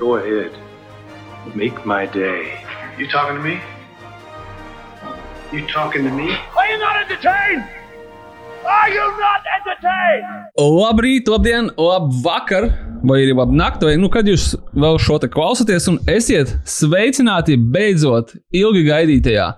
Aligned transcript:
Go 0.00 0.16
ahead. 0.16 0.52
Make 1.54 1.84
my 1.84 2.06
day. 2.06 2.64
You 2.96 3.06
talking 3.06 3.36
to 3.36 3.42
me? 3.42 3.60
You 5.52 5.66
talking 5.66 6.04
to 6.04 6.10
me? 6.10 6.32
Are 6.56 6.66
you 6.72 6.78
not 6.78 6.96
entertained? 7.02 7.64
Are 8.64 8.88
you 8.88 9.04
not 9.20 9.44
entertained? 9.58 10.48
Labrīt, 10.56 11.28
labdien, 11.28 11.68
labvakar, 11.76 12.70
vai 13.04 13.20
arī 13.26 13.36
labnakt, 13.36 13.84
vai 13.84 13.98
nu 14.00 14.08
kad 14.08 14.24
jūs 14.24 14.54
vēl 14.72 14.96
šo 15.04 15.20
te 15.20 15.28
klausāties, 15.28 15.90
un 15.92 16.00
esiet 16.08 16.56
sveicināti 16.64 17.60
beidzot 17.60 18.32
ilgi 18.56 18.88
gaidītajā, 18.88 19.52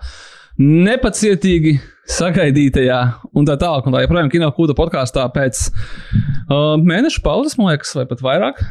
nepacietīgi 0.58 1.78
sagaidītajā, 2.18 3.00
un 3.30 3.46
tā 3.46 3.60
tālāk, 3.62 3.86
un 3.86 3.94
tā 3.94 4.02
joprojām 4.08 4.34
kino 4.34 4.50
kūda 4.58 4.74
podkāstā 4.74 5.30
pēc 5.38 5.68
uh, 5.70 6.74
mēneša 6.82 7.22
pauzes, 7.22 7.58
man 7.58 7.76
liekas, 7.76 7.94
vai 7.94 8.10
pat 8.10 8.26
vairāk. 8.26 8.64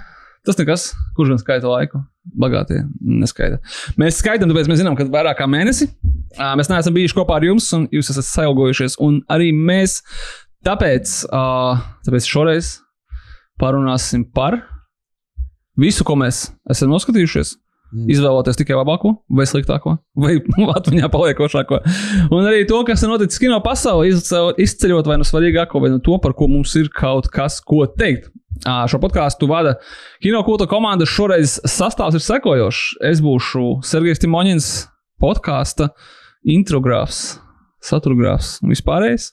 Tas 0.47 0.57
nekas, 0.57 0.87
kurš 1.17 1.35
gan 1.35 1.41
skaita 1.41 1.69
laiku. 1.69 2.01
Bagātie 2.41 2.79
neskaita. 3.01 3.59
Mēs 4.01 4.17
skaitām, 4.21 4.49
tāpēc 4.49 4.69
mēs 4.69 4.81
zinām, 4.81 4.95
ka 4.97 5.05
vairāk 5.09 5.37
kā 5.41 5.47
mēnesi 5.49 5.91
mēs 6.57 6.69
neesam 6.71 6.95
bijuši 6.95 7.17
kopā 7.17 7.37
ar 7.37 7.45
jums, 7.45 7.67
un 7.77 7.85
jūs 7.93 8.09
esat 8.13 8.25
sailgojušies. 8.29 8.97
Un 9.05 9.19
arī 9.29 9.51
mēs 9.53 9.99
tāpēc, 10.65 11.13
tāpēc 12.07 12.29
šoreiz 12.29 12.75
parunāsim 13.61 14.25
par 14.33 14.63
visu, 15.77 16.05
ko 16.07 16.17
mēs 16.19 16.47
esam 16.71 16.89
noskatījušies. 16.93 17.55
Mm. 17.91 18.07
Izvēloties 18.13 18.55
tikai 18.55 18.77
labāko, 18.77 19.17
vai 19.35 19.43
sliktāko, 19.49 19.97
vai 20.15 20.37
atmiņā 20.77 21.09
paliekošāko. 21.11 21.81
Un 22.31 22.47
arī 22.47 22.63
to, 22.69 22.79
kas 22.87 23.03
ir 23.03 23.11
noticis 23.11 23.41
kino 23.41 23.57
pasaulē, 23.65 24.13
izceļot 24.63 25.09
vai 25.11 25.17
nu 25.19 25.27
svarīgāko, 25.27 25.81
vai 25.83 25.91
nu 25.91 25.99
to, 26.03 26.15
par 26.23 26.33
ko 26.37 26.47
mums 26.49 26.73
ir 26.79 26.87
kaut 26.95 27.27
kas 27.33 27.59
ko 27.59 27.83
teikt. 27.85 28.31
Šo 28.61 28.99
podkāstu 29.01 29.47
vada 29.49 29.75
Kinokulta 30.21 30.67
komanda. 30.69 31.07
Šoreiz 31.09 31.57
sastāvs 31.65 32.19
ir 32.19 32.25
sekojošs. 32.25 32.99
Es 33.09 33.21
būšu 33.25 33.79
Sergejs 33.87 34.21
Timoņins, 34.21 34.69
podkāsta 35.21 35.89
introgrāfs, 36.45 37.39
saturgrāfs 37.81 38.59
un 38.61 38.75
vispārējais. 38.75 39.31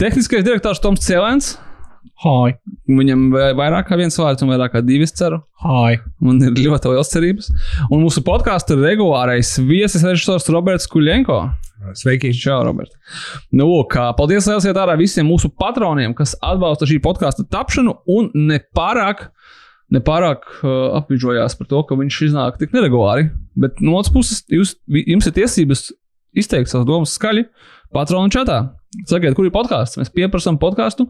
Tehniskais 0.00 0.46
direktors 0.46 0.82
Toms 0.82 1.04
Cielēns. 1.06 1.54
Hai. 2.24 2.56
Viņam 2.90 3.28
vairāk 3.58 3.90
kā 3.90 3.98
viens 3.98 4.16
vārds, 4.18 4.42
un 4.42 4.50
vairāk 4.50 4.74
kā 4.74 4.82
divi, 4.82 5.06
ceru. 5.06 5.38
Hai. 5.62 6.00
Man 6.22 6.42
ir 6.42 6.58
ļoti 6.58 6.90
liels 6.90 7.12
cerības. 7.14 7.52
Un 7.92 8.02
mūsu 8.02 8.24
podkāstu 8.26 8.78
regulārais 8.80 9.54
viesis 9.62 10.02
režisors 10.06 10.50
Roberts 10.50 10.90
Kuļenko. 10.90 11.44
Sveiki! 11.94 12.32
Čau, 12.36 12.60
Robert! 12.66 12.92
Nu, 13.54 13.68
kā, 13.90 14.08
paldies 14.18 14.48
liels 14.50 14.66
ārā 14.68 14.96
visiem 14.98 15.28
mūsu 15.28 15.50
patroniem, 15.54 16.14
kas 16.16 16.34
atbalsta 16.44 16.88
šī 16.88 16.98
podkāstu 17.04 17.46
tapšanu 17.52 17.94
un 18.14 18.30
nepārāk. 18.50 19.28
Nepārāk 19.94 20.44
uh, 20.60 20.72
apvidžojās 20.98 21.56
par 21.56 21.68
to, 21.70 21.80
ka 21.88 21.96
viņš 21.96 22.18
iznāk 22.26 22.58
tik 22.60 22.74
neregulāri. 22.76 23.30
Bet 23.56 23.80
no 23.80 23.96
otras 23.96 24.12
puses, 24.12 24.42
jūs, 24.52 24.74
jums 24.84 25.30
ir 25.30 25.36
tiesības 25.38 25.86
izteikt 26.36 26.68
savas 26.68 26.84
domas 26.88 27.14
skaļi 27.16 27.46
patronu 27.96 28.28
čatā. 28.32 28.58
Sakiet, 29.08 29.34
kur 29.36 29.48
ir 29.48 29.52
podkāsts? 29.52 29.98
Mēs 30.00 30.12
pieprasām 30.12 30.56
podkāstu, 30.60 31.06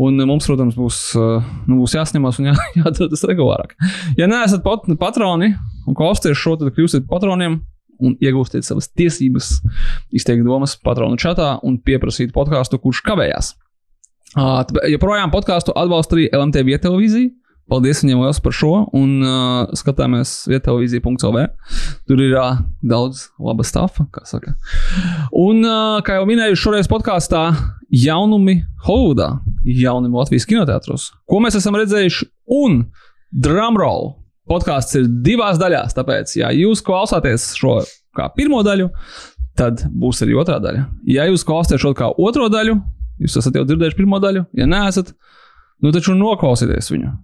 un 0.00 0.24
mums, 0.28 0.48
protams, 0.48 0.76
būs, 0.76 0.98
uh, 1.16 1.44
nu, 1.68 1.82
būs 1.82 1.96
jāsņemas 1.96 2.40
un 2.40 2.50
jā, 2.50 2.56
jāatrodas 2.80 3.24
regulārāk. 3.28 3.76
Ja 4.20 4.28
neesat 4.30 4.64
pat, 4.64 4.88
patroni 5.00 5.52
un 5.84 5.96
klausāties 5.96 6.40
šo, 6.40 6.56
tad 6.60 6.72
kļūsiet 6.76 7.08
patroniem 7.10 7.60
un 8.02 8.16
iegūstiet 8.22 8.66
savas 8.66 8.88
tiesības 8.90 9.58
izteikt 10.14 10.44
domas 10.46 10.76
patronu 10.80 11.18
čatā 11.20 11.58
un 11.66 11.78
pieprasīt 11.82 12.34
podkāstu, 12.34 12.80
kurš 12.82 13.04
kavējās. 13.06 13.54
Uh, 14.34 14.64
joprojām 14.90 15.30
podkāstu 15.30 15.74
atbalsta 15.78 16.16
arī 16.16 16.28
LMT 16.34 16.64
vieta 16.66 16.88
televīzija. 16.88 17.30
Paldies 17.70 18.02
viņiem 18.02 18.20
liels 18.20 18.42
par 18.44 18.52
šo, 18.52 18.72
un 18.92 19.12
uh, 19.24 19.70
skatāmies 19.78 20.34
vietelevīzija.cl. 20.50 21.38
Tur 22.04 22.20
ir 22.20 22.34
uh, 22.36 22.58
daudz 22.84 23.28
laba 23.40 23.64
stāfa, 23.64 24.04
kā 24.12 24.20
saka. 24.28 24.52
Un, 25.32 25.62
uh, 25.64 26.02
kā 26.04 26.18
jau 26.18 26.26
minēju, 26.28 26.58
šoreiz 26.60 26.90
podkāstā 26.92 27.46
jaunumi 27.94 28.58
Hollywoodā, 28.84 29.30
jaunumi 29.64 30.20
Latvijas 30.20 30.44
kinoteātros. 30.50 31.08
Ko 31.30 31.40
mēs 31.40 31.56
esam 31.56 31.78
redzējuši? 31.80 32.28
Un 32.52 32.82
drumroll 33.32 34.12
podkāsts 34.50 34.98
ir 35.00 35.06
divās 35.26 35.60
daļās. 35.60 35.96
Tāpēc, 35.96 36.34
ja 36.40 36.50
jūs 36.54 36.82
klausāties 36.84 37.52
šo 37.58 37.78
kā 38.14 38.28
pirmo 38.36 38.62
daļu, 38.66 38.90
tad 39.58 39.84
būs 39.90 40.22
arī 40.26 40.36
otrā 40.40 40.58
daļa. 40.62 40.86
Ja 41.10 41.28
jūs 41.30 41.46
klausāties 41.46 41.82
šo 41.84 41.94
kā 41.96 42.10
otro 42.10 42.50
daļu, 42.52 42.76
jūs 43.22 43.38
esat 43.40 43.56
jau 43.58 43.64
dzirdējuši 43.68 44.00
pirmo 44.00 44.20
daļu. 44.22 44.46
Ja 44.58 44.68
neesat, 44.70 45.14
nu 45.82 45.94
taču 45.94 46.16
noklausieties 46.18 46.92
viņu. 46.94 47.14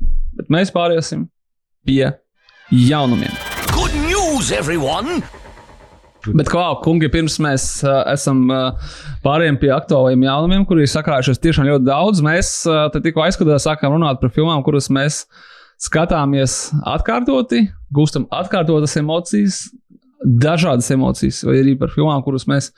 Bet 0.41 0.51
mēs 0.53 0.73
pāriesim 0.75 1.29
pie 1.87 2.05
jaunumiem. 2.71 3.35
Good 3.75 3.95
news, 4.07 4.53
everyone! 4.55 5.21
Bet, 6.21 6.51
kā 6.53 6.63
kungi, 6.85 7.09
pirms 7.09 7.39
mēs 7.41 7.63
uh, 7.81 8.03
esam 8.13 8.43
uh, 8.53 8.91
pārējiem 9.25 9.57
pie 9.63 9.71
aktuāliem 9.73 10.27
jaunumiem, 10.27 10.67
kuriem 10.69 10.85
ir 10.85 10.93
sakrājušies 10.93 11.41
tiešām 11.41 11.69
ļoti 11.71 11.87
daudz, 11.87 12.21
mēs 12.25 12.51
uh, 12.69 12.91
tikko 12.93 13.25
aizskatījām, 13.25 13.63
sākām 13.65 13.95
runāt 13.97 14.21
par 14.21 14.33
filmām, 14.35 14.61
kuras 14.67 14.91
mēs 14.93 15.23
skatāmies 15.81 16.71
atkārtoti, 16.89 17.67
gūstam 17.95 18.27
atkārtotas 18.35 18.97
emocijas, 19.01 19.61
dažādas 20.21 20.91
emocijas, 20.93 21.41
vai 21.49 21.61
arī 21.63 21.77
par 21.81 21.93
filmām, 21.95 22.21
kuras 22.25 22.45
mēs 22.51 22.69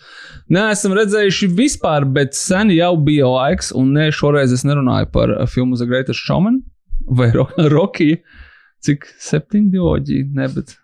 neesam 0.52 0.94
redzējuši 0.94 1.48
vispār, 1.58 2.06
bet 2.06 2.36
sen 2.38 2.70
jau 2.74 2.92
bija 3.02 3.30
laiks, 3.30 3.72
un 3.74 3.90
ne 3.96 4.10
šoreiz 4.14 4.54
es 4.54 4.62
nerunāju 4.68 5.10
par 5.14 5.34
filmu 5.50 5.78
The 5.80 5.88
Greatest 5.90 6.22
Showman 6.22 6.60
vai 7.10 7.32
Rocky, 7.74 8.14
cik 8.82 9.08
septiņi 9.22 9.74
diloģija, 9.74 10.30
ne, 10.38 10.48
bet 10.54 10.76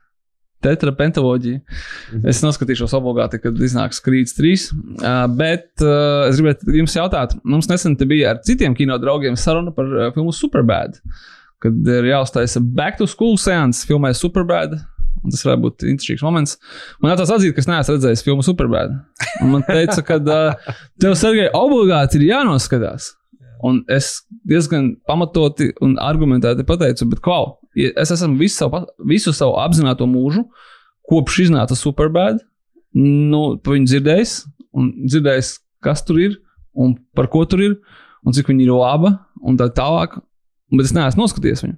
tetra 0.65 0.91
pentaloģija. 0.99 1.61
Mhm. 1.63 2.29
Es 2.31 2.43
noskatīšos 2.43 2.95
obligāti, 2.99 3.39
kad 3.43 3.59
iznāks 3.63 4.03
Krīts 4.03 4.35
3. 4.39 4.69
Uh, 4.75 5.25
bet 5.39 5.71
uh, 5.85 6.27
es 6.27 6.41
gribētu 6.41 6.75
jums 6.81 6.97
jautāt, 6.99 7.37
mums 7.47 7.71
nesen 7.71 7.95
bija 8.11 8.35
ar 8.35 8.43
citiem 8.47 8.75
kino 8.79 8.99
draugiem 8.99 9.39
saruna 9.39 9.75
par 9.75 9.87
uh, 9.87 10.09
filmu 10.17 10.35
Superbad. 10.35 10.99
Kad 11.63 11.91
ir 11.91 12.07
jāuztaisa 12.13 12.63
Back 12.63 13.01
to 13.01 13.09
School 13.11 13.39
seanss, 13.41 13.87
filmē 13.89 14.13
Superbad. 14.15 14.77
Un 15.19 15.35
tas 15.35 15.43
varētu 15.43 15.65
būt 15.65 15.85
interesants 15.91 16.23
moments. 16.23 16.57
Man 17.03 17.13
jāatcerās 17.13 17.33
atzīt, 17.35 17.55
ka 17.57 17.63
es 17.65 17.71
neesmu 17.71 17.97
redzējis 17.97 18.25
filmu 18.27 18.45
Superbad. 18.47 18.95
Un 19.43 19.55
man 19.57 19.65
teica, 19.67 20.05
ka 20.07 20.21
uh, 20.23 20.75
tev, 21.03 21.17
Sergei, 21.19 21.49
obligāti 21.59 22.21
ir 22.21 22.29
jānoskatās. 22.29 23.13
Un 23.67 23.81
es 23.91 24.21
diezgan 24.47 24.93
pamatoti 25.09 25.73
un 25.83 25.97
argumentēti 25.99 26.67
pateicu, 26.67 27.09
bet 27.11 27.23
klau, 27.25 27.57
es 27.75 28.13
esmu 28.15 28.39
visu 28.39 28.61
savu, 28.61 28.85
visu 29.11 29.35
savu 29.35 29.57
apzināto 29.59 30.07
mūžu, 30.07 30.45
kopš 31.11 31.41
iznāca 31.49 31.75
Superbad, 31.79 32.39
nu, 32.95 33.43
viņu 33.67 33.91
dzirdējis, 33.91 34.37
un 34.79 34.93
dzirdējis, 35.09 35.57
kas 35.85 36.05
tur 36.07 36.21
ir, 36.23 36.39
un 36.79 36.95
par 37.17 37.31
ko 37.33 37.43
tur 37.51 37.65
ir, 37.65 37.77
un 38.23 38.37
cik 38.37 38.51
viņa 38.51 38.67
ir 38.67 38.75
laba, 38.75 39.15
un 39.43 39.59
tā 39.59 39.69
tālāk. 39.75 40.21
Bet 40.75 40.89
es 40.89 40.95
neesmu 40.97 41.25
noskatījies 41.25 41.65
viņu. 41.65 41.77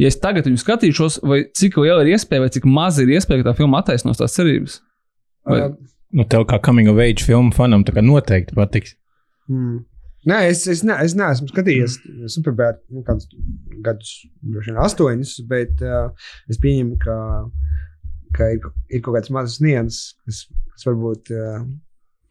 Ja 0.00 0.08
es 0.08 0.16
tagad 0.20 0.46
viņu 0.48 0.60
skatīšos, 0.62 1.20
vai 1.28 1.42
cik 1.58 1.76
liela 1.82 2.00
ir 2.04 2.14
iespēja, 2.14 2.46
vai 2.46 2.52
cik 2.54 2.66
maz 2.68 3.00
ir 3.02 3.12
iespēja, 3.12 3.42
ka 3.42 3.50
tā 3.50 3.56
filma 3.58 3.82
attaisnos 3.82 4.20
tās 4.20 4.36
cerības? 4.38 4.78
Vai... 5.48 5.58
Uh, 5.66 5.74
nu, 6.16 6.24
tev 6.28 6.46
kā 6.48 6.60
coming 6.64 6.88
of 6.88 7.00
age 7.02 7.26
filmu 7.26 7.52
fanam, 7.56 7.84
tā 7.84 7.94
kā 7.96 8.04
noteikti 8.04 8.56
patiks. 8.56 8.96
Mm. 9.52 9.82
Nē, 10.30 10.38
es, 10.52 10.62
es, 10.70 10.84
ne, 10.86 10.94
es 11.02 11.16
neesmu 11.18 11.48
skatījies 11.50 11.96
Superbad 12.30 12.76
nu, 12.94 13.00
kādus 13.02 13.26
gadus, 13.82 14.12
droši 14.38 14.70
vien 14.70 14.78
astoņus, 14.84 15.32
bet 15.50 15.82
uh, 15.82 16.12
es 16.52 16.60
pieņemu, 16.62 16.98
ka, 17.02 17.16
ka 18.38 18.52
ir, 18.54 18.68
ir 18.94 19.02
kaut 19.02 19.18
kāds 19.18 19.32
mazs 19.34 19.58
nianses, 19.64 20.12
kas, 20.22 20.44
kas 20.76 20.86
varbūt. 20.88 21.34
Uh, 21.34 21.64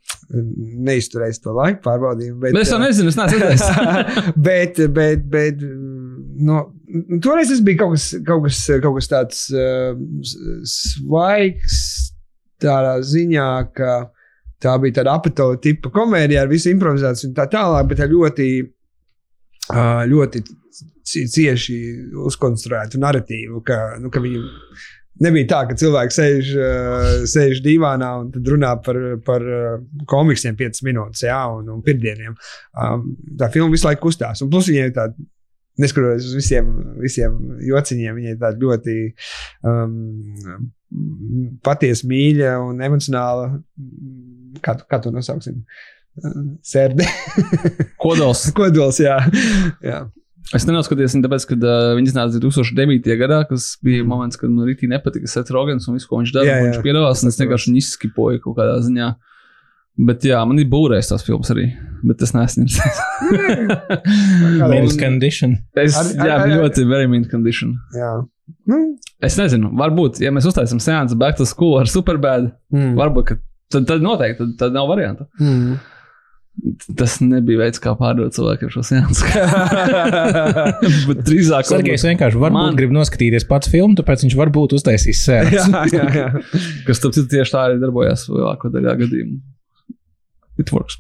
Neizturējis 0.87 1.41
to 1.43 1.55
laiku 1.55 1.83
pārbaudījumu. 1.85 2.39
Bet, 2.41 2.55
bet 2.55 2.63
es 2.63 2.71
to 2.71 2.79
nezinu, 2.81 3.11
es 3.11 3.19
neesmu 3.19 3.41
redzējis. 3.41 4.31
bet, 4.47 4.79
bet, 4.95 5.27
bet 5.33 5.65
no, 6.41 6.63
toreiz 7.23 7.51
tas 7.51 7.61
bija 7.65 7.83
kaut 7.83 7.97
kas, 7.97 8.07
kaut 8.27 8.47
kas, 8.47 8.63
kaut 8.83 8.97
kas 8.97 9.11
tāds 9.11 9.43
uh, 9.55 9.91
svaigs, 10.71 11.83
tādā 12.61 12.97
ziņā, 13.05 13.51
ka 13.75 13.93
uh, 14.05 14.09
tā 14.61 14.77
bija 14.81 14.99
tāda 14.99 15.15
apatola 15.17 15.59
tipa 15.61 15.91
komēdija 15.93 16.45
ar 16.45 16.51
visu 16.51 16.71
improvizāciju 16.71 17.31
un 17.31 17.37
tā 17.37 17.47
tālāk, 17.51 17.89
bet 17.91 18.03
ļoti, 18.11 18.47
ļoti 20.11 20.43
cieši 21.11 21.77
uzkonstruētu 22.27 23.01
narratīvu, 23.01 23.61
ka, 23.67 23.79
nu, 24.01 24.11
ka 24.13 24.21
viņi 24.23 24.41
nebija 25.23 25.49
tā, 25.51 25.59
ka 25.69 25.77
cilvēks 25.79 26.17
sēž, 26.19 26.53
sēž 27.31 27.61
divānā 27.65 28.11
un 28.23 28.31
runā 28.47 28.73
par, 28.85 28.99
par 29.25 29.45
komiksiem 30.09 30.57
5 30.59 30.83
minūtes, 30.87 31.25
jā, 31.27 31.39
un, 31.57 31.69
un 31.75 31.83
pirmdieniem. 31.85 32.37
Tā 33.39 33.51
filma 33.53 33.73
visu 33.73 33.89
laiku 33.89 34.07
kustās. 34.07 34.43
Un 34.43 34.51
plus 34.53 34.69
viņai 34.71 34.89
tāda 34.97 35.29
neskatoties 35.81 36.27
uz 36.29 36.35
visiem, 36.37 36.69
visiem 37.01 37.37
jociņiem, 37.65 38.17
viņa 38.17 38.35
ir 38.35 38.39
tāda 38.41 38.61
ļoti 38.61 38.97
um, 39.67 40.69
patiesa 41.63 42.09
mīļa 42.09 42.55
un 42.65 42.83
emocionāla 42.85 43.47
kā, 44.63 44.75
kā 44.87 44.99
to 45.03 45.13
nosauksim? 45.13 45.61
Sērde. 46.67 47.07
Kodols. 48.01 48.49
Kodols, 48.57 48.99
jā. 49.03 49.17
jā. 49.85 50.01
Es 50.57 50.65
nenoskatījos 50.67 51.13
viņu, 51.15 51.25
tāpēc, 51.27 51.45
ka 51.47 51.55
uh, 51.57 51.91
viņi 51.97 52.11
iznāca 52.11 52.39
2009. 52.43 53.11
gadā, 53.19 53.41
kas 53.47 53.75
bija 53.85 54.03
moments, 54.07 54.39
kad 54.41 54.51
man 54.51 54.67
rītī 54.67 54.89
nepatika 54.91 55.29
Sets 55.29 55.53
Rogans 55.53 55.87
un 55.87 55.95
viss, 55.95 56.09
ko 56.09 56.19
viņš 56.19 56.33
jā. 56.35 56.55
Viņš 56.65 56.81
piedalās, 56.83 57.21
un 57.23 57.31
es 57.31 57.39
vienkārši 57.39 57.69
viņu 57.71 57.83
izskipoju 57.83 58.41
kaut 58.43 58.57
kādā 58.57 58.79
ziņā. 58.83 59.11
Bet 60.01 60.25
jā, 60.25 60.39
man 60.47 60.59
ir 60.59 60.69
būrējis 60.71 61.11
tās 61.11 61.23
filmas 61.27 61.51
arī, 61.53 61.67
bet 62.07 62.23
neesmu 62.35 62.65
redzējis. 62.65 63.01
Men's 64.71 64.97
condition. 64.99 65.57
es, 65.77 65.97
Ar- 65.99 66.11
ar- 66.15 66.31
jā, 66.31 66.37
ar- 66.39 66.53
ļoti 66.55 66.87
very 66.89 67.09
mean 67.11 67.27
condition. 67.31 67.75
Jā. 67.95 68.13
Nu, 68.67 68.81
Es 69.21 69.35
nezinu, 69.37 69.69
varbūt, 69.77 70.17
ja 70.23 70.31
mēs 70.33 70.47
uztaisām 70.49 70.79
seansu 70.81 71.15
Back 71.19 71.37
to 71.37 71.45
School 71.45 71.77
ar 71.77 71.89
Superbad, 71.89 72.47
mm. 72.73 72.95
varbūt, 72.97 73.27
ka 73.27 73.35
tad, 73.71 73.85
tad 73.91 74.01
noteikti, 74.01 74.41
tad, 74.41 74.55
tad 74.63 74.73
nav 74.75 74.89
varianta. 74.89 75.27
Mm. 75.39 75.75
Tas 76.97 77.15
nebija 77.23 77.63
veids, 77.63 77.79
kā 77.81 77.93
pārdot 77.97 78.35
cilvēkiem 78.35 78.69
šo 78.69 78.83
seansu. 78.85 79.25
bet 81.07 81.23
drīzāk, 81.25 81.65
Sergejs 81.69 82.05
vienkārši 82.05 82.37
varbūt 82.41 82.57
Man- 82.57 82.77
grib 82.77 82.93
noskatīties 82.95 83.47
pats 83.49 83.71
filmu, 83.71 83.95
tāpēc 83.97 84.27
viņš 84.27 84.35
varbūt 84.37 84.75
uztaisīs 84.77 85.23
sēdi. 85.25 85.57
jā, 85.57 85.65
jā, 85.93 86.05
jā. 86.19 86.27
kas 86.87 87.01
tam 87.01 87.15
tieši 87.15 87.55
tā 87.55 87.65
arī 87.69 87.81
darbojas 87.81 88.27
lielāko 88.29 88.69
daļā 88.75 88.93
gadījumu. 89.01 89.39
It 90.61 90.69
works. 90.75 90.99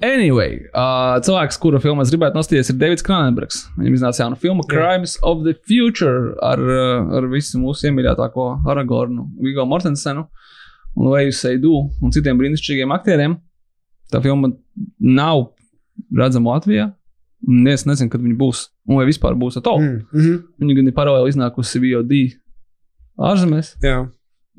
Anyway, 0.00 0.62
uh, 0.72 1.18
cilvēks, 1.26 1.58
kura 1.60 1.80
filmā 1.82 2.06
es 2.06 2.12
gribētu 2.14 2.38
nostīties, 2.38 2.70
ir 2.72 2.78
Davids 2.80 3.04
Kronenbergs. 3.04 3.64
Viņam 3.76 3.98
iznāca 3.98 4.22
jauna 4.22 4.38
filma 4.40 4.64
Crimes 4.70 5.18
of 5.26 5.42
the 5.44 5.52
Future 5.68 6.30
ar, 6.46 6.62
ar 7.18 7.26
visu 7.28 7.60
mūsu 7.60 7.90
iemīļotāko 7.90 8.46
Aragornu, 8.70 9.26
Vigo 9.44 9.66
Mortensenu 9.68 10.24
un 10.96 11.10
Leju 11.12 11.34
Seidu 11.36 11.74
un 12.00 12.14
citiem 12.16 12.38
brīnišķīgiem 12.40 12.94
aktieriem. 12.96 13.36
Tā 14.10 14.20
filma 14.24 14.52
nav 15.00 15.48
redzama 16.16 16.56
Latvijā. 16.56 16.90
un 17.48 17.66
Es 17.68 17.86
nezinu, 17.88 18.10
kad 18.12 18.20
viņa 18.20 18.36
būs, 18.36 18.68
un 18.88 19.00
vai 19.00 19.06
vispār 19.08 19.36
būs 19.38 19.56
at 19.56 19.66
all. 19.66 19.80
Mm. 19.80 20.06
Mm. 20.12 20.20
Mm 20.20 20.42
Viņa 20.60 20.76
gan 20.76 20.90
ir 20.90 20.96
paralēli 20.96 21.32
iznākusi 21.32 21.80
VOD 21.80 22.16
ārzemēs. 23.18 23.76
jā. 23.82 24.08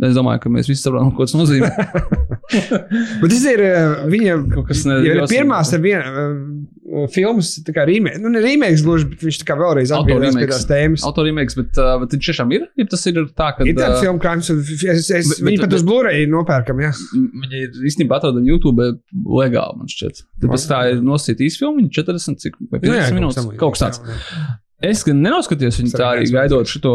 Es 0.02 0.16
domāju, 0.18 0.40
ka 0.42 0.50
mēs 0.50 0.66
visi 0.66 0.82
saprotam, 0.82 1.12
ko 1.14 1.28
tas 1.28 1.36
nozīmē. 1.38 1.68
Bet 3.22 3.28
tas 3.30 3.44
ir 3.52 3.62
uh, 3.62 4.00
viņa. 4.10 4.38
Ir 5.06 5.20
pirmās 5.30 5.70
ar 5.78 5.82
vienu 5.84 6.24
uh, 6.26 7.04
filmas, 7.14 7.52
tā 7.68 7.76
kā 7.76 7.86
rīmēks, 7.88 8.18
nu, 8.24 8.32
ne 8.34 8.42
rīmēks 8.44 8.82
gluži, 8.86 9.06
bet 9.12 9.22
viņš 9.28 9.38
tā 9.44 9.48
kā 9.48 9.56
vēlreiz 9.60 9.94
atgriežas 9.96 10.40
pie 10.40 10.48
tās 10.50 10.66
tēmas. 10.72 11.06
Autorīmēks, 11.08 11.58
bet, 11.60 11.78
uh, 11.80 11.94
bet 12.02 12.16
viņš 12.18 12.32
tiešām 12.32 12.56
ir. 12.58 12.66
Ja 12.82 12.88
tas 12.92 13.06
ir 13.12 13.22
tā, 13.30 13.52
ka 13.58 13.68
Ir 13.70 13.78
tāda 13.78 14.00
uh, 14.00 14.02
filma, 14.04 14.24
kā 14.26 14.34
jums, 14.40 14.50
es, 14.52 15.12
es, 15.22 15.30
Bet- 15.38 15.44
bet- 15.48 15.62
pat 15.68 15.78
uz 15.78 15.86
bet- 15.86 15.88
Blu-ray 15.92 16.26
nopērkam, 16.34 16.82
jā. 16.84 16.92
Viņi 17.46 17.62
ir 17.68 17.80
īstenībā 17.92 18.18
atrodami 18.20 18.52
YouTube 18.52 18.90
legāli, 19.38 19.78
man 19.84 19.92
šķiet. 19.92 20.26
Tāpēc 20.44 20.68
tā 20.74 20.82
ir 20.96 21.06
nosacīta 21.06 21.46
īsta 21.48 21.64
filma, 21.64 21.80
viņa 21.84 21.96
40 22.02 22.44
cik, 22.48 22.60
vai 22.74 22.82
50 22.84 23.18
minūtes. 23.22 23.48
Kaut 23.62 23.78
kas 23.78 23.86
tāds. 23.86 24.04
Es 24.82 25.04
gan 25.06 25.20
nenoskatījos 25.22 25.78
viņu 25.82 25.92
tā 25.94 26.08
arī 26.16 26.26
gaidot 26.34 26.70
šo, 26.70 26.92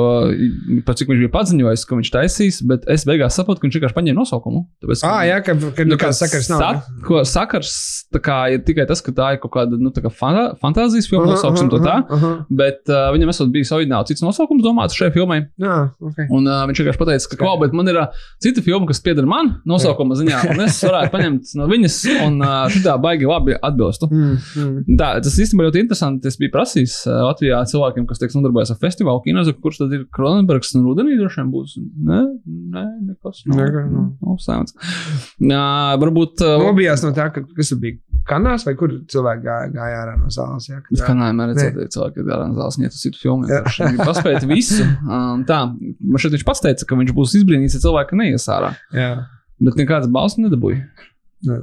par 0.86 0.96
cik 0.98 1.10
viņš 1.12 1.20
bija 1.22 1.32
paziņojis, 1.34 1.84
ka 1.86 1.98
viņš 1.98 2.10
taisīs, 2.14 2.58
bet 2.66 2.86
es 2.90 3.04
beigās 3.06 3.36
saprotu, 3.38 3.60
ka 3.62 3.68
viņš 3.68 3.76
vienkārši 3.78 3.96
paņēma 3.96 4.18
nosaukumu. 4.20 4.62
Tāpēc, 4.82 5.04
Ah, 5.06 5.20
jā, 5.28 5.36
ka, 5.46 5.54
ka 5.76 5.86
Nu, 5.86 5.94
nekāds 5.94 6.18
sakars 6.22 6.48
nav. 6.50 6.62
Sa, 6.62 6.96
ko, 7.06 7.20
sakars 7.28 7.72
tā 8.14 8.20
kā, 8.22 8.38
ir 8.56 8.64
tikai 8.66 8.86
tas, 8.90 9.02
ka 9.04 9.14
tā 9.14 9.28
ir 9.36 9.40
kaut 9.42 9.52
kāda 9.54 9.78
nu, 9.78 9.92
kā 9.94 10.10
fanta, 10.10 10.48
fantāzijas 10.62 11.06
filma, 11.10 11.28
nosauksim 11.30 11.70
to 11.72 11.78
tā. 11.84 12.00
Aha, 12.16 12.32
Bet 12.62 12.90
uh, 12.90 13.06
viņam 13.14 13.30
esot 13.32 13.52
bijis 13.54 13.70
oriģināli 13.76 14.10
cits 14.10 14.24
nosaukums 14.24 14.64
domāts 14.66 14.98
šai 14.98 15.12
filmai. 15.14 15.44
jā, 15.62 15.76
ok. 16.02 16.18
Un 16.34 16.50
uh, 16.50 16.64
viņš 16.70 16.82
vienkārši 16.82 17.02
pateica, 17.04 17.30
ka, 17.32 17.40
klau, 17.44 17.54
bet 17.62 17.76
man 17.76 17.86
ir 17.92 18.00
uh, 18.02 18.10
cita 18.42 18.64
filma, 18.66 18.88
kas 18.90 19.02
pieder 19.04 19.26
man, 19.30 19.54
nosaukuma 19.68 20.18
ziņā, 20.18 20.42
un 20.54 20.64
es 20.66 20.80
varētu 20.82 21.12
paņemt 21.14 21.54
no 21.60 21.70
viņas, 21.70 22.00
un 22.26 22.40
uh, 22.42 22.66
šitā 22.72 22.96
baigi 23.02 23.28
labi 23.30 23.54
atbilstu. 23.60 24.10
Mm, 24.10 24.36
mm. 24.58 24.98
Tā, 24.98 25.12
tas 25.22 25.38
īstenībā 25.38 25.68
ļoti 25.70 25.84
interesanti. 25.86 26.26
Es 26.30 26.38
biju 26.40 26.52
prasījis 26.56 26.98
uh, 27.06 27.20
Latvijā 27.30 27.62
cilvēkiem, 27.76 28.08
kas 28.10 28.18
tiek 28.24 28.34
nodarbojas 28.34 28.72
ar 28.74 28.80
festivālu 28.82 29.22
kinozaku, 29.28 29.60
kurš 29.62 29.82
tad 29.84 29.94
ir 29.94 30.06
Kronenbergs 30.16 30.72
un 30.78 30.88
Rudenī 30.88 31.14
droši 31.20 31.42
vien 31.44 31.52
būs. 31.54 31.76
Nē, 32.08 32.22
nē, 32.74 32.84
nekas. 33.12 33.44
Nav, 33.46 33.60
Nekas, 33.62 33.86
nav. 33.92 34.08
nav 34.26 34.40
sēmts. 34.42 34.74
Uh, 35.36 35.94
varbūt. 36.02 36.42
Uh, 36.42 36.64
Nobijās 36.66 37.04
no 37.06 37.12
tā, 37.16 37.28
ka 37.34 37.44
kas 37.56 37.72
bija 37.80 38.00
kanās, 38.26 38.64
vai 38.66 38.74
kur 38.78 38.90
cilvēki 39.12 39.44
gāja, 39.44 39.68
gāja 39.76 40.00
ārā 40.02 40.16
no 40.18 40.32
zāles. 40.34 40.66
Jā, 40.66 40.80
Es 40.90 41.04
kā 41.06 41.12
nevienmēr 41.14 41.52
redzēju, 41.52 41.74
ka 41.76 41.88
cilvēki 41.94 42.22
ir 42.24 42.26
garām 42.32 42.56
zāles, 42.58 42.78
iet 42.82 42.96
uz 42.96 43.02
citu 43.04 43.20
filmu. 43.22 43.46
Viņš 43.46 44.00
paspēt 44.02 44.46
visu. 44.50 44.82
Um, 45.06 45.44
tā, 45.46 45.60
man 45.70 46.22
šeit 46.22 46.34
viņš 46.34 46.46
pats 46.48 46.64
teica, 46.64 46.88
ka 46.90 46.98
viņš 46.98 47.14
būs 47.14 47.36
izbrīnīts, 47.38 47.76
ja 47.78 47.84
cilvēki 47.86 48.18
neies 48.18 48.48
ārā. 48.50 48.72
jā. 48.96 49.12
Bet 49.62 49.78
nekādas 49.80 50.10
balss 50.12 50.36
nedabūja. 50.36 50.82
Nē. 51.46 51.60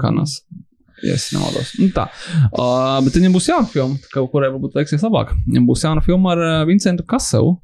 Ja 1.03 1.17
es 1.17 1.29
nemaldos. 1.35 1.73
Nu, 1.79 1.89
tā. 1.95 2.07
Uh, 2.51 2.99
bet 3.03 3.17
viņam 3.19 3.35
būs 3.35 3.49
jauna 3.51 3.67
filma, 3.67 3.99
kaut 4.13 4.31
kurai 4.31 4.51
varbūt 4.53 4.77
veiksies 4.79 5.03
labāk. 5.03 5.33
Viņam 5.47 5.67
būs 5.67 5.83
jauna 5.83 6.03
filma 6.05 6.31
ar 6.35 6.43
uh, 6.43 6.53
Vincentu 6.69 7.05
Kaselu, 7.07 7.57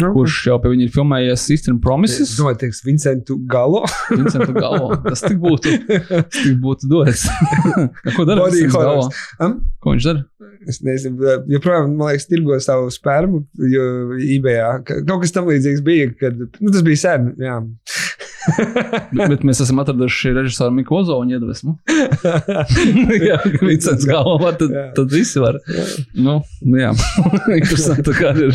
Nu, 0.00 0.08
kurš 0.14 0.38
jau 0.48 0.54
pie 0.62 0.70
viņa 0.72 0.86
ir 0.86 0.92
filmējies 0.94 1.42
Eastern 1.52 1.78
Promises. 1.84 2.30
Es 2.30 2.38
domāju, 2.38 2.62
teiks, 2.62 2.80
Vincentu 2.86 3.36
Galo. 3.50 3.82
Vincentu 4.18 4.54
galvo. 4.56 4.94
Tas 5.04 5.20
tik 5.24 5.36
būtu, 5.42 5.74
tas 6.08 6.38
tik 6.38 6.56
būtu 6.62 6.88
dots. 6.88 7.26
Ko 8.16 8.24
dara 8.28 8.46
galvo? 8.46 8.72
horrors. 8.78 9.20
Am? 9.42 9.58
Ko 9.84 9.92
viņš 9.92 10.08
dara? 10.08 10.24
Es 10.70 10.78
nezinu, 10.86 11.18
joprojām, 11.50 11.92
man 11.98 12.12
liekas, 12.12 12.28
tirgo 12.30 12.56
savu 12.62 12.88
spermu, 12.94 13.42
jo 13.68 13.84
eBayā 14.16 14.68
ka- 14.86 15.00
kaut 15.08 15.24
kas 15.24 15.34
tam 15.34 15.48
līdzīgs 15.50 15.82
bija, 15.84 16.08
kad 16.20 16.38
nu, 16.38 16.70
tas 16.70 16.84
bija 16.86 17.00
sen. 17.02 17.32
Jā. 17.42 17.56
Bet, 19.12 19.28
bet 19.30 19.44
mēs 19.46 19.60
esam 19.62 19.80
atraduši 19.82 20.32
režisoru 20.34 20.74
Miku 20.74 20.96
Ozoņu 20.98 21.36
iedvesmu. 21.36 21.74
jā, 23.22 23.38
Vincents 23.68 24.06
galvo, 24.08 24.36
var, 24.42 24.56
tad, 24.60 24.72
Jā. 24.74 24.84
tad 24.96 25.12
visi 25.14 25.42
var. 25.42 25.58
Nu, 26.16 26.38
nu 26.64 26.80
jā, 26.80 26.92
interesanti, 27.60 28.14
kā 28.16 28.32
ir 28.36 28.54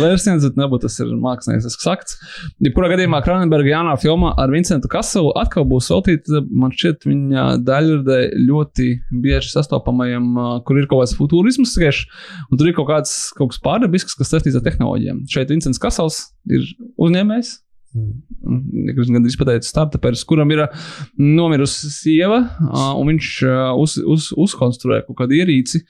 versiens, 0.00 0.46
bet 0.46 0.58
nebūtu 0.60 0.86
tas 0.86 0.98
ir 1.02 1.12
mākslinieks 1.20 1.78
sakts. 1.82 2.18
Jebkurā 2.62 2.92
gadījumā 2.94 3.22
Kronenberga 3.26 3.74
jaunā 3.74 3.96
filmā 4.00 4.32
ar 4.40 4.52
Vincentu 4.54 4.90
Kaselu 4.92 5.32
atkal 5.40 5.66
būs 5.70 5.90
veltīta, 5.92 6.42
man 6.50 6.74
šķiet, 6.74 7.08
viņa 7.08 7.46
daļradē 7.66 8.20
ļoti 8.46 8.90
bieži 9.24 9.54
sastopamajam, 9.54 10.28
kur 10.66 10.80
ir 10.80 10.88
kaut 10.90 11.04
kāds 11.04 11.16
futurisms 11.18 11.74
tieši, 11.78 12.06
un 12.50 12.60
tur 12.60 12.70
ir 12.70 12.76
kaut 12.78 12.90
kāds, 12.90 13.16
kaut 13.36 13.54
kas 13.54 13.62
pārdabisks, 13.64 14.16
kas 14.18 14.32
saistīts 14.34 14.58
ar 14.58 14.66
tehnoloģijām. 14.66 15.24
Šeit 15.30 15.52
Vincents 15.52 15.82
Kasels 15.82 16.22
ir 16.50 16.64
uzņēmējs. 17.00 17.58
Viņš 17.90 19.08
gandrīz 19.10 19.36
pateica, 19.38 19.66
startups, 19.66 20.22
kuram 20.28 20.52
ir 20.54 20.62
uh, 20.62 20.84
nomirusi 21.18 21.90
sieva, 21.90 22.44
uh, 22.68 22.92
un 23.00 23.10
viņš 23.10 23.30
uh, 23.48 23.56
uz, 23.80 23.96
uz, 23.98 24.28
uzkonstruē 24.38 25.02
kaut 25.08 25.18
kādu 25.24 25.40
ierīci, 25.40 25.82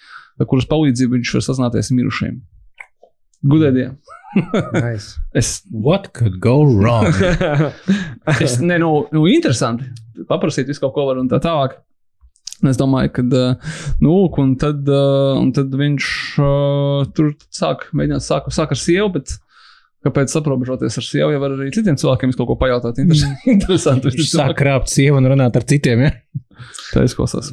kuras 0.48 0.68
palīdzību 0.70 1.18
viņš 1.18 1.34
var 1.36 1.44
sazināties 1.44 1.92
ar 1.92 1.98
mirušajiem. 1.98 2.40
Gudēdien. 3.52 3.98
nice. 4.72 5.18
Es, 5.34 5.62
What 5.70 6.12
could 6.12 6.40
go 6.40 6.62
wrong? 6.64 7.12
es 8.40 8.60
ne, 8.60 8.78
nu, 8.78 9.06
nu, 9.12 9.26
interesanti. 9.28 9.90
Paprasīt 10.28 10.68
visu 10.70 10.84
kaut 10.84 10.94
ko 10.96 11.06
var 11.10 11.20
un 11.20 11.28
tā 11.30 11.40
tālāk. 11.42 11.76
Es 12.68 12.76
domāju, 12.76 13.12
ka, 13.16 13.22
nu, 14.04 14.16
un 14.40 14.56
tad, 14.60 14.88
uh, 14.88 15.36
un 15.40 15.52
tad 15.56 15.72
viņš 15.72 16.08
uh, 16.40 17.06
tur 17.16 17.32
sāk 17.48 17.86
mēģināt 17.96 18.24
sāk, 18.24 18.50
sāk 18.52 18.74
ar 18.76 18.80
sievu, 18.80 19.08
bet 19.16 19.38
kāpēc 20.06 20.34
aprobežoties 20.40 20.98
ar 21.00 21.06
sievu, 21.06 21.32
ja 21.34 21.40
var 21.42 21.54
arī 21.56 21.70
citiem 21.74 21.98
cilvēkiem 22.00 22.34
kaut 22.38 22.48
ko 22.52 22.56
pajautāt? 22.60 23.00
Interesanti. 23.02 23.50
interesanti 23.56 24.14
Viņš 24.14 24.32
sāk 24.32 24.54
krāpt 24.58 24.92
sievu 24.92 25.20
un 25.20 25.30
runāt 25.32 25.58
ar 25.60 25.66
citiem. 25.68 26.06
Ja? 26.06 26.12
Tā 26.90 27.04
izklausās. 27.06 27.52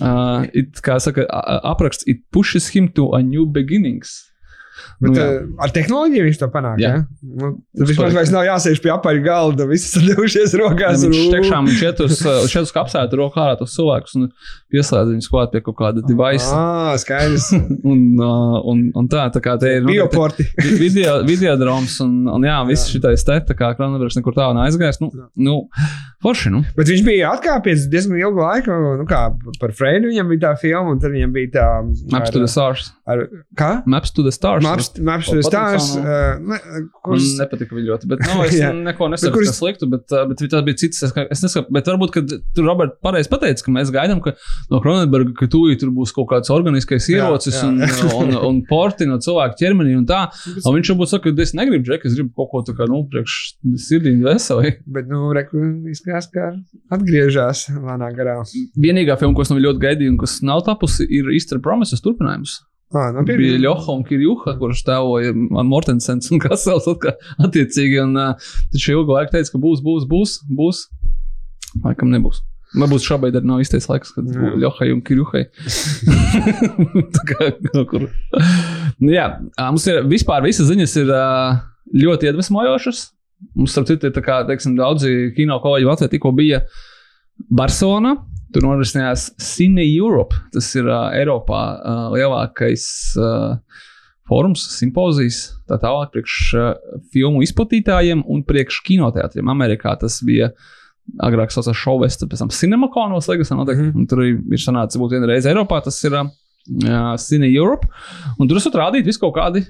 Uh, 0.00 0.44
it, 0.56 0.80
kā 0.84 0.98
saka, 1.00 1.24
apraksts, 1.68 2.06
it 2.10 2.24
pushes 2.34 2.68
him 2.74 2.90
to 2.96 3.10
a 3.16 3.22
new 3.24 3.46
beginnings. 3.48 4.31
Bet 5.02 5.10
Nu, 5.12 5.18
uh, 5.18 5.62
ar 5.64 5.70
tehnoloģiju 5.74 6.24
viņš 6.28 6.38
to 6.40 6.48
panāk. 6.54 6.78
Jā. 6.82 6.92
Nu, 7.22 7.50
tad 7.78 7.88
vispār 7.90 8.12
vairs 8.14 8.30
nav 8.34 8.44
jāsēž 8.46 8.80
pie 8.84 8.92
apaļa 8.94 9.22
galda, 9.24 9.66
visi 9.70 9.90
sadevušies 9.92 10.52
Ja 10.56 10.60
rokās. 10.62 11.02
viņš 11.04 11.18
un- 11.22 11.32
tiešām 11.36 11.68
viņš 11.70 11.82
iet 11.88 12.02
uz, 12.06 12.20
viņš 12.22 12.54
iet 12.56 12.68
uz 12.68 12.72
kapsētu, 12.76 13.18
rokā 13.20 13.42
ārā 13.46 13.56
tos 13.58 13.74
cilvēkus 13.76 14.14
un 14.20 14.28
pieslēdz 14.72 15.10
viņus 15.14 15.30
klāt 15.32 15.52
pie 15.52 15.60
kaut 15.66 15.76
kāda 15.80 16.04
device. 16.06 16.48
Ah, 16.54 16.94
skaidrs. 17.02 17.50
Un, 17.92 18.00
uh, 18.20 18.60
un, 18.70 18.84
un 18.94 19.08
tā, 19.10 19.26
tā 19.34 19.40
kā 19.42 19.56
te 19.60 19.72
ir 19.78 19.82
nu, 19.82 19.90
Bioporti. 19.92 20.46
vi- 20.62 20.78
video, 20.84 21.18
videodroms 21.26 21.98
un, 22.04 22.14
un 22.30 22.46
jā, 22.46 22.60
viss 22.68 22.88
šitais 22.92 23.24
te, 23.26 23.40
tā 23.50 23.56
kā 23.58 23.72
Kronenbergs 23.76 24.16
nekur 24.20 24.34
tālu 24.36 24.54
neaizgājis. 24.60 25.00
Nu, 25.02 25.10
nu, 25.36 25.56
forši, 26.22 26.50
nu. 26.54 26.62
Bet 26.76 26.86
viņš 26.90 27.02
bija 27.06 27.32
atkāpies 27.36 27.88
diezgan 27.92 28.18
ilgu 28.20 28.40
laiku. 28.42 28.74
Nu, 29.00 29.06
kā 29.10 29.24
par 29.60 29.72
Freidu 29.76 30.10
viņam 30.12 30.28
bija 30.32 30.42
tā 30.46 30.52
filma, 30.60 30.92
un 30.94 31.00
tad 31.02 31.10
viņam 31.14 31.32
bija 31.34 31.50
tā. 31.58 31.66
Maps 32.12 32.30
to 32.30 32.38
the 32.42 32.48
stars. 32.50 32.92
ar, 33.06 33.24
kā? 33.58 33.70
Maps 33.86 34.12
to 34.14 34.22
the 34.22 34.32
stars. 34.32 34.62
Maps, 34.64 34.92
maps 34.98 35.26
to 35.30 35.36
the 35.40 35.42
Stars. 35.42 35.88
savu- 35.94 36.02
Uh, 36.02 36.38
ne, 36.38 36.58
Man 36.62 36.88
kurš, 37.04 37.26
nepatika 37.38 37.74
viņa 37.74 37.86
ļoti, 37.90 38.08
bet 38.10 38.20
nu, 38.26 38.42
es 38.46 38.54
Jā. 38.58 38.70
neko 38.74 39.08
nesaku, 39.12 39.36
kurš- 39.36 39.50
kas 39.50 39.58
sliktu, 39.60 39.88
bet, 39.90 40.04
uh, 40.14 40.24
bet 40.30 40.42
tas 40.50 40.62
bija 40.66 40.78
cits. 40.82 41.02
Es, 41.02 41.12
es 41.30 41.42
nesaku, 41.42 41.72
bet 41.74 41.86
varbūt, 41.90 42.12
ka 42.14 42.22
tur 42.54 42.64
Roberts 42.68 42.96
pareizi 43.02 43.28
pateica, 43.32 43.64
ka 43.66 43.74
mēs 43.74 43.90
gaidām, 43.94 44.22
ka 44.22 44.32
no 44.70 44.80
Kronenberga, 44.84 45.34
ka 45.38 45.46
tūlīt 45.50 45.80
tur 45.82 45.90
būs 45.94 46.14
kaut 46.14 46.28
kāds 46.30 46.50
organiskais 46.54 47.08
Jā, 47.10 47.26
ierocis 47.26 47.58
jā. 47.58 47.68
un, 47.68 47.82
un, 48.22 48.36
un 48.48 48.60
porti 48.70 49.06
no 49.10 49.18
cilvēka 49.22 49.58
ķermenī 49.60 49.96
un 49.98 50.06
tā. 50.06 50.22
Un 50.64 50.78
viņš 50.78 50.92
varbūt 50.94 51.10
saka, 51.12 51.32
ka 51.34 51.42
es 51.42 51.54
negribu 51.58 51.84
džeku, 51.90 52.06
es 52.10 52.14
gribu 52.18 52.30
kaut 52.38 52.50
ko 52.52 52.62
tā 52.70 52.76
kā, 52.78 52.86
nu, 52.90 53.02
priekš 53.10 53.36
sirdīgi 53.88 54.22
veseli. 54.26 54.76
bet, 54.86 55.08
nu, 55.10 55.32
reku, 55.34 55.58
izskatās, 56.20 56.28
ka 56.32 56.96
atgriežas 56.96 57.64
lēnā 57.72 58.10
garā. 58.16 58.36
Vienīgā 58.80 59.16
filma, 59.20 59.36
ko 59.36 59.46
es 59.46 59.52
nu 59.52 59.60
ļoti 59.62 59.82
gaidīju 59.82 60.12
un 60.14 60.20
kas 60.20 60.40
nav 60.44 60.64
tapusi, 60.66 61.06
ir 61.08 61.30
Easter 61.32 61.60
Promises 61.62 62.04
turpinājums. 62.04 62.60
Ah, 62.92 63.08
no, 63.08 63.22
Bija 63.24 63.38
pirmie. 63.38 63.56
Ļoha 63.62 63.94
un 63.96 64.02
Kirjuha, 64.04 64.52
kurš 64.60 64.82
tēvoja 64.84 65.32
Mortensens 65.64 66.28
un 66.32 66.40
Kasels 66.44 66.88
attiecīgi. 66.92 68.02
Un 68.04 68.18
uh, 68.20 68.50
taču 68.74 68.98
ilgu 68.98 69.16
laiku 69.16 69.32
teica, 69.32 69.54
ka 69.54 69.60
būs, 69.62 69.80
būs, 69.84 70.04
būs, 70.10 70.38
būs. 70.52 70.82
Laikam 71.86 72.12
nebūs. 72.12 72.42
Varbūt 72.76 73.04
šobrīd 73.04 73.36
arī 73.36 73.48
nav 73.48 73.60
īstais 73.60 73.88
laiks, 73.88 74.12
kad 74.16 74.28
Jā. 74.32 74.52
Ļohai 74.60 74.92
un 74.94 75.00
Kirjuhai. 75.04 75.42
Tā 77.16 77.24
kā 77.28 77.48
kaut 77.68 77.88
kur. 77.90 78.06
Nu, 79.00 79.10
jā, 79.12 79.26
mums 79.60 79.88
ir 79.88 80.04
vispār 80.08 80.44
visas 80.44 80.68
ziņas 80.70 80.96
ir 81.02 81.12
ā, 81.16 81.24
ļoti 81.96 82.30
iedvesmojošas. 82.30 83.04
Mums, 83.56 83.72
starp 83.74 83.88
citu, 83.90 84.08
ir 84.08 84.24
kā, 84.24 84.42
teiksim, 84.48 84.76
daudzi 84.78 85.32
kino 85.36 85.58
kolēģi 85.62 85.88
Latvijā 85.88 86.12
tikko 86.14 86.32
bija 86.36 86.62
Barcelona. 87.50 88.16
Tur 88.52 88.66
norisinājās 88.66 89.30
Cine 89.40 89.84
Europe. 89.86 90.36
Tas 90.52 90.68
ir 90.76 90.88
uh, 90.88 91.08
Eiropā 91.16 91.62
uh, 91.72 92.04
lielākais 92.12 92.84
uh, 93.16 93.56
fórums, 94.28 94.64
simpozijas, 94.76 95.40
tā 95.68 95.78
tālāk, 95.80 96.12
priekš 96.14 96.36
uh, 96.58 96.70
filmu 97.14 97.42
izplatītājiem 97.46 98.24
un 98.28 98.44
priekš 98.48 98.82
kinoteātriem. 98.86 99.50
Amerikā 99.52 99.94
tas 100.00 100.20
bija 100.26 100.52
agrāk 101.24 101.52
saucās 101.52 101.76
Showvest, 101.80 102.24
pēc 102.30 102.44
tam 102.44 102.52
Cinemakonos, 102.54 103.28
liekas, 103.32 103.50
noteikti. 103.56 103.90
Mm. 103.90 104.08
Tur 104.10 104.24
ir 104.28 104.62
sanācis 104.62 105.00
būt 105.00 105.16
vienreiz 105.16 105.48
Eiropā, 105.48 105.80
tas 105.84 105.98
ir 106.06 106.18
uh, 106.20 106.28
Cine 107.20 107.48
Europe. 107.50 107.88
Un 108.38 108.48
tur 108.48 108.60
esat 108.60 108.76
rādīt 108.78 109.08
visu 109.08 109.24
kaut 109.24 109.36
kādi 109.40 109.64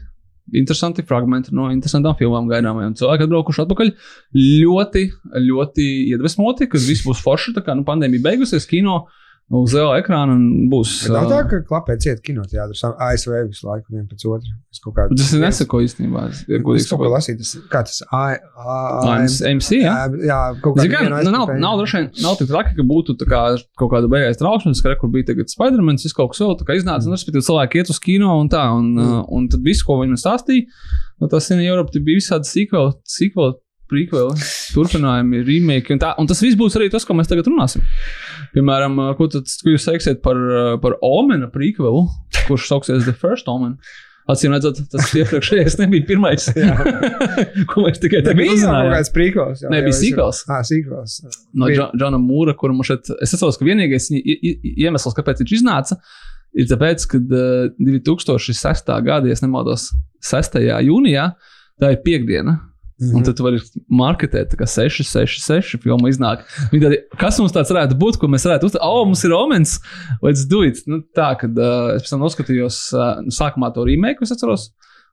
interesanti 0.51 1.05
fragmenti 1.07 1.55
no 1.55 1.69
interesantām 1.73 2.17
filmām 2.19 2.49
gaidāmajām. 2.51 2.97
Cilvēki 2.99 3.27
atbraukuši 3.29 3.65
atpakaļ 3.65 3.93
ļoti, 4.37 5.05
ļoti 5.49 5.89
iedvesmoti, 6.13 6.69
ka 6.71 6.81
viss 6.81 7.07
būs 7.07 7.23
forši. 7.25 7.55
Tā 7.57 7.65
kā 7.67 7.77
nu, 7.79 7.87
pandēmija 7.89 8.27
beigusies, 8.27 8.67
kino 8.69 9.05
uz 9.53 9.75
liela 9.77 9.99
ekrāna 10.01 10.33
un 10.33 10.69
būs. 10.73 10.93
Bet 11.05 11.13
Nav 11.13 11.27
tā, 11.29 11.41
ka 11.51 11.59
klapē 11.69 11.97
ciet 12.01 12.23
kinoteātris 12.25 12.81
ASV 12.89 13.35
visu 13.51 13.67
laiku 13.69 13.93
vien 13.93 14.07
pēc 14.09 14.25
otra. 14.25 14.55
Es 14.73 14.81
kaut 14.81 14.95
kādu. 14.97 15.17
Tas 15.21 15.33
ir 15.37 15.41
nesako 15.45 15.83
īstenībā. 15.85 16.23
es- 16.31 16.45
Es 16.49 16.89
kaut 16.89 16.99
ko 17.03 17.11
lasīju, 17.13 17.37
tas 17.43 17.53
kā 17.69 17.83
tas 17.85 18.03
A- 18.11 18.39
A- 18.57 19.03
Ā, 19.05 19.19
AM 19.19 19.57
MC, 19.59 19.83
jā. 19.83 19.95
Jā, 20.25 20.41
kaut 20.63 20.77
kā 20.79 20.87
kā, 20.89 21.03
nu, 21.25 21.31
nav, 21.31 21.49
nav, 21.61 21.79
droši 21.79 21.99
vien, 22.01 22.11
nav 22.23 22.37
tik 22.39 22.49
traki, 22.49 22.75
ka 22.77 22.83
būtu 22.83 23.17
tā 23.21 23.27
kā, 23.29 23.43
kaut 23.77 23.91
kāda 23.93 24.09
beigās 24.09 24.39
traukšanas, 24.41 24.81
ka 24.83 24.89
re, 24.89 24.97
kur 24.97 25.11
bija 25.11 25.27
tagad 25.33 25.49
Spidermans, 25.53 26.03
viss 26.05 26.15
kaut 26.17 26.31
kas 26.33 26.41
vēl 26.41 26.57
tā 26.59 26.65
kā 26.65 26.79
iznāca. 26.81 27.07
Un, 27.07 27.13
respektīvi, 27.13 27.45
cilvēki 27.45 27.83
iet 27.83 27.91
uz 27.91 27.99
kino 27.99 28.41
un 28.41 28.49
tā. 28.49 28.65
Un, 28.73 28.95
Mm. 28.97 29.27
un 29.31 29.49
tad 29.49 29.61
viss, 29.63 29.83
ko 29.83 29.99
viņi 30.01 30.17
man 30.17 30.21
stāstīja, 30.21 30.65
no 31.21 31.29
tas 31.29 31.51
ir 31.51 31.59
Eiropā, 31.59 31.93
bija 32.03 32.17
visādi 32.19 32.47
sequel, 32.49 32.95
sequel 33.05 33.55
prequeli, 33.93 34.37
turpinājumi, 34.75 35.43
remake. 35.47 35.93
Un, 35.95 36.01
tā, 36.03 36.15
un 36.21 36.31
tas 36.31 36.41
viss 36.43 36.59
būs 36.59 36.79
arī 36.81 36.89
tas, 36.93 37.05
ko 37.09 37.17
mēs 37.19 37.31
tagad 37.31 37.51
runāsim. 37.51 37.85
Piemēram, 38.57 38.97
ko, 39.19 39.29
tad, 39.33 39.51
ko 39.63 39.75
jūs 39.77 39.89
teiksiet 39.89 40.25
par, 40.25 40.41
par 40.83 40.97
Omena 41.05 41.51
prequelu, 41.53 42.07
kurš 42.49 42.71
sauksies 42.73 43.05
The 43.07 43.15
First 43.17 43.53
Omen? 43.53 43.77
Acīm 44.31 44.53
redzot, 44.55 44.79
tas 44.93 45.09
iepriekšējais 45.19 45.81
nebija 45.81 46.07
pirmais. 46.07 46.45
ko 47.71 47.83
mēs 47.83 47.99
tikai 48.03 48.21
tagad 48.23 48.39
Bija 48.39 48.55
jau 48.55 48.69
kaut 48.71 48.93
kāds 48.95 49.11
prīkos. 49.15 49.65
Nē, 49.67 49.81
bija 49.83 49.97
sequels. 49.99 50.45
Ah, 50.47 50.61
sīkos. 50.67 51.17
no 51.59 51.71
Džona 51.73 52.21
Mūra, 52.23 52.55
kuram 52.59 52.79
šeit, 52.87 53.11
es 53.19 53.35
atceros, 53.35 53.59
ka 53.59 53.67
vienīgais 53.67 54.13
iemesls, 54.15 55.17
kāpēc 55.19 55.43
viņš 55.43 55.57
iznāca, 55.59 55.99
ir 56.55 56.71
tas, 56.71 57.09
ka 57.11 57.19
uh, 57.19 57.73
2006. 57.83 58.93
gada, 59.09 59.27
ja 59.27 59.41
nemaldos, 59.43 59.91
6. 60.23 60.61
jūnijā, 60.87 61.33
tā 61.83 61.97
ir 61.97 62.05
piekdiena. 62.07 62.61
Mhm. 63.03 63.19
Un 63.19 63.25
tad 63.27 63.35
tu 63.39 63.47
vari 63.47 63.59
marketēt, 63.91 64.55
kā 64.59 64.67
6, 64.69 65.03
6, 65.03 65.41
6 65.43 65.81
filmu 65.83 66.11
iznāk. 66.11 66.45
Tādi, 66.71 67.01
kas 67.19 67.41
mums 67.43 67.55
tāds 67.55 67.73
varētu 67.73 67.99
būt, 67.99 68.19
ko 68.21 68.31
mēs 68.31 68.47
varētu 68.47 68.69
uzteikt? 68.69 68.85
O, 68.87 69.03
mums 69.09 69.25
ir 69.27 69.35
omens, 69.35 69.79
let's 70.23 70.45
do 70.47 70.63
it. 70.67 70.79
Nu, 70.87 71.01
tā, 71.17 71.33
kad 71.41 71.59
uh, 71.59 71.97
es 71.97 72.07
pēc 72.07 72.15
tam 72.15 72.23
noskatījos 72.23 72.79
uh, 72.95 73.11
sākumā 73.35 73.73
to 73.75 73.87
remake, 73.89 74.23
es 74.23 74.35
atceros. 74.35 74.71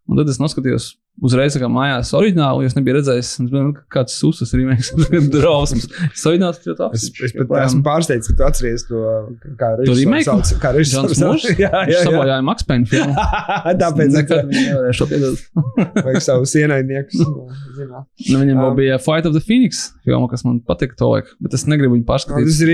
Un 0.10 0.22
tad 0.22 0.30
es 0.30 0.40
noskatījos 0.42 0.92
uzreiz 1.26 1.56
kā 1.60 1.68
mājās 1.72 2.12
oriģinālu, 2.18 2.64
jo 2.64 2.70
es 2.72 2.76
nebiju 2.78 2.96
redzējis, 3.00 3.30
nu, 3.46 3.62
kāds 3.92 4.16
sūsas 4.20 4.54
remakes, 4.56 4.92
drausmas. 5.36 5.88
Es 6.10 6.24
oriģināls 6.30 6.62
ļoti 6.66 6.86
Es, 6.96 7.08
es 7.28 7.36
pat 7.40 7.54
esmu 7.66 7.84
pārsteigts, 7.86 8.30
ka 8.32 8.38
tu 8.40 8.46
atceries 8.48 8.86
to, 8.88 9.02
kā 9.60 9.72
režisors. 9.82 10.54
Kā 10.62 10.74
režisors. 10.76 11.48
Jā, 11.60 11.70
jā, 11.70 11.82
jā. 11.92 12.04
sabojāja 12.08 12.44
Max 12.46 12.64
Payne 12.68 12.88
filmu. 12.90 13.16
Tāpēc 13.84 14.14
nekad 14.16 14.48
viņi 14.50 14.66
nevarēja 14.70 14.96
šo 15.00 15.08
piedot. 15.10 15.44
vajag 16.06 16.22
savus 16.24 16.54
ienaidniekus. 16.60 17.20
zināt. 17.80 18.08
Nu, 18.30 18.40
viņam 18.44 18.62
vēl 18.64 18.70
Um, 18.70 18.78
bija 18.78 19.00
Fight 19.02 19.26
of 19.28 19.34
the 19.36 19.42
Phoenix 19.44 19.90
filma, 20.06 20.28
kas 20.32 20.44
man 20.46 20.60
patika 20.66 20.96
to 21.00 21.10
laiku, 21.14 21.34
bet 21.44 21.56
es 21.58 21.66
negribu 21.70 21.96
viņu 21.98 22.04
Nu, 22.06 22.10
pārskatīt. 22.12 22.48
Tas 22.50 22.62
ir 22.64 22.72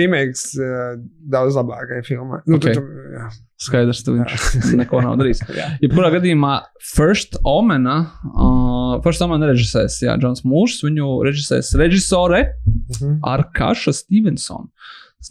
uh, 0.60 0.96
daudz 1.34 1.58
labākai 1.58 2.02
filmai. 2.08 2.42
Nu, 2.46 2.58
Ok. 2.60 2.68
okay. 2.68 2.78
tu, 2.78 2.84
tu, 2.84 3.06
jā. 3.16 3.30
Skaidrs, 3.62 4.02
ka 4.04 4.12
viņš 4.12 4.74
neko 4.82 5.00
nav 5.06 5.16
darījis. 5.22 5.42
Jebkurā 5.80 6.10
gadījumā 6.18 6.54
First 6.84 7.38
Omena, 7.48 7.98
uh, 8.28 8.98
First 9.06 9.24
Omena 9.24 9.48
režisēs, 9.54 10.02
Jā, 10.04 10.18
Džons 10.20 10.44
Mūrs, 10.44 10.82
viņu 10.84 11.10
režisēs 11.30 11.74
režisore 11.80 12.44
Mhm. 12.66 13.20
Arkaša 13.26 13.94
Stevensona. 13.96 14.68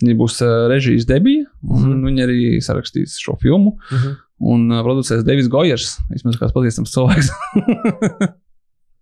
Viņa 0.01 0.17
būs 0.19 0.41
uh, 0.43 0.65
režijas 0.73 1.05
debija, 1.07 1.45
un 1.63 1.85
Mhm. 1.85 2.01
viņa 2.09 2.25
arī 2.27 2.39
sarakstīs 2.65 3.15
šo 3.23 3.37
filmu. 3.43 3.77
Mhm. 3.93 4.17
Un 4.45 4.65
uh, 4.73 4.81
producēs 4.83 5.23
Devis 5.25 5.47
Gojers, 5.49 5.99
vismaz 6.11 6.37
kāds 6.41 6.53
pazīstams 6.57 6.91
cilvēks. 6.97 7.29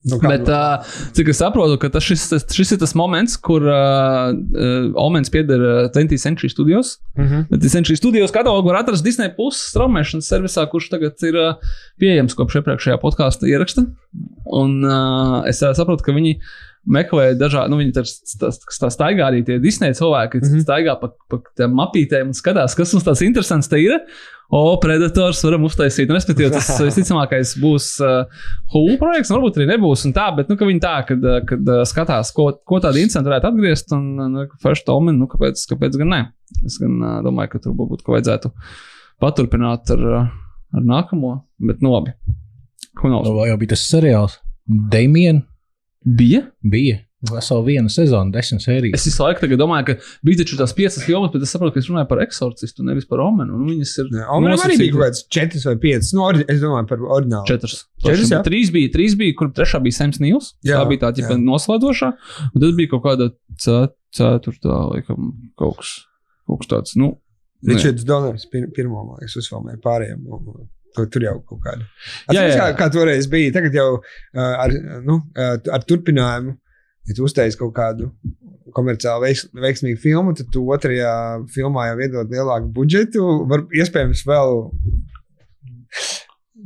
Nu, 0.02 0.18
Bet, 0.18 0.48
uh, 0.50 0.82
cik 1.14 1.28
es 1.30 1.38
saprotu, 1.38 1.76
ka 1.78 1.86
tas, 1.94 2.02
šis, 2.02 2.24
tas- 2.32 2.46
šis 2.50 2.74
ir 2.74 2.80
tas 2.82 2.94
moments, 2.98 3.36
kur 3.38 3.62
uh, 3.62 4.32
uh, 4.34 4.88
Omens 4.98 5.30
pieder 5.30 5.62
uh, 5.62 5.90
20th 5.94 6.18
Century 6.18 6.50
Studios. 6.50 6.96
Mhm. 7.18 7.46
Bet 7.52 7.68
Century 7.70 7.96
Studios 7.96 8.34
katalogu 8.34 8.72
var 8.72 8.80
atrast 8.82 9.06
Disney 9.06 9.30
Plus 9.36 9.60
straumēšanas 9.70 10.26
servisā, 10.26 10.66
kurš 10.70 10.90
tagad 10.90 11.22
ir 11.28 11.38
uh, 11.38 11.78
pieejams 12.02 12.34
kopš 12.34 12.58
iepriekšējā 12.62 12.98
podkāstu 13.02 13.46
ieraksta. 13.52 13.86
Un 14.50 14.82
uh, 14.82 15.40
es 15.46 15.62
uh, 15.62 15.70
saprotu, 15.78 16.08
ka 16.08 16.16
viņi 16.18 16.34
meklē 16.82 17.32
dažādi, 17.38 17.70
nu, 17.70 17.78
viņi 17.78 17.94
tā 17.94 18.88
staigā 18.90 19.28
arī 19.28 19.44
tie 19.46 19.60
Disney 19.62 19.94
cilvēki, 19.94 20.40
kas 20.40 20.48
mm. 20.48 20.56
-hmm. 20.56 20.64
staigā 20.66 20.96
pa, 20.98 21.12
pa 21.30 21.38
tām 21.58 21.76
mapītēm 21.78 22.32
un 22.32 22.34
skatās, 22.34 22.74
kas 22.74 22.94
mums 22.94 23.06
tāds 23.06 23.22
interesants 23.22 23.70
te 23.70 23.78
ir. 23.78 24.00
O, 24.52 24.76
Predators 24.80 25.40
varam 25.46 25.62
uztaisīt. 25.64 26.10
Un, 26.10 26.18
respektīvi, 26.18 26.50
tas 26.52 26.66
visticamākais 26.84 27.54
būs 27.62 27.86
uh, 28.04 28.42
Hulu 28.74 28.98
projekts, 29.00 29.30
un 29.30 29.38
varbūt 29.38 29.56
arī 29.56 29.68
nebūs. 29.70 30.02
un 30.04 30.12
Tā, 30.16 30.26
bet 30.36 30.50
nu, 30.52 30.58
viņi 30.60 30.82
tā, 30.82 30.94
kad, 31.08 31.24
uh, 31.24 31.38
kad 31.48 31.70
uh, 31.72 31.80
skatās, 31.88 32.34
ko, 32.36 32.50
ko 32.68 32.80
tādu 32.84 33.00
interesantu 33.00 33.32
varētu 33.32 33.48
atgriezt, 33.48 33.94
un 33.96 34.10
nu, 34.34 34.44
First 34.60 34.90
Omen, 34.92 35.16
nu, 35.22 35.28
kāpēc, 35.32 35.62
kāpēc 35.70 35.96
gan 36.02 36.12
ne? 36.12 36.20
Es 36.68 36.76
gan 36.82 36.98
uh, 37.00 37.14
domāju, 37.24 37.54
ka 37.54 37.62
tur 37.64 37.78
būtu 37.78 38.04
ko 38.04 38.18
vajadzētu 38.18 38.52
paturpināt 39.24 39.94
ar, 39.96 40.04
ar 40.76 40.84
nākamo, 40.84 41.32
bet 41.70 41.80
nu 41.80 41.94
labi. 41.94 42.12
Ko 42.98 43.08
nav? 43.08 43.24
Nu, 43.24 43.32
Vai 43.38 43.48
jau 43.48 43.56
bija 43.62 43.72
tas 43.72 43.86
seriāls? 43.88 44.36
Damien 44.92 45.46
Bija? 46.04 46.44
bija 46.60 47.00
vesela 47.30 47.62
viena 47.66 47.90
sezona, 47.92 48.32
desmit 48.34 48.64
sērijas. 48.64 48.96
Es 48.98 49.04
visu 49.06 49.22
laiku 49.22 49.44
tagad 49.44 49.60
domāju, 49.60 49.86
ka 49.92 49.94
bija 50.26 50.40
taču 50.42 50.56
tās 50.58 50.72
piecas 50.74 51.04
filmas, 51.06 51.30
bet 51.34 51.44
es 51.46 51.52
saprotu, 51.54 51.74
ka 51.76 51.82
es 51.82 51.86
runāju 51.90 52.08
par 52.10 52.22
eksorcistu, 52.24 52.82
nevis 52.88 53.06
par 53.06 53.22
Omenu. 53.22 53.54
Un 53.60 53.68
viņas 53.70 53.92
ir 54.02 54.10
Jā, 54.18 54.26
Omeram 54.34 54.64
arī 54.66 54.78
bija 54.80 54.92
kaut 54.96 55.04
kāds 55.06 55.22
četras 55.36 55.66
vai 55.70 55.76
piecas. 55.84 56.10
Nu, 56.16 56.24
ori- 56.26 56.44
es 56.48 56.60
domāju 56.64 56.88
par 56.90 56.98
oriģinālu. 56.98 57.46
Četras. 57.52 57.76
Četras, 58.02 58.32
jā. 58.34 58.42
Trīs 58.48 58.72
bija, 58.74 58.90
trīs 58.98 59.14
bija, 59.20 59.36
kur 59.38 59.52
trešā 59.54 59.78
bija 59.86 59.98
Sams 60.00 60.18
Nīls. 60.18 60.52
Jā, 60.66 60.82
Tā 60.82 60.88
bija 60.90 61.04
tā 61.06 61.12
ķipa 61.20 61.36
jā. 61.36 61.40
noslēdzošā. 61.46 62.12
Un 62.54 62.60
tad 62.66 62.74
bija 62.80 62.90
kaut 62.96 63.04
kāda 63.06 63.30
ce- 63.58 63.88
ceturtā, 64.18 64.76
laikam, 64.92 65.32
kaut 65.58 65.78
kas, 65.78 65.94
kaut 66.46 66.60
kas 66.64 66.68
tāds. 66.74 66.96
Nu, 66.98 67.14
ne. 67.62 67.74
Ričards 67.74 68.04
Donors 68.04 68.44
pir, 68.50 68.66
pirmo, 68.76 69.04
man 69.06 69.22
liekas, 69.22 69.38
uzfilmēja 69.38 69.78
pārējiem. 69.84 70.22
un 70.26 70.68
Tur, 70.92 71.06
tur 71.08 71.22
jau 71.24 71.38
kaut 71.48 71.62
kāda. 71.64 71.86
Jā, 72.28 72.34
Atceries, 72.34 72.50
jā, 72.52 72.56
kā, 72.60 72.64
jā. 72.68 72.74
kā 72.76 72.86
toreiz 72.92 73.26
bija. 73.32 73.52
Tagad 73.54 73.72
jau 73.78 73.86
uh, 73.96 74.40
ar, 74.60 74.74
nu, 75.06 75.14
uh, 75.40 75.54
ar 75.72 75.86
turpinājumu, 75.88 76.52
ja 77.08 77.16
tu 77.16 77.26
uztaisīji 77.26 77.60
kaut 77.60 77.74
kādu 77.76 78.10
komerciāli 78.76 79.28
veiks, 79.28 79.46
veiksmīgu 79.52 80.00
filmu, 80.00 80.34
tad 80.38 80.48
tu 80.54 80.64
otrajā 80.72 81.12
filmā 81.52 81.90
jau 81.90 81.98
iedod 82.04 82.32
lielāku 82.32 82.70
budžetu. 82.76 83.24
Var, 83.50 83.66
iespējams, 83.82 84.24
vēl 84.28 84.62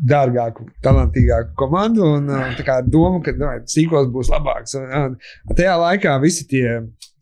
dārgāku, 0.06 0.68
talantīgāku 0.84 1.54
komandu. 1.58 2.04
Un, 2.18 2.30
uh, 2.30 2.52
tā 2.58 2.66
kā 2.66 2.80
ar 2.82 2.88
domu, 2.90 3.22
ka 3.24 3.34
nu, 3.36 3.48
sīkos 3.72 4.10
būs 4.12 4.30
labāks. 4.32 4.76
Un, 4.78 5.16
un 5.16 5.58
tajā 5.58 5.76
laikā 5.80 6.16
visi 6.22 6.46
tie 6.50 6.66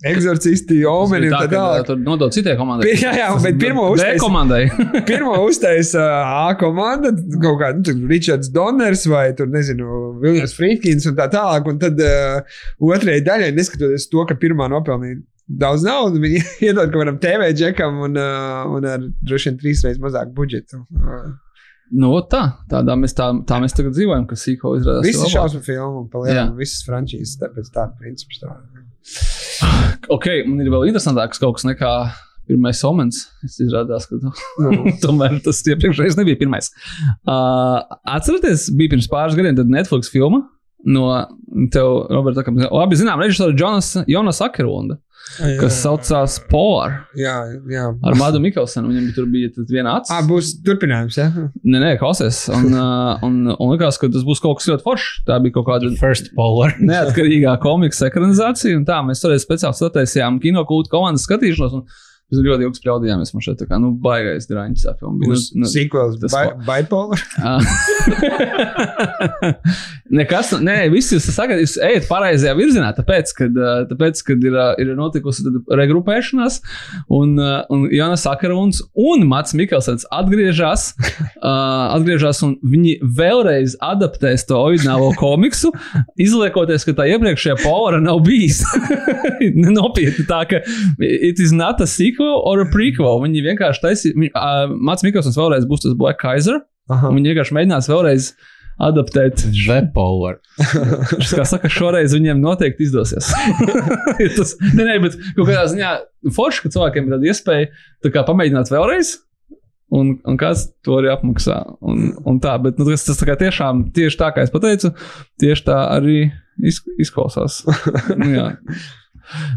eksorcisti, 0.05 0.81
Tas 0.83 0.91
omeni 0.91 1.29
un 1.31 1.35
tā 1.37 1.47
tālāk. 1.53 1.85
Tur 1.89 2.01
nodod 2.03 2.33
citai 2.35 2.57
komandai. 2.59 2.89
Pi- 2.91 3.03
jā, 3.05 3.13
jā, 3.17 3.29
bet 3.45 3.59
pirmo 3.61 3.87
uztaisīja- 3.95 4.21
komandai. 4.23 4.63
Pirmā 5.11 5.37
uztaisīja 5.45 6.07
A 6.25 6.57
komanda, 6.61 7.13
kaut 7.41 7.61
kāda 7.63 7.95
nu, 7.95 8.09
Ričards 8.11 8.51
Doners 8.55 9.07
vai 9.11 9.29
tur, 9.39 9.47
nezinu, 9.53 10.19
Viljams 10.25 10.57
Frīdkins 10.59 11.07
un 11.11 11.17
tā 11.21 11.29
tālāk. 11.33 11.71
Un 11.71 11.79
tad 11.81 12.01
uh, 12.05 12.59
otrajai 12.81 13.23
daļai, 13.31 13.53
neskatoties 13.57 14.09
to, 14.13 14.25
ka 14.29 14.37
pirmā 14.41 14.69
nopelnīja 14.73 15.23
daudz 15.45 15.83
naudas, 15.85 16.19
viņi 16.25 16.43
iedod 16.69 16.91
kaut 16.93 17.03
kādam 17.05 17.19
TV 17.23 17.49
džekam 17.57 18.03
un, 18.09 18.15
uh, 18.21 18.67
un 18.77 18.85
ar 18.89 19.09
droši 19.25 19.51
vien 19.53 19.59
trīs 19.63 19.83
reizes 19.87 20.03
mazāku 20.05 20.35
budžetu. 20.37 20.83
Uh, 20.97 21.33
Nu, 21.95 22.09
tā, 22.27 22.41
tādā 22.67 22.95
mēs, 22.99 23.13
tā, 23.15 23.27
tā 23.47 23.59
mēs 23.63 23.75
tagad 23.77 23.93
dzīvojam, 23.95 24.25
ka 24.27 24.35
sīko 24.41 24.73
izrādās. 24.81 25.05
Visi 25.05 25.29
šausmu 25.31 25.61
filmu, 25.63 26.01
palielinām, 26.11 26.55
Jā. 26.55 26.59
visas 26.59 26.81
frančīzes, 26.89 27.37
tāpēc 27.43 27.69
tāda 27.77 27.93
princips 28.01 28.41
tā. 28.41 28.55
Ok, 30.13 30.31
man 30.49 30.63
ir 30.63 30.71
vēl 30.73 30.89
interesantāks 30.91 31.43
kaut 31.43 31.59
kas 31.59 31.67
nekā 31.69 31.93
pirmais 32.49 32.81
omens. 32.85 33.23
Es 33.47 33.57
izrādās, 33.63 34.09
ka 34.09 34.19
nu, 34.21 34.33
tomēr 35.05 35.39
tas 35.45 35.63
iepriekšējais 35.65 36.19
nebija 36.21 36.41
pirmais. 36.41 36.71
Uh, 37.25 37.81
atcerieties, 38.17 38.69
bija 38.77 38.95
pirms 38.97 39.09
pāris 39.13 39.39
gadiem 39.39 39.59
Netflix 39.73 40.13
filma 40.13 40.45
no 40.85 41.09
tev, 41.73 42.05
Roberta, 42.13 42.45
kā 42.47 42.53
labi 42.69 42.99
zinām, 43.01 43.21
režisora 43.23 43.55
Jonas, 43.57 43.93
Jonas 44.11 44.41
Akerlunda, 44.45 44.99
kas 45.61 45.79
saucās 45.81 46.35
Polar 46.51 46.99
Jā, 47.17 47.33
jā. 47.73 47.85
ar 48.05 48.17
Madu 48.21 48.41
Mikkelsenu. 48.45 48.91
Viņam 48.93 49.07
tur 49.17 49.29
bija 49.33 49.49
tad 49.55 49.71
viena 49.73 49.95
acis. 49.99 50.13
Ah, 50.13 50.21
būs 50.29 50.51
turpinājums, 50.67 51.17
jā. 51.17 51.31
Nē, 51.65 51.81
nē, 51.81 51.93
klausies. 52.03 52.43
Un, 52.53 52.69
un, 53.27 53.39
un 53.55 53.73
likās, 53.73 53.97
ka 54.03 54.11
tas 54.13 54.27
būs 54.29 54.43
kaut 54.45 54.61
kas 54.61 54.69
ļoti 54.73 54.85
foršs. 54.85 55.23
Tā 55.29 55.39
bija 55.45 55.57
kaut 55.57 55.71
kāda 55.71 55.93
First 56.01 56.33
Polar. 56.37 56.77
neatkarīgā 56.93 57.57
komiksa 57.65 58.11
ekranizācija. 58.13 58.77
Un 58.77 58.85
tā 58.89 59.01
mēs 59.07 59.25
toreiz 59.25 59.47
speciāli 59.49 59.81
sataisījām 59.81 60.43
kinokūtu 60.45 60.93
komandas 60.93 61.25
skatīšanos. 61.29 61.81
un 61.81 61.87
Mēs 62.33 62.41
ļoti 62.41 62.65
ilgi 62.65 62.79
spļaudījāmies. 62.81 63.31
Man 63.37 63.43
šeit 63.45 63.59
tā 63.61 63.67
kā 63.69 63.77
nu, 63.79 63.91
baigais 64.01 64.47
drāņķis. 64.49 64.87
Būs 65.05 65.51
Nu, 65.55 65.65
nu, 65.65 65.69
sequels, 65.69 66.17
tas 66.23 66.33
bi- 66.33 66.55
bipolar. 66.69 67.21
Nekas, 70.19 70.51
nu- 70.55 70.61
nē, 70.67 70.77
viss 70.93 71.13
jūs 71.15 71.27
sakat, 71.35 71.61
jūs 71.63 71.77
ejat 71.83 72.07
pareizajā 72.11 72.55
virzienā, 72.59 72.91
tāpēc, 72.97 73.33
kad, 73.39 73.59
tāpēc, 73.91 74.21
kad 74.29 74.45
ir, 74.47 74.59
ir 74.83 74.93
notikusi 74.99 75.45
regrupēšanās, 75.81 76.61
un, 77.15 77.35
un 77.39 77.87
Jonas 77.93 78.27
Akaruns 78.31 78.83
un 78.95 79.27
Mats 79.31 79.55
Mikelsens 79.57 80.07
atgriežas, 80.15 80.91
atgriežas, 81.43 82.43
un 82.47 82.57
viņi 82.63 82.99
vēlreiz 83.19 83.77
adaptēs 83.85 84.47
to 84.49 84.59
oriģinālo 84.61 85.13
komiksu, 85.21 85.73
izliekoties, 86.21 86.87
ka 86.87 86.97
tā 87.01 87.09
iepriekšējā 87.15 87.59
povara 87.65 88.01
nav 88.03 88.23
bijis. 88.27 88.63
Nopietni 89.75 90.27
tā, 90.29 90.43
ka 90.51 90.63
it 91.01 91.41
is 91.43 91.53
not 91.53 91.81
a 91.81 91.89
sequel 91.91 92.41
or 92.45 92.63
a 92.65 92.69
prequel. 92.71 93.21
Viņi 93.25 93.45
vienkārši 93.49 93.85
taisīja, 93.85 94.31
uh, 94.31 94.75
Mats 94.75 95.05
Mikelsens 95.07 95.39
vēlreiz 95.41 95.67
būs 95.69 95.85
tas 95.87 95.97
Black 95.99 96.21
Kaiser. 96.23 96.63
Aha. 96.93 97.09
Un 97.09 97.19
Viņi 97.19 97.33
vienkārši 97.33 97.57
mēģinās 97.57 97.89
vēlreiz 97.91 98.33
adaptēt. 98.83 99.45
Es 101.23 101.35
kā 101.35 101.45
saka, 101.49 101.71
šoreiz 101.73 102.15
viņiem 102.17 102.41
noteikti 102.43 102.89
izdosies. 102.89 103.31
Tas, 104.39 104.57
nē, 104.75 104.83
nē, 104.83 104.97
bet 105.05 105.19
kaut 105.37 105.47
kādā 105.47 105.67
ziņā 105.71 105.93
forši, 106.35 106.65
ka 106.65 106.73
cilvēkiem 106.75 107.07
ir 107.07 107.17
tāda 107.17 107.31
iespēja 107.31 107.71
tā 108.05 108.13
kā, 108.15 108.25
pamēģināt 108.27 108.73
vēlreiz. 108.75 109.15
Un, 109.95 110.17
un 110.27 110.39
kāds 110.41 110.67
to 110.83 110.97
arī 110.99 111.13
apmaksā. 111.13 111.61
Un, 111.85 112.09
un 112.27 112.41
tā, 112.43 112.57
bet 112.63 112.81
nu, 112.81 112.89
tas, 112.89 113.05
tas 113.07 113.21
tā 113.21 113.37
tiešām 113.39 113.87
tieši 113.95 114.19
tā, 114.19 114.33
kā 114.35 114.43
es 114.43 114.51
pateicu, 114.51 114.91
tieši 115.39 115.67
tā 115.69 115.77
arī 115.93 116.25
iz, 116.59 116.81
izklausās. 117.05 117.61
nu, 118.19 118.31
jā. 118.33 118.49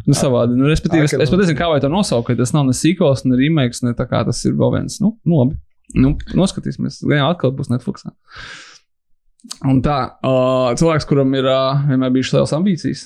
Nu, 0.06 0.14
savādi. 0.16 0.56
Nu, 0.60 0.68
respektīvi, 0.70 1.08
es, 1.08 1.16
es 1.18 1.32
pat 1.32 1.42
nezinu, 1.42 1.58
kā 1.60 1.72
vai 1.72 1.80
to 1.84 1.90
nosaukt, 1.92 2.36
tas 2.40 2.54
nav 2.56 2.68
ne 2.70 2.76
sīkos, 2.78 3.26
ne 3.28 3.40
remakes, 3.40 3.82
ne 3.84 3.96
tā 3.98 4.06
kā 4.08 4.22
tas 4.28 4.44
ir 4.46 4.54
vēl 4.60 4.78
viens. 4.78 5.00
Nu, 5.04 5.16
nu 5.28 5.42
labi. 5.42 5.58
Nu, 5.96 6.16
noskatīsimies. 6.36 7.00
Gan 7.08 7.22
jau 7.22 7.30
atkal 7.32 7.54
būs 7.56 7.70
Netflix. 7.72 8.04
Un 9.68 9.80
tā, 9.86 9.98
uh, 10.28 10.74
cilvēks, 10.76 11.08
kuram 11.08 11.32
ir 11.38 11.48
uh, 11.48 11.86
vienmēr 11.88 12.12
bijušas 12.16 12.36
lielas 12.36 12.54
ambīcijas, 12.58 13.04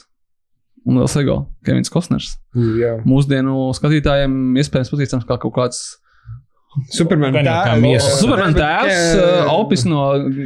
un 0.90 0.98
liels 0.98 1.16
ego, 1.22 1.36
Kevins 1.68 1.92
Kostners. 1.94 2.32
Jā. 2.80 2.96
Mūsdienu 3.06 3.68
skatītājiem 3.78 4.58
iespējams 4.64 4.90
pazīstams 4.94 5.28
kā 5.30 5.38
kaut 5.44 5.54
kāds 5.60 5.84
Superman 6.96 7.36
Gan 7.36 7.46
jau 7.46 7.54
kā 7.54 7.74
tēvs. 7.74 7.82
miesas. 7.84 8.14
Superman 8.22 8.54
tēvs, 8.56 9.50
Opis 9.52 9.84
no 9.86 10.06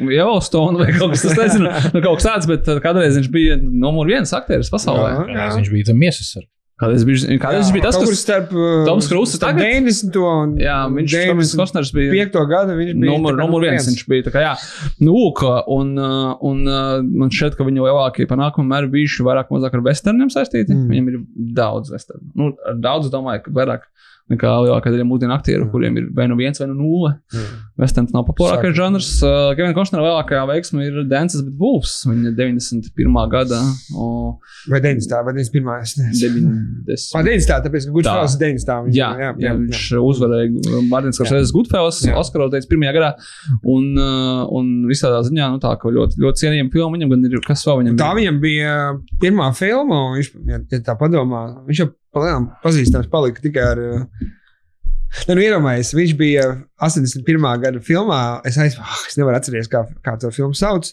Yellowstone 0.09 0.81
vai 0.81 0.89
kaut 0.97 1.13
kas 1.13 1.21
tāds, 1.27 1.37
nezinu, 1.37 1.69
nu, 1.93 2.01
kaut 2.01 2.17
kas 2.17 2.27
tāds, 2.27 2.49
bet 2.49 2.69
kādreiz 2.81 3.19
viņš 3.19 3.29
bija 3.31 3.59
numur 3.61 4.09
viens 4.09 4.33
aktieris 4.33 4.73
pasaulē. 4.73 5.11
Jā. 5.13 5.19
Kādreiz 5.29 5.59
viņš 5.61 5.71
bija 5.75 5.95
miesas 5.95 6.33
ar 6.41 6.47
Kādreiz 6.75 7.05
bija, 7.07 7.37
kādreiz 7.39 7.69
viņš 7.69 7.71
bija 7.71 7.85
tas, 7.87 7.97
kas. 8.01 8.19
starp 8.19 8.49
uh, 8.51 8.81
Toms 8.83 9.07
Cruise 9.07 9.37
starp 9.37 9.55
tagad? 9.55 9.77
90. 9.87 10.17
un 10.27 10.55
Jā, 10.59 10.77
viņš 10.91 11.13
Kevins 11.15 11.53
Kostners 11.55 11.93
bija. 11.95 12.11
5. 12.27 12.35
gada 12.51 12.75
viņš 12.75 12.91
bija 12.99 13.13
Numur, 13.13 13.37
numur 13.39 13.63
viens 13.63 13.87
viņš 13.87 14.03
bija. 14.11 14.25
tā 14.27 14.33
Kā, 14.35 14.43
jā, 14.43 14.53
nu, 14.99 15.13
lūk, 15.15 15.45
un, 15.71 15.93
uh, 15.95 16.33
un 16.43 16.65
uh, 16.67 16.99
man 16.99 17.31
šķiet, 17.31 17.55
ka 17.55 17.67
viņa 17.67 17.87
lielākie 17.87 18.27
panākumi 18.27 18.65
vienmēr 18.65 18.89
bijuši 18.91 19.25
vairāk 19.25 19.51
vai 19.51 19.59
mazāk 19.59 19.77
ar 19.77 19.85
westerniem 19.85 20.31
saistīti. 20.33 20.75
Mm. 20.75 20.89
Viņam 20.91 21.09
ir 21.11 21.19
daudz 21.55 21.93
westernu. 21.93 22.27
Nu, 22.35 22.51
daudz, 22.81 23.11
domāju, 23.13 23.45
ka 23.45 23.55
vairāk 23.55 23.87
nekā 24.31 24.49
lielākā 24.65 24.89
daļa 24.89 25.05
mūsdienu 25.05 25.33
aktieru, 25.35 25.65
Mm. 25.67 25.71
kuriem 25.71 25.97
ir 25.99 26.05
vai 26.17 26.25
nu 26.27 26.35
viens, 26.35 26.57
vai 26.59 26.65
nu 26.67 26.73
nulle. 26.73 27.11
Mm. 27.33 27.59
Westerns 27.77 28.11
nav 28.15 28.23
populārākais 28.25 28.73
žanrs. 28.73 29.09
Uh, 29.21 29.53
Kevina 29.55 29.75
Kostnera 29.77 30.01
lielākā 30.07 30.39
veiksme 30.49 30.81
ir 30.87 31.03
Dances 31.11 31.43
with 31.43 31.53
Wolves. 31.59 32.05
Viņa 32.09 32.31
91. 32.35 33.29
gada. 33.29 33.59
O, 33.95 34.39
Vai 34.71 34.79
90. 34.81 35.21
vai 35.25 35.33
91. 35.33 36.09
90. 36.17 37.13
Vai 37.13 37.23
90. 37.23 37.61
tāpēc, 37.67 37.85
ka 37.85 37.91
Good 37.91 38.05
Tā. 38.07 38.13
Fellas 38.15 38.37
90. 38.41 38.79
viņš- 38.87 38.95
Jā, 38.97 39.09
jā, 39.19 39.29
jā, 39.45 39.51
viņš 39.61 39.81
uzvarēja 40.01 40.49
Mārtiņas 40.89 41.19
Korsēzes 41.21 41.53
Goodfellas, 41.53 42.01
Jā. 42.05 42.15
Oskaru 42.17 42.49
teica 42.49 42.67
pirmajā 42.71 42.93
gadā. 42.97 43.11
Un, 43.63 43.91
uh, 43.97 44.47
un 44.49 44.85
visādā 44.89 45.21
ziņā, 45.27 45.51
nu 45.53 45.59
tā, 45.59 45.75
ka 45.79 45.89
ļoti, 45.89 46.17
ļoti 46.17 46.41
cienījama 46.45 46.71
filma 46.73 46.97
viņam, 46.97 47.09
gan 47.13 47.25
ir 47.29 47.39
kas 47.45 47.63
vēl 47.67 47.83
viņam. 47.83 47.97
Tā 48.01 48.09
ir. 48.11 48.17
viņam 48.23 48.41
bija 48.41 48.73
pirmā 49.21 49.51
filma, 49.55 50.01
un 50.09 50.17
viņš, 50.17 50.31
ja, 50.49 50.59
ja 50.71 50.79
tā 50.79 50.97
padomā, 50.97 51.43
viņš 51.67 51.77
jau 51.83 51.89
palielam 52.15 52.49
pazīstams 52.65 53.11
palika 53.13 53.43
tikai 53.45 53.69
ar. 53.75 53.85
uh, 53.85 54.33
Nu, 55.29 55.35
nu 55.37 55.43
iedomājieties, 55.45 55.93
viņš 55.95 56.09
bija 56.19 56.41
81. 56.83 57.45
gada 57.63 57.79
filmā. 57.79 58.17
Es 58.43 58.57
aizmirsu, 58.59 58.81
oh, 58.83 59.03
es 59.07 59.15
nevaru 59.15 59.37
atcerēties, 59.37 59.69
kā, 59.71 59.85
kā 60.03 60.15
to 60.19 60.27
filmu 60.35 60.57
sauc. 60.59 60.89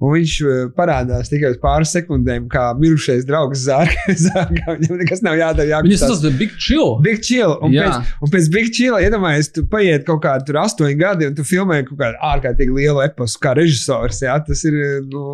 Viņš 0.00 0.36
uh, 0.46 0.60
parādās 0.72 1.28
tikai 1.28 1.50
uz 1.52 1.58
pāris 1.60 1.92
sekundēm, 1.92 2.46
kā 2.48 2.62
mirušais 2.80 3.26
draugs 3.28 3.66
zārkā. 3.66 4.14
Viņam 4.78 5.02
nekas 5.02 5.20
nav 5.26 5.36
jādara. 5.36 5.82
Viņas 5.84 6.00
jākustās. 6.00 6.14
tas 6.22 6.24
ir 6.30 6.38
Big 6.40 6.54
Chill. 6.56 6.94
Big 7.04 7.20
chill. 7.26 7.58
Un 7.60 7.74
Jā. 7.76 7.90
pēc, 7.90 8.14
un 8.24 8.32
pēc 8.32 8.48
Big 8.56 8.70
chill, 8.72 8.96
iedomājieties, 9.04 9.50
tu 9.58 9.66
paiet 9.74 10.06
kaut 10.08 10.22
kādi 10.24 10.48
tur 10.48 10.62
astoņi 10.62 10.96
gadi, 11.02 11.28
un 11.28 11.36
tu 11.36 11.44
filmē 11.50 11.82
kaut 11.90 12.00
kādu 12.00 12.22
ārkārtīgi 12.30 12.78
lielu 12.78 13.04
eposu, 13.04 13.36
kā 13.44 13.52
režisors. 13.58 14.22
Jā, 14.24 14.38
tas 14.48 14.64
ir 14.70 14.80
nu, 15.12 15.26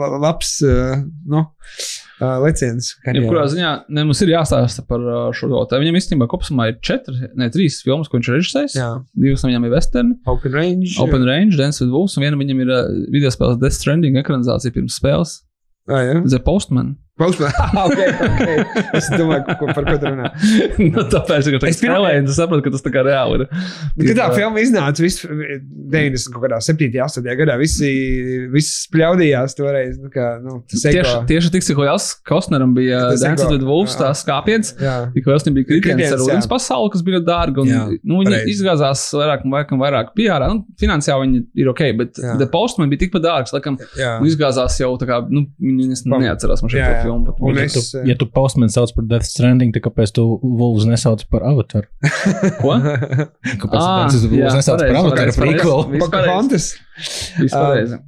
la- 0.00 0.14
labs 0.30 0.62
nu, 0.64 1.44
uh, 2.22 2.38
leciens. 2.42 2.92
Jebkurā 3.04 3.44
ziņā 3.52 3.72
ne, 3.90 4.06
mums 4.08 4.22
ir 4.24 4.32
jāstāsta 4.32 4.84
par 4.88 5.02
uh, 5.02 5.28
šo 5.36 5.50
ļoti. 5.50 5.80
Viņam 5.82 5.98
īstenībā 6.00 6.28
kopumā 6.30 6.70
ir 6.70 6.80
četri, 6.84 7.28
ne 7.38 7.50
trīs 7.52 7.80
filmas, 7.84 8.10
ko 8.10 8.18
viņš 8.18 8.30
ir 8.30 8.38
režisējis. 8.38 8.76
Jā, 8.78 8.90
Divas 9.26 9.44
no 9.44 9.52
viņām 9.52 9.68
ir 9.68 9.74
Western, 9.76 10.12
Open 10.30 10.56
Range. 10.56 10.90
Open 11.04 11.26
Range, 11.28 11.58
Dance 11.58 11.82
with 11.82 11.92
Wolves, 11.94 12.16
un 12.16 12.26
viena 12.26 12.40
viņam 12.40 12.64
ir 12.64 12.72
uh, 12.72 12.82
video 13.12 13.32
spēles 13.34 13.60
Death 13.62 13.78
Stranding 13.78 14.18
ekranizācija 14.22 14.74
pirms 14.74 14.98
spēles. 15.02 15.40
Ah, 15.90 16.22
The 16.22 16.38
Postman. 16.38 16.96
Postman. 17.20 17.52
Ah, 17.72 17.86
okay, 17.86 18.08
okay. 18.08 18.56
Es 18.96 19.06
domāju, 19.12 19.54
ko, 19.60 19.66
par 19.76 19.84
ko 19.86 19.94
tu 20.00 20.08
runā. 20.08 20.28
nu, 20.80 21.02
tāpēc, 21.12 21.48
ka 21.52 21.58
tas 21.60 21.74
Es 21.74 21.80
pirmo- 21.80 21.98
spēlēju, 21.98 22.20
un 22.22 22.28
tu 22.28 22.34
saproti, 22.36 22.64
ka 22.66 22.72
tas 22.74 22.84
tā 22.84 22.92
kā 22.94 23.02
reāli 23.04 23.36
ir. 23.38 23.44
Kad 24.00 24.18
tā 24.18 24.26
filma 24.36 24.60
iznāca, 24.62 25.02
viss 25.04 25.24
90. 25.24 26.32
kaut 26.34 26.44
kādā 26.46 26.58
7. 26.64 26.88
un 26.88 27.04
8. 27.06 27.28
gadā, 27.42 27.56
visi, 27.60 27.90
visi 28.52 28.72
spļaudījās 28.86 29.56
toreiz. 29.58 29.98
Nu, 30.02 30.08
kā, 30.12 30.26
nu, 30.42 30.58
Tieši, 30.72 31.14
tieši 31.28 31.52
tik, 31.54 31.66
cik 31.68 31.80
liels 31.82 32.08
Kostneram 32.28 32.72
bija 32.76 33.02
Dance 33.20 33.46
with 33.50 33.64
Wolves, 33.68 33.96
jā. 33.96 34.06
tās 34.06 34.24
kāpiens. 34.28 34.72
Jā. 34.80 34.96
Tik 35.14 35.28
liels 35.30 35.46
viņam 35.46 35.58
bija 35.60 35.68
kritiens 35.70 36.16
ar 36.16 36.24
ūdens 36.26 36.48
pasauli, 36.50 36.92
kas 36.96 37.04
bija 37.06 37.22
dārga. 37.28 37.64
Un, 37.64 37.72
Jā, 37.72 37.82
nu, 38.02 38.20
viņi 38.22 38.32
pareizi. 38.32 38.56
izgāzās 38.56 39.04
vairāk 39.20 39.44
un 39.46 39.54
vairāk, 39.56 39.76
un 39.76 39.82
vairāk 39.84 40.12
PR. 40.16 40.46
Nu, 40.52 40.64
finansiāli 40.80 41.28
viņi 41.28 41.44
ir 41.64 41.72
ok, 41.72 41.84
bet. 42.00 42.20
The 42.42 42.48
Postman 42.52 42.92
bija 42.92 43.04
tikpat 43.06 43.24
dārgs. 43.28 43.52
Laikam, 43.56 43.76
nu, 43.78 44.28
izgāzās 44.32 44.80
jau 44.80 44.92
tā 45.00 45.08
kā, 45.12 45.20
nu, 45.32 45.46
viņi 45.62 45.92
es 45.98 46.04
neatcerās 46.08 46.64
man 46.64 46.72
šo 46.72 46.80
Bet- 47.26 47.40
Un 47.40 47.56
Ja 47.56 47.64
es- 47.64 47.90
tu, 47.92 47.98
ja 48.08 48.14
tu 48.18 48.26
postman 48.26 48.68
sauc 48.72 48.92
par 48.96 49.04
Death 49.10 49.26
Stranding, 49.28 49.72
tad 49.74 49.82
kāpēc 49.86 50.12
tu 50.16 50.24
Wolves 50.42 50.86
nesauc 50.88 51.24
par 51.30 51.42
Avatar? 51.48 51.88
Ko? 52.62 52.76
Kāpēc 52.76 53.76
Ah, 53.80 54.08
tu 54.10 54.22
Wolves 54.30 54.54
nesauc 54.58 54.78
par 54.78 54.86
pareizi, 54.86 55.02
Avatar 55.02 55.18
pareizi, 55.18 55.38
pareizi. 55.38 55.58
prequel? 55.60 56.00
Pocahontas. 56.06 56.70
Viss 57.40 57.52
pareizi. 57.54 58.00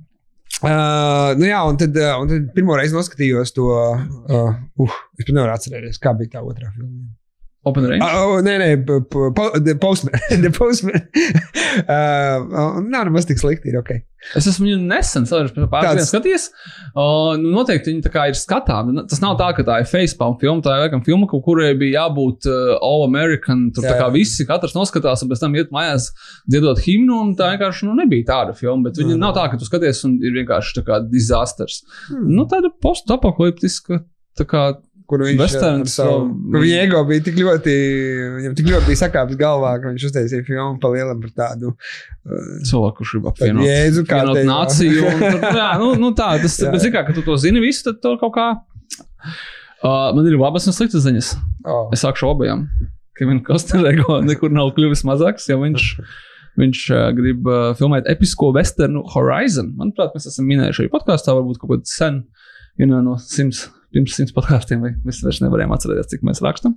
Uh, 0.64 1.35
nu 1.37 1.49
jā, 1.49 1.59
un 1.69 1.77
tad, 1.77 1.97
uh, 1.99 2.14
un 2.23 2.29
tad 2.31 2.45
pirmo 2.55 2.77
reizi 2.79 2.95
noskatījos 2.95 3.51
to. 3.57 3.64
Uh, 3.75 4.05
uh, 4.31 4.95
es 5.19 5.27
pat 5.27 5.35
nevaru 5.35 5.53
atcerēties, 5.57 5.99
kā 6.01 6.12
bija 6.17 6.37
tā 6.38 6.45
otrā 6.47 6.71
filma. 6.77 7.09
Open 7.64 7.87
Range. 7.88 8.03
Uh, 8.05 8.22
oh, 8.22 8.40
nē, 8.44 8.55
nē, 8.61 8.68
po, 9.11 9.31
po, 9.35 9.50
The 9.59 9.74
Postman. 9.81 10.20
the 10.44 10.50
postman. 10.53 11.07
uh, 11.88 12.81
nav 12.85 13.07
nemaz 13.09 13.27
tik 13.29 13.38
slikti. 13.40 13.70
Ir, 13.72 13.79
okay. 13.81 14.03
Es 14.37 14.46
esmu 14.48 14.64
viņu 14.64 14.77
nesen, 14.88 15.27
dienās 15.29 16.09
skatījies. 16.09 16.44
Uh, 16.96 17.35
nu, 17.40 17.50
noteikti 17.59 17.90
viņi 17.92 18.05
tā 18.07 18.12
kā 18.14 18.22
ir 18.31 18.38
skatāmi. 18.38 18.94
Tas 19.11 19.20
nav 19.20 19.35
tā, 19.40 19.50
ka 19.57 19.64
tā 19.66 19.79
ir 19.83 19.88
facepalm 19.90 20.38
filma. 20.40 20.64
Tā 20.64 20.77
ir 20.79 20.85
laikam 20.87 21.03
filma, 21.05 21.29
kurai 21.29 21.74
bija 21.81 22.05
jābūt 22.07 22.48
uh, 22.48 22.77
All 22.85 23.05
American. 23.09 23.66
Tur 23.77 23.85
Jā, 23.85 23.92
tā 23.92 23.98
kā 24.00 24.07
jā. 24.09 24.14
visi, 24.16 24.46
katrs 24.48 24.77
noskatās, 24.77 25.24
un 25.24 25.33
pēc 25.33 25.44
tam 25.44 25.57
iet 25.61 25.72
mājās 25.74 26.09
dziedot 26.48 26.81
himnu. 26.87 27.20
un 27.27 27.35
Tā 27.37 27.50
vienkārši 27.53 27.88
nu, 27.90 27.98
nebija 28.00 28.29
tāda 28.33 28.57
filma. 28.57 28.88
Bet 28.88 29.00
viņa 29.03 29.12
Mhm. 29.16 29.20
nav 29.27 29.37
tā, 29.37 29.44
ka 29.53 29.61
tu 29.61 29.68
skaties 29.68 30.05
un 30.09 30.16
ir 30.24 30.33
vienkārši 30.40 30.81
tā 30.81 30.87
kā 30.88 31.00
disasters. 31.05 31.83
Hmm. 32.09 32.29
Nu, 32.38 32.48
tāda 32.48 32.72
postapokaliptiska. 32.81 34.00
Tā 34.38 34.48
kā 34.48 34.64
Kur 35.05 35.21
viņš 35.21 35.37
Westerns, 35.37 35.83
ar 35.85 35.90
savu, 35.93 36.21
uh, 36.25 36.53
kur 36.55 36.62
viņa 36.64 36.77
ego 36.87 37.01
bija 37.05 37.23
tik 37.27 37.35
ļoti, 37.37 37.73
viņam 38.38 38.55
tik 38.57 38.69
ļoti 38.73 38.88
bija 38.88 39.01
sakāpis 39.03 39.37
galvā, 39.37 39.75
ka 39.83 39.90
viņš 39.90 40.07
uztaisīja 40.09 40.47
filmu 40.47 40.79
pa 40.81 40.88
lielam 40.95 41.21
par 41.21 41.35
tādu 41.43 41.75
uh, 41.75 42.47
cilvēku, 42.64 43.03
kurš 43.03 43.12
grib 43.12 43.27
tādu 43.27 43.33
apvienot. 43.35 43.67
jēdzu, 43.69 44.05
kā 44.09 44.23
te- 44.31 44.47
nāciju. 44.49 45.03
un 45.11 45.21
Tur, 45.35 45.45
jā, 45.61 45.69
nu, 45.83 45.90
nu 46.01 46.11
tā, 46.17 46.31
tas 46.40 46.57
Jā. 46.57 46.73
Bet, 46.73 46.87
zini 46.87 46.95
kā, 46.97 47.05
ka 47.05 47.17
tu 47.17 47.27
to 47.27 47.37
zini, 47.43 47.61
visu, 47.61 47.85
tad 47.90 48.01
tur 48.01 48.17
kaut 48.23 48.33
kā. 48.38 48.49
Uh, 49.85 50.09
man 50.17 50.25
ir 50.25 50.38
labas 50.40 50.64
un 50.71 50.77
sliktas 50.77 51.05
ziņas. 51.05 51.35
Oh. 51.69 51.93
Es 51.93 52.01
sākšu 52.07 52.31
obajām. 52.33 52.64
Kevina 53.19 53.45
Kostnera 53.45 53.93
ego 53.93 54.17
nekur 54.31 54.57
nav 54.57 54.73
kļuvis 54.79 55.05
mazāks, 55.05 55.51
jo 55.53 55.61
viņš, 55.61 55.88
viņš 56.64 56.85
uh, 56.97 57.07
grib 57.21 57.45
uh, 57.45 57.75
filmēt 57.77 58.09
episko 58.09 58.55
westernu 58.57 59.05
Horizon. 59.12 59.75
Manuprāt, 59.77 60.17
mēs 60.17 60.33
esam 60.33 60.49
minējuši 60.49 60.87
arī 60.87 60.97
podkāstā, 60.97 61.37
varbūt 61.37 61.61
kaut 61.61 61.77
kādā 61.77 61.93
sen, 61.93 62.23
know, 62.88 63.05
no 63.05 63.21
simts. 63.21 63.67
Pirms 63.94 64.18
simts 64.18 64.35
podkāstiem, 64.35 64.83
vai 64.85 64.92
mēs 65.07 65.22
vairs 65.24 65.40
nevarējām 65.44 65.74
atcerēties, 65.76 66.11
cik 66.12 66.26
mēs 66.26 66.42
rakstām. 66.44 66.76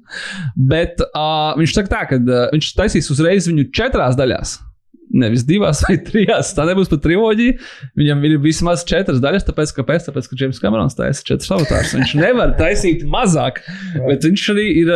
Bet 0.69 1.01
uh, 1.10 1.58
viņš 1.58 1.75
saka, 1.80 1.93
tā, 1.95 2.06
ka 2.12 2.21
uh, 2.21 2.47
viņš 2.53 2.73
taisīs 2.77 3.12
uzreiz 3.13 3.49
viņu 3.49 3.69
četrās 3.75 4.19
daļās. 4.19 4.60
Nevis 5.08 5.45
divās 5.47 5.80
vai 5.86 5.95
trijās. 6.03 6.49
Tā 6.56 6.65
nebūs 6.67 6.89
pat 6.91 7.01
triloģija. 7.06 7.56
Viņam 7.99 8.23
ir 8.27 8.36
vismaz 8.43 8.84
četras 8.88 9.21
daļas, 9.23 9.45
tāpēc, 9.47 9.71
kāpēc? 9.77 10.08
Tāpēc, 10.10 10.27
ka 10.27 10.39
Džeims 10.39 10.60
Kamerons 10.60 10.97
taisa 10.97 11.23
četras 11.27 11.51
avatārus. 11.56 11.93
Viņš 11.95 12.15
nevar 12.19 12.51
taisīt 12.60 13.06
mazāk, 13.08 13.62
bet 13.95 14.27
viņš 14.27 14.45
arī 14.51 14.67
ir 14.82 14.91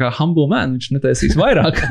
kā 0.00 0.08
humble 0.16 0.48
man. 0.50 0.78
Viņš 0.78 0.92
netaisīs 0.96 1.36
vairāk. 1.38 1.82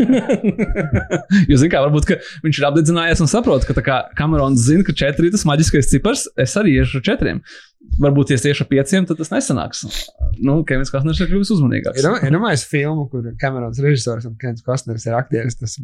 jo, 1.50 1.60
zināmā 1.62 1.70
mērā, 1.70 1.86
varbūt 1.86 2.16
viņš 2.48 2.62
ir 2.62 2.70
apdedzinājies 2.72 3.22
un 3.22 3.30
saprot, 3.30 3.68
ka 3.70 4.02
Kamerons 4.18 4.66
zina, 4.66 4.86
ka 4.88 4.98
četri 4.98 5.30
ir 5.30 5.36
tas 5.38 5.46
maģiskais 5.50 5.94
cipars, 5.94 6.26
es 6.42 6.58
arī 6.58 6.80
iešu 6.82 7.02
ar 7.02 7.08
četriem. 7.12 7.46
Varbūt, 8.00 8.32
tieši 8.40 8.64
ar 8.64 8.68
pieciem, 8.70 9.06
tad 9.08 9.20
tas 9.20 9.30
nesanāks. 9.34 9.82
Nu, 10.42 10.62
Kevins 10.68 10.90
Kostners 10.94 11.20
ir 11.22 11.28
kļuvis 11.28 11.52
uzmanīgāks. 11.58 12.00
Ir 12.24 12.34
domājis 12.34 12.64
filmu, 12.70 13.04
kur 13.12 13.26
Kamerons 13.42 13.82
režisors 13.84 14.26
un 14.30 14.38
Kevins 14.40 14.64
Kostners 14.66 15.06
ir 15.10 15.18
aktieris. 15.18 15.58
Tas, 15.60 15.76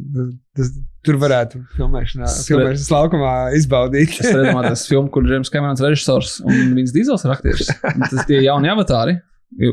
tas, 0.58 0.72
tur 1.06 1.20
varētu 1.22 1.62
filmēšanā, 1.76 2.32
filmēšanas 2.48 2.90
laukumā 2.96 3.36
izbaudīt. 3.60 4.16
Es 4.24 4.32
domāju, 4.32 4.72
tas 4.72 4.88
filmu, 4.90 5.12
kur 5.14 5.28
Džeims 5.28 5.52
Kamerons 5.54 5.84
režisors 5.84 6.38
un 6.46 6.74
Vins 6.78 6.96
Dīzels 6.96 7.28
ir 7.28 7.36
aktieris. 7.36 7.74
Tas 7.84 8.24
tie 8.30 8.40
jauni 8.46 8.72
avatāri, 8.72 9.20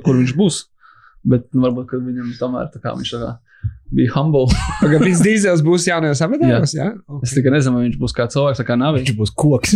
kur 0.04 0.18
viņš 0.18 0.34
būs. 0.38 0.64
Bet 1.24 1.46
nu, 1.54 1.62
varbūt, 1.64 1.88
ka 1.94 2.02
viņam 2.02 2.34
tomēr 2.40 2.68
tā 2.74 2.82
kā 2.82 2.92
viņš 2.98 3.14
tā 3.14 3.22
kā 3.22 3.34
bija 3.94 4.12
humble. 4.16 4.46
Pagaidām, 4.80 5.04
Vins 5.08 5.20
Dīzels 5.24 5.60
būs 5.66 5.84
jaunajos 5.88 6.22
avatāros, 6.24 6.72
jā? 6.76 6.88
Es 7.24 7.34
tikai 7.36 7.52
nezinu, 7.54 7.76
vai 7.78 7.84
viņš 7.88 7.98
būs 8.00 8.14
kā 8.16 8.26
cilvēks, 8.32 8.62
kā 8.66 8.76
nav 8.80 8.96
viņš. 8.96 9.10
Viņš 9.10 9.18
būs 9.20 9.32
koks. 9.38 9.74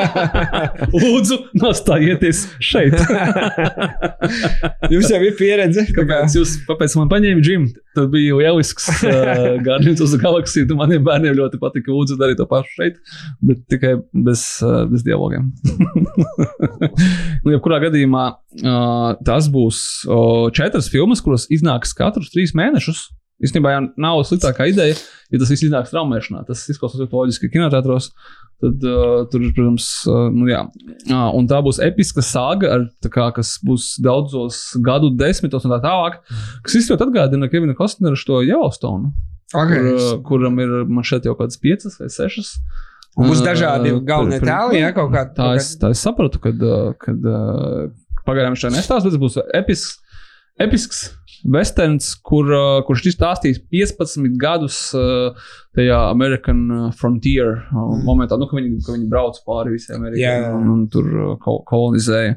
Lūdzu, 0.94 1.38
nostājieties 1.60 2.44
šeit. 2.62 2.96
Jums 4.92 5.10
jau 5.12 5.20
ir 5.26 5.34
pieredze. 5.38 5.84
kā- 5.90 6.04
Kāpēc 6.10 6.34
jūs 6.38 6.54
kāpēc 6.68 6.96
man 6.98 7.10
paņēma 7.12 7.44
džimu? 7.44 7.68
Tas 7.96 8.06
bija 8.12 8.36
lielisks 8.38 8.86
uh, 9.02 9.58
Guardians 9.66 10.00
of 10.04 10.10
the 10.12 10.18
Galaxy. 10.22 10.62
Tu 10.68 10.76
maniem 10.78 11.02
bērniem 11.06 11.34
ļoti 11.38 11.58
patika. 11.62 11.90
Lūdzu, 11.94 12.16
darīt 12.20 12.38
to 12.40 12.46
pašu 12.50 12.70
šeit, 12.78 12.98
bet 13.44 13.64
tikai 13.70 13.96
bez, 14.14 14.44
uh, 14.64 14.84
bez 14.90 15.02
dialogiem. 15.06 15.48
nu, 17.44 17.52
jebkurā 17.54 17.80
gadījumā 17.86 18.24
uh, 18.30 19.18
tas 19.26 19.48
būs 19.52 19.82
uh, 20.06 20.48
četras 20.54 20.90
filmas, 20.92 21.22
kuras 21.24 21.48
iznāks 21.52 21.94
katrus 21.98 22.30
trīs 22.34 22.54
mēnešus. 22.58 23.09
Īstenībā 23.40 23.72
jau 23.72 23.82
nav 24.00 24.20
sliktākā 24.28 24.66
ideja, 24.68 24.98
ja 25.32 25.40
tas 25.40 25.50
viss 25.52 25.64
iznāks 25.64 25.92
traumēšanā. 25.94 26.42
Tas 26.48 26.66
izklausās 26.68 27.00
ļoti 27.00 27.16
loģiski 27.16 27.50
kinoteātros. 27.54 28.10
Tad 28.60 28.82
uh, 28.84 29.22
tur 29.32 29.46
ir, 29.46 29.54
protams, 29.56 29.86
uh, 30.04 30.26
nu, 30.34 30.44
jā. 30.50 30.66
Uh, 31.08 31.30
un 31.38 31.48
tā 31.48 31.62
būs 31.64 31.78
episka 31.80 32.20
sāga, 32.24 32.74
ar, 32.74 32.84
kā, 33.08 33.30
kas 33.38 33.54
būs 33.64 33.94
daudzos 34.04 34.58
gadu 34.84 35.08
desmitos 35.16 35.64
un 35.64 35.72
tā 35.72 35.80
tālāk. 35.86 36.20
Kas 36.66 36.76
izsaka 36.82 37.08
atgādina 37.08 37.48
Kevina 37.48 37.76
Kostnera 37.78 38.18
šo 38.20 38.42
Yellowstone, 38.44 39.14
Okay. 39.50 39.80
kur, 39.80 39.96
uh, 39.96 40.22
kuram 40.22 40.60
ir 40.62 40.74
man 40.86 41.02
šeit 41.02 41.24
jau 41.26 41.32
kādas 41.34 41.58
piecas 41.58 41.96
vai 41.98 42.06
sešas. 42.12 42.52
Un 43.18 43.26
būs 43.26 43.40
dažādi 43.42 43.96
galvenie 44.06 44.38
tēli, 44.38 44.78
jā, 44.78 44.92
kaut 44.94 45.10
kā 45.10 45.24
Tā 45.34 45.48
es, 45.58 45.72
tā 45.80 45.90
es 45.90 46.02
sapratu, 46.04 46.38
kad, 46.44 46.60
uh, 46.62 46.92
kad 47.00 47.24
uh, 47.26 47.88
pagaidām 48.28 48.54
viņš 48.54 48.68
tā 48.68 48.70
nestāsta, 48.76 49.08
bet 49.08 49.16
tas 49.16 49.22
būs 49.24 49.40
episks, 49.58 49.96
episks 50.58 51.10
westerns, 51.48 52.12
kur, 52.26 52.50
uh, 52.52 52.80
kurš 52.84 53.06
izstāstīs 53.12 53.60
15 53.72 54.34
gadus 54.40 54.78
uh, 54.96 55.36
tajā 55.76 56.00
American 56.10 56.66
uh, 56.68 56.88
Frontier 56.96 57.62
Mm. 57.70 58.02
momentā, 58.04 58.36
nu, 58.38 58.48
ka 58.48 58.56
viņi, 58.58 58.80
ka 58.84 58.94
viņi 58.94 59.08
brauc 59.10 59.38
pāri 59.46 59.74
visai 59.74 59.96
Amerikai 59.96 60.20
jā. 60.20 60.50
un, 60.56 60.68
un 60.74 60.82
tur 60.92 61.06
kol 61.42 61.62
kolonizēja. 61.68 62.36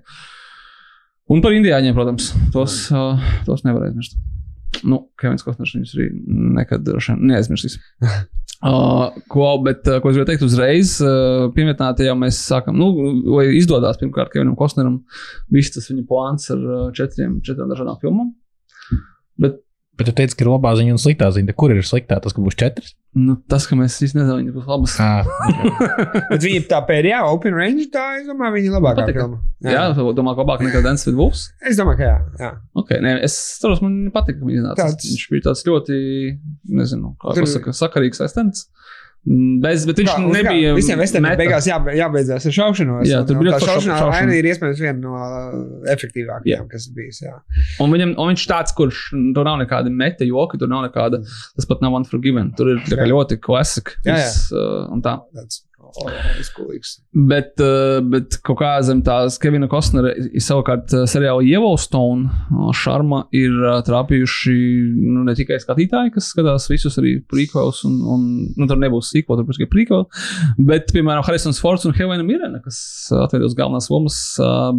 Un 1.34 1.42
par 1.44 1.56
indiāņiem, 1.56 1.96
protams, 1.96 2.32
tos, 2.54 2.76
tos 3.48 3.64
nevar 3.64 3.88
aizmirst. 3.88 4.18
Nu, 4.84 5.00
Kevins 5.20 5.46
Kostners 5.46 5.74
viņus 5.76 5.94
arī 5.96 6.10
nekad 6.60 6.90
neaizmirsīs. 7.20 7.80
Uh, 8.64 9.10
ko, 9.28 9.48
bet, 9.66 9.82
uh, 9.90 10.00
ko 10.00 10.08
es 10.08 10.16
gribēju 10.16 10.30
teikt 10.30 10.46
uzreiz, 10.46 10.94
uh, 11.04 11.50
pieminētā 11.52 12.06
jau 12.08 12.16
mēs 12.16 12.38
sākam, 12.48 12.78
nu, 12.80 12.88
lai 13.36 13.50
izdodas 13.58 14.00
pirmkārt 14.00 14.32
Kevinam 14.32 14.56
Kostneram, 14.56 15.02
viss 15.52 15.74
tas 15.76 15.90
viņa 15.92 16.06
plāns 16.08 16.48
ar 16.54 16.62
uh, 16.64 16.86
četriem, 16.96 17.42
četrām 17.44 17.74
dažādām 17.74 18.00
filmām. 18.00 18.32
Bet 19.36 19.60
Bet 19.94 20.10
tu 20.10 20.14
teici, 20.18 20.34
ka 20.38 20.46
ir 20.46 20.50
labā 20.50 20.74
ziņa 20.78 20.96
un 20.96 21.02
sliktā 21.02 21.30
ziņa. 21.34 21.54
Kur 21.58 21.74
ir 21.74 21.86
sliktā? 21.86 22.18
Tas, 22.22 22.34
ka 22.34 22.42
būs 22.42 22.58
četras. 22.58 22.96
Nu, 23.16 23.36
tas, 23.50 23.66
ka 23.70 23.76
mēs 23.78 23.96
īstenībā 24.02 24.24
nezinām, 24.26 24.40
viņas 24.42 24.56
būs 24.58 24.70
labas. 24.72 24.96
Ah, 25.04 26.28
Bet 26.32 26.44
viņi 26.46 26.64
tā 26.70 26.80
pēdējā 26.88 27.20
Open 27.30 27.54
Range, 27.58 27.86
tā, 27.94 28.06
es 28.22 28.28
domāju, 28.30 28.56
viņa 28.58 28.70
ir 28.70 28.76
labākā 28.78 29.06
filma. 29.10 29.40
Jā, 29.64 29.74
jā 29.76 29.84
domāju, 30.18 30.36
ka 30.40 30.44
labāk 30.46 30.64
nekā 30.66 30.82
Dance 30.86 31.06
with 31.10 31.18
Wolves. 31.20 31.44
Es 31.70 31.78
domāju, 31.80 32.00
ka 32.02 32.08
jā. 32.10 32.18
jā. 32.42 32.52
Okay, 32.84 33.02
nē, 33.04 33.16
es 33.28 33.36
saprotu, 33.60 33.86
man 33.86 34.00
patīk, 34.16 34.40
ka 34.40 34.48
viņš 34.50 34.60
iznāca. 34.62 34.80
Tāds- 34.88 35.10
Viņš 35.14 35.26
bija 35.34 35.46
tāds 35.50 35.64
ļoti, 35.68 36.00
nezinu, 36.82 37.14
kā 37.22 37.36
Tur- 37.38 37.46
pasaka, 37.48 37.76
sakarīgs 37.78 38.24
aiztens. 38.26 38.68
Bez, 39.24 39.86
bet 39.88 40.02
viņš 40.02 40.10
Kā, 40.10 40.18
uz 40.20 40.34
kā, 40.36 40.44
nebija. 40.44 40.72
Visiem 40.76 41.00
meta. 41.00 41.38
beigās 41.40 41.68
jā, 41.70 41.78
jābeidzās 41.96 42.48
ar 42.50 42.56
šaušanos. 42.58 43.08
Jā, 43.08 43.22
tur 43.28 43.40
bija 43.40 43.54
ļoti 43.54 43.70
šaušanā 43.70 44.00
aina 44.18 44.36
ir 44.36 44.50
iespējams 44.52 44.82
viena 44.84 45.00
no 45.00 45.14
uh, 45.16 45.54
efektīvākajām, 45.94 46.66
kas 46.72 46.90
bijis. 46.92 47.22
Jā. 47.24 47.38
Un, 47.80 47.94
viņam, 47.96 48.16
un 48.20 48.34
viņš 48.34 48.48
tāds, 48.52 48.76
kurš 48.76 49.06
tur 49.16 49.48
nav 49.48 49.62
nekāda 49.64 49.94
meta 49.94 50.28
joka, 50.28 50.60
tur 50.60 50.72
nav 50.72 50.84
nekāda, 50.90 51.22
tas 51.56 51.70
pat 51.70 51.86
nav 51.86 51.96
Unforgiven. 52.02 52.52
Tur 52.58 52.76
ir 52.76 52.84
Jā. 52.84 53.08
ļoti 53.14 53.40
klasika. 53.40 53.96
Jā, 54.04 54.18
jā. 54.18 54.26
viss, 54.28 54.50
uh, 54.52 54.92
un 54.92 55.06
tā. 55.06 55.22
Tāds 55.40 55.64
izkulīgs. 56.42 56.96
Bet, 57.30 57.54
uh, 57.64 58.00
bet 58.06 58.38
kaut 58.46 58.60
kā 58.62 58.72
zem 58.86 59.04
tās 59.06 59.38
Kevina 59.42 59.70
Kostnera 59.72 60.14
ir 60.16 60.44
savukārt 60.44 60.94
uh, 60.96 61.06
seriāla 61.10 61.44
Yellowstone 61.46 62.30
uh, 62.30 62.72
šarma 62.78 63.24
ir 63.36 63.56
trāpījuši 63.88 64.56
nu, 65.04 65.26
ne 65.28 65.38
tikai 65.38 65.60
skatītāji, 65.64 66.16
kas 66.18 66.32
skatās 66.34 66.68
visus 66.72 66.98
arī 67.02 67.18
prequels, 67.30 67.84
un, 67.90 68.00
un 68.16 68.26
nu, 68.48 68.70
tur 68.70 68.82
nebūs 68.82 69.14
sīkot, 69.14 69.40
tur 69.40 69.48
būs 69.48 69.62
tikai 69.62 69.72
prequel, 69.72 70.08
bet, 70.58 70.92
piemēram, 70.96 71.26
Harrisons 71.28 71.62
Fords 71.64 71.88
un 71.90 71.96
Helena 71.98 72.26
Mirena, 72.26 72.64
kas 72.64 72.78
atveidos 73.24 73.58
galvenās 73.58 73.90
lomas 73.94 74.20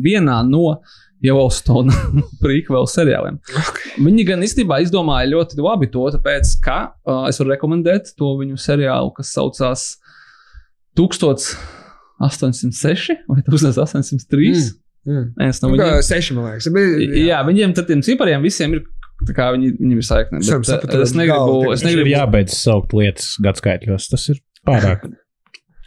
vienā 0.05 0.43
no 0.49 0.79
Yellowstone 1.25 1.93
prequel 2.43 2.89
seriāliem. 2.91 3.39
Viņi 4.05 4.27
gan 4.29 4.45
īstenībā 4.45 4.81
izdomāja 4.85 5.31
ļoti 5.33 5.61
labi 5.63 5.89
to, 5.93 6.07
tāpēc, 6.17 6.57
ka 6.65 6.79
uh, 6.91 7.25
es 7.31 7.41
varu 7.41 7.55
rekomendēt 7.55 8.15
to 8.19 8.35
viņu 8.41 8.59
seriālu, 8.61 9.15
kas 9.17 9.33
saucās 9.37 9.87
1806 10.99 13.21
vai 13.31 13.41
1803. 13.47 14.55
Mm. 14.55 14.85
Mm. 15.05 15.35
Es 15.49 15.61
no 15.61 15.69
Nu, 15.69 15.77
kā 15.77 15.85
viņiem, 15.91 16.03
seši, 16.07 16.35
man 16.37 16.45
liekas. 16.49 16.69
Bet, 16.73 16.85
jā. 17.03 17.25
jā, 17.29 17.39
viņiem 17.45 17.75
tad 17.77 17.85
tiem 17.91 18.01
cipariem 18.05 18.45
visiem 18.45 18.71
ir. 18.79 18.83
tā 19.25 19.33
Kā 19.37 19.45
viņi, 19.55 19.69
viņiem 19.79 19.99
ir 20.01 20.07
saikne. 20.07 20.39
Es 20.41 20.49
es 20.51 21.13
negribu, 21.17 21.61
galva 21.61 21.75
es 21.77 21.85
negribu 21.87 22.11
jābeidz 22.15 22.53
saukt 22.57 22.91
lietas 22.97 23.29
gadskaitļos. 23.45 24.05
Tas 24.11 24.23
ir 24.33 24.37
pārāk 24.67 25.01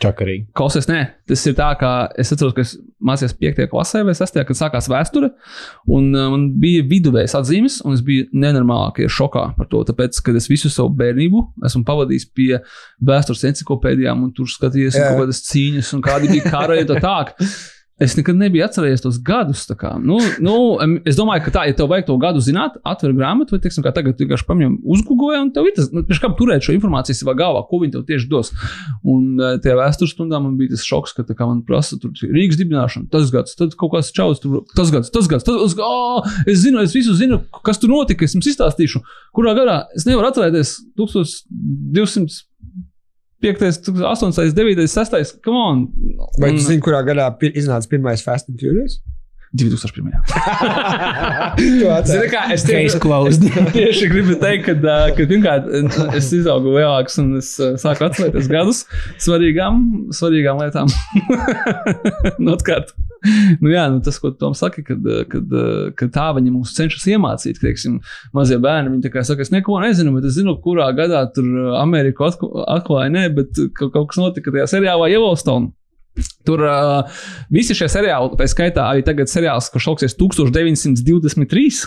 čakarīgi. 0.04 0.48
Klausies, 0.58 0.88
nē, 0.90 1.00
tas 1.30 1.44
ir 1.50 1.56
tā, 1.58 1.68
ka 1.80 1.92
es 2.20 2.32
atceros, 2.34 2.54
ka 2.56 2.64
es 2.66 2.76
mācījos 3.04 3.34
5. 3.38 3.64
klasē 3.72 4.04
vai 4.06 4.16
6. 4.18 4.40
kad 4.48 4.60
sākās 4.60 4.90
vēsture, 4.92 5.32
un 5.94 6.10
uh, 6.14 6.28
man 6.34 6.48
bija 6.62 6.86
viduvējs 6.90 7.36
atzīmes, 7.40 7.80
un 7.86 7.98
es 7.98 8.04
biju 8.06 8.28
nenormālākajā 8.38 9.14
šokā 9.18 9.46
par 9.58 9.70
to, 9.72 9.84
tāpēc, 9.90 10.22
ka 10.24 10.36
es 10.38 10.50
visu 10.52 10.72
savu 10.74 10.94
bērnību 10.98 11.44
esmu 11.68 11.84
pavadījis 11.88 12.28
pie 12.38 12.52
vēstures 13.08 13.46
encyklopēdijām, 13.52 14.28
un 14.28 14.36
tur 14.38 14.50
skatījies 14.52 15.00
kādas 15.00 15.42
cīņas, 15.50 15.96
un 15.98 16.06
kādi 16.06 16.32
bija 16.36 16.54
kara 16.54 16.78
un 16.82 16.90
tā 16.90 17.02
tālāk. 17.02 17.34
Es 17.98 18.14
nekad 18.14 18.38
nebiju 18.38 18.62
atcerējies 18.62 19.02
tos 19.02 19.16
gadus. 19.26 19.64
Kā, 19.78 19.96
nu, 19.98 20.20
nu, 20.44 20.54
es 21.10 21.18
domāju, 21.18 21.48
ka 21.48 21.54
tā, 21.56 21.64
ja 21.66 21.74
tev 21.78 21.90
vajag 21.90 22.06
to 22.06 22.18
gadu 22.22 22.42
zināt, 22.46 22.76
atver 22.86 23.16
grāmatu, 23.18 23.56
vai 23.56 23.62
teiksim, 23.64 23.86
tagad 23.86 24.22
vienkārši 24.22 24.46
paņem 24.46 24.76
uzgūgoju, 24.86 25.40
un 25.48 25.50
tev 25.56 25.70
ir 25.70 25.74
tas, 25.80 25.90
nu, 25.94 26.04
kā 26.06 26.30
turēt 26.38 26.68
šo 26.68 26.76
informāciju 26.76 27.18
savā 27.18 27.34
galvā, 27.40 27.64
ko 27.66 27.80
viņi 27.82 27.96
tev 27.96 28.04
tieši 28.10 28.30
dos. 28.30 28.52
Un 29.02 29.42
eh, 29.42 29.56
tajā 29.64 29.80
vēstures 29.80 30.14
stundā 30.14 30.38
man 30.44 30.60
bija 30.60 30.76
tas 30.76 30.86
šoks, 30.86 31.16
ka 31.18 31.26
kā 31.32 31.50
man 31.50 31.64
prasa 31.66 31.98
tur 32.02 32.14
Rīgas 32.22 32.60
dibināšana, 32.62 33.10
tas 33.14 33.34
gads, 33.34 33.58
tad 33.58 33.74
kaut 33.80 33.96
kāds 33.96 34.14
čaus, 34.14 34.44
tur, 34.44 34.62
tas 34.78 34.94
gads, 34.94 35.10
tas 35.14 35.30
gads, 35.32 35.48
tas 35.48 35.78
gads, 35.78 35.82
oh, 35.82 36.22
es 36.46 36.62
zinu, 36.68 36.84
es 36.86 36.94
visu 36.94 37.18
zinu, 37.18 37.42
kas 37.66 37.82
tur 37.82 37.96
notika, 37.96 38.30
es 38.30 38.38
jums 38.38 38.52
izstāstīšu, 38.54 39.02
kurā 39.34 39.58
gadā 39.58 39.82
es 39.98 40.06
nevaru 40.06 40.30
atcerēties 40.30 40.78
1200. 41.02 42.46
5, 43.42 43.62
8, 43.62 43.92
9, 44.56 44.88
6, 44.88 45.38
come 45.46 45.58
on. 45.58 45.84
Vai 46.42 46.54
tu 46.56 46.64
zini, 46.66 46.82
kurā 46.82 47.04
gadā 47.06 47.28
pi 47.38 47.52
iznāca 47.54 47.90
pirmais 47.92 48.24
Fast 48.26 48.50
and 48.50 48.58
Furious? 48.62 49.00
2001. 49.56 50.12
Tu 51.58 51.88
atceries? 51.88 52.12
Zini, 52.12 52.30
kā 52.32 52.44
es 52.54 52.66
tieši, 52.68 53.00
tieši 53.74 54.10
gribu 54.12 54.36
teikt, 54.42 54.68
ka, 54.68 54.96
ka 55.16 55.28
pirmkārt 55.30 55.70
es 56.18 56.30
izaugu 56.36 56.76
lielāks 56.76 57.16
un 57.22 57.38
es 57.40 57.54
sāku 57.80 58.08
atcerēties 58.10 58.50
gadus 58.52 58.84
svarīgām, 59.24 59.84
svarīgām 60.16 60.64
lietām. 60.64 60.92
Nu, 62.38 62.58
Notkārt. 62.58 62.92
nu, 63.62 63.70
jā, 63.72 63.88
nu, 63.92 64.00
tas, 64.04 64.18
ko 64.22 64.32
Toms 64.36 64.60
saka, 64.62 64.82
kad, 64.86 65.06
kad, 65.32 65.56
kad 65.98 66.12
tā 66.14 66.28
viņi 66.38 66.54
mums 66.54 66.74
cenšas 66.78 67.08
iemācīt, 67.14 67.60
ka, 67.60 67.68
teiksim, 67.68 67.98
mazie 68.36 68.58
bērni, 68.62 68.94
viņi 68.94 69.06
tā 69.08 69.12
kā 69.14 69.24
saka, 69.28 69.46
es 69.46 69.52
neko 69.54 69.80
nezinu, 69.84 70.14
bet 70.18 70.28
es 70.30 70.38
zinu, 70.38 70.58
kurā 70.64 70.90
gadā 70.98 71.24
tur 71.34 71.48
Ameriku 71.80 72.28
atklāja, 72.28 73.12
nē, 73.14 73.28
bet 73.38 73.60
kaut, 73.78 73.94
kaut 73.96 74.12
kas 74.12 74.22
notika 74.22 74.54
tajā 74.54 74.70
seriālā 74.78 75.10
Yellowstone. 75.14 75.74
Tur 76.48 76.64
uh, 76.64 77.20
visi 77.54 77.76
šie 77.78 77.90
seriāli, 77.92 78.32
tā 78.40 78.48
skaitā 78.50 78.86
arī 78.88 79.04
tagad 79.06 79.30
seriāls, 79.32 79.68
kurš 79.74 79.90
sauksies 79.90 80.16
1923 80.18 81.82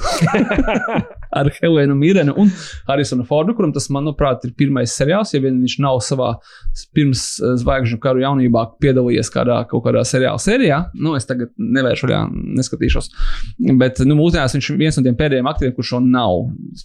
ar 1.40 1.51
Helēnu 1.57 1.97
Mirenu 1.97 2.35
un 2.40 2.51
Harisonu 2.88 3.25
Fordu, 3.29 3.55
kuram 3.57 3.73
tas, 3.75 3.88
manuprāt, 3.95 4.45
ir 4.47 4.55
pirmais 4.59 4.93
seriāls, 4.97 5.33
ja 5.35 5.40
vien 5.43 5.59
viņš 5.62 5.77
nav 5.83 6.01
savā 6.05 6.33
pirms 6.97 7.25
zvaigžņu 7.62 8.01
karu 8.03 8.25
jaunībā 8.25 8.66
piedalījies 8.83 9.33
kādā, 9.35 9.61
kaut 9.71 9.85
kādā 9.87 10.05
seriāla 10.07 10.40
sērijā. 10.43 10.83
Nu, 10.99 11.14
es 11.19 11.29
tagad 11.29 11.53
nevēršu 11.57 12.09
vaļā, 12.09 12.23
neskatīšos. 12.61 13.12
Bet, 13.81 14.03
nu, 14.07 14.19
mūsdienās 14.19 14.57
viņš 14.57 14.73
ir 14.73 14.81
viens 14.81 14.99
no 14.99 15.07
tiem 15.07 15.19
pēdējiem 15.19 15.51
aktieriem, 15.51 15.77
kurš 15.77 15.95
vēl 15.97 16.11
nav 16.11 16.43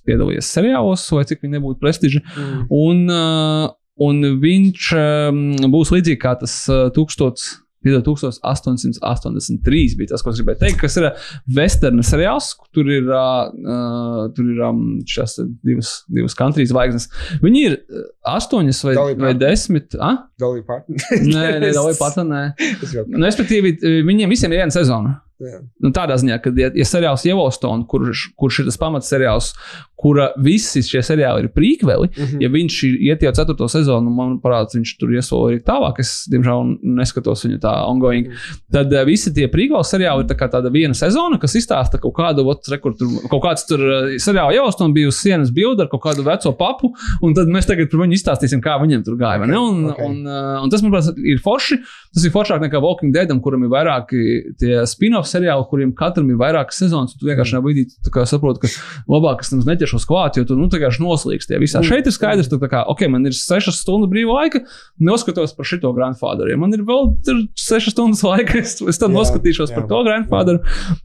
piedalījies 0.08 0.52
seriālos, 0.58 1.08
vai 1.16 1.26
cik 1.30 1.44
viņi 1.44 1.58
nebūtu 1.58 1.82
prestiži. 1.82 2.22
Mm. 2.36 2.68
Un, 2.76 3.04
uh, 3.10 3.74
Un 4.04 4.26
viņš 4.42 4.90
um, 5.00 5.46
būs 5.72 5.94
līdzīgs 5.96 6.24
kā 6.24 6.36
tas 6.42 6.66
uh, 6.72 6.90
1000. 6.96 7.62
1883 7.86 9.94
bija 10.00 10.10
tas, 10.10 10.24
ko 10.26 10.32
es 10.34 10.40
gribēju 10.40 10.58
teikt, 10.64 10.80
kas 10.82 10.96
ir 10.98 11.06
Westerna 11.54 12.02
seriāls. 12.02 12.48
Tur 12.74 12.88
ir, 12.90 13.06
uh, 13.14 14.26
tur 14.34 14.48
ir 14.50 14.64
um, 14.66 14.80
šīs 15.06 15.38
divas, 15.62 15.92
divas 16.10 16.34
country 16.38 16.66
zvaigznes. 16.66 17.06
Viņi 17.44 17.62
ir 17.68 17.76
astoņas 18.26 18.80
vai, 18.88 18.96
vai 19.22 19.36
desmit. 19.38 19.94
Ah? 20.02 20.24
Dolly 20.42 20.66
Parton. 20.66 20.98
nē, 21.30 21.62
nē. 21.62 21.70
Nē. 22.34 22.42
nu, 23.06 23.22
respektīvi, 23.22 23.78
viņiem 24.08 24.34
visiem 24.34 24.50
ir 24.50 24.64
viena 24.64 24.74
sezona. 24.74 25.20
Nu, 25.84 25.91
tādā 25.91 26.15
ziņā, 26.19 26.38
ka, 26.39 26.52
ja, 26.56 26.69
ja 26.71 26.86
seriāls 26.88 27.26
Yellowstone, 27.28 27.84
kurš, 27.91 28.30
kurš 28.39 28.62
ir 28.62 28.69
tas 28.69 28.78
pamats 28.80 29.10
seriāls, 29.12 29.50
kura 30.00 30.30
visi 30.39 30.84
šie 30.86 31.02
seriāli 31.04 31.43
ir 31.43 31.50
prīkveli, 31.56 32.08
mm 32.08 32.24
-hmm. 32.24 32.43
ja 32.43 32.50
viņš 32.54 32.78
iet 33.10 33.24
jau 33.26 33.34
ceturto 33.36 33.67
sezonu, 33.71 34.12
manuprāt, 34.15 34.76
viņš 34.76 34.93
tur 35.00 35.12
iesolo 35.12 35.50
arī 35.50 35.60
tālāk, 35.65 36.00
es, 36.04 36.13
diemžēl, 36.32 36.78
neskatos 37.02 37.45
viņu 37.48 37.60
tā 37.63 37.74
ongoing, 37.89 38.28
mm 38.28 38.32
-hmm. 38.32 38.62
tad 38.71 38.93
uh, 38.93 39.04
visi 39.08 39.34
tie 39.34 39.48
prīkveli 39.52 39.84
seriāli 39.84 40.24
ir 40.24 40.30
tā 40.32 40.50
tāda 40.52 40.71
viena 40.71 40.93
sezona, 40.93 41.39
kas 41.39 41.56
izstāsta 41.56 42.00
kaut 42.00 42.15
kādu, 42.15 42.48
ot, 42.48 42.63
rekur, 42.71 42.95
tur, 42.95 43.08
kaut 43.30 43.43
kāds 43.43 43.67
tur 43.67 43.80
seriāla 44.15 44.56
Yellowstone 44.56 44.93
bija 44.93 45.08
uz 45.12 45.19
sienas 45.19 45.52
bildi 45.52 45.82
ar 45.82 45.91
kaut 45.91 46.04
kādu 46.04 46.24
veco 46.24 46.52
papu, 46.52 46.93
un 47.21 47.34
tad 47.34 47.48
mēs 47.48 47.67
tagad 47.67 47.91
par 47.91 48.06
viņu 48.06 48.15
izstāstīsim, 48.19 48.63
kā 48.63 48.80
viņam 48.82 49.04
tur 49.04 49.19
gāja. 49.19 49.43
Okay. 49.43 49.56
Un, 49.56 49.86
okay. 49.89 50.06
un, 50.06 50.24
uh, 50.28 50.63
un 50.63 50.69
tas, 50.69 50.82
manuprāt, 50.82 51.17
ir 51.17 51.39
forši. 51.43 51.82
Tas 52.15 52.23
ir 52.23 52.32
foršāk 52.32 52.62
nekā 52.63 52.80
Walking 52.80 53.12
Dead, 53.12 53.32
kuram 53.43 53.65
ir 53.65 53.71
vairāki 53.73 54.19
tie 54.62 54.78
spin-off 54.88 55.28
seriāli, 55.28 55.65
kuriem 55.67 55.91
katram 55.97 56.30
ir 56.32 56.38
vairākas 56.39 56.78
sezonas. 56.80 57.15
Tu 57.19 57.28
vienkārši 57.28 57.58
mm. 57.58 57.65
brīdī 57.65 58.23
saproti, 58.32 58.62
ka 58.63 58.69
labāk 59.12 59.43
es 59.43 59.51
tam 59.51 59.63
neķeršos 59.67 60.08
klāt, 60.08 60.39
jo 60.39 60.45
tu 60.47 60.56
nu, 60.56 60.69
vienkārši 60.71 61.04
noslīgst. 61.04 61.51
Ja 61.51 61.60
visā 61.60 61.82
mm. 61.82 61.89
šeit 61.89 62.08
ir 62.08 62.15
skaidrs, 62.15 62.47
tu, 62.51 62.60
kā, 62.71 62.86
ok, 62.93 63.04
man 63.12 63.28
ir 63.28 63.36
6 63.36 63.75
stundu 63.75 64.08
brīva 64.12 64.38
laika, 64.39 64.62
noskatos 65.04 65.51
par 65.58 65.67
šito 65.67 65.91
grandfather. 65.97 66.47
Ja 66.54 66.60
man 66.62 66.71
ir 66.78 66.86
vēl 66.88 67.12
6 67.60 67.91
stundas 67.91 68.23
laika, 68.23 68.62
es, 68.63 68.78
es 68.80 69.01
tad 69.01 69.12
jā, 69.12 69.17
noskatīšos 69.17 69.73
jā. 69.73 69.82
par 69.82 69.89
to 69.91 69.99
grandfather. 70.08 70.62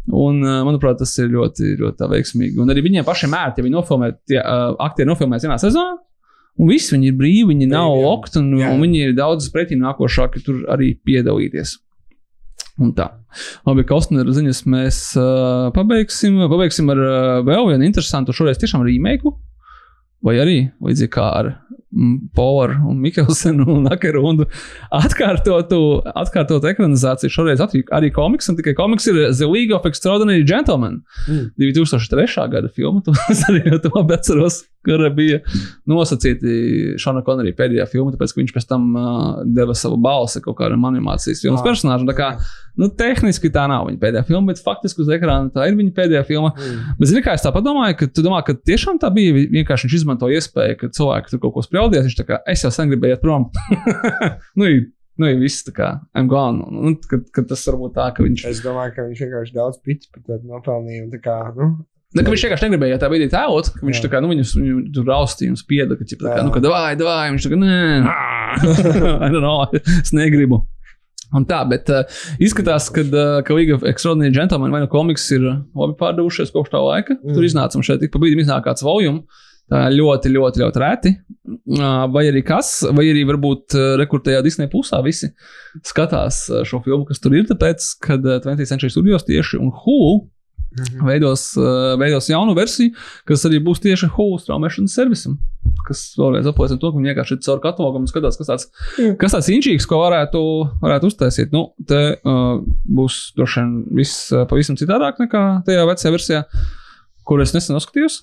Un, 0.07 0.39
manuprāt, 0.69 1.01
tas 1.03 1.17
ir 1.19 1.33
ļoti, 1.35 1.75
ļoti 1.81 2.11
veiksmīgi. 2.15 2.63
Un 2.63 2.71
arī 2.71 2.87
viņiem 2.87 3.09
pašiem 3.09 3.35
ērti, 3.35 3.59
ja 3.59 3.67
viņi 3.67 3.79
nofilmē, 3.81 4.13
tie 4.31 4.39
uh, 4.39 4.79
aktieri 4.87 5.11
nofilmēs 5.11 5.49
vienā 5.49 5.59
sezonā. 5.59 5.99
Un 6.59 6.73
viss 6.73 6.93
viņi 6.93 7.13
ir 7.13 7.17
brīvi, 7.17 7.53
viņi 7.53 7.71
nav 7.71 7.95
lokti, 8.03 8.41
un, 8.41 8.51
jā. 8.59 8.73
un 8.75 8.83
viņi 8.85 9.05
ir 9.07 9.15
daudz 9.17 9.47
pretī 9.55 9.79
nākošāki 9.81 10.43
tur 10.45 10.65
arī 10.73 10.93
piedalīties. 11.07 11.77
Un 12.81 12.95
tā. 12.97 13.11
Labi, 13.69 13.85
Kostnera 13.89 14.33
ziņas 14.35 14.65
mēs 14.71 14.99
uh, 15.21 15.69
pabeigsim. 15.77 16.41
Pabeigsim 16.51 16.91
ar 16.93 17.01
uh, 17.05 17.15
vēl 17.47 17.71
vienu 17.73 17.87
interesantu, 17.87 18.35
šoreiz 18.37 18.61
tiešām 18.61 18.85
remake. 18.87 19.33
Vai 20.25 20.37
arī 20.41 20.57
līdzīgi 20.85 21.13
kā 21.15 21.27
ar 21.39 21.55
Polaru 22.37 22.77
un 22.87 22.99
Mikkelsenu 23.03 23.65
un 23.73 23.89
Akerundu 23.91 24.45
atkārtotu, 24.95 25.79
atkārtotu 26.07 26.69
ekranizāciju. 26.71 27.33
Šoreiz 27.35 27.63
arī 27.65 28.13
komiks, 28.15 28.51
un 28.53 28.59
tikai 28.61 28.77
komiks 28.79 29.09
ir 29.11 29.19
The 29.33 29.49
League 29.49 29.75
of 29.75 29.89
Extraordinary 29.89 30.45
Gentlemen. 30.47 31.01
Mm. 31.27 31.49
2003. 31.59 32.47
gada 32.53 32.69
filma, 32.69 33.03
to 33.07 33.17
es 33.33 33.43
arī 33.49 33.65
no 33.67 33.81
to 33.83 34.05
atceros 34.05 34.63
kura 34.87 35.11
bija 35.13 35.41
nosacīti 35.91 36.97
Šona 37.01 37.23
Konorija 37.27 37.57
pēdējā 37.59 37.87
filmā, 37.91 38.15
tāpēc, 38.15 38.33
ka 38.33 38.41
viņš 38.41 38.55
pēc 38.57 38.69
tam 38.71 38.87
uh, 38.97 39.41
deva 39.45 39.77
savu 39.77 39.99
balsi 40.01 40.43
kaut 40.45 40.59
kādam 40.61 40.87
animācijas 40.89 41.43
filmas 41.45 41.65
personāžam. 41.67 42.09
Tā 42.09 42.17
kā, 42.17 42.31
nu, 42.81 42.91
tehniski 43.01 43.53
tā 43.53 43.67
nav 43.71 43.89
viņa 43.91 44.01
pēdējā 44.03 44.25
filma, 44.31 44.53
bet 44.53 44.63
faktiski 44.65 45.05
uz 45.05 45.13
ekrāna 45.17 45.53
tā 45.55 45.69
ir 45.69 45.77
viņa 45.81 45.97
pēdējā 45.99 46.23
filma. 46.29 46.55
Mm. 46.57 46.95
Bet, 47.01 47.11
zini, 47.13 47.25
kā 47.27 47.37
es 47.37 47.45
tā 47.45 47.53
padomāju, 47.57 47.99
ka 48.01 48.09
tu 48.09 48.25
domā, 48.27 48.41
ka 48.47 48.57
tiešām 48.57 49.03
tā 49.03 49.13
bija 49.15 49.37
vienkārši 49.43 49.89
viņš 49.89 49.99
izmanto 50.01 50.31
iespēju, 50.33 50.79
ka 50.81 50.95
cilvēki 50.97 51.35
tur 51.35 51.45
kaut 51.45 51.59
ko 51.59 51.67
spraudījās, 51.67 52.09
viņš 52.09 52.23
tā 52.23 52.31
kā, 52.33 52.41
es 52.49 52.65
jau 52.65 52.73
sen 52.75 52.93
gribēju 52.93 53.19
iet 53.19 53.25
prom. 53.25 53.51
nu, 54.61 54.73
Nu, 55.21 55.27
ja 55.29 55.37
viss 55.37 55.65
tā 55.67 55.73
kā 55.77 55.89
gone. 56.31 56.65
Un, 56.65 56.95
kad, 57.05 57.27
kad 57.35 57.49
tas 57.51 57.61
varbūt 57.69 57.93
tā, 57.99 58.07
ka 58.17 58.25
viņš. 58.25 58.45
Es 58.49 58.63
domāju, 58.65 58.95
ka 58.97 59.05
viņš 59.05 59.19
vienkārši 59.27 59.57
daudz 59.57 59.81
pits 59.85 60.09
par 60.09 60.23
to 60.25 60.39
nopelnīja. 60.49 61.11
Tā 61.13 61.21
kā, 61.21 61.35
nu, 61.59 61.67
Ne, 62.11 62.25
viņš 62.27 62.43
vienkārši 62.43 62.67
negribēja 62.67 62.97
tā 62.99 63.07
brīdī 63.07 63.29
tēlot, 63.31 63.69
ka 63.77 63.85
viņš 63.87 64.01
jā. 64.01 64.03
tā 64.03 64.09
kā, 64.11 64.21
nu, 64.23 64.33
viņus, 64.33 64.57
viņu 64.59 64.81
tur 64.97 65.07
raustīja 65.07 65.53
un 65.53 65.59
spieda, 65.61 65.95
ka, 65.95 66.07
ķip, 66.11 66.25
tā 66.25 66.33
kā, 66.35 66.43
nu, 66.43 66.51
ka 66.51 66.63
davai, 66.65 66.97
davai, 66.99 67.29
viņš 67.31 67.45
tā 67.47 67.53
kā, 67.53 67.59
nē, 67.61 67.77
know, 69.37 69.63
es 70.01 70.11
negribu. 70.17 70.65
Un 71.39 71.45
tā, 71.47 71.61
bet 71.71 71.87
uh, 71.95 72.03
izskatās, 72.43 72.89
ka, 72.91 73.05
uh, 73.07 73.37
ka 73.47 73.55
League 73.55 73.77
of 73.77 73.87
Extraordinary 73.87 74.35
Gentlemen 74.35 74.75
vai 74.75 74.81
nu 74.83 74.89
komiks 74.91 75.29
ir 75.37 75.45
labi 75.47 75.95
pārdevušies 76.01 76.51
kopš 76.51 76.73
tā 76.73 76.81
laika. 76.83 77.15
Mm. 77.21 77.37
Tur 77.37 77.47
iznāca 77.47 77.79
un 77.79 77.87
šeit 77.87 78.03
ik 78.03 78.11
pa 78.11 78.19
brīdim 78.23 78.43
iznāk 78.43 78.67
kāds 78.67 78.83
volume. 78.83 79.23
Tā 79.71 79.85
ļoti, 79.95 80.33
ļoti, 80.35 80.65
ļoti 80.65 80.83
reti. 80.83 81.15
Uh, 81.47 82.09
vai 82.11 82.25
arī 82.33 82.43
kas, 82.43 82.73
vai 82.91 83.07
arī 83.13 83.23
varbūt 83.29 83.79
uh, 83.79 83.93
rekrutējā 84.03 84.43
Disney 84.43 84.67
pusē 84.73 84.99
visi 85.07 85.31
skatās 85.87 86.43
šo 86.67 86.83
filmu, 86.83 87.07
kas 87.07 87.23
tur 87.23 87.39
ir, 87.39 87.47
tāpēc, 87.47 87.87
kad 88.03 88.27
uh, 88.27 88.43
20th 88.43 88.73
Century 88.73 88.91
Studios 88.91 89.29
tieši 89.31 89.63
un 89.63 89.71
Hulu 89.71 90.25
Mhm. 90.71 91.07
Veidos, 91.07 91.57
uh, 91.59 91.97
veidos 91.99 92.29
jaunu 92.31 92.55
versiju, 92.55 92.95
kas 93.27 93.43
arī 93.49 93.59
būs 93.65 93.83
tieši 93.83 94.11
Hulu 94.15 94.39
straumēšanas 94.39 94.95
servisam. 94.95 95.39
Kas 95.87 96.03
vēlreiz 96.19 96.47
apliecina 96.47 96.79
to, 96.79 96.93
ka 96.93 97.01
viņi 97.01 97.11
vienkārši 97.11 97.37
ir 97.37 97.43
caur 97.47 97.63
katalogam 97.65 98.05
un 98.05 98.11
skatās, 98.11 98.39
kas 98.39 98.51
tāds, 98.51 98.69
mm. 98.95 99.17
kas 99.19 99.35
tāds 99.35 99.51
inčīgs, 99.51 99.89
ko 99.91 99.99
varētu, 100.05 100.43
varētu 100.83 101.11
uztaisīt. 101.11 101.51
Nu, 101.57 101.73
te 101.91 102.01
uh, 102.15 102.63
būs 102.87 103.19
droši 103.39 103.61
vien 103.61 103.77
viss 103.99 104.31
uh, 104.31 104.47
pavisam 104.51 104.79
citādāk 104.79 105.19
nekā 105.25 105.45
tajā 105.67 105.87
vecajā 105.91 106.15
versijā, 106.15 106.43
kur 107.27 107.43
es 107.43 107.57
nesen 107.57 107.75
noskatījos. 107.75 108.23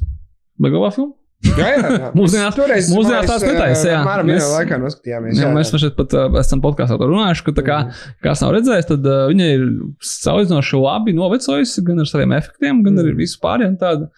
Beigās 0.61 0.95
filmu. 0.95 1.17
Jā, 1.45 1.67
jā, 1.69 1.89
jā. 1.93 2.07
mūsdienās, 2.17 2.55
Toreiz, 2.57 2.87
mūsdienās 2.89 3.27
tās 3.29 3.43
netaisa. 3.45 3.89
Jā, 3.91 3.97
Mēram, 4.05 4.29
mēs 4.31 4.47
laikā 4.49 4.79
noskatījāmies. 4.81 5.37
Jā, 5.37 5.45
jā, 5.45 5.51
mēs 5.53 5.73
šeit 5.83 5.97
pat 5.97 6.15
uh, 6.17 6.39
esam 6.41 6.63
podkāstā 6.63 6.97
runājuši, 7.01 7.43
ka, 7.45 7.53
kā, 7.59 7.77
mm. 7.85 8.15
kāds 8.25 8.41
nav 8.41 8.55
redzējis, 8.55 8.87
tad 8.89 9.05
uh, 9.05 9.19
viņa 9.29 9.49
ir 9.53 9.67
salīdzinoši 10.11 10.79
labi 10.81 11.13
novecojusi 11.17 11.83
gan 11.85 12.01
ar 12.01 12.09
saviem 12.09 12.33
efektiem, 12.39 12.81
gan 12.85 13.03
arī 13.03 13.13
visu 13.21 13.37
pārējo 13.43 13.75
tādu. 13.83 14.09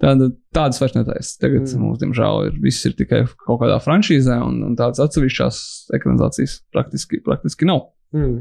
Tāda, 0.00 0.30
tādas 0.56 0.78
vairs 0.80 0.94
netaisa. 0.96 1.34
Tagad 1.42 1.66
mm. 1.66 1.80
mums, 1.82 1.98
diemžēl, 2.00 2.46
ir, 2.48 2.54
viss 2.62 2.86
ir 2.88 2.94
tikai 2.96 3.18
kaut 3.42 3.58
kādā 3.60 3.74
franšīzē, 3.84 4.38
un, 4.46 4.54
un 4.70 4.78
tādas 4.78 5.02
atsevišķās 5.04 5.58
ekranizācijas 5.98 6.54
praktiski, 6.72 7.20
praktiski 7.26 7.68
nav. 7.68 7.90
Mm. 8.16 8.38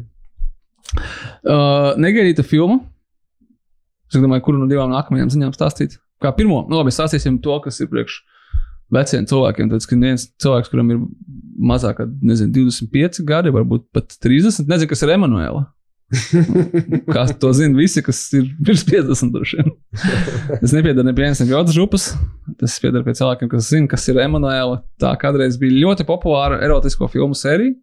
Uh, 1.43 1.97
negaidīta 1.99 2.45
filma. 2.47 2.79
Es 4.07 4.15
domāju, 4.23 4.45
kuru 4.45 4.61
no 4.61 4.69
divām 4.71 4.93
nākamajām 4.93 5.33
ziņām 5.35 5.51
stāstīt 5.57 5.99
kā 6.23 6.33
pirmo, 6.35 6.63
nu, 6.69 6.79
labi, 6.79 6.93
sāstīsim 6.95 7.39
to, 7.43 7.55
kas 7.63 7.79
ir 7.83 7.89
priekš 7.91 8.21
veciem 8.93 9.27
cilvēkiem. 9.29 9.71
Tad, 9.71 9.87
kad 9.89 10.05
viens 10.05 10.29
cilvēks, 10.41 10.71
kuram 10.71 10.93
ir 10.93 11.01
mazāk, 11.71 12.03
nezinu, 12.25 12.53
25 12.55 13.23
gadi, 13.27 13.53
varbūt 13.55 13.89
pat 13.95 14.15
30, 14.23 14.69
nezinu, 14.69 14.91
kas 14.91 15.05
ir 15.05 15.13
Emanuela. 15.15 15.67
Kā 17.13 17.27
to 17.37 17.51
zina 17.53 17.77
visi, 17.77 18.01
kas 18.01 18.23
ir 18.33 18.47
pirms 18.65 18.81
50. 18.87 19.35
es 20.57 20.71
nepiedaru 20.73 21.05
ne 21.05 21.13
pie 21.13 21.27
vienas 21.27 21.43
jodas 21.43 21.75
župas. 21.75 22.07
Tas 22.57 22.79
pieder 22.81 23.05
pie 23.05 23.13
cilvēkiem, 23.19 23.51
kas 23.51 23.69
zina, 23.69 23.89
kas 23.91 24.07
ir 24.09 24.17
Emanuela. 24.23 24.81
Tā 25.01 25.13
kādreiz 25.21 25.59
bija 25.61 25.77
ļoti 25.85 26.07
populāra 26.09 26.57
erotisko 26.65 27.11
filmu 27.13 27.37
sērija. 27.37 27.77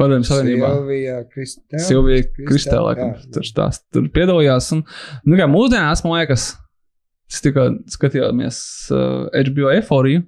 Padomju 0.00 0.28
Savienībā. 0.28 0.68
Silvija 1.84 2.24
Kristēla, 2.48 2.94
tur, 3.34 3.48
tās, 3.56 3.82
tur 3.92 4.06
piedalījās. 4.12 4.70
Un, 4.76 4.84
nu, 5.26 5.36
kā 5.40 5.48
mūsdienās, 5.50 6.04
man 6.04 6.20
liekas, 6.20 6.54
Es 7.30 7.42
tikai 7.44 7.70
skatījāmies 7.90 8.60
uh, 8.90 9.30
HBO 9.30 9.70
eforiju. 9.78 10.26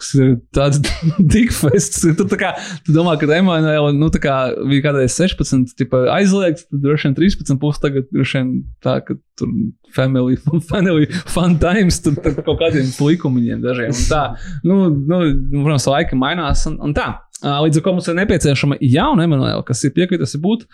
kas 0.00 0.14
ir 0.16 0.30
tāds 0.56 0.78
dikfests. 1.34 2.06
Tu, 2.16 2.26
kā, 2.40 2.54
tu 2.86 2.94
domā, 2.94 3.18
ka 3.20 3.28
Emanuēlā 3.36 3.90
nu, 3.92 4.08
bija 4.08 4.84
kādreiz 4.86 5.12
16, 5.18 5.74
tipa, 5.76 6.06
aizliegts, 6.14 6.64
tad 6.70 6.80
droši 6.86 7.10
vien 7.10 7.16
13, 7.18 7.58
pusi 7.60 7.82
tagad 7.82 8.06
droši 8.08 8.38
vien 8.38 8.54
tā, 8.80 8.94
ka 9.04 9.18
tur 9.36 9.50
family, 9.92 10.38
family 10.70 11.10
fun 11.28 11.58
times, 11.60 12.00
tur, 12.00 12.16
tur 12.24 12.38
kaut 12.40 12.62
kādiem 12.62 12.88
likumiem 13.04 13.60
dažiem. 13.64 13.92
Tā, 14.08 14.22
nu, 14.64 14.86
nu, 14.88 15.20
protams, 15.58 15.90
laika 15.92 16.16
mainās 16.16 16.64
un, 16.70 16.80
un 16.88 16.96
tā. 16.96 17.10
Līdz 17.40 17.80
ar 17.80 17.84
to 17.84 17.92
mums 17.96 18.08
ir 18.08 18.16
nepieciešama 18.18 18.80
jauna 18.84 19.28
Emanuēla, 19.28 19.64
kas 19.68 19.84
ir 19.84 19.92
piekritusi 19.96 20.40
būt, 20.40 20.64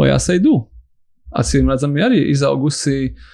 lai 0.00 0.10
jāsaidu. 0.12 0.58
acīm 1.36 1.72
redzami 1.72 2.04
arī 2.04 2.22
izaugusi. 2.32 3.00
Uh, 3.08 3.32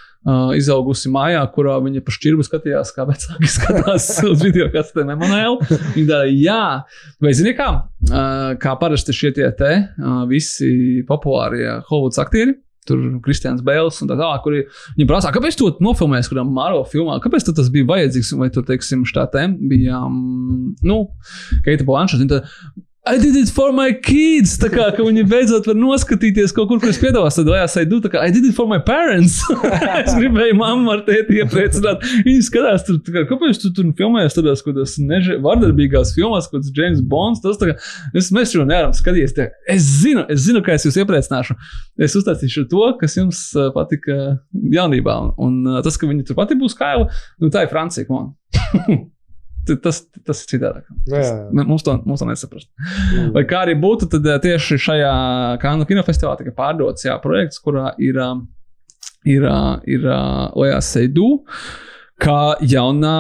izaugusi 0.57 1.11
mājā, 1.13 1.43
kurā 1.55 1.79
viņa 1.83 2.03
pa 2.07 2.15
šķirbu 2.15 2.47
skatījās, 2.47 2.93
kā 2.95 3.07
vecāki 3.09 3.51
skatās 3.57 4.09
uz 4.29 4.43
video 4.45 4.69
kasetēm 4.73 5.15
Emanuēlu. 5.17 5.59
Viņa 5.97 6.07
tāda, 6.07 6.21
jā, 6.31 6.65
vai 7.23 7.33
zini 7.37 7.57
kā, 7.59 7.71
uh, 8.11 8.53
kā 8.63 8.77
parasti 8.81 9.15
šie 9.17 9.33
tie 9.39 9.49
te 9.59 9.73
uh, 9.83 10.23
visi 10.31 11.03
populārie 11.09 11.81
Hollywoods 11.89 12.23
aktieri, 12.23 12.55
tur 12.87 13.03
Kristians 13.23 13.63
Bēls 13.67 14.01
un 14.03 14.11
tā 14.11 14.17
tālāk, 14.19 14.43
kuri 14.47 14.63
viņi 14.97 15.09
prasā, 15.11 15.35
kāpēc 15.35 15.59
to 15.59 15.73
nofilmēsi, 15.83 16.31
kurām 16.33 16.55
Marvel 16.55 16.87
filmā, 16.91 17.19
kāpēc 17.23 17.47
tas 17.51 17.71
bija 17.75 17.89
vajadzīgs, 17.91 18.33
vai 18.39 18.51
tur, 18.55 18.67
teiksim, 18.67 19.05
štātēm 19.09 19.59
bija, 19.71 20.05
um, 20.07 20.73
nu, 20.87 21.03
Keita 21.67 21.87
Blanšas, 21.87 22.23
viņa 22.23 22.33
tā, 22.35 22.41
I 23.05 23.19
did 23.19 23.35
it 23.35 23.51
for 23.51 23.73
my 23.75 23.91
kids. 23.99 24.53
Tā 24.63 24.69
kā 24.71 24.85
viņi 24.95 25.25
beidzot 25.27 25.67
var 25.67 25.75
noskatīties 25.75 26.53
kaut 26.55 26.69
kur, 26.71 26.79
kur 26.79 26.93
es 26.93 27.01
piedalos. 27.03 27.35
Tad, 27.35 27.49
I 27.51 27.83
do 27.91 27.99
tā 27.99 28.13
kā 28.13 28.21
I 28.23 28.31
did 28.31 28.45
it 28.47 28.55
for 28.55 28.71
my 28.71 28.79
parents. 28.79 29.41
es 30.05 30.15
gribēju 30.15 30.55
mammu 30.61 30.93
ar 30.93 31.03
tēti 31.09 31.41
iepriecināt. 31.43 32.05
Viņi 32.23 32.45
skatās, 32.47 32.85
tur, 32.87 33.01
kā, 33.03 33.25
kāpēc 33.27 33.59
tu 33.59 33.73
tur 33.75 33.89
filmējies 33.99 34.39
tādās, 34.39 34.63
kaut 34.63 34.77
kādās 34.77 34.95
neže, 35.03 35.41
vardarbīgās 35.43 36.15
filmās, 36.15 36.47
kāds 36.53 36.71
James 36.77 37.01
Bonds. 37.03 37.43
Tas 37.43 37.59
kā, 37.59 37.75
es, 38.15 38.31
mēs 38.31 38.55
šo 38.55 38.69
nevaram 38.69 38.95
skatīties. 38.95 39.35
Tā, 39.35 39.49
es 39.75 39.89
zinu, 40.05 40.23
es 40.31 40.45
zinu, 40.47 40.63
kā 40.63 40.79
es 40.79 40.87
jūs 40.87 41.01
iepriecināšu. 41.03 41.59
Es 41.99 42.15
uzstāstīšu 42.21 42.69
to, 42.71 42.85
kas 43.03 43.19
jums 43.19 43.49
patika 43.75 44.37
jaunībā. 44.79 45.19
Un 45.43 45.59
uh, 45.67 45.83
tas, 45.83 45.99
ka 45.99 46.07
viņi 46.07 46.29
tur 46.31 46.39
pati 46.39 46.55
būs 46.61 46.79
kaila, 46.79 47.11
nu 47.43 47.51
tā 47.51 47.67
ir 47.67 47.75
Francija. 47.75 48.07
Tas, 49.63 50.01
tas 50.27 50.41
ir 50.43 50.49
citādāk. 50.57 50.89
Jā, 51.07 51.21
jā. 51.23 51.35
Mums 51.55 51.85
to, 51.87 51.93
mums 52.03 52.19
to 52.23 52.27
nesaprast. 52.27 52.67
Mm. 53.15 53.29
Vai 53.37 53.45
kā 53.47 53.61
arī 53.63 53.77
būtu, 53.79 54.09
tad 54.11 54.27
eh, 54.27 54.41
tieši 54.43 54.79
šajā 54.89 55.13
Kanu 55.63 55.87
kinofestivālā 55.87 56.41
tika 56.41 56.55
pārdots 56.57 57.07
jā, 57.07 57.15
projekts, 57.23 57.61
kurā 57.63 57.93
ir, 58.03 58.19
ā, 58.19 58.33
ir, 59.31 59.47
ā, 59.47 59.61
ir 59.87 60.09
Lojā 60.59 60.81
Seidu, 60.83 61.29
kā 62.23 62.57
jaunā 62.67 63.15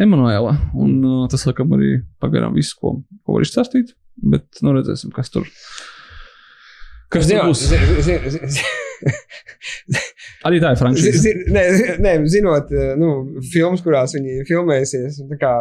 Emanuela. 0.00 0.52
Un 0.76 0.98
ā, 1.00 1.14
tas, 1.32 1.46
laikam, 1.48 1.72
arī 1.78 1.94
pagaidām 2.20 2.52
viss, 2.60 2.76
ko, 2.76 2.98
ko 3.24 3.38
var 3.38 3.48
izstāstīt. 3.48 3.94
Bet 4.20 4.60
nu 4.60 4.76
redzēsim, 4.76 5.14
kas 5.16 5.32
tur. 5.32 5.48
Kas 7.10 7.24
tur 7.30 7.48
būs? 7.48 7.64
zi- 7.72 8.02
zi- 8.04 8.20
zi- 8.36 8.52
zi- 8.58 8.68
Arī 10.48 10.58
tā 10.62 10.70
ir 10.74 10.78
frančīze. 10.80 11.20
zi- 11.24 11.34
Nē, 11.52 11.62
nē, 12.04 12.12
zinot, 12.32 12.70
eh, 12.72 12.94
nu, 13.00 13.10
filmas, 13.52 13.82
kurās 13.84 14.14
viņi 14.16 14.44
filmēsies. 14.48 15.20
tā 15.30 15.38
kā, 15.40 15.52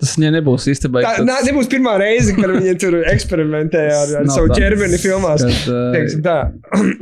Tas 0.00 0.16
viņai 0.16 0.32
nebūs 0.38 0.66
īstenībā. 0.72 1.02
Tā 1.04 1.24
nā, 1.26 1.38
nebūs 1.48 1.70
pirmā 1.72 1.96
reize, 2.02 2.34
kad 2.38 2.50
viņi 2.56 2.74
tur 2.82 2.98
eksperimentē 3.14 3.84
ar, 3.90 4.16
ar 4.22 4.30
savu 4.34 4.50
ķermeni 4.54 4.98
filmās. 5.02 5.46
Kad, 5.66 6.18
tā. 6.26 6.38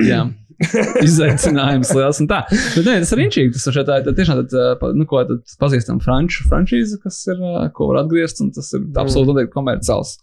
Jā. 0.07 0.23
Izaicinājums 1.07 1.89
liels 1.97 2.19
un 2.21 2.27
tā. 2.29 2.43
Bet, 2.51 2.85
nē, 2.85 2.99
tas 3.01 3.13
ir 3.15 3.21
rīčīgi. 3.23 3.53
Tas 3.57 3.65
ir 3.71 3.79
tā, 3.89 3.95
tā 4.05 4.13
tiešām 4.17 4.43
tād, 4.43 4.57
pa- 4.81 4.91
nu, 4.93 5.07
ko 5.09 5.23
tad 5.29 5.55
pazīstam 5.63 6.01
franču 6.05 6.45
franšīzi, 6.51 6.99
kas 7.05 7.23
ir, 7.33 7.41
ā, 7.41 7.63
ko 7.73 7.89
var 7.93 8.03
atgriezt, 8.05 8.43
un 8.45 8.51
tas 8.53 8.69
ir 8.77 8.85
absolūti 9.01 9.33
noteikti 9.33 9.55
komerciāls. 9.57 10.19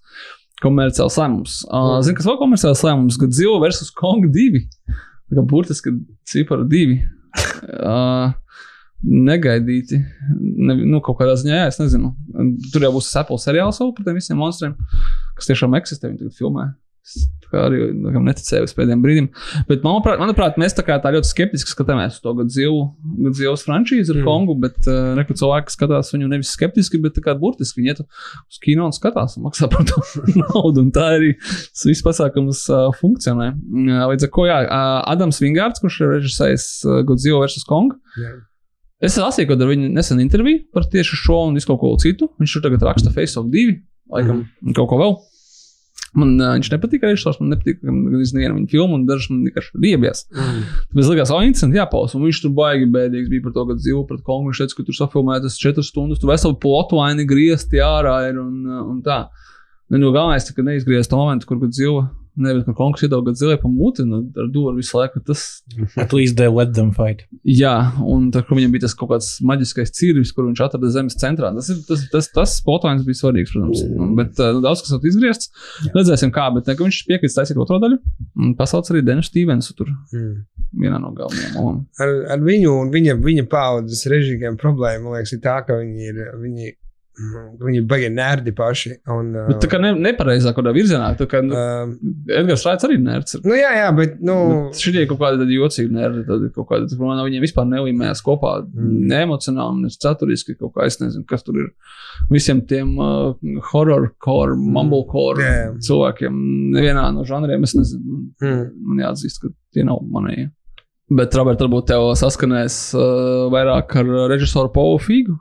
Komerciāls 0.62 1.18
lēmums. 1.22 1.60
Uh, 1.70 1.98
Zini, 2.06 2.18
kas 2.18 2.26
vēl 2.30 2.38
komerciāls 2.42 2.80
lēmums? 2.86 3.18
Godzilla 3.22 3.60
versus 3.62 3.90
Kong 3.94 4.30
2. 4.34 4.62
Burtiski 5.32 5.94
cipara 6.28 6.66
2. 6.68 6.98
Uh, 7.68 8.32
negaidīti. 9.04 10.00
Ne, 10.40 10.76
nu, 10.88 11.02
kaut 11.06 11.20
kādā 11.20 11.36
ziņā, 11.38 11.62
jā, 11.62 11.68
es 11.72 11.80
nezinu. 11.82 12.14
Tur 12.74 12.88
jau 12.88 12.94
būs 12.96 13.12
Apple 13.20 13.38
seriāls 13.42 13.80
vēl 13.82 13.94
par 13.98 14.08
tiem 14.08 14.18
visiem 14.18 14.40
monstriem, 14.42 14.76
kas 15.38 15.50
tiešām 15.52 15.76
eksistē. 15.78 16.10
Viņi 16.10 16.24
tagad 16.24 16.38
filmē. 16.40 16.70
Kā 17.48 17.62
arī 17.70 17.78
laikam, 17.94 18.26
neticēju 18.28 18.68
uz 18.68 18.74
pēdējiem 18.76 19.04
brīdiem. 19.04 19.28
Bet, 19.70 19.80
manuprāt, 19.86 20.20
manuprāt 20.20 20.58
mēs 20.60 20.76
tā 20.76 20.84
kā 20.84 20.98
tā 21.00 21.14
ļoti 21.16 21.30
skeptiski 21.30 21.72
skatāmies 21.72 22.18
uz 22.18 22.24
to 22.26 22.34
Godzilla, 22.36 22.90
franšīzi 23.64 24.12
ar 24.12 24.18
Mm. 24.18 24.26
Kongu, 24.28 24.56
bet 24.60 24.88
uh, 24.90 25.14
neko 25.16 25.36
cilvēki 25.38 25.72
skatās 25.72 26.12
viņu 26.12 26.28
nevis 26.32 26.52
skeptiski, 26.58 27.00
bet 27.00 27.20
kā 27.24 27.36
burtiski 27.40 27.80
viņi 27.80 27.94
iet 27.94 28.02
uz 28.04 28.60
kino 28.64 28.88
un 28.90 28.96
skatās 28.96 29.38
un 29.38 29.46
maksā 29.46 29.70
par 29.72 29.86
to 29.88 30.02
naudu. 30.42 30.84
Un 30.84 30.92
tā 30.92 31.06
arī 31.16 31.32
viss 31.38 32.04
pasākums 32.04 32.66
uh, 32.74 32.90
funkcionē. 33.00 33.54
Uh, 33.56 34.04
līdz 34.12 34.28
ar 34.28 34.34
to, 34.36 34.48
jā, 34.50 34.60
uh, 34.66 34.98
Adams 35.14 35.40
Vingārds, 35.44 35.80
kurš 35.84 36.02
ir 36.02 36.14
režisējis 36.18 36.68
uh, 36.84 37.00
Godzilla 37.08 37.46
vs. 37.46 37.64
Kong. 37.70 37.96
Jā. 38.20 38.36
Es 39.08 39.16
lasīju, 39.22 39.52
kad 39.52 39.62
ar 39.62 39.70
viņu 39.70 39.92
nesen 39.94 40.20
interviju 40.24 40.66
par 40.74 40.88
tieši 40.90 41.20
šo 41.22 41.44
un 41.48 41.58
visu 41.58 41.70
kaut 41.70 41.84
ko 41.84 41.96
citu. 42.02 42.32
Viņš 42.42 42.58
tur 42.58 42.66
tagad 42.66 42.86
raksta 42.90 43.14
Face 43.14 43.38
of 43.40 43.52
2, 43.54 43.78
laikam, 44.12 44.42
mm. 44.44 44.74
kaut 44.76 44.90
ko 44.90 45.00
vēl. 45.04 45.20
Man 46.18 46.34
uh, 46.42 46.56
viņš 46.56 46.72
nepatīk 46.74 47.04
režisors, 47.06 47.38
man 47.42 47.52
nepatīk 47.54 47.84
gandrīz 47.86 48.34
neviena 48.34 48.56
viņa 48.56 48.72
filma, 48.72 48.98
un 48.98 49.04
dažas 49.06 49.30
man 49.30 49.44
vienkārši 49.46 49.82
riebies. 49.84 50.24
Mm. 50.34 50.64
Tāpēc 50.92 51.12
likās, 51.12 51.34
oh, 51.34 51.44
interesanti, 51.46 51.78
jāpausa. 51.78 52.18
Un 52.18 52.26
viņš 52.26 52.40
tur 52.42 52.54
baigi 52.58 52.88
bēdīgs 52.94 53.30
bija 53.34 53.46
par 53.46 53.54
to, 53.54 53.66
ka 53.70 53.78
dzīvo 53.78 54.02
pret 54.10 54.24
kongu. 54.26 54.50
Viņš 54.50 54.64
teica, 54.64 54.78
ka 54.80 54.88
tur 54.88 54.98
safilmētas 54.98 55.60
četras 55.62 55.92
stundas, 55.94 56.22
tur 56.24 56.34
veseli 56.34 56.58
plotu 56.64 57.02
aini 57.04 57.28
griezti 57.30 57.84
ārā 57.86 58.18
ir 58.32 58.42
un, 58.42 58.64
un 58.82 59.04
tā. 59.06 59.28
Nu, 59.88 60.02
nu, 60.02 60.10
galvenais, 60.10 60.50
ka 60.52 60.66
neizgriezt 60.66 61.14
to 61.14 61.20
momentu, 61.22 61.48
kur 61.48 61.62
dzīvo. 61.64 62.08
Nevis, 62.38 62.66
ka 62.68 62.74
kongs 62.78 63.02
iedod 63.02 63.28
zilē 63.34 63.56
pa 63.62 63.70
muti, 63.72 64.04
un 64.06 64.28
ar 64.38 64.50
dūru 64.54 64.76
visu 64.78 64.98
laiku 65.00 65.24
tas 65.26 65.46
At 65.98 66.14
least 66.14 66.38
they 66.38 66.48
let 66.48 66.76
them 66.78 66.92
fight. 66.94 67.24
Jā, 67.44 67.74
un 68.06 68.28
tad, 68.34 68.46
kur 68.48 68.60
viņam 68.60 68.76
bija 68.76 68.86
tas 68.86 68.94
kaut 68.98 69.10
kāds 69.14 69.30
maģiskais 69.42 69.94
cirvis, 69.98 70.32
kur 70.36 70.46
viņš 70.46 70.62
atrada 70.68 70.92
zemes 70.94 71.18
centrā. 71.18 71.50
Tas, 71.56 71.72
ir, 71.74 71.80
tas, 71.88 72.04
tas, 72.14 72.30
tas 72.36 72.54
spotājums 72.62 73.06
bija 73.08 73.20
svarīgs, 73.22 73.56
protams. 73.56 73.82
Bet 74.20 74.42
uh, 74.44 74.60
daudz 74.64 74.84
kas 74.86 74.94
ir 74.98 75.10
izgriezts. 75.10 75.50
Redzēsim, 75.96 76.32
kā. 76.36 76.48
Bet 76.56 76.70
ne, 76.70 76.78
ka 76.78 76.86
viņš 76.86 77.02
piekrīt 77.10 77.34
taisīt 77.38 77.58
otro 77.62 77.80
daļu. 77.84 78.00
Un 78.38 78.54
pasauc 78.60 78.90
arī 78.94 79.04
Denu 79.08 79.26
Stevensu 79.26 79.74
tur 79.78 79.90
Mm. 80.14 80.46
vienā 80.82 80.98
no 81.02 81.10
galvenajām 81.16 81.56
lomām. 81.58 81.80
Ar, 82.04 82.12
ar 82.36 82.42
viņu 82.44 82.74
un 82.84 82.92
viņa, 82.94 83.18
viņa 83.24 83.46
paudzes 83.52 84.06
režīgiem 84.12 84.58
problēma, 84.60 85.04
man 85.04 85.18
liekas, 85.18 85.34
ir 85.36 85.42
tā, 85.44 85.58
ka 85.68 85.78
viņi 85.80 86.10
ir. 86.12 86.20
Viņi, 86.42 86.72
mm, 86.72 86.87
Viņi 87.18 87.80
baigi 87.90 88.10
nērdi 88.14 88.52
paši. 88.54 88.92
Un, 89.10 89.32
uh, 89.34 89.48
Bet 89.50 89.64
tā 89.64 89.70
kā 89.72 89.80
ne, 89.82 89.90
nepareizā 89.98 90.52
kādā 90.54 90.70
virzienā. 90.76 91.08
Tā 91.18 91.26
kā 91.32 91.40
nu, 91.42 91.56
uh, 91.58 91.94
Edgars 92.38 92.66
Raits 92.68 92.86
arī 92.86 93.00
nērts. 93.02 93.40
nu, 93.46 93.56
jā, 93.58 93.72
jā, 93.80 93.88
bet. 93.98 94.20
Nu, 94.22 94.36
Bet 94.68 94.82
Šitie 94.84 95.02
ir 95.02 95.10
kaut 95.10 95.22
kādi 95.24 95.42
tādi 95.42 95.58
jocīgi 95.58 95.96
nerdi, 95.98 96.22
tad 96.28 96.46
kaut 96.54 96.68
kādi, 96.70 97.00
man 97.02 97.24
viņiem 97.26 97.46
vispār 97.48 97.66
nelīmējās 97.72 98.22
kopā, 98.26 98.58
Mm. 98.68 98.84
mm. 98.84 99.08
ne 99.10 99.22
emocionāli, 99.26 99.82
ne 99.86 99.90
saturiski, 99.94 100.56
kaut 100.60 100.74
kā 100.76 100.86
es 100.90 101.00
nezinu, 101.02 101.26
kas 101.30 101.44
tur 101.46 101.58
ir. 101.62 101.68
Visiem 102.34 102.62
tiem 102.70 102.94
uh, 103.02 103.34
horror, 103.72 104.12
core, 104.24 104.56
mumblecore 104.58 105.42
Jā, 105.42 105.56
jā. 105.58 105.74
cilvēkiem, 105.90 106.38
nevienā 106.76 107.08
no 107.16 107.26
žanriem, 107.28 107.64
es 107.66 107.74
nezinu, 107.78 108.22
mm. 108.42 108.62
man 108.92 109.04
jāatzīst, 109.08 109.42
ka 109.42 109.52
tie 109.74 109.86
nav 109.88 110.02
manējie. 110.14 110.52
Bet, 111.18 111.34
Robert, 111.40 111.62
varbūt 111.64 111.88
tev 111.94 112.10
saskanēs 112.20 112.78
uh, 112.98 113.48
vairāk 113.54 113.94
ar 114.02 114.10
režisoru 114.34 114.70
Paulu 114.76 114.98
Figu? 115.00 115.38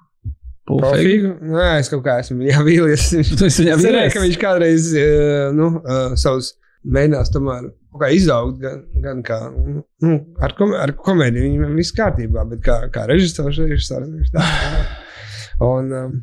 Profīgu? 0.66 1.32
Nē, 1.46 1.66
es 1.80 1.90
kaut 1.92 2.02
kā 2.06 2.18
esmu 2.22 2.46
jā, 2.50 2.60
vīlies. 2.66 3.08
Es 3.22 3.32
cerēju, 3.58 4.12
ka 4.14 4.22
viņš 4.24 4.38
kādreiz 4.42 4.92
uh, 4.98 5.50
nu, 5.54 5.76
uh, 5.82 6.14
savus 6.18 6.54
mēģinās 6.86 7.32
tomēr 7.34 7.70
izaugt, 8.12 8.58
gan, 8.62 8.82
gan 9.02 9.22
kā 9.26 9.38
nu, 9.50 10.18
ar, 10.42 10.54
kom 10.58 10.74
ar 10.76 10.92
komēdiju. 10.98 11.54
Viņam 11.56 11.78
viss 11.78 11.94
kārtībā, 11.96 12.44
bet 12.50 12.62
kā, 12.66 12.78
kā 12.94 13.06
režisors, 13.10 13.58
režisors 13.62 14.10
viņš 14.10 14.34
tā. 14.34 14.46
Un, 15.66 15.90
um, 15.96 16.16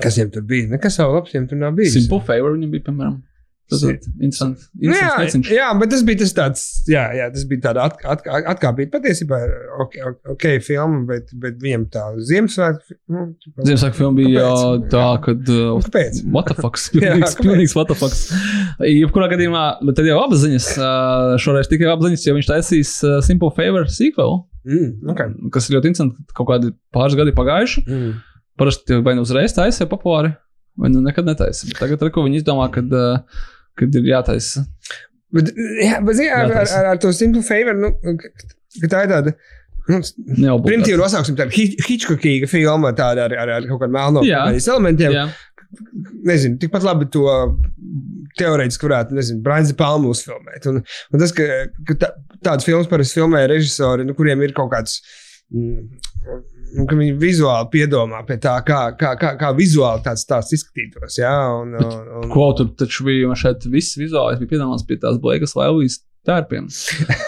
kas 0.00 0.18
viņam 0.18 0.32
tur 0.34 0.46
bija? 0.48 0.72
Nekas 0.72 0.98
jau 0.98 1.12
labs 1.12 1.34
viņam 1.34 1.48
tur 1.52 1.60
nav 1.60 1.76
bijis. 1.78 1.94
Simple 1.94 2.24
Favor 2.26 2.56
viņam 2.56 2.72
bija, 2.72 2.88
piemēram. 2.88 3.20
Tas 3.66 3.80
ir 3.82 3.96
interesanti. 4.22 4.62
Nu, 4.78 4.92
jā, 4.94 4.98
interesants 5.08 5.34
meciņš. 5.34 5.48
jā, 5.56 5.68
bet 5.80 5.90
tas 5.90 6.02
bija 6.06 6.18
tas 6.20 6.32
tāds, 6.36 6.60
jā, 6.92 7.02
jā 7.18 7.24
tas 7.34 7.46
bija 7.50 7.62
tāds 7.64 7.80
at, 7.82 7.96
at, 8.14 8.26
atkāpīt. 8.52 8.92
Patiesībā, 8.92 9.40
ok, 9.82 9.96
ok, 10.10 10.20
ok, 10.36 10.44
filma, 10.62 11.00
bet, 11.08 11.32
bet 11.42 11.56
viņam 11.64 11.86
tā 11.90 12.04
Ziemassvētku. 12.28 12.98
Nu, 13.10 13.24
Ziemassvētku 13.66 13.98
filma 13.98 14.20
bija 14.20 14.44
jā, 14.44 14.52
tā, 14.94 15.06
kad. 15.26 15.42
Nu, 15.50 15.76
Uh, 15.76 15.82
kāpēc? 15.88 16.20
What 16.36 16.52
the 16.52 16.56
fuck? 16.60 16.78
Jā, 16.94 17.16
Pilnīgs, 17.16 17.34
kāpēc? 17.34 17.42
pilnīgs 17.48 17.74
what 17.78 17.90
the 17.90 17.98
fuck. 17.98 18.14
Jebkurā 18.86 19.26
gadījumā, 19.34 19.64
bet 19.88 19.98
tad 19.98 20.06
jau 20.08 20.20
abas 20.22 20.44
ziņas. 20.46 20.68
uh, 20.78 21.34
Šoreiz 21.42 21.66
tikai 21.70 21.90
abas 21.90 22.06
ziņas, 22.10 22.26
jo 22.28 22.36
viņš 22.38 22.50
taisīs 22.52 22.92
uh, 23.06 23.18
Simple 23.26 23.50
Favor 23.58 23.88
sequel, 23.90 24.44
Mm, 24.66 25.10
okay. 25.12 25.30
kas 25.54 25.68
ir 25.68 25.76
ļoti 25.76 25.92
interesanti. 25.92 26.24
Kaut 26.34 26.48
kādi 26.48 26.72
pāris 26.90 27.14
gadi 27.14 27.30
pagājuši. 27.36 27.84
mm. 27.86 28.08
Parasti 28.58 28.96
vai 29.06 29.12
nu 29.14 29.22
uzreiz 29.22 29.52
taisa 29.54 29.86
populāri, 29.86 30.32
vai 30.80 30.88
nu 30.90 30.98
nekad 31.04 31.28
netaisa. 31.28 31.68
Bet 31.68 31.78
Tagad, 31.78 32.02
ko 32.10 32.24
viņi 32.24 32.40
izdomā, 32.40 32.66
kad, 32.74 32.90
uh, 32.90 33.44
kad 33.78 33.94
ir 34.00 34.08
jātaisa. 34.12 34.64
Bet, 35.36 35.50
jā, 35.82 35.98
bet 36.06 36.16
zini, 36.18 36.30
ar, 36.32 36.52
ar, 36.62 36.70
ar, 36.78 36.90
ar 36.94 37.00
to 37.02 37.10
simple 37.16 37.42
favor, 37.46 37.76
nu, 37.76 37.92
ka, 38.20 38.30
tā 38.88 39.04
ir 39.06 39.12
tāda. 39.12 39.34
Nu. 39.86 40.56
Primitīvi 40.64 40.98
nosauksim, 40.98 41.36
tāda 41.38 41.54
Hi- 41.54 41.76
Hitchcockīga 41.86 42.48
filma 42.50 42.90
tāda 42.98 43.28
ar, 43.28 43.34
ar, 43.38 43.52
ar 43.60 43.66
kaut 43.68 43.84
kādiem 43.84 43.94
melno 43.94 44.24
Jā. 44.26 44.46
elementiem. 44.58 45.14
Jā, 45.14 45.28
Nezinu, 46.26 46.56
tikpat 46.62 46.84
labi 46.86 47.08
to 47.12 47.24
teorētiski 48.38 48.86
varētu, 48.86 49.16
nezinu, 49.18 49.42
Brains 49.44 49.72
Palmu 49.76 50.12
uzfilmēt. 50.14 50.66
Un, 50.70 50.78
un 50.82 51.20
tas, 51.22 51.32
ka, 51.36 51.46
ka 51.88 51.96
tā, 52.02 52.10
tādas 52.46 52.66
filmas 52.66 52.88
parasti 52.90 53.18
filmē 53.18 53.42
režisori, 53.50 54.06
nu, 54.06 54.14
kuriem 54.18 54.42
ir 54.46 54.54
kaut 54.56 54.70
kāds. 54.72 54.98
Mm, 55.54 55.88
ka 56.84 56.98
viņi 56.98 57.14
vizuāli 57.20 57.70
piedomā 57.72 58.20
pie 58.28 58.36
tā, 58.42 58.56
kā, 58.66 58.80
kā, 58.98 59.14
kā, 59.20 59.32
kā 59.40 59.52
vizuāli 59.56 60.04
tāds 60.04 60.26
stāsts 60.26 60.56
izskatītos. 60.58 61.16
Jā, 61.20 61.34
un, 61.62 61.72
un, 61.80 62.10
un, 62.20 62.26
ko 62.32 62.50
tur 62.58 62.72
taču 62.78 63.06
bija 63.08 63.36
šeit 63.38 63.64
viss 63.72 63.96
vizuālais, 63.98 64.40
bija 64.42 64.56
piedāvāts 64.56 64.84
pie 64.88 64.98
tās 65.02 65.20
Blēkas 65.22 65.56
Latvijas 65.56 66.00
tērpiem. 66.26 66.66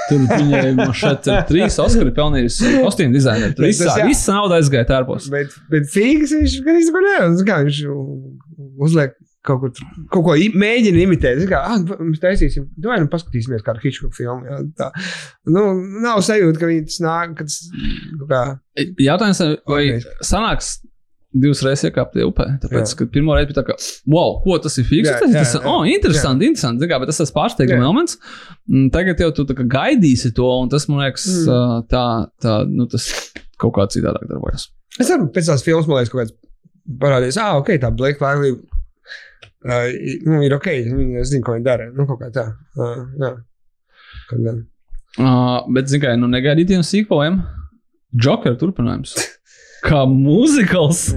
Tur 0.09 0.25
viņai 0.27 0.73
man 0.79 0.93
šeit 0.97 1.29
ir 1.31 1.45
trīs 1.49 1.79
Oskari 1.83 2.13
pelnījusi 2.17 2.75
kostīmu 2.83 3.15
dizaineri. 3.15 3.55
Tur 3.57 3.69
jā. 3.71 3.97
visa 4.09 4.37
nauda 4.37 4.59
aizgāja 4.59 4.89
tērpos. 4.91 5.31
Bet, 5.33 5.55
bet 5.73 5.89
fīgas 5.93 6.35
viņš 6.35 6.59
gan. 6.67 7.39
Kā 7.49 7.63
viņš 7.65 7.83
uzliek 8.89 9.15
kaut 9.49 9.63
ko, 9.65 9.71
tur- 9.75 9.93
kaut 10.15 10.25
ko 10.29 10.35
mēģina 10.63 11.01
imitēt. 11.07 11.41
Es 11.43 11.49
Kā, 11.51 11.63
ah, 11.65 11.79
mēs 12.05 12.21
taisīsim, 12.23 12.67
vai 12.85 12.99
nu 13.03 13.09
paskatīsimies 13.13 13.65
kādu 13.67 13.83
Hitchcock 13.85 14.15
filmu. 14.17 14.45
Jā, 14.49 14.61
tā. 14.79 14.91
Nu, 15.49 15.65
nav 16.05 16.21
sajūta, 16.27 16.61
ka 16.61 16.69
viņi 16.71 16.85
tas 16.91 17.01
nāk, 17.05 17.35
ka 17.39 17.49
tas 17.49 17.59
kaut 18.21 18.29
kā. 18.35 18.43
Jautājums, 19.09 19.43
vai 19.67 19.83
Ok. 19.97 20.13
sanāks 20.29 20.77
divas 21.39 21.61
reizes 21.63 21.85
iekāpt 21.91 22.17
upē? 22.25 22.47
Tāpēc, 22.63 22.93
Jā. 22.93 22.97
ka 22.99 23.07
pirmo 23.13 23.35
reizi 23.37 23.51
bija 23.53 23.59
tā, 23.61 23.65
ka, 23.69 23.75
wow, 24.09 24.39
ko 24.45 24.57
tas 24.65 24.79
ir 24.81 24.87
fiks, 24.89 25.09
Jā, 25.11 25.19
tas, 25.21 25.31
jā, 25.35 25.43
tas, 25.45 25.55
jā. 25.59 25.61
oh, 25.69 25.83
interesanti, 25.85 26.49
interesanti, 26.49 26.81
zini 26.83 26.91
kā, 26.93 26.99
bet 27.03 27.11
tas 27.13 27.21
ir 27.21 27.35
pārsteigums 27.37 27.77
Jā. 27.83 27.85
moments. 27.85 28.17
Mm, 28.69 28.89
Tagad 28.95 29.21
jau 29.25 29.31
tu 29.37 29.45
gaidīsi 29.55 30.33
to, 30.35 30.49
un 30.63 30.69
tas, 30.73 30.89
man 30.89 31.05
liekas, 31.05 31.27
Mm. 31.45 31.87
tā, 31.93 32.05
tā, 32.43 32.55
nu, 32.69 32.87
tas 32.89 33.05
kaut 33.61 33.75
kā 33.77 33.87
citādāk 33.93 34.25
darbojas. 34.31 34.69
Es 34.99 35.11
arī 35.11 35.29
pēc 35.31 35.47
tās 35.53 35.63
filmas, 35.63 35.87
man 35.87 36.01
liekas, 36.01 36.11
kaut 36.11 36.25
kāds 36.25 36.35
parādījis, 36.99 37.37
ah, 37.45 37.59
ok, 37.61 37.77
tā 37.79 37.93
Blake 37.95 38.21
Lively. 38.25 38.57
Uh, 39.67 39.89
nu, 40.23 40.41
ir 40.47 40.55
ok, 40.55 40.69
viņa 40.87 41.25
zina, 41.27 41.45
ko 41.47 41.57
viņa 41.57 41.67
dara. 41.67 41.89
Nu, 41.95 42.07
kaut 42.07 42.21
kā 42.23 42.29
tā. 42.35 42.45
Uh, 42.79 43.01
jā. 43.19 43.33
Kaut 44.31 44.45
gan. 44.45 44.61
Uh, 45.19 45.57
bet, 45.75 45.89
zini, 45.91 46.05
kā, 46.05 46.13
nu, 46.21 46.29
negaidītiem 46.31 46.85
sīkoliem, 46.87 47.41
Joker 48.15 48.55
turpinājums. 48.61 49.17
Kā 49.85 50.05
mūzikals. 50.11 51.09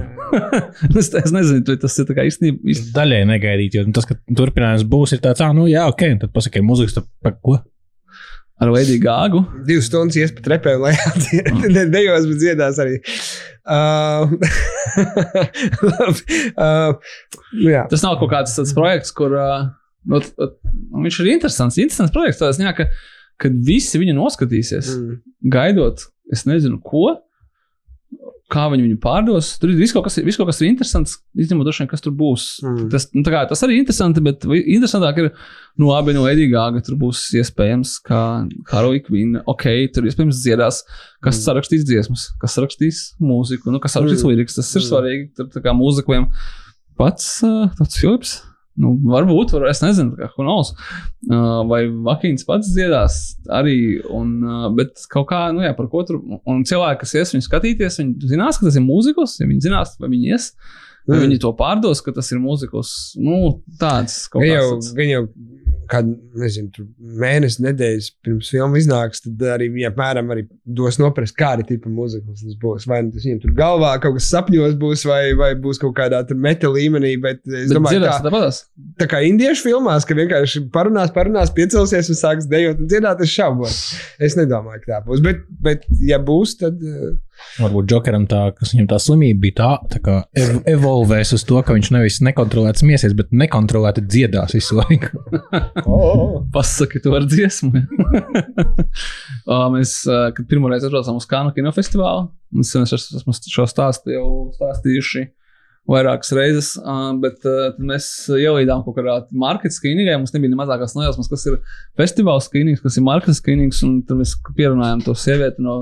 es, 0.99 1.07
es 1.17 1.31
nezinu, 1.33 1.63
vai 1.67 1.77
tas 1.81 1.97
ir 1.97 2.07
tā 2.09 2.15
kā 2.17 2.25
īstenībā. 2.29 2.61
īstenībā 2.71 2.97
Daļai 2.97 3.21
negaidīt, 3.29 3.77
jo 3.77 3.85
tas, 3.95 4.07
ka 4.09 4.17
turpinājums 4.37 4.85
būs, 4.89 5.15
ir 5.15 5.23
tāds, 5.23 5.41
ah, 5.45 5.53
nu 5.57 5.65
jā, 5.69 5.87
ok, 5.89 6.03
un 6.15 6.21
tad 6.21 6.33
pasakiet, 6.35 6.65
mūzikas, 6.65 6.99
tad 6.99 7.07
par 7.25 7.37
ko? 7.41 7.57
Ar 8.61 8.69
Lady 8.71 8.97
Gāgu. 9.01 9.41
Divas 9.67 9.87
stundas 9.89 10.17
ies 10.21 10.31
pa 10.37 10.43
trepēm, 10.45 10.83
lai 10.83 10.93
ne 11.75 11.85
dejos, 11.93 12.27
bet 12.29 12.41
dziedās 12.43 12.81
arī. 12.83 12.99
Uh, 13.71 14.25
uh, 16.57 16.95
jā. 17.61 17.83
Tas 17.91 18.01
nav 18.01 18.17
kaut 18.17 18.31
kāds 18.31 18.55
tāds 18.57 18.73
projekts, 18.73 19.11
kur 19.15 19.35
uh, 19.37 19.67
nu, 20.09 20.17
viņš 21.05 21.19
ir 21.21 21.29
interesants. 21.35 21.77
Interesants 21.81 22.13
projekts 22.15 22.41
tādā 22.41 22.55
ziņā, 22.57 22.71
ka 22.77 22.87
kad 23.41 23.59
visi 23.65 24.01
viņu 24.01 24.15
noskatīsies, 24.17 24.89
Mm. 24.97 25.19
gaidot, 25.53 26.03
es 26.33 26.43
nezinu, 26.49 26.81
ko. 26.81 27.19
Kā 28.51 28.65
viņi 28.67 28.83
viņu 28.83 28.97
pārdos. 28.99 29.53
Tur 29.61 29.71
ir 29.71 29.77
viss 29.79 29.93
kaut 29.95 30.03
kas, 30.03 30.17
viss 30.19 30.35
kaut 30.39 30.49
kas 30.49 30.57
ir 30.59 30.67
interesants. 30.67 31.13
Izņemot, 31.39 31.69
vien, 31.71 31.87
kas 31.87 32.03
tur 32.03 32.11
būs. 32.19 32.47
Mm. 32.65 32.89
Tas, 32.91 33.05
nu, 33.15 33.23
kā, 33.23 33.45
tas 33.47 33.63
arī 33.63 33.77
ir 33.77 33.83
interesanti, 33.85 34.19
bet 34.25 34.43
interesantāk 34.43 35.21
ir, 35.23 35.29
nu, 35.79 35.93
abi 35.95 36.11
no 36.17 36.25
Edgāga 36.27 36.81
tur 36.83 36.97
būs 36.99 37.21
iespējams, 37.39 37.93
kā 38.03 38.19
Harley 38.73 38.99
Quinn. 39.05 39.39
Ok, 39.47 39.63
tur 39.95 40.03
iespējams 40.09 40.43
dziedās, 40.43 40.81
kas 41.23 41.39
Mm. 41.39 41.45
sarakstīs 41.47 41.87
dziesmas, 41.87 42.27
kas 42.43 42.57
sarakstīs 42.59 43.01
mūziku, 43.23 43.71
nu, 43.71 43.79
kas 43.79 43.95
sarakstīs 43.95 44.25
Mm. 44.25 44.33
lirikas. 44.35 44.59
Tas 44.59 44.75
ir 44.75 44.81
Mm. 44.81 44.89
svarīgi. 44.91 45.29
Tur 45.39 45.61
kā 45.63 45.71
mūzikiem 45.71 46.27
pats 46.99 47.43
uh, 47.47 47.69
tāds 47.79 47.95
Filips. 48.03 48.41
Nu, 48.79 48.93
varbūt, 49.03 49.51
var, 49.57 49.65
es 49.67 49.81
nezinu, 49.83 50.15
kā 50.15 50.29
Hunovs. 50.37 50.71
Uh, 51.27 51.61
vai 51.67 51.81
Vakīns 52.07 52.45
pats 52.47 52.71
dziedās 52.71 53.17
arī. 53.51 53.75
Un, 54.07 54.37
uh, 54.45 54.69
bet 54.77 55.03
kaut 55.11 55.27
kā, 55.33 55.41
nu, 55.55 55.65
jā, 55.65 55.73
par 55.77 55.89
ko 55.91 56.05
tur. 56.07 56.21
Un 56.47 56.63
cilvēki, 56.67 57.01
kas 57.03 57.17
ies 57.19 57.35
viņu 57.35 57.47
skatīties, 57.47 57.99
viņi 57.99 58.31
zinās, 58.31 58.59
ka 58.59 58.69
tas 58.69 58.79
ir 58.79 58.85
mūzikls. 58.85 59.35
Ja 59.41 59.49
viņi 59.49 59.67
zinās, 59.67 59.97
vai 59.99 60.11
viņi 60.13 60.31
ies, 60.31 60.51
vai 61.07 61.17
Mm. 61.17 61.23
viņi 61.27 61.39
to 61.41 61.51
pārdos, 61.57 62.03
ka 62.05 62.11
tas 62.11 62.31
ir 62.31 62.37
mūzikls. 62.39 62.91
Nu, 63.17 63.61
tāds 63.79 64.27
kaut 64.29 64.41
Gan 64.45 64.49
jau, 64.51 64.67
kāds. 64.75 64.93
gan 64.95 65.09
jau 65.09 65.23
kādu, 65.91 66.13
nezinu, 66.39 66.85
mēnesi, 67.19 67.59
nedēļas 67.65 68.05
pirms 68.23 68.47
filma 68.53 68.77
iznāks, 68.79 69.19
tad 69.25 69.41
arī 69.57 69.65
viņi 69.73 69.87
apmēram 69.89 70.29
arī 70.31 70.45
dos 70.63 70.95
noprast, 71.01 71.35
kāda 71.35 71.65
tipa 71.67 71.89
mūzika 71.91 72.31
tas 72.31 72.55
būs. 72.61 72.85
Vai 72.87 73.01
nu 73.03 73.11
tas 73.11 73.25
viņiem 73.25 73.41
tur 73.43 73.51
galvā 73.57 73.89
kaut 73.99 74.15
kas 74.15 74.29
sapņos 74.31 74.77
būs, 74.79 75.03
vai, 75.09 75.33
vai 75.35 75.49
būs 75.59 75.81
kaut 75.81 75.95
kādā 75.97 76.21
meta 76.35 76.67
līmenī. 76.71 77.17
Bet 77.21 77.41
es 77.43 77.67
Bet 77.67 77.75
domāju, 77.75 77.97
dziedās 77.99 78.21
ka 78.21 78.29
tāpatās. 78.29 78.61
tā 79.01 79.07
kā 79.11 79.19
indiešu 79.27 79.67
filmās, 79.67 80.05
ka 80.07 80.15
vienkārši 80.15 80.63
parunās, 80.71 81.11
parunās, 81.11 81.51
piecelsies 81.51 82.07
un 82.13 82.15
sāks 82.21 82.47
dejot 82.47 82.79
un 82.79 82.87
dziedāt, 82.87 83.19
es 83.25 83.29
šaubos. 83.35 83.81
Es 84.19 84.37
nedomāju, 84.39 84.85
ka 84.85 84.93
tā 85.01 85.01
būs. 85.09 85.19
Bet, 85.27 85.43
bet 85.59 85.83
ja 85.99 86.19
būs, 86.23 86.55
tad. 86.61 86.79
Uh, 86.81 87.17
Varbūt 87.59 87.89
Džokeram 87.91 88.25
tā, 88.31 88.41
kas 88.55 88.73
viņam 88.73 88.87
tā 88.91 88.99
slimība 89.01 89.41
bija 89.45 89.57
tā, 89.57 89.71
tā 89.95 90.01
kā 90.03 90.17
ev 90.37 90.61
evolvēs 90.69 91.33
uz 91.35 91.43
to, 91.47 91.59
ka 91.65 91.75
viņš 91.75 91.91
nevis 91.95 92.19
nekontrolēts 92.25 92.85
miesies, 92.87 93.15
bet 93.17 93.33
nekontrolēti 93.35 94.05
dziedās 94.05 94.55
visu 94.55 94.79
laiku. 94.79 95.21
oh. 95.85 96.39
Pasaki 96.53 97.01
to 97.03 97.15
ar 97.17 97.27
dziesmu. 97.27 97.83
mēs, 99.75 99.97
kad 100.07 100.47
pirmo 100.49 100.71
reizi 100.71 100.87
atbraucām 100.87 101.19
uz 101.19 101.27
Kanu 101.29 101.53
kinofestivālu, 101.55 102.29
mēs 102.55 102.73
esam 102.79 103.37
šo 103.51 103.67
stāstu 103.69 104.15
jau 104.15 104.27
stāstījuši 104.55 105.27
vairākas 105.89 106.31
reizes, 106.37 106.71
bet 107.21 107.45
mēs 107.81 108.07
ielīdām 108.31 108.83
kaut 108.85 108.95
kādā 108.97 109.17
marketinga 109.33 109.75
skrīningā. 109.75 110.17
Mums 110.21 110.33
nebija 110.35 110.53
ne 110.53 110.59
mazākās 110.59 110.95
nojausmas, 110.95 111.29
kas 111.31 111.45
ir 111.49 111.57
festivāla 111.99 112.43
skrīnings, 112.43 112.83
kas 112.83 112.97
ir 112.97 113.05
marketinga 113.07 113.39
skrīnings, 113.39 113.81
tad 114.07 114.21
mēs 114.21 114.35
pierunājām 114.57 115.03
to 115.05 115.15
sievieti 115.17 115.65
no 115.65 115.77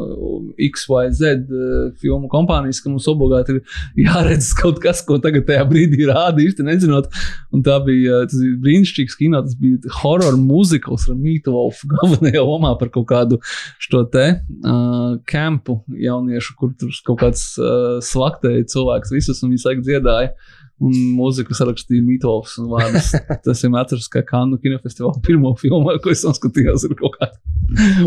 XYZ 0.56 1.34
uh, 1.45 1.76
filmu 2.02 2.32
kompānijas, 2.32 2.82
ka 2.84 2.91
mums 2.91 3.08
obligāti 3.12 3.58
ir 3.58 4.08
jāredz 4.08 4.52
kaut 4.58 4.82
kas, 4.84 5.04
ko 5.06 5.20
tagad 5.22 5.45
tajā 5.50 5.68
brīdī 5.70 6.08
rāda 6.10 6.41
īsti 6.43 6.66
nezinot. 6.68 7.12
Un 7.54 7.66
tā 7.66 7.78
bija 7.86 8.10
bija 8.10 8.58
brīnišķīgs 8.64 9.18
kino, 9.20 9.41
tas 9.45 9.56
bija 9.60 9.91
horror 10.02 10.38
mūzikls 10.39 11.08
ar 11.10 11.18
Mītolofu 11.20 11.89
galvenajā 11.93 12.43
lomā 12.45 12.74
par 12.80 12.91
kaut 12.93 13.08
kādu 13.12 13.39
šo 13.82 14.04
te 14.14 14.26
uh, 14.39 15.18
kampu 15.30 15.80
jauniešu, 16.06 16.56
kur 16.60 16.74
tur 16.80 16.93
kaut 17.08 17.22
kāds 17.24 17.45
uh, 17.60 18.00
slaktēja 18.06 18.68
cilvēks 18.74 19.14
visus 19.16 19.43
un 19.43 19.54
viņš 19.54 19.68
laikam 19.68 19.86
dziedāja. 19.90 20.34
Un 20.80 20.94
mūziku 21.12 21.52
sarakstīja 21.58 22.00
Mītlovs 22.06 22.54
un 22.62 22.70
vārdus. 22.72 23.12
Tas 23.44 23.64
ir 23.68 23.74
atceros, 23.76 24.08
ka 24.12 24.22
Kanu 24.24 24.56
kinofestivāla 24.64 25.20
pirmo 25.26 25.52
filmu, 25.60 25.92
ko 26.00 26.14
es 26.14 26.24
skatījos, 26.24 26.86
ir 26.88 26.96
kaut 27.00 27.18
kāda. 27.18 27.36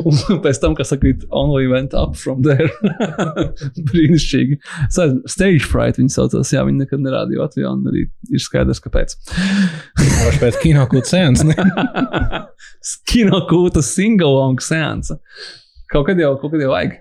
Un 0.00 0.40
pēc 0.42 0.58
tam, 0.62 0.72
kas 0.78 0.90
saka, 0.90 1.12
it 1.12 1.26
only 1.28 1.68
went 1.68 1.92
up 1.94 2.16
from 2.16 2.40
there. 2.46 2.70
Brīnišķīgi. 3.92 4.58
Stage 5.28 5.68
fright 5.68 6.00
viņi 6.00 6.16
saucās, 6.16 6.54
jā, 6.54 6.64
viņi 6.66 6.86
nekad 6.86 7.04
nerādīja 7.04 7.44
Latvijā, 7.44 7.74
un 7.76 7.92
arī 7.92 8.06
ir 8.32 8.42
skaidrs, 8.42 8.80
kāpēc. 8.82 9.18
Viņš 10.00 10.40
pēc 10.42 10.60
kino 10.64 10.88
kaut 10.90 11.12
sēns. 11.12 11.44
ne? 11.46 11.56
Kino 13.12 13.44
kūta 13.50 13.84
single 13.84 14.32
long 14.32 14.64
seansa. 14.64 15.20
Kaut 15.92 16.08
kad 16.08 16.18
jau, 16.18 16.34
kaut 16.40 16.56
kad 16.56 16.64
jau 16.64 16.72
vajag. 16.72 16.96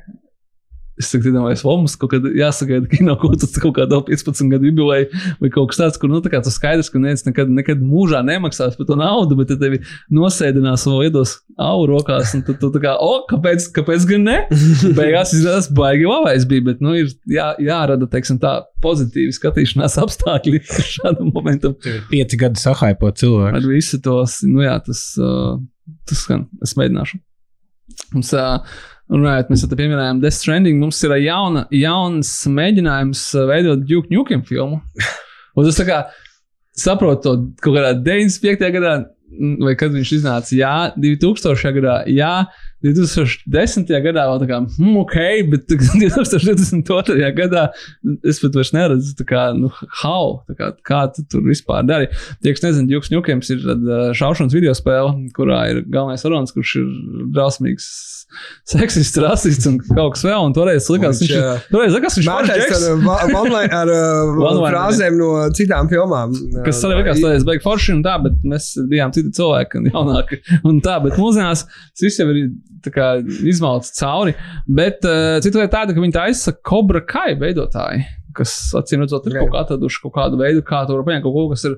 Es 1.02 1.10
saku, 1.10 1.32
iedomājos, 1.32 1.64
mums 1.66 1.96
kaut 2.00 2.14
kad 2.14 2.26
jāsagaida 2.38 2.90
kino 2.92 3.16
kūtas 3.20 3.56
kaut 3.62 3.74
kādā 3.80 3.98
15 4.08 4.52
gadu 4.52 4.70
jubilejā 4.70 5.08
vai 5.42 5.50
kaut 5.54 5.72
kas 5.72 5.82
tāds, 5.82 6.00
kur, 6.02 6.12
nu, 6.12 6.22
tā 6.22 6.32
tas 6.38 6.54
skaidrs, 6.54 6.92
ka 6.94 7.02
neviens 7.02 7.26
nekad, 7.26 7.50
nekad 7.58 7.82
mūžā 7.82 8.22
nemaksās 8.28 8.78
par 8.78 8.90
to 8.90 8.98
naudu, 9.00 9.38
bet 9.40 9.54
tevi 9.62 9.82
nosēdinās 10.14 10.86
un 10.92 11.00
iedos 11.08 11.40
auru 11.62 11.98
rokās, 11.98 12.36
tad 12.48 12.62
tu 12.62 12.70
tā 12.76 12.84
kā, 12.84 12.94
o, 13.02 13.24
kāpēc, 13.30 13.72
kāpēc 13.76 14.06
gan 14.12 14.28
ne? 14.28 14.38
Beigās 15.00 15.34
izrādās 15.38 15.72
baigi 15.76 16.06
labais 16.10 16.46
bija, 16.50 16.68
bet, 16.70 16.86
nu, 16.86 16.94
ir 17.02 17.10
jā, 17.30 17.50
jārada, 17.66 18.10
teiksim 18.12 18.40
tā, 18.44 18.60
pozitīvi 18.84 19.34
skatīšanās 19.36 19.98
apstākļi 20.02 20.62
šādam 20.96 21.34
momentam. 21.34 21.76
Pieci 22.12 22.40
gadi 22.42 22.62
sahaipo 22.62 23.12
cilvēku. 23.18 23.58
Ar 23.58 23.68
visu 23.68 24.02
tos, 24.04 24.42
nu 24.48 24.66
jā, 24.66 24.78
tas, 24.86 25.04
tas 26.10 26.26
gan 26.30 26.48
es 26.66 26.78
mēģināšu. 26.80 27.22
Mums, 28.16 28.32
uh, 28.36 28.80
runājot, 29.12 29.52
mēs 29.52 29.66
jau 29.66 29.72
pieminējām 29.74 30.22
Death 30.24 30.40
Stranding, 30.40 30.80
mums 30.82 31.02
ir 31.06 31.16
jauna, 31.26 31.66
jauns 31.76 32.32
mēģinājums 32.48 33.24
uh, 33.36 33.48
veidot 33.50 33.86
Duke 33.88 34.12
Nukem 34.14 34.44
filmu. 34.48 34.82
Un 35.56 35.68
tas 35.68 35.80
tā 35.80 35.88
kā 35.88 36.02
saprotu 36.78 37.24
to 37.26 37.34
kaut 37.64 37.76
kādā 37.78 37.94
95. 38.00 38.72
gadā, 38.78 38.94
mm, 39.32 39.58
vai 39.68 39.76
kad 39.80 39.94
viņš 39.96 40.14
iznāca, 40.20 40.56
jā, 40.56 40.76
2000. 40.96 41.74
gadā, 41.80 41.98
jā, 42.12 42.36
2010. 42.86 43.92
gadā 44.06 44.24
vēl 44.32 44.40
tā 44.42 44.48
kā, 44.50 44.60
hmm, 44.78 44.96
ok, 45.04 45.18
bet 45.52 45.68
2022. 45.70 47.30
gadā 47.42 47.68
es 48.28 48.40
pat 48.42 48.58
vairs 48.58 48.74
neredzu, 48.76 49.14
tā 49.20 49.26
kā, 49.30 49.44
nu, 49.58 49.70
how, 50.02 50.40
tā 50.50 50.58
kā, 50.60 50.72
kā 50.88 51.02
tu 51.16 51.26
tur 51.32 51.46
vispār 51.48 51.86
dari. 51.88 52.10
Tie, 52.42 52.54
kas 52.56 52.66
nezina, 52.66 52.90
Dukes 52.92 53.12
Nukems 53.14 53.52
ir 53.54 53.66
šaušanas 54.18 54.56
video 54.56 54.74
spēle, 54.78 55.14
kurā 55.38 55.64
ir 55.74 55.84
galvenais 55.92 56.26
varonis, 56.26 56.54
kurš 56.56 56.78
ir 56.82 56.90
drausmīgs 57.36 57.92
seksists, 58.72 59.18
rasists 59.20 59.68
un 59.68 59.78
kaut 59.92 60.14
kas 60.16 60.22
vēl, 60.24 60.46
un 60.48 60.54
toreiz 60.56 60.86
likās, 60.88 61.20
Viņš, 61.20 61.32
viņš, 61.36 61.66
toreiz 61.74 61.96
likās, 61.98 62.16
viņš 62.20 62.30
va- 63.04 63.18
one-line- 63.42 63.76
ar 63.76 63.92
uh, 63.92 64.62
frāzēm 64.72 65.18
no 65.20 65.32
citām 65.58 65.90
filmām. 65.92 66.32
Kas 66.66 66.80
arī 66.88 67.02
likās, 67.02 67.20
tas 67.24 67.44
bija 67.48 67.64
forši 67.66 67.98
un 67.98 68.04
tā, 68.08 68.16
bet 68.24 68.40
mēs 68.48 68.70
bijām 68.92 69.12
citi 69.16 69.34
cilvēki 69.36 69.82
un 69.82 69.90
jaunāki. 69.92 70.40
Un 70.64 70.80
tā, 70.86 70.96
bet 71.04 71.20
mūsdienās 71.20 71.66
tas 71.68 72.06
viss 72.08 72.22
jau 72.24 72.30
ir 72.32 72.46
kā 72.94 73.08
izmalts 73.48 73.94
cauri. 74.00 74.36
Bet 74.68 75.06
uh, 75.08 75.40
cita 75.44 75.62
lieta 75.62 75.80
tāda, 75.80 75.96
ka 75.96 76.04
viņi 76.04 76.16
taisa 76.18 76.54
Cobra 76.68 77.04
Kai 77.06 77.36
veidotāji, 77.40 78.06
kas 78.38 78.56
acīm 78.80 79.04
redzot, 79.04 79.28
ir 79.28 79.40
kaut 79.42 79.52
kā 79.54 79.66
atraduši 79.66 80.02
kaut 80.06 80.16
kādu 80.16 80.40
veidu, 80.42 80.64
kā 80.66 80.86
to 80.88 80.98
var 80.98 81.06
paņemt 81.08 81.26
kaut 81.28 81.36
ko, 81.36 81.48
kas 81.54 81.68
ir 81.70 81.78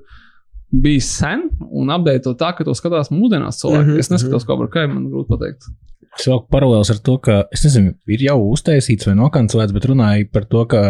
bijis 0.84 1.10
sen 1.20 1.48
un 1.70 1.92
apgādāt 1.94 2.26
to 2.26 2.34
tā, 2.38 2.54
ka 2.58 2.66
to 2.66 2.74
skatās 2.78 3.12
mūsdienās 3.14 3.60
cilvēki. 3.62 3.92
Mhm, 3.92 4.00
Es 4.04 4.10
neskatos 4.14 4.48
kaut 4.50 4.64
kā, 4.74 4.88
man 4.90 5.10
grūti 5.12 5.30
pateikt. 5.34 5.68
Es 6.14 6.28
vēl 6.30 6.44
paralēlis 6.54 6.92
ar 6.94 7.00
to, 7.02 7.18
ka, 7.26 7.40
es 7.54 7.64
nezinu, 7.66 7.96
ir 8.14 8.22
jau 8.28 8.38
uztaisīts 8.52 9.08
vai 9.10 9.16
nokancelēts, 9.18 9.74
bet 9.74 9.88
runāju 9.90 10.28
par 10.34 10.46
to, 10.50 10.66
ka 10.70 10.82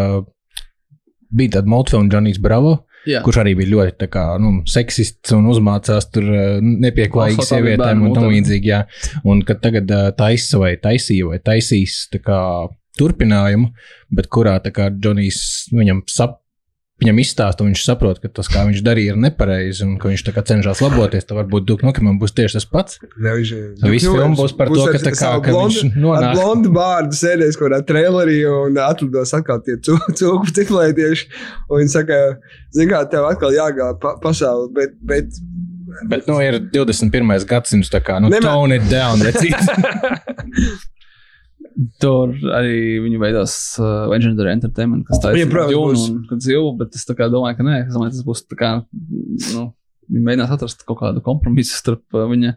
bija 1.34 1.58
tāda 1.58 1.72
multifilma 1.72 2.12
Džonijs 2.12 2.42
Bravo, 2.44 2.74
Jā. 3.10 3.24
kurš 3.26 3.42
arī 3.44 3.56
bija 3.60 3.72
ļoti 3.74 4.08
kā, 4.12 4.26
nu, 4.42 4.54
seksists 4.70 5.34
un 5.36 5.50
uzmācās 5.52 6.08
tur 6.14 6.30
eh, 6.30 6.60
nepieklājīgi 6.62 7.48
sievietēm 7.50 8.06
un 8.08 8.16
tam 8.16 8.30
līdzīgi. 8.32 8.72
Jā. 8.72 8.84
Un 9.28 9.44
kad 9.48 9.64
tagad 9.64 9.92
eh, 9.92 10.12
taisa 10.18 10.62
vai 10.62 10.76
taisīja 10.82 11.34
vai 11.34 11.42
taisīs 11.44 12.06
kā 12.24 12.40
turpinājumu, 13.00 13.72
bet 14.14 14.30
kurā 14.34 14.60
tā 14.64 14.74
kā 14.76 14.92
Džonijs 14.94 15.44
viņam 15.74 16.06
sap. 16.12 16.40
Viņam 17.02 17.18
izstāsta, 17.24 17.64
un 17.66 17.72
viņš 17.72 17.82
saprot, 17.88 18.20
ka 18.22 18.30
tas, 18.30 18.48
kā 18.48 18.62
viņš 18.68 18.84
darīja, 18.86 19.16
ir 19.16 19.18
nepareizi, 19.20 19.82
un 19.84 19.96
ka 20.00 20.12
viņš 20.12 20.22
cenšas 20.46 20.80
laboties. 20.86 21.26
Tad 21.26 21.40
varbūt 21.40 21.66
Duk 21.66 21.82
Nukam 21.84 22.20
būs 22.22 22.36
tieši 22.38 22.60
tas 22.60 22.68
pats. 22.70 23.00
Ne, 23.18 23.34
viņš, 23.40 23.50
Tā 23.82 23.90
visa 23.92 24.12
filma 24.14 24.38
būs 24.38 24.54
par 24.56 24.70
to, 24.70 24.86
ka 24.86 25.02
tā 25.02 25.12
kā- 25.18 25.32
ka 25.44 25.56
viņš 25.58 25.80
Ar 25.90 25.98
nonāk- 26.04 26.36
blondu 26.38 26.70
bārdu 26.76 27.18
sēdēs 27.18 27.58
kaut 27.58 27.72
kādā 27.74 27.82
trailerī 27.90 28.38
un 28.46 28.78
atlidos 28.78 29.34
atkal 29.34 29.60
tie 29.66 29.76
cūku 29.86 30.54
ciklētieši. 30.54 31.28
Un 31.70 31.82
viņi 31.82 31.90
saka, 31.98 32.22
zini 32.78 32.92
kā, 32.94 33.02
tev 33.10 33.26
atkal 33.26 33.52
jāgāja 33.58 33.98
pa 34.00 34.16
pasauli, 34.22 34.70
bet, 34.78 34.94
bet 35.02 35.26
Bet, 36.10 36.26
nu, 36.28 36.40
ir 36.42 36.56
21. 36.74 37.46
gadsimts, 37.46 37.90
tā 37.94 38.00
kā, 38.02 38.16
nu, 38.20 38.28
Nemē- 38.30 38.42
tone 38.42 38.76
it 38.80 38.88
down, 38.90 39.20
vecīt. 39.22 39.54
Tur 42.02 42.34
arī 42.54 43.00
viņi 43.04 43.22
veidos 43.22 43.54
uh, 43.82 44.08
Legendary 44.12 44.54
Entertainment, 44.54 45.06
kas 45.08 45.22
tā 45.24 45.34
Jā, 45.38 45.48
protams, 45.50 46.10
kad 46.30 46.44
dzīvo, 46.44 46.74
bet 46.80 46.98
es 46.98 47.08
domāju, 47.08 47.58
ka 47.60 47.66
nē, 47.66 47.80
es 47.88 47.96
domāju, 47.96 48.14
tas 48.18 48.28
būs 48.28 48.44
tā 48.46 48.60
kā, 48.60 48.74
nu, 49.56 49.64
viņi 50.12 50.24
mēģinās 50.28 50.54
atrast 50.54 50.84
kaut 50.88 51.00
kādu 51.02 51.24
kompromisu 51.26 51.78
starp 51.78 52.18
uh, 52.18 52.26
viņa, 52.30 52.54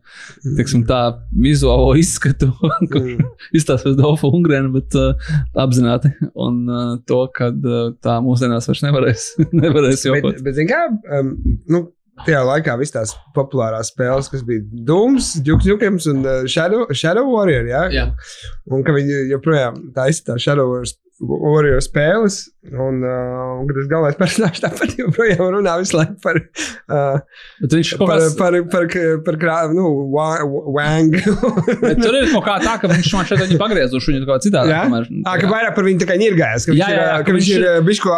teiksim, 0.59 0.85
tā 0.89 1.01
vizuālo 1.33 1.95
izskatu, 1.99 2.51
kur 2.93 3.03
mm, 3.03 3.35
izstāsta 3.57 3.91
pēc 3.91 3.99
Dolfa 4.01 4.31
Ungrēna, 4.31 4.73
bet 4.75 4.97
uh, 4.99 5.29
apzināti, 5.65 6.13
un 6.33 6.63
uh, 6.69 6.95
to, 7.09 7.23
ka 7.37 7.51
uh, 7.55 7.93
tā 8.05 8.19
mūsdienās 8.25 8.69
vairs 8.71 8.85
nevarēs, 8.87 9.29
nevarēs 9.63 10.07
bet, 10.17 10.43
bet 10.47 10.63
kā, 10.71 10.83
um, 11.21 11.37
nu, 11.73 11.87
tajā 12.25 12.43
laikā 12.49 12.77
visas 12.81 12.95
tās 12.95 13.15
populārās 13.37 13.91
spēles, 13.93 14.31
kas 14.33 14.45
bija 14.47 14.65
Dooms, 14.89 15.35
Dukes 15.45 15.67
Nukems 15.69 16.07
un 16.13 16.23
uh, 16.25 16.45
Shadow, 16.49 16.87
Shadow 16.97 17.27
Warrior, 17.35 17.67
jā? 17.69 17.83
Jā. 17.93 18.07
Un 18.73 18.85
ka 18.87 18.95
viņi 18.97 19.27
joprojām 19.35 19.83
tā 19.97 20.09
Shadow 20.41 20.71
Wars- 20.73 20.97
Warrior 21.21 21.81
spēles, 21.81 22.43
un, 22.73 23.03
uh, 23.05 23.63
un 23.63 23.69
tas 23.71 23.89
galvenais 23.91 24.17
personāžs 24.23 24.63
tāpat 24.65 24.95
joprojām 24.99 25.43
runā 25.57 25.77
visu 25.81 25.97
laiku 25.99 26.17
par, 26.25 26.41
uh, 26.41 27.19
Bet 27.63 27.77
viņš 27.79 27.93
par, 28.01 28.11
kāds, 28.13 28.37
par, 28.39 28.57
par, 28.73 28.87
par, 28.91 29.21
par 29.27 29.39
krā, 29.41 29.57
nu, 29.75 29.87
wa- 30.15 30.43
Wang. 30.77 31.15
tur 32.03 32.17
ir 32.19 32.31
kaut 32.33 32.45
kā 32.47 32.57
tā, 32.65 32.75
ka 32.83 32.91
viņš 32.91 33.13
man 33.17 33.29
šeit 33.29 33.43
viņi 33.45 33.59
pagriezuši 33.61 34.15
viņu 34.17 34.27
kaut 34.29 34.41
kā 34.41 34.47
citādi. 34.49 34.73
Jā? 34.75 34.83
tomēr. 34.89 35.09
Ā, 35.27 35.37
ka 35.43 35.51
vairāk 35.53 35.77
par 35.79 35.87
viņu 35.87 36.03
tā 36.03 36.09
kā 36.11 36.17
ka 36.67 36.73
viņš 36.75 36.81
Jā, 36.83 36.89
ir, 36.91 36.99
jā, 36.99 37.07
jā, 37.07 37.17
ka 37.21 37.27
ka 37.29 37.37
viņš 37.37 37.47
viņš 37.47 37.53
ir 37.57 37.63
ir- 37.63 37.69
ā, 37.71 37.85
bišķi 37.87 38.05
ko. 38.07 38.17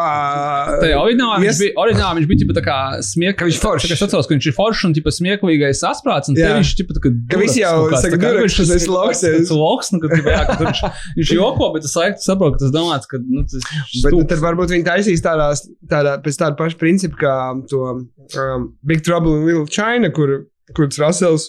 Tajā 0.83 0.99
oriģinālā 1.03 1.39
viņš 1.45 1.61
bija, 1.63 1.75
oriģinālā 1.85 2.19
viņš 2.19 2.29
bija 2.33 2.43
tipa, 2.43 2.57
tā 2.59 2.65
kā 2.67 2.79
smieklīgs. 3.09 3.39
Ka 3.39 3.49
viņš 3.49 3.59
foršs. 3.63 3.93
Es 3.95 4.03
atceros, 4.07 4.29
ka 4.29 4.35
viņš 4.37 4.49
ir 4.51 4.57
foršs 4.57 4.85
un 4.89 4.97
tipa, 4.97 5.13
smieklīgais 5.15 5.83
asprāts. 5.89 6.31
Un 6.33 6.39
te 6.39 6.49
viņš 6.49 6.73
tipa, 6.81 6.97
tā, 6.97 7.03
ka, 7.05 7.13
Ka 7.35 7.41
visi 7.43 7.63
jau 7.63 7.75
saka, 7.95 8.19
"Duraks, 8.23 8.57
tas 8.59 8.73
esi 8.79 8.89
loksies." 8.91 9.37
Tas 9.49 9.53
loks, 9.55 9.93
nu, 9.95 10.01
ka, 10.03 10.09
ka 10.13 10.57
viņš, 10.63 10.83
viņš 11.19 11.33
joko, 11.37 11.71
bet 11.75 11.85
es 11.89 11.95
laiku 11.99 12.23
saprotu, 12.25 12.57
ka 12.59 12.65
tas 12.65 12.73
domāts, 12.75 13.09
ka 13.11 13.21
nu, 13.23 13.45
tas 13.49 14.38
Nu, 14.39 14.45
tad 14.45 14.53
varbūt 14.53 14.75
viņi 14.75 14.87
taisīs 14.87 15.23
tādās, 15.25 15.65
tādā, 15.91 16.19
pēc 16.23 16.37
tāda 16.39 16.55
paša 16.59 16.79
principa, 16.79 17.19
kā 17.19 17.37
to 17.71 17.81
um, 17.91 18.69
Big 18.87 19.03
Trouble 19.03 19.39
in 19.39 19.47
Little 19.49 19.67
China, 19.67 20.13
kur, 20.15 20.45
kur 20.77 20.91
Rasels 21.03 21.49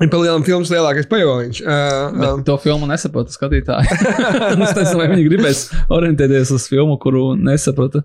ir 0.00 0.10
pa 0.12 0.20
lielam 0.20 0.44
filmas 0.46 0.70
lielākais 0.72 1.08
pajoliņš. 1.10 1.62
Uh, 1.64 2.20
um, 2.28 2.44
to 2.46 2.56
filmu 2.62 2.86
nesaprota 2.90 3.34
skatītāji. 3.34 3.98
es 4.52 4.76
nezinu, 4.78 5.00
vai 5.00 5.08
viņi 5.10 5.26
gribēs 5.26 5.64
orientēties 5.92 6.54
uz 6.54 6.68
filmu, 6.70 6.98
kuru 7.02 7.32
nesaprata 7.38 8.04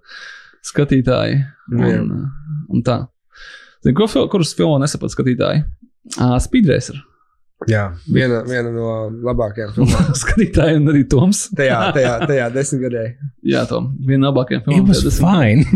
skatītāji. 0.67 1.41
Un, 1.77 2.09
un 2.73 2.83
tā. 2.85 3.03
Zini, 3.85 3.93
ko, 3.97 4.09
kurus 4.31 4.55
filmu 4.57 4.79
nesaprata 4.81 5.15
skatītāji? 5.15 5.63
Uh, 6.17 6.37
Speedracer. 6.43 6.97
Jā, 7.65 7.87
viena, 8.13 8.43
viena 8.45 8.69
no 8.69 9.09
labākajām 9.25 9.71
filmām. 9.73 10.11
skatītāji 10.21 10.77
un 10.77 10.85
arī 10.91 10.99
Toms. 11.09 11.39
Tajā, 11.57 11.77
tajā, 11.97 12.11
tajā 12.29 12.45
desmitgadē. 12.53 13.01
Jā, 13.49 13.63
Tom. 13.69 13.87
Viena 14.05 14.27
no 14.27 14.31
labākajām 14.31 14.61
filmām. 14.67 14.85
tajā 14.91 15.01
desmit- 15.07 15.25
fine. 15.25 15.65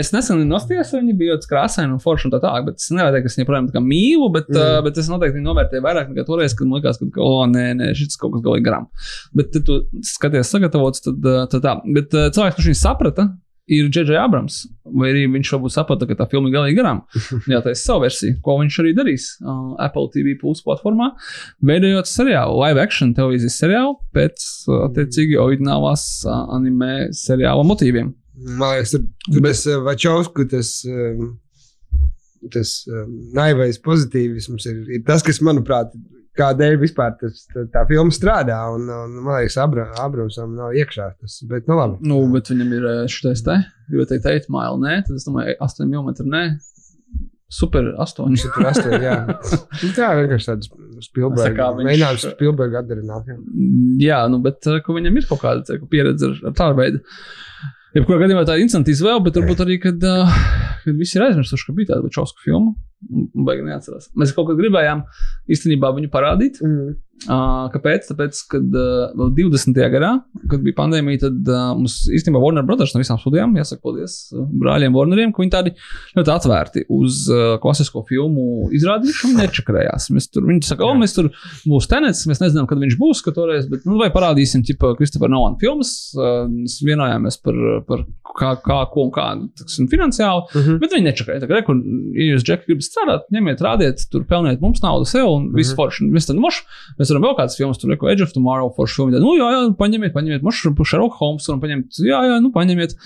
Es 0.00 0.10
nesen 0.14 0.42
nostājos, 0.50 0.90
viņi 0.96 1.14
bija 1.18 1.34
ļoti 1.36 1.48
krāsaini 1.50 1.94
un 1.94 2.00
forši 2.02 2.28
un 2.28 2.32
tā 2.34 2.40
tālāk, 2.42 2.66
bet 2.68 2.76
es 2.82 2.90
nevaru 2.94 3.16
teikt, 3.16 3.26
ka 3.26 3.30
es 3.32 3.38
viņu 3.40 3.72
kā 3.76 3.82
mīlu, 3.84 4.26
bet, 4.34 4.46
Mm. 4.50 4.56
uh, 4.60 4.80
bet 4.86 4.94
es 5.00 5.08
noteikti 5.10 5.42
novērtēju 5.44 5.82
vairāk 5.86 6.06
nekā 6.12 6.22
toreiz, 6.28 6.52
kad 6.56 6.66
man 6.68 6.76
likās, 6.80 6.96
ka, 7.00 7.04
o, 7.22 7.24
nē, 7.50 7.66
nē, 7.78 7.86
šis 7.98 8.16
kaut 8.20 8.32
kas 8.36 8.42
galīgi 8.44 8.66
garām. 8.68 8.84
Bet, 9.34 9.46
tad 9.54 9.62
tu 9.66 9.74
skaties 10.02 10.50
sagatavots, 10.52 10.98
tad, 11.06 11.16
tad 11.52 11.60
tā. 11.64 11.72
Bet 11.96 12.08
uh, 12.14 12.18
cilvēks, 12.34 12.56
kurš 12.58 12.68
viņu 12.72 12.80
saprata, 12.82 13.22
ir 13.66 13.88
J.J. 13.90 14.16
Abrams. 14.18 14.60
Vai 14.86 15.10
arī 15.10 15.24
viņš 15.30 15.52
varbūt 15.56 15.74
saprata, 15.74 16.06
ka 16.06 16.16
tā 16.18 16.26
filma 16.30 16.50
ir 16.50 16.56
galīgi 16.56 16.78
garām. 16.78 17.02
Jā, 17.52 17.60
tā 17.64 17.74
ir 17.74 17.80
savu 17.80 18.04
versiju, 18.06 18.38
ko 18.44 18.58
viņš 18.60 18.78
arī 18.82 18.92
darīs 18.96 19.28
uh, 19.42 19.74
Apple 19.82 20.10
TV 20.14 20.36
Plus 20.40 20.62
platformā, 20.66 21.12
veidojot 21.66 22.10
seriālu, 22.10 22.58
live 22.62 22.82
action 22.82 23.14
televīzijas 23.16 23.58
seriālu 23.62 23.96
pēc 24.16 24.46
uh, 24.70 24.84
attiecīgi 24.86 25.40
oriģinālās 25.42 26.06
uh, 26.26 26.44
anime 26.56 27.10
seriāla 27.16 27.66
motīviem. 27.66 28.14
Man 28.36 28.76
liekas, 28.76 28.92
tur, 28.94 29.06
tur 29.30 29.46
tas 29.48 29.64
uh, 29.66 29.80
Vačovsku, 29.86 30.46
tas, 30.52 30.72
um, 30.86 31.34
tas 32.54 32.76
um, 32.90 33.10
naivais 33.36 33.78
pozitīvisms 33.82 34.68
ir, 34.70 34.82
ir 34.98 35.02
tas, 35.06 35.24
kas, 35.26 35.40
manuprāt, 35.44 35.92
kādēļ 36.36 36.76
vispār 36.82 37.14
tas, 37.20 37.46
tā, 37.52 37.64
tā 37.72 37.84
filma 37.88 38.12
strādā. 38.12 38.58
Un, 38.74 38.88
un 38.92 39.18
man 39.24 39.40
liekas, 39.40 39.56
Abra, 39.62 39.88
Abramsam 40.02 40.54
nav 40.58 40.74
iekšā 40.76 41.10
tas. 41.16 41.38
Bet, 41.48 41.68
nu 41.70 41.78
labi. 41.78 42.00
Nu, 42.06 42.20
bet 42.32 42.50
viņam 42.52 42.74
ir 42.76 42.88
šis 43.12 43.44
te, 43.46 43.58
jo 43.94 44.04
te 44.08 44.20
teikt, 44.22 44.50
maila, 44.52 44.76
nē, 44.82 44.98
tad 45.06 45.16
es 45.16 45.24
domāju, 45.28 45.56
8 45.64 45.86
mm, 45.88 46.26
nē, 46.34 46.42
super 47.56 47.92
8. 48.02 48.26
Viņš 48.26 48.44
ir 48.48 48.52
tur 48.56 48.68
astoņi, 48.72 49.00
jā. 49.06 49.16
Nu, 49.82 49.90
tā 49.96 50.10
vienkārši 50.18 50.48
tāds 50.50 50.70
Tā 51.46 51.50
kā 51.56 51.68
viņš- 51.76 51.88
Mēģinājums 51.90 52.24
Spielberg 52.34 52.78
atdarināt. 52.82 53.28
jā. 53.30 53.36
Jā, 54.02 54.20
nu, 54.32 54.40
bet 54.44 54.66
eh, 54.70 54.80
viņam 54.98 55.20
ir 55.20 55.28
kaut 55.30 55.42
kāda 55.44 55.64
teiktu, 55.68 55.88
pieredze 55.92 56.30
ar, 56.32 56.40
ar 56.50 56.56
tādu 56.58 56.80
veidu. 56.80 57.02
Jebkurā 57.96 58.26
gadījumā 58.26 58.44
tā 58.44 58.58
ir 58.58 58.66
interesanta 58.66 58.92
izvēle, 58.92 59.22
bet 59.24 59.38
varbūt 59.38 59.62
arī, 59.64 59.78
kad, 59.80 60.02
uh, 60.04 60.32
kad 60.82 60.98
visi 60.98 61.16
ir 61.16 61.24
aizmirsuši, 61.30 61.64
ka 61.68 61.74
bija 61.78 61.94
tāda 61.94 62.10
Čausku 62.12 62.44
filma. 62.44 62.74
Baigi 63.46 63.64
neatcerās. 63.64 64.10
Mēs 64.18 64.34
kaut 64.36 64.50
kad 64.50 64.58
gribējām 64.60 65.04
īstenībā 65.52 65.92
viņu 65.96 66.10
parādīt. 66.12 66.60
Mm. 66.64 66.96
Uh, 67.24 67.64
kāpēc? 67.72 68.10
Tāpēc, 68.10 68.38
kad 68.52 68.74
uh, 68.76 69.06
vēl 69.16 69.30
20. 69.38 69.78
gadā, 69.90 70.10
kad 70.52 70.60
bija 70.62 70.76
pandēmija, 70.76 71.22
tad 71.24 71.48
uh, 71.48 71.70
mums 71.74 71.94
īstenībā 72.12 72.38
Warner 72.42 72.62
Brothers 72.68 72.92
no 72.92 73.00
visām 73.00 73.16
studijām, 73.18 73.54
jāsaka, 73.56 73.80
paldies 73.86 74.16
uh, 74.36 74.42
brāļiem 74.60 74.92
Warneriem, 74.94 75.32
ka 75.34 75.40
viņi 75.40 75.52
tādi 75.54 75.72
ļoti 76.18 76.32
atvērti 76.34 76.82
uz 76.92 77.22
uh, 77.32 77.56
klasisko 77.62 78.02
filmu 78.06 78.68
izrādīšanu, 78.76 79.38
nečakarējās. 79.40 80.10
Mēs 80.12 80.28
tur, 80.28 80.44
viņi 80.50 80.68
saka, 80.68 80.84
o, 80.84 80.92
mēs 81.00 81.16
tur 81.16 81.30
būs 81.64 81.88
tenets, 81.90 82.20
mēs 82.28 82.42
nezinām, 82.44 82.68
kad 82.68 82.84
viņš 82.84 82.98
būs, 83.00 83.24
ka 83.24 83.32
toreiz, 83.34 83.64
bet, 83.72 83.88
nu, 83.88 83.96
vai 84.02 84.10
parādīsim, 84.14 84.62
tipa, 84.68 84.92
Kristofera 85.00 85.32
Nolan 85.32 85.56
filmas, 85.62 85.94
uh, 86.20 86.44
mēs 86.52 86.76
vienojāmies 86.84 87.40
par, 87.42 87.58
par 87.88 88.04
kā, 88.36 88.52
kā, 88.60 88.78
ko 88.92 89.06
un 89.08 89.14
kā, 89.16 89.26
tiksim, 89.62 89.88
finansiāli, 89.90 90.44
Mhm. 90.56 90.78
Bet 90.84 90.92
viņi 90.92 91.06
nečakarēja. 91.08 91.48
Re, 91.48 91.62
kur, 91.66 91.80
ja 92.16 92.28
jūs, 92.34 92.44
Džeki, 92.46 92.68
gribat 92.68 92.84
strādāt, 92.86 93.26
ņemiet, 93.34 93.60
rādiet, 93.64 94.04
tur 94.12 94.24
pelniet 94.28 94.60
mums 94.62 94.80
naudu 94.84 95.08
sev 95.08 95.26
un 95.32 95.48
viss 95.56 95.72
Mhm. 95.72 95.76
forši. 95.80 96.06
Mēs 96.12 96.28
tad 96.28 96.36
mošu, 96.40 96.64
mēs 97.06 97.14
varam 97.14 97.24
vēl 97.28 97.36
kādas 97.38 97.56
filmas, 97.58 97.78
tur 97.78 97.92
neko 97.92 98.10
Edge 98.10 98.24
of 98.26 98.32
Tomorrow, 98.34 98.72
forši 98.74 98.98
filmu. 98.98 99.20
Nu, 99.22 99.36
jā, 99.38 99.46
jā, 99.54 99.60
paņemiet, 99.78 100.12
paņemiet, 100.16 100.42
mošu, 100.46 100.72
Sherlock 100.82 101.20
Holmes, 101.20 101.46
varam 101.46 101.62
paņemt, 101.62 102.00
jā, 102.02 102.18
jā, 102.26 102.40
nu, 102.42 102.50
paņemiet. 102.54 102.96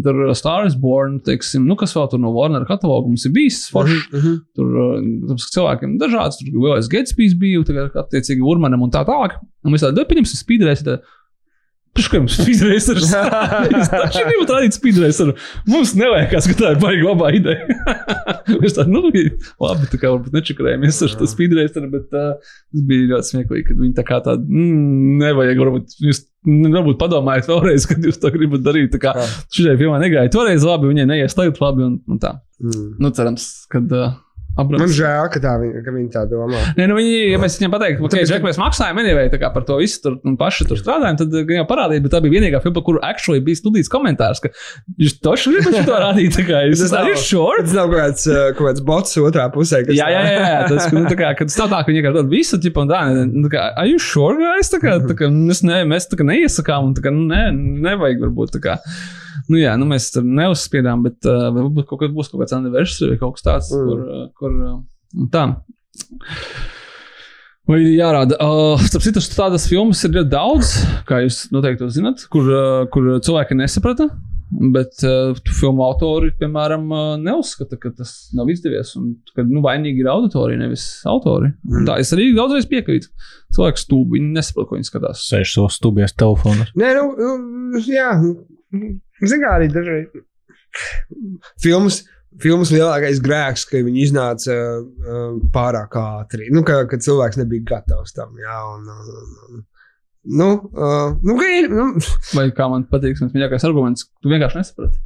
Tur 0.00 0.24
uh, 0.24 0.32
Star 0.38 0.64
is 0.64 0.76
Born, 0.80 1.18
teiksim, 1.26 1.66
nu, 1.68 1.76
kas 1.78 1.92
vēl 1.96 2.08
tur 2.12 2.22
no 2.22 2.32
Warner 2.32 2.64
kataloga 2.68 3.10
mums 3.10 3.26
ir 3.28 3.34
bijis 3.36 3.60
forši. 3.74 4.00
Mhm. 4.16 4.36
Tur 4.56 4.82
uh, 4.86 5.46
cilvēkiem 5.46 5.98
dažāds, 6.00 6.40
tur 6.40 6.56
vēl 6.56 6.78
es 6.80 6.88
Gatesbys 6.90 7.36
biju, 7.38 7.66
tagad 7.68 7.98
attiecīgi 8.06 8.46
Urmanam 8.46 8.86
un 8.86 8.94
tā 8.94 9.04
tālāk. 9.08 9.36
Un 9.66 9.74
mēs 9.74 9.84
tādu 9.84 10.06
pieņemsim 10.08 10.40
spīdrēs. 10.40 10.86
Paškam 11.96 12.28
speedracers. 12.30 13.10
Es 13.80 13.90
taču 13.90 14.22
gribu 14.26 14.46
rādīt 14.46 14.76
speedraceru. 14.76 15.34
Mums 15.70 15.92
nevajag, 15.98 16.30
ka 16.30 16.56
tā 16.60 16.72
ir 16.74 16.80
baigta 16.82 17.06
labā 17.08 17.30
ideja. 17.34 17.66
Mēs 18.62 18.76
tādu, 18.76 18.94
nu, 18.94 19.10
labi, 19.10 19.88
tā 19.90 19.98
kā 19.98 20.12
varbūt 20.12 20.36
nečakarējamies 20.36 21.00
ar 21.06 21.16
to 21.18 21.28
speedraceru, 21.30 21.90
bet 21.90 22.14
uh, 22.14 22.36
tas 22.38 22.86
bija 22.86 23.10
ļoti 23.14 23.32
smieklīgi, 23.32 23.66
kad 23.72 23.82
viņi 23.82 23.96
tā 23.98 24.06
kā 24.06 24.20
tādu, 24.26 24.46
mm, 24.46 25.16
nevajag, 25.24 25.64
varbūt 25.66 25.96
jūs. 26.06 26.26
Varbūt 26.40 26.96
padomājiet 26.96 27.50
vēlreiz, 27.50 27.84
kad 27.84 28.06
jūs 28.06 28.16
to 28.22 28.30
gribat 28.32 28.62
darīt. 28.64 28.94
Tā 28.94 29.00
kā 29.02 29.12
šī 29.52 29.74
filmā 29.74 29.98
negāja. 30.00 30.30
Toreiz 30.32 30.64
labi, 30.64 30.88
viņai 30.88 31.04
neies 31.10 31.36
tagad 31.36 31.60
labi. 31.60 31.84
Un, 31.84 31.98
un 32.08 32.22
tā. 32.22 32.30
Mm. 32.64 32.86
Nu, 32.96 33.10
cerams, 33.12 33.50
ka 33.68 33.82
uh, 33.82 34.14
Man 34.56 34.66
apbrīnojami. 34.66 34.94
žēl, 34.96 35.28
ka, 35.32 35.40
tā 35.40 35.52
ka 35.86 35.92
viņa 35.94 36.10
tā 36.12 36.22
domā. 36.28 36.60
Nē, 36.76 36.86
nu 36.90 36.96
viņi, 36.98 37.12
ja 37.30 37.38
mēs 37.40 37.56
viņiem 37.60 37.72
pateiktu, 37.72 38.00
ka, 38.02 38.08
okay, 38.10 38.26
Džek, 38.28 38.42
mēs 38.44 38.58
maksājam 38.60 38.98
anyway, 39.00 39.30
par 39.40 39.64
to 39.68 39.76
visu 39.78 40.00
tur 40.02 40.16
un 40.26 40.34
paši 40.40 40.66
tur 40.68 40.80
strādājam, 40.80 41.20
tad 41.20 41.36
gan 41.36 41.60
jau 41.60 41.66
parādīt, 41.70 42.02
bet 42.04 42.12
tā 42.12 42.20
bija 42.24 42.34
vienīgā 42.36 42.60
filma, 42.64 42.82
kur 42.84 42.98
actually 43.06 43.40
bija 43.46 43.60
studijas 43.60 43.88
komentārs, 43.92 44.42
ka 44.42 44.50
jūs 45.00 45.16
toši 45.22 45.54
gribat 45.54 45.78
šo 45.86 46.00
rādīt, 46.02 46.34
tā 46.34 46.44
kā 46.48 46.64
jūs 46.66 46.82
esat 46.88 47.06
nav- 47.06 47.22
short. 47.22 47.64
Tas 47.70 47.78
nav 47.78 47.92
kaut 47.92 48.00
kāds, 48.02 48.26
uh, 48.26 48.50
kaut 48.58 48.66
kāds 48.72 48.84
bots 48.90 49.16
otrā 49.22 49.46
pusē. 49.54 49.84
Jā, 49.86 50.10
jā, 50.10 50.20
jā, 50.26 50.42
jā, 50.42 50.60
tas 50.74 50.90
nu, 50.92 51.06
tā 51.06 51.16
kā, 51.22 51.30
kad 51.38 51.54
stāv 51.54 51.70
tā, 51.70 51.80
ka 51.84 51.92
viņi 51.92 52.02
vienkārši 52.02 52.18
dod 52.20 52.34
visu, 52.34 52.60
tipu, 52.60 52.84
un 52.84 52.90
tā, 52.90 53.00
nu, 53.30 53.46
tā 53.46 53.54
kā, 53.54 53.64
are 53.78 53.88
you 53.88 54.02
sure, 54.02 54.34
guys? 54.40 54.72
Tā 54.74 54.82
kā, 54.82 54.98
tā 55.06 55.16
kā, 55.16 55.30
mēs, 55.30 55.62
ne, 55.66 55.82
mēs 55.88 56.10
tā 56.10 56.18
kā 56.20 56.26
neiesakām, 56.26 56.90
un 56.90 56.98
tā 56.98 57.06
kā, 57.06 57.14
nu, 57.14 57.28
ne, 57.30 57.48
nevajag 57.86 58.26
varbūt 58.26 58.58
tā 58.58 58.64
kā. 58.66 58.78
Nu, 59.48 59.58
jā, 59.60 59.76
nu, 59.80 59.86
mēs 59.90 60.10
tur 60.14 60.26
neuzspiedām, 60.26 61.02
bet 61.06 61.28
uh, 61.28 61.48
varbūt 61.54 61.88
kaut 61.90 62.02
kad 62.04 62.14
būs 62.16 62.30
kaut 62.32 62.42
kāds 62.44 62.56
anniversary 62.56 63.14
vai 63.14 63.20
kaut 63.22 63.38
kas 63.38 63.46
tāds, 63.46 63.72
Mm. 63.74 63.86
kur, 63.88 64.04
uh, 64.04 64.26
kur 64.40 64.58
uh, 64.66 64.76
tā. 65.34 65.46
Vai 67.70 67.78
ir 67.84 67.92
jārāda? 68.00 68.34
Uh, 68.42 68.80
starp 68.82 69.04
citu, 69.04 69.22
tādas 69.36 69.68
filmas 69.70 70.00
ir 70.06 70.14
ļoti 70.16 70.32
daudz, 70.32 70.72
kā 71.06 71.20
jūs 71.22 71.44
noteikti 71.54 71.86
zinat, 71.94 72.24
kur, 72.32 72.48
uh, 72.50 72.82
kur 72.90 73.12
cilvēki 73.22 73.58
nesaprata. 73.60 74.08
Bet 74.50 75.04
uh, 75.06 75.36
filmu 75.46 75.84
autori, 75.86 76.32
piemēram, 76.40 76.88
uh, 76.90 77.10
neuzskata, 77.22 77.76
ka 77.78 77.92
tas 77.94 78.32
nav 78.34 78.48
izdevies. 78.50 78.96
Un, 78.98 79.12
ka 79.36 79.44
nu, 79.46 79.60
vainīgi 79.62 80.02
ir 80.02 80.08
auditorija, 80.10 80.58
nevis 80.58 80.88
autori. 81.06 81.52
Mm. 81.62 81.84
Tā 81.86 82.00
es 82.02 82.10
arī 82.16 82.32
daudzreiz 82.34 82.66
piekrītu. 82.72 83.12
Cilvēks 83.54 83.86
stūbi, 83.86 84.18
nesaprot, 84.34 84.66
ko 84.72 84.74
viņi 84.80 84.90
skatās. 84.90 85.22
Sēž 85.30 85.54
savos 85.54 85.78
stūbjās 85.78 86.16
telefonos. 86.18 86.74
Nē, 86.82 86.90
nu, 86.98 87.30
nu, 87.76 87.84
jā. 87.86 88.10
Ziniet, 89.20 89.42
kā 89.44 89.52
arī 89.58 89.68
dažreiz. 89.72 90.08
Filmas, 91.60 92.00
filmas 92.40 92.70
lielākais 92.74 93.20
grēks, 93.24 93.66
ka 93.68 93.82
viņi 93.84 94.04
iznāca 94.06 94.54
uh, 94.54 95.34
pārāk 95.54 95.96
ātri. 96.00 96.48
Nu, 96.54 96.64
ka, 96.66 96.74
ka 96.90 96.96
cilvēks 97.02 97.40
nebija 97.42 97.66
gatavs 97.74 98.16
tam. 98.16 98.30
Jā, 98.40 98.58
un, 98.76 98.88
un, 98.88 99.04
un, 99.48 99.62
nu, 100.40 100.50
uh, 100.72 101.08
nu, 101.26 101.36
ka 101.40 101.52
ir. 101.58 101.70
Nu, 101.74 101.84
Vai 102.36 102.46
kā 102.56 102.64
man 102.72 102.88
patīk, 102.90 103.18
tas 103.20 103.34
mīļākais 103.34 103.66
arguments, 103.68 104.08
tu 104.22 104.26
vienkārši 104.32 104.60
nesaproti. 104.62 104.96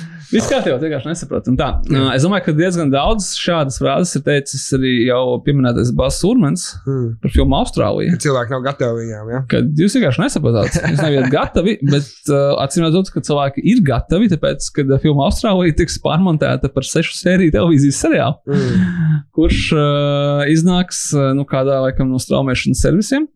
Viss 0.32 0.48
kārtībā, 0.50 0.76
vienkārši 0.82 1.10
nesapratu. 1.10 1.52
Un 1.52 1.58
Tā, 1.60 1.68
uh, 1.86 2.08
es 2.16 2.24
domāju, 2.26 2.44
ka 2.48 2.54
diezgan 2.58 2.90
daudz 2.92 3.28
šādas 3.38 3.76
frāzes 3.80 4.16
ir 4.18 4.24
teicis 4.26 4.64
arī 4.76 4.92
jau 5.06 5.20
pieminētais 5.46 5.92
Bāzs 5.96 6.18
Urmans 6.26 6.64
hmm, 6.86 7.04
par 7.22 7.34
filmu 7.34 7.56
Austrālija. 7.60 8.16
ka 8.16 8.22
cilvēki 8.26 8.54
nav 8.56 8.64
gatavi 8.66 9.04
viņām. 9.04 9.30
Jā. 9.34 9.40
Kad 9.52 9.82
jūs 9.84 9.96
vienkārši 9.98 10.22
nesapratāt, 10.24 10.78
jūs 10.92 11.04
nevienat 11.04 11.30
gatavi, 11.34 11.76
bet 11.92 12.10
uh, 12.32 12.56
acīm 12.64 12.86
redzot, 12.88 13.12
ka 13.14 13.22
cilvēki 13.28 13.64
ir 13.72 13.84
gatavi, 13.86 14.30
tāpēc, 14.34 14.70
kad 14.76 14.90
filma 15.04 15.28
Austrālija 15.28 15.76
tiks 15.82 16.00
pārmontēta 16.04 16.72
par 16.74 16.86
sešu 16.88 17.14
sēriju 17.20 17.54
televīzijas 17.58 18.02
seriālu, 18.06 18.40
Mm. 18.46 19.22
kurš 19.36 19.62
uh, 19.76 20.42
iznāks 20.50 21.06
nu, 21.36 21.44
kādā 21.48 21.78
laikam 21.84 22.08
no 22.10 22.18
straumēšanas 22.22 22.82
servisiem. 22.84 23.26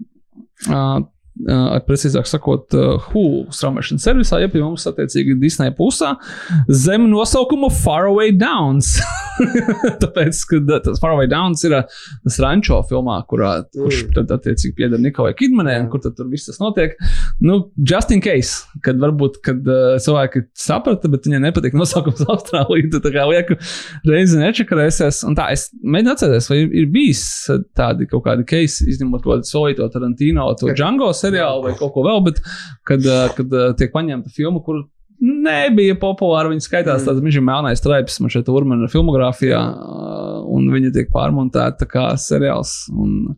Uh, 0.68 1.00
Uh, 1.40 1.78
precīzāk 1.86 2.26
sakot, 2.28 2.74
Hulu 3.10 3.44
straumēšanas 3.54 4.02
servisā, 4.04 4.40
ja 4.42 4.48
pie 4.50 4.60
mums 4.60 4.82
attiecīgi 4.90 5.36
Disneja 5.40 5.72
pusē, 5.78 6.10
zem 6.68 7.06
nosaukuma 7.08 7.70
Faraway 7.72 8.34
Downs. 8.36 8.96
Tāpēc, 10.02 10.40
ka 10.50 10.60
tas 10.84 11.00
Faraway 11.00 11.30
Downs 11.30 11.62
ir 11.64 11.78
tas 11.78 12.38
rančo 12.42 12.82
filmā, 12.90 13.20
kurā, 13.30 13.60
kurš 13.76 14.00
Mm. 14.00 14.12
tad 14.18 14.34
attiecīgi 14.36 14.74
pieder 14.76 15.00
Nikolai 15.00 15.32
Kidmanai, 15.38 15.78
un 15.84 15.88
kur 15.92 16.02
tad 16.02 16.16
tur 16.18 16.28
viss 16.32 16.50
tas 16.50 16.58
notiek. 16.60 16.98
Nu, 17.40 17.72
just 17.88 18.10
in 18.12 18.20
case, 18.20 18.66
kad 18.84 18.98
varbūt, 19.00 19.38
kad 19.44 19.64
uh, 19.64 19.94
cilvēki 20.02 20.42
saprata, 20.60 21.08
bet 21.08 21.24
viņiem 21.24 21.46
nepatīk 21.46 21.76
nosaukums 21.78 22.20
Austrālija, 22.32 22.90
tad 22.92 23.06
tā 23.06 23.14
kā 23.14 23.24
lieku 23.30 23.56
reizi 24.08 24.40
nečakarēsies. 24.40 25.22
Un 25.28 25.38
tā, 25.38 25.48
es 25.54 25.70
mēģinu 25.80 26.12
atcerēties, 26.12 26.50
vai 26.52 26.60
ir, 26.60 26.70
ir 26.82 26.90
bijis 26.92 27.24
tādi 27.78 28.08
kaut 28.10 28.26
kādi 28.28 28.44
case, 28.50 28.84
izņemot 28.92 29.24
kaut 29.24 29.38
kādu 29.38 29.48
solīto 29.48 29.88
Tarantino, 29.92 30.50
to 30.60 30.68
Django 30.74 31.08
seriālu 31.16 31.64
vai 31.64 31.74
kaut 31.80 31.94
ko 31.96 32.04
vēl, 32.04 32.20
bet 32.28 32.42
kad, 32.88 33.08
uh, 33.08 33.30
kad 33.36 33.56
uh, 33.56 33.70
tiek 33.78 33.94
paņemta 33.94 34.32
filma, 34.36 34.60
kur 34.66 34.84
nebija 35.20 35.96
populāra, 36.00 36.48
viņa 36.52 36.64
skaitās 36.64 37.04
tāds 37.04 37.20
mm. 37.20 37.44
melnais 37.44 37.80
stripes 37.80 38.20
man 38.20 38.32
šeit 38.32 38.48
urmana 38.52 38.88
filmogrāfijā, 38.90 39.60
un 40.48 40.68
viņa 40.72 40.92
tiek 40.96 41.10
pārmontēta 41.12 41.88
kā 41.88 42.06
seriāls. 42.20 42.82
Un, 42.92 43.34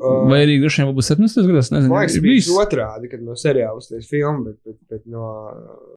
Uh, 0.00 0.24
Vai 0.30 0.38
arī 0.46 0.54
vien 0.62 0.88
būs 0.96 1.10
70 1.12 1.44
gados, 1.44 1.68
nezinu, 1.70 1.90
Man 1.92 2.00
liekas, 2.06 2.14
bija 2.24 2.38
bijis. 2.38 2.46
otrādi, 2.56 3.08
kad 3.12 3.20
no 3.22 3.34
seriāla 3.36 3.76
uztaisīja 3.76 4.08
filmu, 4.08 4.44
bet, 4.46 4.56
bet, 4.64 4.76
bet 4.90 5.02
no. 5.12 5.26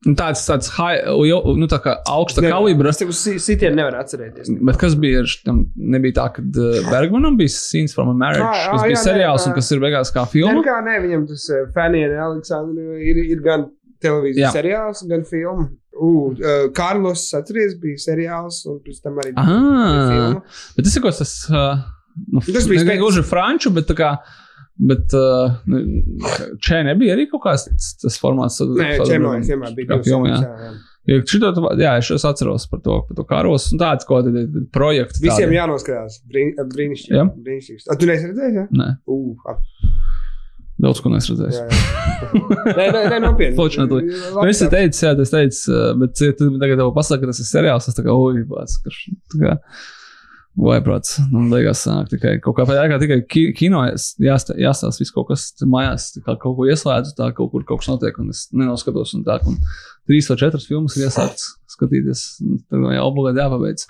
Nu, 0.05 0.13
Tāds, 0.19 0.41
tāds 0.45 0.67
high, 0.75 0.99
jau, 1.29 1.39
nu, 1.55 1.69
tā 1.71 1.79
kā 1.85 1.93
augsta 2.11 2.43
Ne, 2.43 2.51
kalibra. 2.51 2.91
Es 2.91 2.99
si- 3.21 3.37
sitienu 3.39 3.79
nevaru 3.79 4.01
atcerēties. 4.01 4.51
Bet 4.67 4.77
kas 4.81 4.97
bija 4.99 5.23
ar 5.23 5.31
tam? 5.47 5.63
Nebija 5.79 6.17
tā, 6.19 6.27
ka 6.35 6.43
uh, 6.43 6.91
Bergmanam 6.91 7.39
bija 7.39 7.55
Scenes 7.55 7.95
from 7.95 8.11
a 8.11 8.13
Marriage, 8.13 8.43
ā, 8.43 8.75
kas 8.75 8.83
bija 8.89 8.97
jā, 8.97 9.03
seriāls 9.07 9.47
nē, 9.47 9.47
un 9.53 9.57
kas 9.61 9.71
ir 9.71 9.79
beigās 9.87 10.11
kā 10.13 10.25
Nē, 10.27 10.31
filma. 10.35 10.53
nu 10.59 10.67
kā 10.67 10.77
nē, 10.83 10.99
viņam 11.07 11.25
tas 11.31 11.47
Fanny 11.73 12.03
un 12.11 12.19
Aleksandra 12.27 12.99
ir, 12.99 13.23
ir 13.23 13.41
gan 13.47 13.69
televīzijas 14.03 14.49
Jā. 14.49 14.55
seriāls, 14.59 15.07
gan 15.09 15.23
filma. 15.23 15.69
Uh, 15.97 16.35
uh, 16.35 16.67
Karlos 16.77 17.23
atceries, 17.33 17.79
bija 17.81 17.97
seriāls, 18.03 18.59
un 18.69 18.83
pēc 18.85 18.99
tam 19.01 19.15
arī 19.23 19.31
Ah, 19.39 20.41
bet 20.75 20.85
tas 20.85 20.93
ir 20.99 21.01
kaut 21.01 21.15
kas 21.15 21.23
tas. 21.23 21.37
Uh, 21.49 21.93
nu, 22.33 22.41
Tas 22.41 22.67
bija 22.69 22.83
spēc- 22.83 23.01
gluži 23.01 23.23
franču, 23.27 23.73
bet 23.75 23.89
tā 23.91 23.97
kā. 23.97 24.11
Bet 24.77 25.09
uh, 25.17 25.55
šeit 26.61 26.85
nebija 26.85 27.15
arī 27.15 27.23
kaut 27.31 27.41
kāds 27.47 27.63
tas, 27.65 27.87
tas 28.03 28.19
formāts. 28.21 28.59
Nē, 28.61 28.91
Čemājas 29.09 29.49
vienmēr 29.49 29.73
bija 29.73 29.97
jā. 30.29 30.69
Jo 31.07 31.21
šito, 31.23 31.49
jā, 31.79 31.93
es 32.01 32.09
es 32.11 32.25
atceros 32.27 32.65
par 32.69 32.81
to, 32.83 32.99
par 33.07 33.15
to 33.17 33.23
karos 33.25 33.69
un 33.71 33.79
tāds 33.81 34.05
kaut 34.05 34.27
kādi 34.27 34.43
projekti. 34.75 35.23
Visiem 35.23 35.47
tādi. 35.47 35.57
jānoskatās. 35.57 36.19
Brīn, 36.29 36.51
brīnišķīgi. 36.73 37.15
Jā. 37.15 37.25
Brīnišķīgs. 37.47 37.87
A, 37.89 37.95
tu 37.97 38.09
neesi 38.09 38.27
redzējis? 38.29 38.57
Jā, 38.59 38.65
Nē, 38.75 38.89
uh, 39.07 39.57
daudz 40.83 41.01
ko 41.01 41.09
jā, 41.09 41.21
jā. 41.55 41.63
nē, 42.77 42.87
nē, 42.93 43.03
nē, 43.13 43.19
nopietni. 43.23 43.55
Fortunately. 43.57 44.11
Nu, 44.35 44.43
es 44.51 44.59
te 44.61 44.67
teicu, 44.73 44.99
jā, 45.07 45.13
tas 45.17 45.31
teicu, 45.33 45.61
uh, 45.73 45.93
bet 46.03 46.21
ja 46.21 46.35
tu 46.37 46.51
tagad 46.61 46.83
tev 46.83 46.91
pasaki, 46.97 47.23
ka 47.23 47.31
tas 47.31 47.41
ir 47.41 47.49
seriāls. 47.49 47.87
Es 47.89 47.97
tā 47.97 48.05
kā, 48.05 48.13
oi, 48.13 48.43
bāc, 48.51 48.75
ka 48.83 49.55
š- 50.57 50.63
tā 50.63 50.63
kā. 50.63 50.67
Vai, 50.67 50.79
prāts, 50.81 51.19
nu, 51.31 51.43
beigās 51.51 51.83
sanāk 51.85 52.09
tikai 52.09 52.41
kaut 52.41 52.55
kā, 52.57 52.65
jā, 52.65 52.87
kā 52.89 52.97
tikai 52.99 53.27
ki- 53.29 53.53
kino 53.53 53.83
jāstāsta, 53.85 54.55
jāstāsta 54.57 54.99
viss 54.99 55.11
kaut 55.13 55.27
kas 55.29 55.53
mājās, 55.63 56.17
kā 56.25 56.33
kaut 56.39 56.55
ko 56.57 56.65
ieslēdzu, 56.65 57.13
tā 57.17 57.33
kaut 57.35 57.51
kur 57.51 57.63
kaut 57.63 57.79
kas 57.83 57.87
notiek, 57.89 58.17
un 58.19 58.29
es 58.29 58.47
nenoskatos, 58.51 59.13
un 59.15 59.23
tā, 59.23 59.39
un 59.45 59.55
trīs 60.09 60.27
vai 60.29 60.37
četras 60.37 60.65
filmas 60.67 60.97
ir 60.97 61.07
iesākts 61.07 61.53
skatīties, 61.69 62.41
un 62.41 62.57
tad 62.69 62.79
jau 62.79 63.05
obligāti 63.11 63.37
jāpabeidz. 63.43 63.85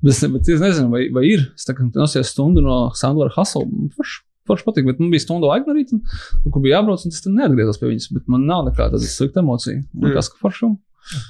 Bet 0.00 0.12
es, 0.14 0.20
bet 0.30 0.48
es 0.48 0.60
nezinu, 0.60 0.90
vai, 0.90 1.08
vai 1.12 1.24
ir. 1.26 1.52
Es 1.54 1.64
tā 1.66 1.74
kā 1.74 1.84
nosies 1.92 2.30
stundu 2.32 2.62
no 2.62 2.90
Sandora 2.94 3.30
Hasela, 3.34 3.66
forši, 3.96 4.20
forši 4.46 4.64
patīk, 4.64 4.86
bet 4.86 5.00
man 5.00 5.10
bija 5.10 5.20
stunda 5.26 5.46
laika 5.50 5.66
no 5.66 5.74
rīta, 5.74 5.92
un 5.92 6.00
kaut 6.44 6.52
kur 6.54 6.62
bija 6.62 6.78
jābrauc, 6.78 7.02
un 7.04 7.10
es 7.12 7.20
tad 7.20 7.32
neatgriezos 7.34 7.80
pie 7.80 7.88
viņas, 7.90 8.12
bet 8.14 8.28
man 8.28 8.46
nav 8.46 8.64
nekāda 8.70 8.96
slikta 9.02 9.42
emocija. 9.42 9.74
Man 9.92 10.08
Mm. 10.08 10.14
liekas, 10.14 10.30
ka 10.30 10.38
forši. 10.40 10.70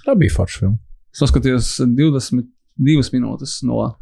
Tā 0.07 0.15
bija 0.19 0.31
forša 0.37 0.59
filma. 0.61 0.79
Es 1.15 1.21
noskatījos 1.25 1.81
22 1.97 3.11
minūtes 3.17 3.63
no 3.65 3.97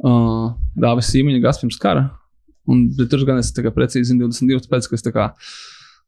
uh, 0.00 0.52
Dāvis 0.80 1.10
Sīmeņa 1.12 1.42
gāzes 1.44 1.62
pirms 1.64 1.78
kara. 1.82 2.06
Un, 2.70 2.86
bet 2.96 3.10
tur 3.10 3.24
gan 3.26 3.40
es 3.42 3.50
tā 3.52 3.64
kā 3.66 3.72
precīzi 3.74 4.12
zinu 4.12 4.28
22, 4.30 4.62
tāpēc, 4.68 4.86
ka 4.88 4.94
es 4.98 5.02
tā 5.02 5.10
kā, 5.14 5.24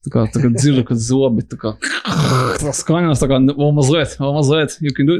tā 0.06 0.12
kā, 0.14 0.22
tā 0.30 0.38
kā 0.44 0.50
dzirdu, 0.54 0.84
ka 0.86 0.94
zobi 0.94 1.42
tā 1.50 1.58
kā 1.58 1.72
tas 2.62 2.78
skaņās 2.84 3.18
tā 3.24 3.26
kā 3.32 3.40
vēl 3.48 3.72
mazliet, 3.74 4.14
vēl 4.20 4.36
mazliet. 4.36 4.76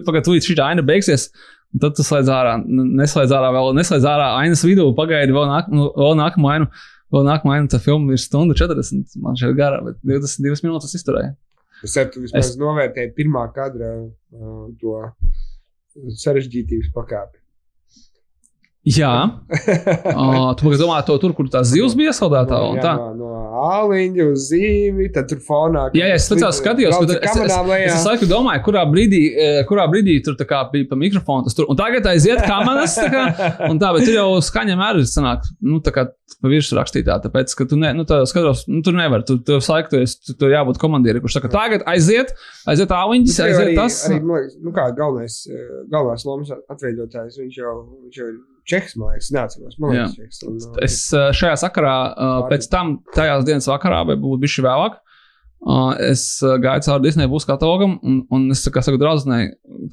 Pagaid, 0.07 0.25
tūlīt 0.29 0.47
šī 0.47 0.57
aina 0.63 0.85
beigsies. 0.87 1.29
un 1.75 1.83
Tad 1.83 1.97
tu 1.99 2.05
slēdz 2.07 2.31
ārā, 2.31 2.53
n- 2.63 2.93
neslēdz 3.01 3.35
ārā 3.35 3.49
vēl, 3.57 3.73
neslēdz 3.81 4.07
ārā 4.07 4.29
ainas 4.45 4.63
vidū, 4.63 4.87
pagaidi 4.95 5.35
vēl, 5.35 5.49
nāk, 5.51 5.73
nu, 5.75 5.89
vēl 5.99 6.15
nākamu 6.23 6.53
ainu. 6.55 6.71
Vēl 7.15 7.27
nākamā 7.29 7.57
aina, 7.59 7.69
tā 7.71 7.79
filma 7.83 8.15
ir 8.15 8.19
stunda 8.23 8.55
40. 8.59 9.13
Man 9.23 9.37
šeit 9.39 9.53
gara, 9.59 9.77
bet 9.85 9.99
22 10.07 10.65
minūtes 10.65 10.95
izturēja. 10.99 11.35
Es 11.85 11.93
ceru, 11.95 12.11
tu 12.15 12.23
vismaz 12.25 12.49
Es- 12.53 12.57
novērtēji 12.59 13.11
pirmā 13.19 13.43
kadra 13.55 13.91
uh, 14.07 14.71
to 14.81 14.95
sarežģītības 16.23 16.91
pakāpi. 16.95 17.39
Jā, 18.85 19.13
uh, 20.13 20.51
tu 20.61 20.69
domā 20.77 20.99
to 21.09 21.17
tur, 21.23 21.33
kur 21.33 21.49
tā 21.49 21.63
zivs 21.65 21.95
bija 21.97 22.13
iesaldētā. 22.13 22.59
un 22.69 22.77
jā, 22.77 22.83
tā. 22.85 22.93
no, 23.01 23.15
no 23.17 23.45
āliņa 23.65 24.27
uz 24.29 24.49
zīvi, 24.51 25.07
tad 25.15 25.31
tur 25.31 25.41
fonā. 25.45 25.87
Jā, 25.97 26.11
jā, 26.11 26.19
es 26.19 26.27
speciāli 26.29 26.57
skatījos, 26.59 26.97
bet 27.01 27.15
bet 27.15 27.25
es, 27.25 27.39
es, 27.47 27.55
es 27.55 27.95
visu 27.95 28.11
laiku 28.11 28.29
domāju, 28.29 28.61
kurā 28.67 28.85
brīdī, 28.91 29.23
eh, 29.33 29.61
kurā 29.69 29.87
brīdī 29.89 30.19
tur 30.27 30.37
bija 30.73 30.91
pa 30.91 30.99
mikrofonu. 31.01 31.47
tas 31.47 31.57
Tur, 31.57 31.69
un 31.73 31.81
tagad 31.81 32.07
aiziet 32.11 32.45
kameras, 32.45 32.99
tā 32.99 33.09
kā, 33.13 33.25
un 33.71 33.81
tā, 33.81 33.93
bet 33.97 34.05
tur 34.05 34.19
jau 34.19 34.29
skaņa 34.45 34.79
mērs 34.81 35.17
sanāk, 35.17 35.49
nu, 35.65 35.81
tā 35.85 35.95
kā 35.95 36.07
pa 36.45 36.53
virsmu 36.53 36.77
rakstītā, 36.77 37.17
tāpēc, 37.25 37.57
ka 37.57 37.69
tu, 37.71 37.79
ne, 37.81 37.95
nu, 37.97 38.05
tā 38.09 38.21
skatos, 38.29 38.67
nu, 38.69 38.83
tur 38.85 38.97
nevar, 38.99 39.25
tu, 39.25 39.39
tu 39.41 39.57
laiku, 39.73 39.95
tu, 39.95 40.03
esi- 40.05 40.19
tu, 40.29 40.37
tur 40.41 40.53
jābūt 40.53 40.81
komandierim, 40.83 41.25
kurš 41.25 41.39
saka, 41.39 41.53
tagad 41.53 41.87
aiziet, 41.89 42.35
aiziet 42.69 42.93
āliņķis, 42.93 43.39
aiziet 43.47 43.63
arī, 43.65 43.77
tas. 43.79 44.03
Arī, 44.11 44.21
nu 44.61 44.75
kā 44.77 44.91
galvenais, 44.97 45.39
eh, 45.49 45.71
galvenais 45.93 46.27
lomas 46.29 46.53
atveidotājs, 46.59 47.39
viņš 47.41 47.63
jau, 47.63 47.77
viņš 48.03 48.21
jau 48.21 48.29
ir 48.33 48.43
čeks, 48.69 48.97
man 49.01 49.15
liekas, 49.15 49.31
neatceros. 49.35 49.79
Man 49.83 49.95
liekas, 49.95 50.19
čeks. 50.19 50.43
Un, 50.49 50.61
uh, 50.61 50.83
Es 50.85 51.01
šajā 51.13 51.57
sakarā, 51.67 51.97
eh, 52.11 52.37
pēc 52.53 52.69
tam, 52.73 52.99
tajās 53.17 53.47
dienas 53.49 53.69
vakarā, 53.71 54.05
vai 54.09 54.17
būtu 54.21 54.41
bijis 54.45 54.61
vēlāk, 54.65 54.97
eh, 54.99 56.11
es 56.11 56.25
eh, 56.43 56.57
gāju 56.65 56.87
cauri 56.89 57.07
Disneja 57.07 57.33
būs 57.33 57.49
katalogam, 57.49 57.99
un, 58.03 58.23
un 58.31 58.51
es 58.55 58.65
kā 58.69 58.85
saku 58.85 59.01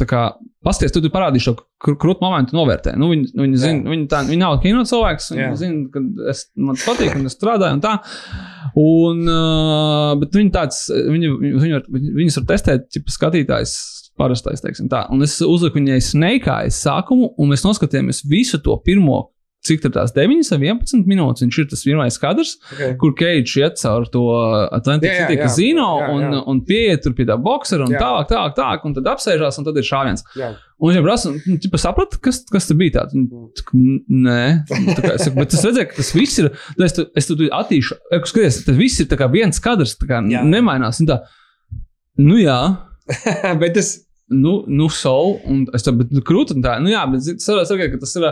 kā 0.08 0.24
Pasties, 0.62 0.92
tu, 0.94 1.02
tu 1.02 1.10
parādīsi 1.10 1.48
šo 1.48 1.56
kr 1.82 1.96
krūtu 1.98 2.22
momentu, 2.22 2.54
novērtē. 2.54 2.92
Nu, 3.02 3.08
viņi, 3.10 3.32
viņi, 3.34 3.56
zin, 3.58 3.80
viņi, 3.90 4.04
tā, 4.12 4.20
viņi 4.28 4.44
nav 4.44 4.60
kino 4.62 4.84
cilvēks. 4.86 5.32
Viņi 5.34 5.56
zina, 5.58 5.80
ka 5.90 6.04
es, 6.30 6.44
man 6.54 6.78
tas 6.78 6.86
patīk, 6.86 7.16
un 7.18 7.26
es 7.26 7.34
strādāju 7.34 7.80
un 7.80 7.82
tā. 7.82 7.96
Un, 8.78 9.24
uh, 9.26 10.12
bet 10.22 10.38
viņi 10.38 10.54
tāds, 10.54 10.84
viņi, 10.94 11.32
viņi, 11.42 11.74
var, 11.74 11.90
viņus 12.20 12.38
var 12.38 12.46
testēt, 12.54 12.86
ja 12.94 13.02
skatītājs 13.10 13.74
parastais, 14.22 14.62
teiksim 14.64 14.88
tā. 14.94 15.08
Un 15.12 15.26
es 15.26 15.36
uzliku 15.42 15.82
viņai 15.82 16.00
snakeājas 16.14 16.80
sākumu, 16.86 17.34
un 17.42 17.52
mēs 17.56 17.66
noskatījāmies 17.68 18.24
visu 18.30 18.62
to 18.62 18.78
pirmo. 18.86 19.28
Cik 19.62 19.84
tur 19.84 19.92
tās 19.94 20.10
9 20.16 20.48
vai 20.56 20.72
11 20.72 21.04
minūtes? 21.06 21.44
Viņš 21.44 21.58
ir 21.62 21.66
tas 21.70 21.84
pirmais 21.86 22.16
kadrs, 22.18 22.56
Okay. 22.74 22.96
kur 22.98 23.12
Keits 23.14 23.52
iet 23.60 23.76
caur 23.78 24.08
to 24.10 24.24
Atlantic 24.74 25.12
Jā, 25.12 25.20
jā, 25.20 25.28
City 25.28 25.36
jā. 25.38 25.44
kazino 25.46 25.86
Jā, 26.02 26.08
un, 26.16 26.34
un 26.50 26.62
pieiet 26.66 27.06
pie 27.14 27.28
tā 27.30 27.36
boxera 27.38 27.86
un 27.86 27.94
tālāk, 27.94 28.26
tālāk, 28.32 28.56
tālāk, 28.58 28.88
un 28.90 28.96
tad 28.98 29.10
apsēžās, 29.14 29.60
un 29.62 29.68
tad 29.68 29.78
ir 29.78 29.86
šāviens. 29.86 30.26
Un 30.82 30.96
viņš 30.96 31.06
prasa, 31.06 31.36
nu, 31.36 31.60
tu 31.62 31.70
saprati, 31.78 32.18
kas, 32.26 32.42
kas 32.50 32.72
tas 32.72 32.80
bija 32.82 32.96
tāds? 33.04 33.14
Nē, 33.78 34.42
Nu, 34.82 34.96
tā 34.98 35.04
kā, 35.06 35.14
es 35.14 35.28
saku, 35.28 35.38
bet 35.38 35.54
es 35.54 35.62
redzēju, 35.70 35.90
ka 35.94 36.00
tas 36.02 36.12
viss 36.18 36.42
ir. 36.42 36.50
Es, 36.82 36.98
tu- 36.98 37.06
es 37.22 37.30
tur 37.30 37.46
attīšu, 37.62 38.00
es 38.18 38.34
skaties, 38.34 38.64
tas 38.66 38.82
viss 38.82 38.98
ir 39.06 39.14
viens 39.38 39.62
kadrs, 39.62 39.94
tā 40.02 40.10
kā 40.10 40.24
nemainās. 40.26 41.06
Tā, 41.06 41.22
nu 42.18 42.42
jā. 42.42 42.58
Bet 43.62 43.78
tas 43.78 43.94
Nu, 44.32 44.62
nu, 44.72 44.88
so, 44.96 45.16
un 45.52 45.66
es 45.76 45.84
tam 45.84 46.00
un 46.56 46.64
tā, 46.64 46.78
nu, 46.84 46.92
jā, 46.94 47.04
bet 47.12 47.28
var 47.58 47.68
sakot, 47.68 47.92
ka 47.92 48.00
tas 48.00 48.16
ir, 48.16 48.28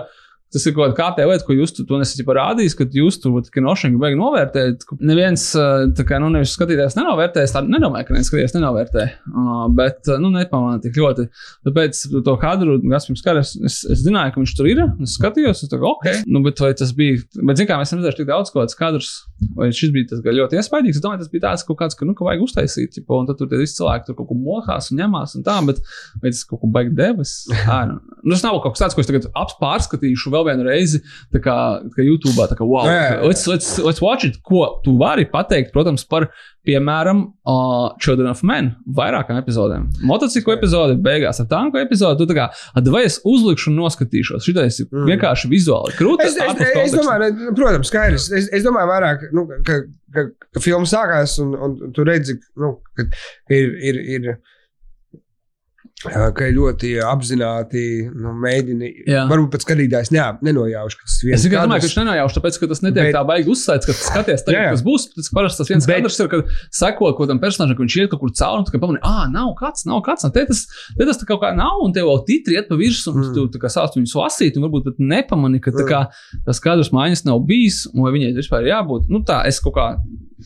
tas 0.53 0.65
ir 0.65 0.73
kaut 0.77 0.95
kāda 0.97 1.27
lieta, 1.29 1.45
ko 1.45 1.53
jūs 1.53 1.75
to 1.77 1.99
nesat 1.99 2.23
parādījis, 2.27 2.75
ka 2.77 2.87
jūs 2.97 3.19
tur, 3.21 3.37
ka 3.53 3.61
nošķiņu 3.63 4.01
beig 4.01 4.17
novērtējat. 4.19 4.85
ka 4.87 4.97
Neviens, 5.05 5.45
kā, 5.53 6.19
nu, 6.21 6.31
nevis 6.33 6.55
skatītājs 6.57 6.97
nenovērtē, 6.97 7.43
es 7.45 7.53
tā 7.53 7.61
nedomāju, 7.65 8.07
ka 8.07 8.15
neviens 8.15 8.31
skatītājs 8.31 8.55
nenovērtē, 8.57 9.05
uh, 9.29 9.65
bet, 9.77 10.09
nu, 10.21 10.31
nepamanā 10.33 10.81
tik 10.83 10.97
ļoti. 10.97 11.27
Tāpēc 11.67 12.01
to 12.25 12.35
kadru, 12.41 12.79
Gaspars 12.89 13.23
Karas, 13.25 13.53
es, 13.65 13.81
es 13.85 14.03
zināju, 14.05 14.33
ka 14.35 14.41
viņš 14.43 14.55
tur 14.57 14.69
ir, 14.71 14.83
es 15.05 15.15
skatījos, 15.19 15.63
es 15.65 15.73
kā, 15.73 15.81
ok, 15.85 16.09
nu, 16.29 16.41
bet 16.45 16.61
vai 16.63 16.71
tas 16.77 16.93
bija, 16.97 17.21
bet, 17.37 17.61
zin 17.61 17.69
kā, 17.69 17.77
mēs 17.81 17.93
redzējām 17.93 18.17
tik 18.21 18.29
daudz 18.31 18.53
kaut 18.53 18.63
kāds 18.65 18.79
kadrus, 18.79 19.11
vai 19.57 19.69
šis 19.75 19.93
bija 19.95 20.09
tas 20.15 20.25
ļoti 20.25 20.59
iespaidīgs, 20.59 20.97
es 20.97 21.05
domāju, 21.05 21.23
tas 21.23 21.31
bija 21.33 21.45
tāds 21.45 21.65
kaut 21.67 21.79
kāds, 21.83 21.97
ka, 21.99 22.07
nu, 22.09 22.17
ka 22.17 22.25
vajag 22.25 22.45
uztaisīt, 22.47 22.95
ķipa, 22.97 23.21
un 23.21 23.29
tad 23.29 23.39
tur 23.39 23.49
tie 23.51 23.61
visi 23.61 23.77
cilvēki 23.77 24.09
tur 24.09 24.17
kaut 24.17 24.31
ko 24.31 24.37
mohās 24.39 24.89
un 24.89 24.99
ņemās 25.03 25.37
un 25.37 25.45
tā, 25.45 25.55
bet, 25.69 25.81
vai 26.23 26.33
tas 26.33 26.41
kaut 26.49 26.63
ko 26.63 26.71
baigi 26.73 26.95
devis? 26.97 27.37
Nu, 28.19 28.33
tas 28.33 28.41
nav 28.43 28.57
kaut 28.59 28.75
kas 28.75 28.81
tāds, 28.81 28.95
ko 28.97 29.03
es 29.03 29.07
tagad 29.07 29.27
ap- 29.37 29.53
pārskatīšu 29.61 30.31
vēl 30.39 30.47
vienu 30.53 30.67
reizi, 30.69 31.01
kā, 31.35 31.57
kā 31.95 32.05
YouTube, 32.05 32.35
kā, 32.55 32.65
wow, 32.65 32.87
Jā, 32.87 32.93
jā, 32.95 33.09
jā. 33.17 33.27
let's, 33.27 33.45
let's, 33.51 33.73
let's 33.83 34.01
watch 34.01 34.25
it, 34.25 34.39
ko 34.43 34.79
tu 34.85 34.95
vari 34.99 35.25
pateikt, 35.29 35.71
protams, 35.75 36.05
par, 36.09 36.29
piemēram, 36.67 37.21
uh, 37.49 37.95
Children 38.03 38.29
of 38.31 38.41
Men 38.45 38.71
vairākām 38.97 39.39
epizodēm. 39.41 39.87
Motociklu 40.05 40.53
epizode 40.57 40.97
beigās 41.01 41.39
ar 41.41 41.47
tanku 41.51 41.79
epizodi, 41.81 42.27
tu 42.27 42.35
kā, 42.37 42.49
"A, 42.75 42.81
vai 42.91 43.03
es 43.07 43.19
uzlikšu 43.25 43.71
un 43.71 43.79
noskatīšos. 43.83 44.45
Šitais 44.45 44.79
ir 44.83 44.87
Mm. 44.91 45.07
vienkārši 45.13 45.49
vizuāli 45.49 45.95
krūtis. 45.97 46.35
Es, 46.35 46.37
es, 46.37 46.61
es, 46.61 46.93
es 46.93 46.93
domāju, 46.99 47.19
ne, 47.31 47.55
protams, 47.55 47.87
skaidrs. 47.87 48.29
Es, 48.31 48.49
es 48.53 48.63
domāju, 48.63 48.87
vairāk, 48.91 49.27
nu, 49.33 49.47
ka, 49.65 49.81
ka, 50.13 50.27
ka 50.53 50.59
filma 50.59 50.85
sākās 50.85 51.39
un, 51.41 51.55
un 51.55 51.91
tu 51.95 52.03
redzi, 52.03 52.37
nu, 52.57 52.77
ka 52.95 53.07
ir. 53.49 53.75
ir, 53.81 53.95
ir 54.19 54.37
Ka 55.99 56.45
ļoti 56.55 56.93
apzināti 57.03 57.81
nu, 58.15 58.31
mēģini. 58.39 58.89
Jā. 59.11 59.25
Varbūt 59.27 59.49
pat 59.51 59.65
skatītājs 59.65 60.13
ne, 60.15 60.21
nenojauš, 60.47 60.95
ka 60.95 61.03
tas 61.03 61.17
ir 61.19 61.27
viens 61.27 61.41
Es 61.41 61.43
tikai 61.43 61.63
domāju, 61.65 61.81
ka 61.83 61.87
viņš 61.89 61.95
nenojauš, 61.99 62.35
tāpēc, 62.37 62.59
ka 62.61 62.69
tas 62.71 62.81
netiek 62.85 63.09
Bet- 63.09 63.15
tā 63.17 63.23
baigi 63.27 63.51
uzsvērts, 63.51 63.89
ka 63.89 63.95
skaties, 63.97 64.45
tagad, 64.47 64.55
Jā, 64.55 64.61
jā. 64.63 64.71
kas 64.77 64.83
būs. 64.85 65.07
Tas 65.17 65.27
parasti 65.35 65.57
tas 65.59 65.67
viens 65.73 65.85
Bet- 65.89 65.99
kadrs 65.99 66.19
ir, 66.23 66.29
kad 66.31 66.53
seko 66.79 67.09
kaut 67.11 67.19
kādam 67.27 67.41
personāžam, 67.43 67.75
ka 67.75 67.83
viņš 67.83 67.97
iet 67.99 68.09
kaut 68.13 68.21
kur 68.23 68.31
cauri, 68.31 68.59
un 68.59 68.63
tu 68.69 68.71
kā 68.71 68.79
pamani, 68.79 68.99
ah, 69.03 69.27
nav 69.27 69.51
kāds, 69.59 69.83
nav 69.91 69.99
kāds, 70.07 70.23
te 70.31 70.45
tas, 70.47 70.63
te 70.97 71.03
tas 71.09 71.19
kaut 71.27 71.41
kā 71.43 71.51
nav, 71.59 71.83
un 71.83 71.91
tev 71.91 72.07
vēl 72.07 72.23
titri 72.31 72.55
iet 72.55 72.69
pa 72.71 72.75
virsmu, 72.79 73.13
un 73.15 73.21
Mm. 73.27 73.33
tu 73.35 73.47
tā 73.51 73.59
kā 73.59 73.67
sāc 73.67 73.91
viņus 73.99 74.15
lasīt, 74.15 74.55
un 74.55 74.63
varbūt 74.69 74.85
pat 74.87 74.95
nepamani, 75.03 75.59
ka 75.61 75.71
Mm. 75.75 75.83
kā 75.89 76.07
tas 76.45 76.59
kadrs 76.63 76.91
maiņas 76.95 77.25
nav 77.25 77.43
bijis, 77.45 77.87
un 77.93 78.03
vai 78.07 78.11
viņai 78.15 78.31
vispār 78.39 78.63
jābūt. 78.71 79.09
Nu 79.09 79.19
tā, 79.27 79.43
es 79.45 79.59
kaut 79.59 79.75
kā, 79.75 79.97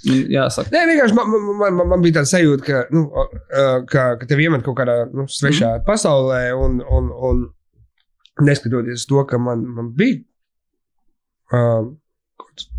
jāsaka. 0.02 0.72
Nē, 0.74 0.86
vienkārši 0.90 1.18
man, 1.18 1.34
man, 1.34 1.76
man, 1.78 1.90
man, 1.94 2.04
bija 2.04 2.20
tāds 2.20 2.34
sajūta, 2.34 2.66
ka, 2.66 2.84
nu, 2.94 3.08
ka, 3.90 4.06
ka 4.20 4.30
tev 4.30 4.42
iemet 4.44 4.64
kaut 4.66 4.78
kādā 4.80 5.04
nu, 5.12 5.28
svešā 5.30 5.78
mm. 5.80 5.84
pasaulē, 5.88 6.46
un, 6.58 6.80
un, 6.82 7.12
un 7.30 7.44
neskatoties 8.42 9.06
to, 9.10 9.26
ka 9.30 9.38
man, 9.42 9.66
man 9.76 9.92
bija 9.98 10.24
uh, 11.54 11.86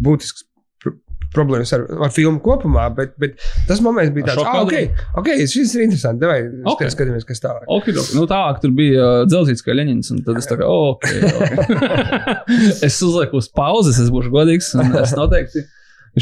būtisks 0.02 0.48
pr 0.82 0.96
problēmas 1.34 1.72
ar, 1.74 1.86
ar 2.06 2.12
filmu 2.14 2.42
kopumā, 2.42 2.88
bet, 2.94 3.14
bet 3.18 3.38
tas 3.68 3.80
moments 3.82 4.12
bija 4.14 4.32
tāds, 4.32 4.42
ah, 4.46 4.60
ok, 4.62 4.98
ok, 5.22 5.30
šis 5.50 5.72
ir 5.74 5.86
interesants. 5.86 6.20
Davai, 6.20 6.40
Ok. 6.62 6.74
okay. 6.74 6.92
skatāmies, 6.94 7.26
kas 7.26 7.42
tālāk. 7.42 7.64
Okay, 7.78 7.94
nu 8.18 8.26
tālāk 8.30 8.60
tur 8.62 8.74
bija 8.74 9.06
uh, 9.22 9.22
dzelzīts 9.30 9.64
kā 9.66 9.74
Leņņņins, 9.74 10.12
un 10.14 10.26
tad 10.26 10.42
es 10.42 10.50
tā 10.50 10.58
kā, 10.60 10.68
ok. 10.68 11.08
okay. 11.30 11.88
es 12.90 13.00
uzlieku 13.02 13.38
uz 13.42 13.50
pauzes, 13.50 14.02
es 14.02 14.12
būšu 14.14 14.34
godīgs, 14.34 14.74
un 14.78 14.94
es 15.02 15.14
noteikti 15.18 15.64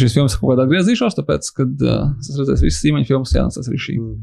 šīs 0.01 0.15
filmas 0.17 0.37
kaut 0.39 0.55
kādā 0.55 0.69
griezīšos, 0.71 1.17
tāpēc, 1.19 1.51
kad 1.57 1.83
uh, 1.85 2.13
es 2.21 2.39
redzēšu 2.39 2.69
visas 2.69 2.87
īmaņu 2.91 3.11
filmas, 3.11 3.35
jā, 3.37 3.45
tas 3.53 3.69
arī 3.69 3.81
šī. 3.83 3.99
Mm. 4.01 4.23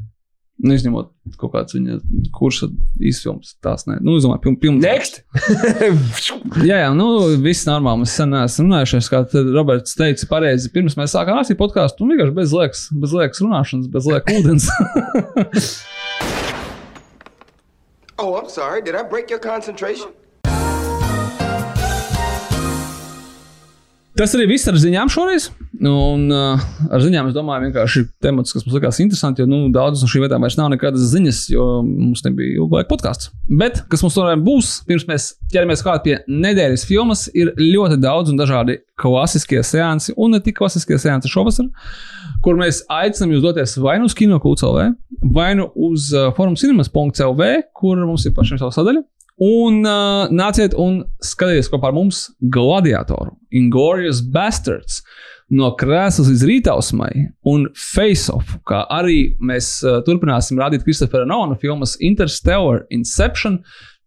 Nu, 0.60 0.74
izņemot 0.76 1.14
kaut 1.40 1.54
kādas 1.54 1.72
viņa 1.72 1.94
kursa 2.36 2.68
īsfilmas, 3.00 3.54
tās 3.64 3.86
ne. 3.88 3.96
Nu, 4.04 4.18
domāju, 4.20 4.42
piln, 4.44 4.58
piln, 4.60 4.82
Next! 4.84 5.22
Jā, 6.68 6.82
jā, 6.82 6.90
nu, 6.98 7.06
viss 7.40 7.64
normāli. 7.70 8.04
Mēs 8.04 8.18
sen 8.20 8.36
esam 8.42 8.68
runājušies, 8.68 9.08
kā 9.08 9.22
Roberts 9.54 9.96
teica, 9.96 10.28
pareizi. 10.28 10.68
Pirms 10.74 11.00
mēs 11.00 11.16
sākām 11.16 11.40
rakstīt 11.40 11.62
podkāstu, 11.62 12.04
nu, 12.04 12.12
vienkārši 12.12 12.36
bez 12.42 12.56
liekas, 12.58 12.84
bez 12.92 13.16
liekas 13.16 13.44
runāšanas, 13.46 13.88
bez 13.94 14.12
liekas 14.12 14.42
ūdens. 14.42 14.68
Oh, 18.22 18.36
I'm 18.36 18.50
sorry. 18.50 18.82
Did 18.82 18.96
I 18.96 19.04
break 19.04 19.30
your 19.30 19.40
concentration? 19.40 20.12
Tas 24.20 24.34
arī 24.36 24.50
viss 24.50 24.68
ar 24.68 24.76
ziņām 24.76 25.08
šoreiz. 25.14 25.46
Nu, 25.80 25.94
Un, 26.10 26.26
uh, 26.34 26.60
ar 26.92 27.00
ziņām 27.00 27.30
es 27.30 27.36
domāju, 27.36 27.70
vienkārši 27.70 28.02
temats, 28.24 28.52
kas 28.52 28.66
mums 28.66 28.76
likās 28.76 28.98
interesants, 29.00 29.40
jo 29.40 29.46
nu, 29.48 29.60
daudzas 29.72 30.04
no 30.04 30.10
šīm 30.12 30.26
vietām 30.26 30.44
vairs 30.44 30.58
nav 30.60 30.68
nekādas 30.74 31.06
ziņas, 31.14 31.40
jo 31.54 31.68
mums 31.86 32.26
nebija 32.26 32.58
ilgu 32.58 32.76
laiku 32.76 32.90
podkāsts. 32.92 33.30
Bet, 33.62 33.80
kas 33.92 34.04
mums 34.04 34.18
tomēr 34.18 34.42
būs, 34.44 34.74
pirms 34.90 35.06
mēs 35.08 35.30
ķeramies 35.54 35.84
klāt 35.86 36.04
pie 36.04 36.18
nedēļas 36.28 36.84
filmas, 36.90 37.28
ir 37.32 37.54
ļoti 37.56 38.00
daudz 38.04 38.34
un 38.34 38.42
dažādi 38.42 38.82
klasiskie 39.00 39.62
seansi, 39.64 40.16
un 40.20 40.36
ne 40.36 40.42
tik 40.44 40.58
klasiskie 40.60 41.00
seansi 41.00 41.32
šovasar, 41.32 41.70
kur 42.44 42.60
mēs 42.60 42.82
aicinām 42.92 43.38
jūs 43.38 43.46
doties 43.46 43.78
vai 43.80 44.02
nu 44.02 44.10
uz 44.10 44.18
kinokultūru, 44.20 44.90
vai 45.32 45.54
nu 45.62 45.70
uz 45.88 46.10
forumcinemas.clv, 46.36 47.54
kur 47.72 48.04
mums 48.04 48.28
ir 48.28 48.36
pašiem 48.36 48.60
savu 48.60 48.76
sadaļu. 48.76 49.06
Un 49.40 49.86
uh, 49.88 50.28
nāciet 50.36 50.74
un 50.76 51.04
skatieties 51.24 51.70
kopā 51.72 51.90
ar 51.90 51.96
mums 51.96 52.26
gladiatoru, 52.52 53.38
Inglourious 53.56 54.20
Bastards, 54.20 55.00
no 55.50 55.72
krēslas 55.80 56.28
līdz 56.28 56.44
rītausmai, 56.50 57.12
un 57.48 57.70
Face 57.74 58.28
Off, 58.34 58.58
kā 58.68 58.84
arī 58.92 59.38
mēs 59.40 59.78
uh, 59.86 60.02
turpināsim 60.06 60.60
rādīt 60.60 60.84
Kristofera 60.84 61.28
Nolana 61.30 61.56
filmas 61.62 61.96
Interstellar, 62.04 62.84
Inception, 62.92 63.62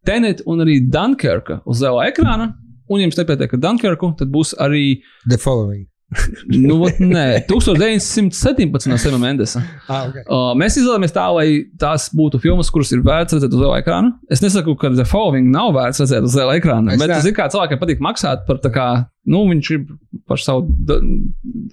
Tenet 0.05 0.43
un 0.51 0.61
arī 0.65 0.81
Dunkerka 0.91 1.61
uz 1.65 1.81
lielā 1.81 2.11
ekrāna. 2.11 2.53
Un, 2.91 2.99
ja 2.99 3.07
jums 3.07 3.17
nepietiek 3.21 3.55
ar 3.57 3.63
Dunkerku, 3.63 4.13
tad 4.19 4.33
būs 4.35 4.53
arī, 4.61 5.01
The 5.25 5.39
following. 5.41 5.87
nu, 6.67 6.77
ot, 6.87 6.99
nē, 7.01 7.25
1917 7.49 8.91
no 8.91 8.99
Sema 9.01 9.19
Mendesa. 9.23 9.63
Ah, 9.87 10.09
okay. 10.09 10.25
Uh, 10.27 10.53
mēs 10.59 10.77
izvēlamies 10.81 11.15
tā, 11.15 11.25
lai 11.35 11.47
tās 11.81 12.09
būtu 12.17 12.41
filmas, 12.43 12.71
kuras 12.73 12.93
ir 12.95 13.03
vērts 13.07 13.37
redzēt 13.37 13.55
uz 13.55 13.63
liela 13.63 13.81
ekrāna. 13.83 14.15
Es 14.33 14.45
nesaku, 14.45 14.75
ka 14.81 14.93
The 14.95 15.07
Following 15.09 15.51
nav 15.55 15.73
vērts 15.77 16.05
redzēt 16.05 16.29
uz 16.29 16.37
liela 16.39 16.57
ekrāna, 16.61 16.95
Es 16.95 17.03
bet 17.03 17.13
tas 17.15 17.29
ir 17.29 17.37
kā 17.37 17.49
cilvēkiem 17.53 17.83
patīk 17.83 18.03
maksāt 18.05 18.47
par 18.49 18.61
tā 18.63 18.73
kā, 18.75 18.89
nu, 19.33 19.45
viņš 19.51 19.73
ir 19.77 19.85
par 20.29 20.41
savu 20.43 20.67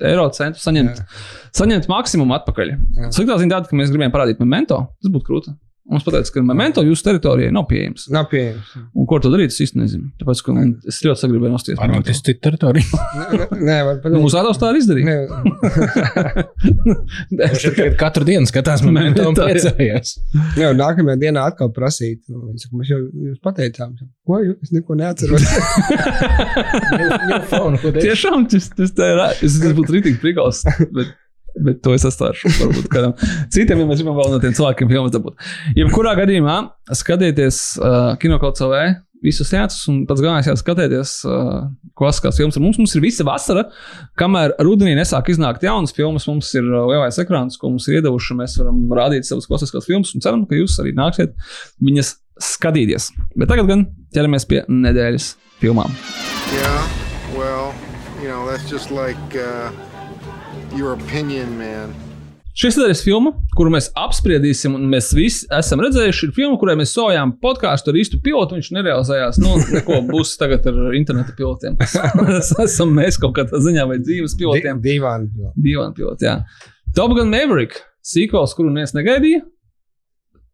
eiro 0.05 0.27
centu 0.35 0.61
saņemt, 0.63 1.01
saņemt 1.59 1.89
maksimumu 1.91 2.37
atpakaļ. 2.39 2.75
Jā. 2.75 3.13
Sliktā 3.15 3.39
ziņa 3.41 3.57
tāda, 3.57 3.71
ka 3.71 3.79
mēs 3.79 3.91
gribējām 3.93 4.15
parādīt 4.15 4.43
memento, 4.43 4.85
tas 5.01 5.13
būtu 5.13 5.29
krūti. 5.29 5.55
Mums 5.89 6.03
pateica, 6.05 6.29
ka 6.35 6.41
memento 6.45 6.83
jūsu 6.85 7.01
teritorijai 7.07 7.49
nav 7.55 7.63
pieejams. 7.69 8.03
Nav 8.13 8.27
pieejams. 8.29 8.73
Un 8.93 9.07
ko 9.09 9.17
to 9.23 9.31
darīt, 9.33 9.49
es 9.49 9.57
īsti 9.65 9.79
nezinu. 9.81 10.11
Tāpēc, 10.21 10.41
ka 10.45 10.53
es 10.91 10.99
ļoti 11.05 11.21
sagribēju 11.23 11.53
nosties. 11.55 11.79
Pārvākties 11.79 12.19
citu 12.27 12.43
teritoriju. 12.45 12.99
Nē, 13.19 13.47
nē, 13.57 13.77
var 13.87 13.95
Nu. 14.13 14.21
Mūsu 14.23 14.37
ādams 14.37 14.59
tā 14.61 14.69
arī 14.69 14.83
izdarīja. 14.83 15.05
Nē, 15.09 15.15
Es 17.49 17.63
tikai- 17.65 17.89
Katru 17.99 18.27
dienu 18.27 18.45
skatās 18.49 18.83
momentu 18.85 19.25
un 19.29 19.37
Tā, 19.39 19.47
jā. 19.81 20.69
nākamajā 20.77 21.17
dienā 21.25 21.47
atkal 21.49 21.71
prasīt. 21.75 22.21
Nu, 22.29 22.43
Viņi 22.51 22.63
saka, 22.67 22.79
mēs 22.83 22.91
jau 22.93 22.99
jums 23.25 23.41
pateicām, 23.45 23.95
ko 24.29 24.39
jūs 24.45 24.61
es 24.69 24.73
neko 24.75 24.97
neatceros. 24.99 25.45
Tiešām 27.99 28.45
tas, 28.51 28.69
tas, 28.77 28.93
tā 28.97 29.09
ir. 29.13 29.23
Es 29.45 29.57
tas 29.61 29.73
būtu 29.77 29.97
rītīgi 29.97 30.19
prigals. 30.21 30.61
Bet, 30.93 31.15
bet 31.57 31.81
to 31.85 31.93
es 31.95 32.05
atstāšu. 32.07 32.51
Varbūt 32.61 32.89
kādam 32.93 33.15
citam, 33.53 33.81
ja 33.81 33.89
mēs 33.89 34.01
gribam 34.01 34.17
vēl 34.19 34.33
no 34.33 34.39
tiem 34.43 34.55
cilvēkiem 34.57 34.91
filmas 34.91 35.13
dabūt. 35.15 35.37
Jebkurā 35.77 36.15
gadījumā 36.19 36.57
skatieties 36.95 37.61
uh, 37.81 38.15
kinokauts 38.21 38.63
CV. 38.63 38.89
Visus 39.19 39.49
sēdus, 39.51 39.81
un 39.91 40.05
pats 40.07 40.21
galvenais 40.23 40.47
ir 40.47 40.55
skatīties, 40.55 41.17
uh, 41.27 41.65
klasiskās 41.99 42.37
filmas. 42.39 42.55
Ar 42.55 42.63
mums, 42.63 42.77
mums 42.79 42.93
ir 42.95 43.03
visa 43.03 43.25
vasara, 43.27 43.65
kamēr 44.19 44.53
rudenī 44.63 44.93
nesāk 44.95 45.33
iznākt 45.33 45.65
jaunas 45.67 45.91
filmas. 45.97 46.23
Mums 46.31 46.53
ir 46.55 46.63
uh, 46.63 46.85
lielais 46.87 47.19
ekrāns, 47.19 47.59
ko 47.59 47.73
mums 47.73 47.89
ir 47.91 47.99
iedevuši. 47.99 48.37
Mēs 48.39 48.55
varam 48.61 48.79
rādīt 48.95 49.27
savas 49.27 49.49
klasiskās 49.49 49.89
filmas, 49.91 50.13
un 50.15 50.23
ceram, 50.23 50.47
ka 50.47 50.55
jūs 50.55 50.79
arī 50.79 50.95
nāksiet 50.95 51.35
viņas 51.83 52.13
skatīties. 52.39 53.11
Bet 53.35 53.51
tagad 53.51 53.67
gan 53.67 53.85
ķeramies 54.15 54.47
pie 54.47 54.63
nedēļas 54.71 55.33
filmām. 55.59 55.91
Yeah, 56.55 56.87
well, 57.35 57.73
you 58.23 58.31
know, 58.31 58.47
that's 58.47 58.71
just 58.71 58.89
like 58.95 59.35
uh, 59.35 59.75
your 60.75 60.93
opinion, 60.93 61.57
man. 61.57 61.93
Šis 62.59 62.75
ir 62.81 62.91
filma, 62.99 63.31
kuru 63.55 63.71
mēs 63.71 63.85
apspriedīsim, 63.95 64.73
un 64.75 64.87
mēs 64.91 65.13
visi 65.15 65.45
esam 65.55 65.79
redzējuši. 65.79 66.27
Ir 66.27 66.33
filma, 66.35 66.57
kurai 66.59 66.73
mēs 66.75 66.91
sojām 66.91 67.31
podkāstu 67.39 67.93
ar 67.93 67.99
īstu 68.01 68.19
pilotu. 68.25 68.57
Viņš 68.57 68.71
nerealizējās. 68.75 69.39
Nu, 69.39 69.53
neko 69.71 70.01
būs 70.09 70.33
tagad 70.41 70.67
ar 70.67 70.97
interneta 70.97 71.35
pilotiem. 71.37 71.77
Tas 71.79 72.51
esam 72.65 72.91
mēs 72.97 73.19
kaut 73.21 73.37
kādā 73.37 73.61
ziņā 73.63 73.85
vai 73.87 74.01
dzīves 74.01 74.35
pilotiem. 74.41 74.81
Divāni. 74.83 75.29
Divām 75.55 75.95
pilotiem. 75.95 76.25
jā. 76.25 76.67
Top 76.97 77.13
Gun 77.15 77.31
Maverick, 77.31 77.79
sequels, 78.03 78.57
kuru 78.57 78.73
neviens 78.73 78.95
negaidīja. 78.97 79.45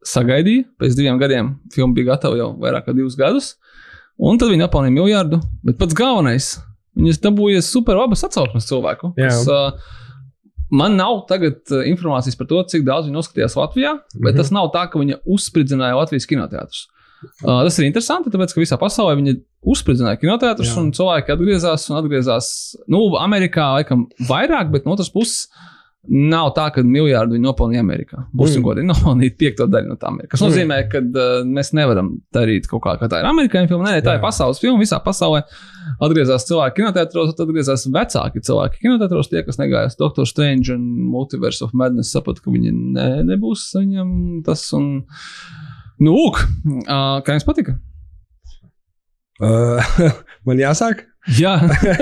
Sagaidīja, 0.05 0.67
pēc 0.77 0.93
diviem 0.99 1.17
gadiem 1.17 1.55
filma 1.73 1.95
bija 1.97 2.11
gatava 2.11 2.37
jau 2.37 2.51
vairāk 2.61 2.85
kā 2.85 2.93
divus 2.93 3.17
gadus. 3.17 3.55
Un 4.21 4.37
tad 4.37 4.53
viņi 4.53 4.67
apelnīja 4.67 4.99
miljardu. 4.99 5.41
Bet 5.65 5.79
pats 5.81 5.97
galvenais, 5.97 6.53
viņas 6.93 7.23
dabūja 7.23 7.65
super 7.65 7.97
labas 7.97 8.21
atsauksmes 8.27 8.69
cilvēku. 8.69 9.15
Jā. 9.17 9.31
Kas, 9.31 9.47
uh, 9.49 9.95
man 10.71 10.97
nav 10.99 11.23
tagad 11.29 11.61
uh, 11.71 11.83
informācijas 11.89 12.37
par 12.39 12.49
to, 12.49 12.63
cik 12.71 12.85
daudz 12.87 13.09
viņi 13.09 13.17
noskatījās 13.17 13.57
Latvijā, 13.59 13.95
bet 14.13 14.19
mm. 14.19 14.27
-hmm. 14.27 14.41
tas 14.41 14.51
nav 14.55 14.71
tā, 14.73 14.85
ka 14.89 15.01
viņa 15.01 15.21
uzspridzināja 15.25 15.97
Latvijas 15.99 16.29
kinoteātrus. 16.29 16.87
Uh, 17.41 17.63
tas 17.65 17.77
ir 17.79 17.87
interesanti, 17.87 18.31
tāpēc, 18.33 18.53
ka 18.53 18.61
visā 18.61 18.77
pasaulē 18.79 19.15
viņi 19.17 19.37
uzspridzināja 19.65 20.19
kinoteātrus, 20.21 20.73
un 20.77 20.91
cilvēki 20.95 21.33
atgriezās 21.33 21.87
un 21.89 21.97
atgriezās. 21.99 22.49
Nu, 22.91 23.01
Amerikā 23.21 23.71
laikam 23.79 24.05
vairāk, 24.29 24.69
bet 24.73 24.85
no 24.85 24.93
otras 24.93 25.09
puses. 25.13 25.47
Nav 26.07 26.51
tā, 26.53 26.67
ka 26.75 26.83
miljardu 26.85 27.33
viņi 27.35 27.45
nopelnīja 27.45 27.81
Amerikā. 27.81 28.23
Būsim 28.35 28.59
mm. 28.61 28.65
Godīgi, 28.67 28.87
nopelnīt 28.89 29.37
piekto 29.39 29.65
daļu 29.71 29.89
no 29.89 29.95
tā. 29.97 30.11
Kas 30.29 30.41
Mm. 30.41 30.51
nozīmē, 30.51 30.77
ka 30.91 31.01
uh, 31.01 31.45
mēs 31.47 31.71
nevaram 31.73 32.11
darīt 32.35 32.67
kaut 32.69 32.83
kā, 32.83 32.93
kā 33.01 33.09
tā 33.09 33.21
ir 33.21 33.29
amerikāņu 33.29 33.71
filma. 33.71 33.89
Nē, 33.89 34.03
tā 34.05 34.13
Jā. 34.13 34.19
ir 34.19 34.23
pasaules 34.23 34.61
filma. 34.61 34.81
Visā 34.83 34.99
pasaulē 35.01 35.41
atgriezās 36.03 36.45
cilvēki 36.49 36.81
kinoteātros, 36.81 37.33
tad 37.33 37.47
atgriezās 37.47 37.87
vecāki 37.89 38.43
cilvēki 38.45 38.83
kinoteātros. 38.83 39.31
Tie, 39.31 39.41
kas 39.47 39.57
negāja 39.61 39.89
uz 39.89 39.97
Doctor 39.99 40.29
Strange 40.29 40.73
un 40.75 40.85
Multiverse 41.09 41.65
of 41.65 41.73
Madness, 41.73 42.13
saprata, 42.13 42.43
ka 42.45 42.53
viņi 42.53 42.75
ne, 42.75 43.09
nebūs 43.31 43.65
viņam 43.79 44.13
tas. 44.45 44.67
Un... 44.77 45.03
Nu, 45.99 46.13
lūk, 46.13 46.41
uh, 46.85 47.21
kā 47.25 47.37
jums 47.37 47.47
patika? 47.47 47.79
Uh, 49.41 49.81
man 50.47 50.59
jāsāk. 50.61 51.07
Jā, 51.39 51.55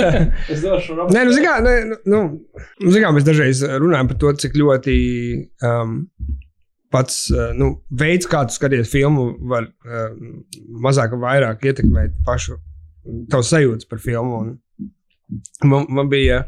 es 0.51 0.63
došu 0.63 0.97
Nē, 0.99 1.21
nu, 1.23 1.31
zini 1.31 1.45
kā, 1.45 1.53
nē, 1.63 1.73
nu, 1.87 1.97
nu, 2.11 2.21
nu, 2.81 2.89
zini 2.91 3.03
kā, 3.05 3.11
mēs 3.15 3.27
dažreiz 3.27 3.61
runājam 3.79 4.09
par 4.11 4.19
to, 4.19 4.33
cik 4.43 4.57
ļoti 4.59 4.95
um, 5.63 5.93
pats 6.93 7.21
uh, 7.31 7.53
nu, 7.57 7.69
veids, 8.03 8.27
kā 8.29 8.43
tu 8.49 8.57
skaties 8.57 8.91
filmu, 8.91 9.29
var 9.49 9.69
uh, 9.69 10.11
mazāk 10.83 11.15
vai 11.15 11.37
vairāk 11.37 11.63
ietekmēt 11.71 12.19
pašu 12.27 12.59
tavu 13.31 13.47
sajūtas 13.47 13.87
par 13.89 14.03
filmu. 14.03 14.43
Un 14.43 14.53
Man, 15.65 15.87
man, 15.89 16.09
bija, 16.11 16.43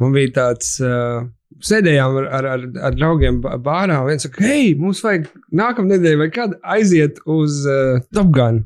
man 0.00 0.14
bija 0.14 0.30
tāds. 0.38 0.76
Uh, 0.80 1.26
Sēdējām 1.66 2.14
ar, 2.20 2.26
ar, 2.36 2.46
ar, 2.54 2.62
ar 2.88 2.94
draugiem 2.96 3.38
bā- 3.44 3.54
bārā. 3.64 3.98
Viens 4.06 4.24
saka, 4.24 4.42
hei, 4.44 4.70
mums 4.76 5.02
vajag 5.04 5.26
nākamā 5.56 5.94
nedēļa, 5.94 6.18
vai 6.20 6.26
kad 6.32 6.54
aiziet 6.76 7.20
uz 7.32 7.62
uh, 7.68 7.98
Top 8.16 8.28
Gun. 8.36 8.62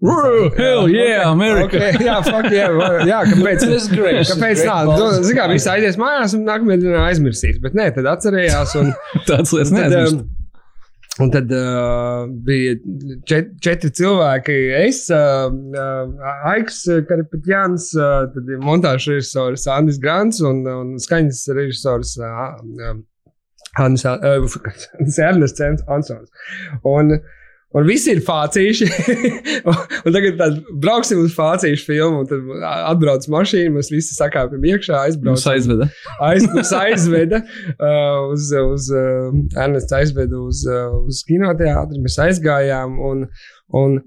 Whoa, 0.00 0.50
hell 0.56 0.88
yeah, 0.88 1.26
America. 1.28 1.74
Okay, 1.76 2.04
jā, 2.06 2.20
fuck, 2.22 2.46
va- 2.46 3.02
jā, 3.02 3.18
kāpēc? 3.32 3.64
Great. 3.90 4.28
Kāpēc 4.30 4.60
tā? 4.62 4.76
Ziniet, 4.86 5.32
kā 5.34 5.46
viss 5.50 5.66
aizies 5.66 5.96
mājās, 5.98 6.36
un 6.38 6.44
nākamajā 6.46 6.84
dienā 6.84 7.00
aizmirsīs. 7.08 7.56
Bet 7.64 7.74
nē, 7.74 7.88
tad 7.96 8.06
atcerējās. 8.12 8.76
Un, 8.78 8.92
tāds 9.28 9.50
lietas 9.56 9.72
tad, 9.74 9.80
neaizmirst. 9.90 10.20
um, 10.22 11.24
un 11.24 11.32
tad 11.34 11.50
uh, 11.50 12.28
bija 12.46 12.76
čet, 13.26 13.50
četri 13.64 13.90
cilvēki. 13.98 14.58
Es, 14.84 15.00
uh, 15.10 15.48
uh, 15.50 16.28
Aiks, 16.52 16.84
Karapetjāns, 17.10 17.88
uh, 17.98 18.28
tad 18.36 18.52
ir 18.54 18.62
montāžas 18.62 19.16
režisors 19.16 19.66
Andris 19.74 19.98
Grants 20.04 20.38
un, 20.46 20.62
un 20.76 20.92
skaņas 21.02 21.40
režisors 21.58 22.14
uh, 22.22 22.54
uh, 22.86 22.94
Hannes 23.80 24.06
uh, 24.06 24.22
Ernests 25.26 25.66
Ansons. 25.90 26.30
Un, 26.86 27.16
Un 27.76 27.84
visi 27.84 28.14
ir 28.14 28.22
fācīši. 28.24 28.86
un 29.68 30.14
tagad 30.14 30.38
tad 30.40 30.54
brauksim 30.80 31.20
uz 31.20 31.34
fācīšu 31.36 31.84
filmu. 31.84 32.22
Tad 32.30 32.46
atbrauc 32.88 33.26
mašīna, 33.28 33.74
mēs 33.74 33.90
visi 33.92 34.16
sakāpjam 34.16 34.64
iekšā, 34.70 35.02
Mums 35.26 35.44
aizbraucam. 35.44 35.52
aizveda. 35.52 35.88
Aiz, 36.24 36.46
mums 36.48 36.72
aizveda 36.78 37.42
uh, 37.42 38.30
uz, 38.32 38.48
uz 38.56 38.88
uh, 38.94 39.36
Ernests 39.52 39.92
aizveda 39.98 40.40
uz, 40.40 40.62
uh, 40.64 40.96
uz 41.04 41.20
kinoteātri. 41.28 42.00
Mēs 42.06 42.16
aizgājām 42.24 42.96
un, 43.04 43.26
un, 43.76 44.00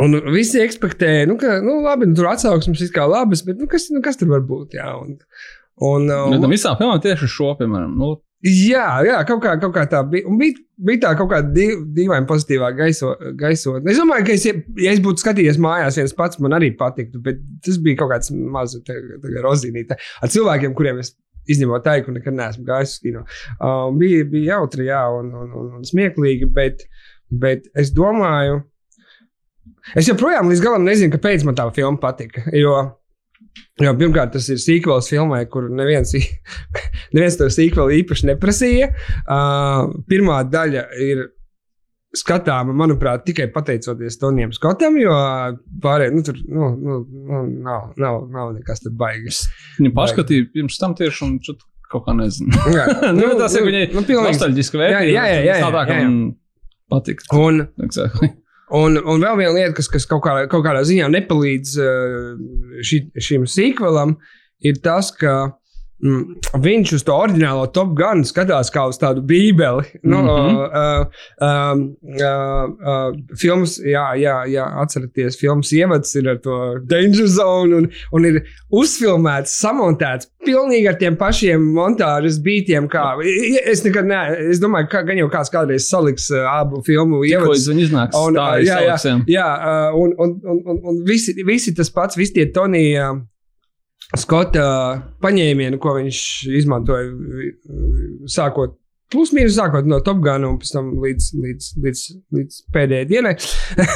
un 0.00 0.20
visi 0.32 0.64
ekspektēja, 0.64 1.28
nu, 1.28 1.36
ka, 1.40 1.58
nu, 1.64 1.82
labi, 1.84 2.08
nu, 2.08 2.16
tur 2.16 2.32
atsauksmes 2.32 2.86
ir 2.88 2.94
kā 2.96 3.04
labas, 3.10 3.44
bet, 3.44 3.60
nu, 3.60 3.68
kas, 3.68 3.90
nu, 3.92 4.00
kas 4.04 4.16
tur 4.16 4.32
var 4.32 4.48
būt? 4.48 4.80
Jā, 4.80 4.94
un, 4.96 5.18
un, 5.84 6.08
uh, 6.08 6.30
Nu, 6.32 6.40
tam 6.40 6.56
visām 6.56 6.80
filmām 6.80 7.04
tieši 7.04 7.28
šo, 7.36 7.52
piemēram, 7.60 7.92
nu, 8.00 8.14
Jā, 8.44 8.84
jā 9.06 9.16
kaut, 9.26 9.40
kā, 9.42 9.54
kaut 9.60 9.72
kā 9.74 9.86
tā 9.90 10.02
bija. 10.06 10.28
Bija, 10.38 10.60
bija 10.86 11.00
tā 11.06 11.12
kaut 11.18 11.30
kāda 11.30 11.66
dīvaina 11.96 12.28
pozitīvā 12.28 12.68
gaiso, 12.76 13.14
gaisotne. 13.38 13.90
Es 13.90 14.00
domāju, 14.00 14.26
ka, 14.28 14.36
es, 14.36 14.44
ja 14.84 14.92
es 14.92 15.00
būtu 15.02 15.24
skatījies 15.24 15.60
mājās, 15.62 15.96
viens 15.96 16.14
pats 16.16 16.40
man 16.44 16.54
arī 16.58 16.70
patiktu, 16.76 17.22
bet 17.24 17.40
tas 17.64 17.80
bija 17.82 18.02
kaut 18.02 18.12
kāds 18.12 18.30
mazs 18.34 18.76
rozīnīte 19.46 19.96
ar 19.96 20.32
cilvēkiem, 20.32 20.76
kuriem 20.76 21.00
es 21.00 21.14
izņemot 21.50 21.84
teiku, 21.86 22.12
nekad 22.14 22.36
neesmu 22.36 22.66
gājis 22.66 22.96
uz 22.96 23.02
kino. 23.06 23.24
Um, 23.56 23.98
bija, 24.00 24.26
bija 24.28 24.56
jautri, 24.56 24.88
jā, 24.90 25.00
un, 25.16 25.32
un, 25.32 25.50
un, 25.56 25.72
un 25.78 25.86
smieklīgi, 25.86 26.50
bet, 26.52 26.84
bet 27.30 27.70
es 27.78 27.92
domāju, 27.96 28.60
es 29.96 30.10
joprojām 30.10 30.50
līdz 30.50 30.64
galam 30.64 30.86
nezinu, 30.86 31.14
kāpēc 31.14 31.46
man 31.46 31.58
tā 31.58 31.68
filma 31.74 32.02
patika. 32.02 32.44
Jo, 32.54 32.76
Jo, 33.82 33.92
pirmkārt, 33.98 34.32
tas 34.36 34.48
ir 34.52 34.60
sīkvels 34.60 35.10
filmai, 35.12 35.42
kur 35.52 35.68
neviens, 35.72 36.14
neviens 37.16 37.38
to 37.40 37.48
sīkvelu 37.52 38.00
īpaši 38.02 38.30
neprasīja. 38.32 38.90
Uh, 39.24 39.96
pirmā 40.08 40.42
daļa 40.48 40.86
ir 41.04 41.26
skatāma, 42.16 42.74
manuprāt, 42.76 43.24
tikai 43.26 43.48
pateicoties 43.52 44.18
Tonijam 44.20 44.52
Skotam, 44.56 44.96
jo 45.00 45.14
pārējie 45.82 46.14
nu, 46.14 46.22
tur 46.24 46.38
nu, 46.48 46.70
nu, 46.80 46.98
nu, 47.04 47.42
nav, 47.66 47.90
nav, 48.00 48.22
nav 48.32 48.54
nekas 48.56 48.84
tur 48.84 48.94
baigas. 48.96 49.44
Viņu 49.78 49.92
paskatīju 49.96 50.48
pirms 50.54 50.80
tam 50.80 50.96
tieši 50.96 51.24
un 51.26 51.36
kaut 51.92 52.06
kā 52.06 52.16
nezinu. 52.16 52.56
Jā, 52.76 52.86
nu, 53.18 53.28
tas 53.38 53.54
ir 53.58 53.66
viņai 53.68 53.84
nu, 53.92 54.02
pilnīgi. 54.02 54.32
nostalģiski 54.32 54.80
Jā, 54.80 54.82
vērtīgi. 54.84 55.14
jā, 55.14 55.28
jā, 55.34 55.38
jā, 55.50 55.60
ka 55.60 55.86
jā, 55.86 56.00
jā. 56.00 56.08
man 56.08 56.18
patīk. 56.92 57.22
Un, 57.36 57.62
Exactly. 57.84 58.32
Un, 58.74 58.98
un 58.98 59.22
vēl 59.22 59.36
viena 59.38 59.52
lieta, 59.54 59.76
kas, 59.78 59.86
kas 59.92 60.08
kaut, 60.10 60.24
kā, 60.24 60.32
kaut 60.50 60.64
kādā 60.66 60.82
ziņā 60.86 61.06
nepalīdz 61.12 61.76
uh, 61.78 62.32
ši, 62.82 63.04
šim 63.22 63.44
sīkvelam, 63.46 64.16
ir 64.66 64.80
tas, 64.82 65.12
ka 65.14 65.36
viņš 66.00 66.90
uz 66.98 67.02
to 67.06 67.14
oriģinālo 67.16 67.66
Top 67.72 67.94
Gun 67.96 68.20
skatās 68.28 68.68
kā 68.74 68.82
uz 68.90 68.98
tādu 69.00 69.22
bībeli. 69.24 69.84
Nu, 70.04 70.18
Mhm. 70.20 70.56
uh, 70.56 71.06
uh, 71.40 71.72
um, 71.72 71.96
uh, 72.20 72.66
uh, 72.92 73.16
filmas, 73.40 73.78
jā, 73.80 74.04
jā, 74.20 74.34
jā, 74.52 74.66
atcerieties, 74.82 75.38
filmas 75.40 75.72
ievads 75.72 76.14
ir 76.20 76.28
ar 76.28 76.36
to 76.44 76.56
Danger 76.84 77.26
Zone 77.26 77.74
un, 77.80 77.88
un 78.12 78.24
ir 78.28 78.42
uzfilmēts, 78.72 79.54
samontēts 79.62 80.28
pilnīgi 80.46 80.88
ar 80.90 80.98
tiem 81.00 81.16
pašiem 81.16 81.64
montāžas. 81.74 82.36
Kā, 82.92 83.06
es 83.66 83.82
nekad 83.84 84.06
ne, 84.06 84.20
es 84.52 84.60
domāju, 84.62 84.88
ka 84.92 85.02
gan 85.08 85.16
jau 85.18 85.28
kāds 85.32 85.50
kādreiz 85.50 85.88
saliks 85.90 86.28
uh, 86.30 86.44
abu 86.60 86.82
filmu 86.86 87.22
Ko 87.22 87.24
ievads. 87.24 87.64
viņš 87.68 87.80
iznāks? 87.88 88.14
Un, 88.20 88.36
tā 88.36 88.60
ir 88.60 88.68
jā, 88.68 88.80
jā, 88.84 88.98
jā, 89.32 89.48
un, 89.96 90.12
un, 90.18 90.36
un, 90.44 90.60
un, 90.66 90.82
un 90.92 91.00
visi, 91.08 91.34
visi 91.46 91.74
tas 91.74 91.90
pats, 91.90 92.16
visi 92.20 92.36
tie 92.36 92.46
Tonija 92.52 93.14
Skota 94.16 94.64
paņēmieni, 95.24 95.78
ko 95.82 95.96
viņš 95.98 96.18
izmantoja 96.60 97.08
sākot. 98.30 98.76
Plus 99.10 99.30
mīnus 99.34 99.54
sākot 99.54 99.86
no 99.86 100.00
Top 100.02 100.18
Gun 100.22 100.42
un 100.48 100.56
pēc 100.58 100.72
tam 100.74 100.88
līdz, 101.02 101.26
līdz, 101.38 101.66
līdz, 101.84 102.00
līdz 102.34 102.56
pēdējai 102.74 103.06
dienai. 103.10 103.34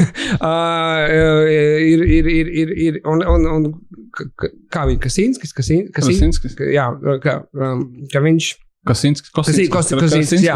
uh, 0.46 1.46
ir, 1.50 2.04
ir, 2.04 2.28
ir, 2.30 2.50
ir, 2.62 2.72
ir, 2.86 2.98
un, 3.10 3.24
un, 3.26 3.46
un 3.56 3.68
kā 4.70 4.84
viņš, 4.86 5.00
Kasinskis, 5.02 5.54
Kasin- 5.56 5.88
Kasin- 5.90 6.14
Krasinskis. 6.14 6.54
ka- 6.58 6.70
jā, 6.70 6.86
ka, 7.24 7.40
um, 7.58 7.86
ka 8.12 8.22
viņš 8.22 8.52
Kasinskis. 8.86 9.32
Kosi- 9.34 9.66
Kosi- 9.68 9.98
Kosinskis, 10.00 10.46
jā. 10.46 10.54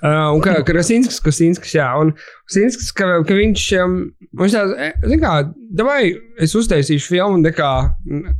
Uh, 0.00 0.30
un 0.36 0.40
kā 0.44 0.54
Krasinskis, 0.66 1.18
Krasinskis, 1.26 1.74
jā, 1.76 1.90
un 2.00 2.14
Krasinskis, 2.46 2.92
ka, 2.96 3.10
ka 3.26 3.36
viņš, 3.36 3.66
um, 3.84 3.98
viņš 4.38 4.54
tāds, 4.54 4.76
e, 4.78 4.90
zin 5.10 5.22
kā, 5.22 5.32
davai, 5.80 6.02
es 6.42 6.54
uztaisīšu 6.58 7.16
filmu 7.16 7.40
ne 7.42 7.50
kā, 7.54 7.72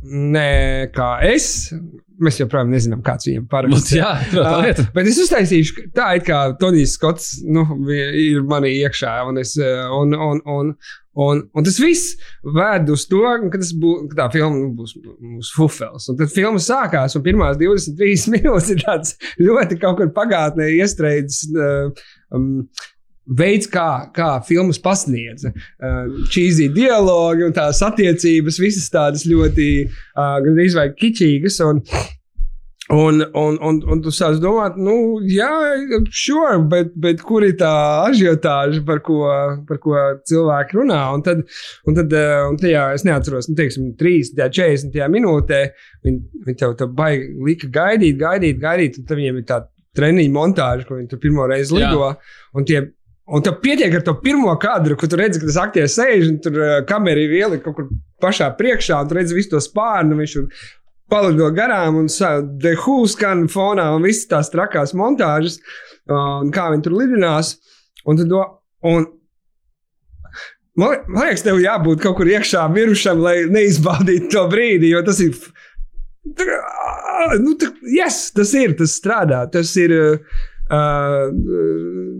ne 0.05 0.47
kā 0.95 1.09
es, 1.27 1.49
mēs 2.21 2.37
joprojām 2.39 2.71
nezinām, 2.71 3.01
kāds 3.05 3.27
viņam 3.27 3.45
Bet, 3.47 3.51
paraksts. 3.51 3.93
jā, 3.97 4.11
tā 4.31 4.41
Uh, 4.45 4.63
lieta. 4.65 4.85
bet 4.95 5.09
es 5.09 5.19
uztaisīšu 5.23 5.87
tā, 5.97 6.11
it 6.19 6.27
kā 6.27 6.41
Tonijs 6.61 6.95
Skots 6.97 7.31
nu, 7.43 7.65
ir 7.89 8.43
manī 8.47 8.75
iekšā. 8.83 9.15
Un, 9.27 9.41
es, 9.41 9.55
uh, 9.59 9.89
un, 9.97 10.13
un, 10.13 10.41
un, 10.45 10.71
un, 11.25 11.41
un 11.57 11.67
tas 11.67 11.79
viss 11.81 12.13
ved 12.45 12.91
uz 12.93 13.07
to, 13.09 13.23
ka, 13.51 13.61
bū, 13.81 13.95
ka 14.11 14.19
tā 14.21 14.29
filma 14.37 14.53
nu, 14.59 14.69
būs, 14.77 14.95
būs 15.01 15.51
fufels. 15.57 16.07
Un 16.13 16.21
tad 16.21 16.31
filma 16.33 16.61
sākās, 16.61 17.17
un 17.17 17.25
pirmās 17.25 17.59
23 17.61 18.29
minūtes 18.37 18.71
ir 18.75 18.85
tāds 18.85 19.17
ļoti 19.41 19.81
kaut 19.81 19.99
kur 19.99 20.13
pagātnē 20.15 20.69
iestrēdzis. 20.77 21.49
Uh, 21.51 22.07
um, 22.37 22.51
veids, 23.25 23.69
kā, 23.71 24.07
kā 24.15 24.31
filmas 24.47 24.79
pasniedza. 24.81 25.53
Uh, 25.77 26.23
Čīzī 26.31 26.71
dialogi 26.73 27.45
un 27.47 27.53
tās 27.55 27.81
attiecības, 27.85 28.61
visas 28.61 28.89
tādas 28.93 29.27
ļoti 29.29 29.69
uh, 29.85 30.39
gandrīz 30.45 30.77
vai 30.79 30.89
kičīgas. 30.95 31.61
Un, 31.67 31.85
Un, 32.91 33.21
un, 33.33 33.55
un, 33.63 33.77
un 33.87 33.99
tu 34.03 34.11
sāc 34.11 34.35
domāt, 34.43 34.75
nu, 34.75 35.21
jā, 35.23 35.47
sure, 36.11 36.57
bet, 36.67 36.89
bet 36.99 37.21
kur 37.23 37.45
ir 37.47 37.53
tā 37.55 37.69
ažiotāža, 38.09 38.81
par 38.83 38.99
ko, 39.05 39.21
par 39.69 39.79
ko 39.79 39.95
cilvēki 40.27 40.75
runā? 40.75 40.97
Un 41.15 41.23
tad, 41.23 41.45
un 41.87 41.95
tad 41.95 42.11
uh, 42.11 42.49
un 42.49 42.59
tajā, 42.59 42.89
es 42.97 43.05
neatceros, 43.07 43.47
nu, 43.47 43.55
teiksim, 43.55 43.93
3, 44.01 44.33
40 44.41 45.07
minūtē 45.13 45.61
viņi, 46.03 46.19
viņi 46.49 46.59
tev 46.59 46.75
tā 46.81 46.89
baigi 46.97 47.29
lika 47.47 47.71
gaidīt, 47.79 48.19
gaidīt, 48.19 48.59
gaidīt, 48.59 48.99
un 48.99 49.07
tad 49.07 49.21
viņiem 49.21 49.39
ir 49.39 49.47
tā 49.47 49.61
treniņa 49.95 50.35
montāža, 50.35 50.87
ko 50.89 50.99
viņi 50.99 51.09
tur 51.13 51.21
pirmo 51.23 51.47
reizi 51.47 51.77
lido. 51.77 52.11
Un 52.57 52.67
tie 52.67 52.81
Un 53.31 53.43
tev 53.43 53.61
pietiek 53.63 53.93
ar 53.95 54.03
to 54.03 54.17
pirmo 54.19 54.51
kadru, 54.59 54.97
kur 54.99 55.07
tu 55.07 55.15
redzi, 55.19 55.39
ka 55.39 55.47
tas 55.47 55.59
aktieris 55.61 55.93
sēž 55.95 56.27
un 56.27 56.39
tur 56.43 56.57
uh, 56.59 56.71
kamera 56.87 57.21
ir 57.23 57.35
ielika 57.37 57.63
kaut 57.69 57.77
kur 57.77 57.87
pašā 58.23 58.49
priekšā, 58.57 58.97
un 58.99 59.07
tu 59.07 59.15
redzi 59.15 59.37
visu 59.37 59.53
to 59.53 59.61
spārnu. 59.63 60.17
Viņš 60.19 60.35
palido 61.11 61.47
garām 61.55 62.01
un 62.01 62.09
Who 62.11 62.97
skan 63.07 63.47
fonā 63.51 63.87
un 63.95 64.03
visas 64.03 64.27
tās 64.27 64.51
trakās 64.51 64.91
montāžas, 64.97 65.61
uh, 66.09 66.41
un 66.43 66.51
kā 66.51 66.67
viņi 66.73 66.83
tur 66.83 66.97
lidinās. 66.99 67.55
Un 68.03 68.19
tad, 68.19 68.35
un, 68.91 69.07
man, 70.75 70.99
man 71.07 71.23
liekas, 71.23 71.45
tev 71.47 71.61
jābūt 71.63 72.03
kaut 72.03 72.19
kur 72.19 72.27
iekšā 72.27 72.67
mirušam, 72.73 73.23
lai 73.23 73.37
neizbaudītu 73.47 74.31
to 74.35 74.47
brīdi, 74.51 74.91
jo 74.91 75.05
tas 75.07 75.23
ir. 75.23 75.37
Nu, 77.39 77.55
tā, 77.55 77.71
yes, 77.95 78.25
tas 78.35 78.51
ir, 78.59 78.75
tas 78.75 78.99
strādā. 78.99 79.45
Tas 79.53 79.71
ir. 79.79 79.95
Uh, 80.71 82.10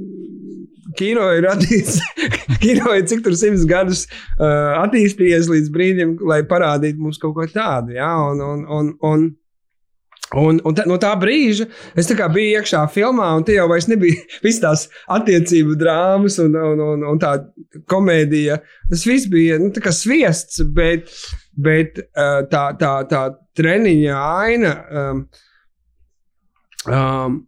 kino 0.98 1.28
ir 1.36 1.46
radīts, 1.48 2.00
kino 2.64 2.96
ir 2.98 3.06
cik 3.10 3.24
tur 3.26 3.36
simts 3.39 3.68
gadus 3.70 4.06
uh, 4.08 4.82
attīstījies 4.84 5.52
līdz 5.52 5.70
brīdim, 5.74 6.16
lai 6.28 6.42
parādītu 6.48 7.02
mums 7.02 7.22
kaut 7.22 7.38
ko 7.38 7.48
tādu. 7.52 7.96
Ja? 7.98 8.14
Un, 8.32 8.42
un, 8.46 8.66
un, 8.80 8.92
un, 9.12 9.30
Un, 10.32 10.62
un 10.64 10.76
tā, 10.76 10.86
no 10.88 10.96
tā 10.96 11.10
brīža 11.20 11.66
es 12.00 12.08
tā 12.08 12.28
biju 12.32 12.62
iekšā 12.62 12.86
filmā, 12.94 13.26
un 13.36 13.44
tie 13.44 13.58
jau 13.58 13.68
nebija 13.92 14.22
visas 14.46 14.62
tās 14.64 14.86
attiecību 15.12 15.76
drāmas 15.76 16.39
un, 16.39 16.56
un, 16.56 16.84
un, 16.86 17.04
un 17.12 17.20
tā 17.20 17.34
komēdija. 17.92 18.62
Tas 18.88 19.04
viss 19.08 19.28
bija 19.32 19.60
nu, 19.60 19.74
sviests, 19.92 20.64
bet, 20.72 21.12
bet 21.52 22.00
uh, 22.16 22.48
tā, 22.48 22.64
tā, 22.80 22.94
tā 23.12 23.26
treniņa 23.60 24.24
aina. 24.39 24.74
Um, 24.88 25.26
um, 26.88 27.42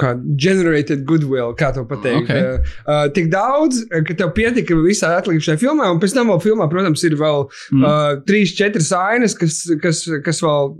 kā 0.00 0.12
generated 0.40 1.04
goodwill, 1.08 1.52
kā 1.58 1.68
to 1.76 1.84
pateikt. 1.88 2.24
Okay. 2.24 2.62
Uh, 2.86 3.04
tik 3.12 3.28
daudz, 3.32 3.82
ka 3.92 4.16
tev 4.16 4.32
pietika 4.36 4.76
visā 4.80 5.12
atlikušajā 5.18 5.60
filmā, 5.60 5.90
un 5.92 6.00
pēc 6.02 6.16
tam 6.16 6.32
vēl 6.32 6.40
filmā, 6.44 6.68
protams, 6.72 7.04
ir 7.08 7.18
vēl 7.20 7.44
mm. 7.44 7.84
uh, 7.84 8.08
trīs, 8.28 8.54
četras 8.56 8.88
ainas, 8.96 9.36
kas, 9.38 9.62
kas, 9.82 10.06
kas 10.24 10.42
vēl. 10.44 10.74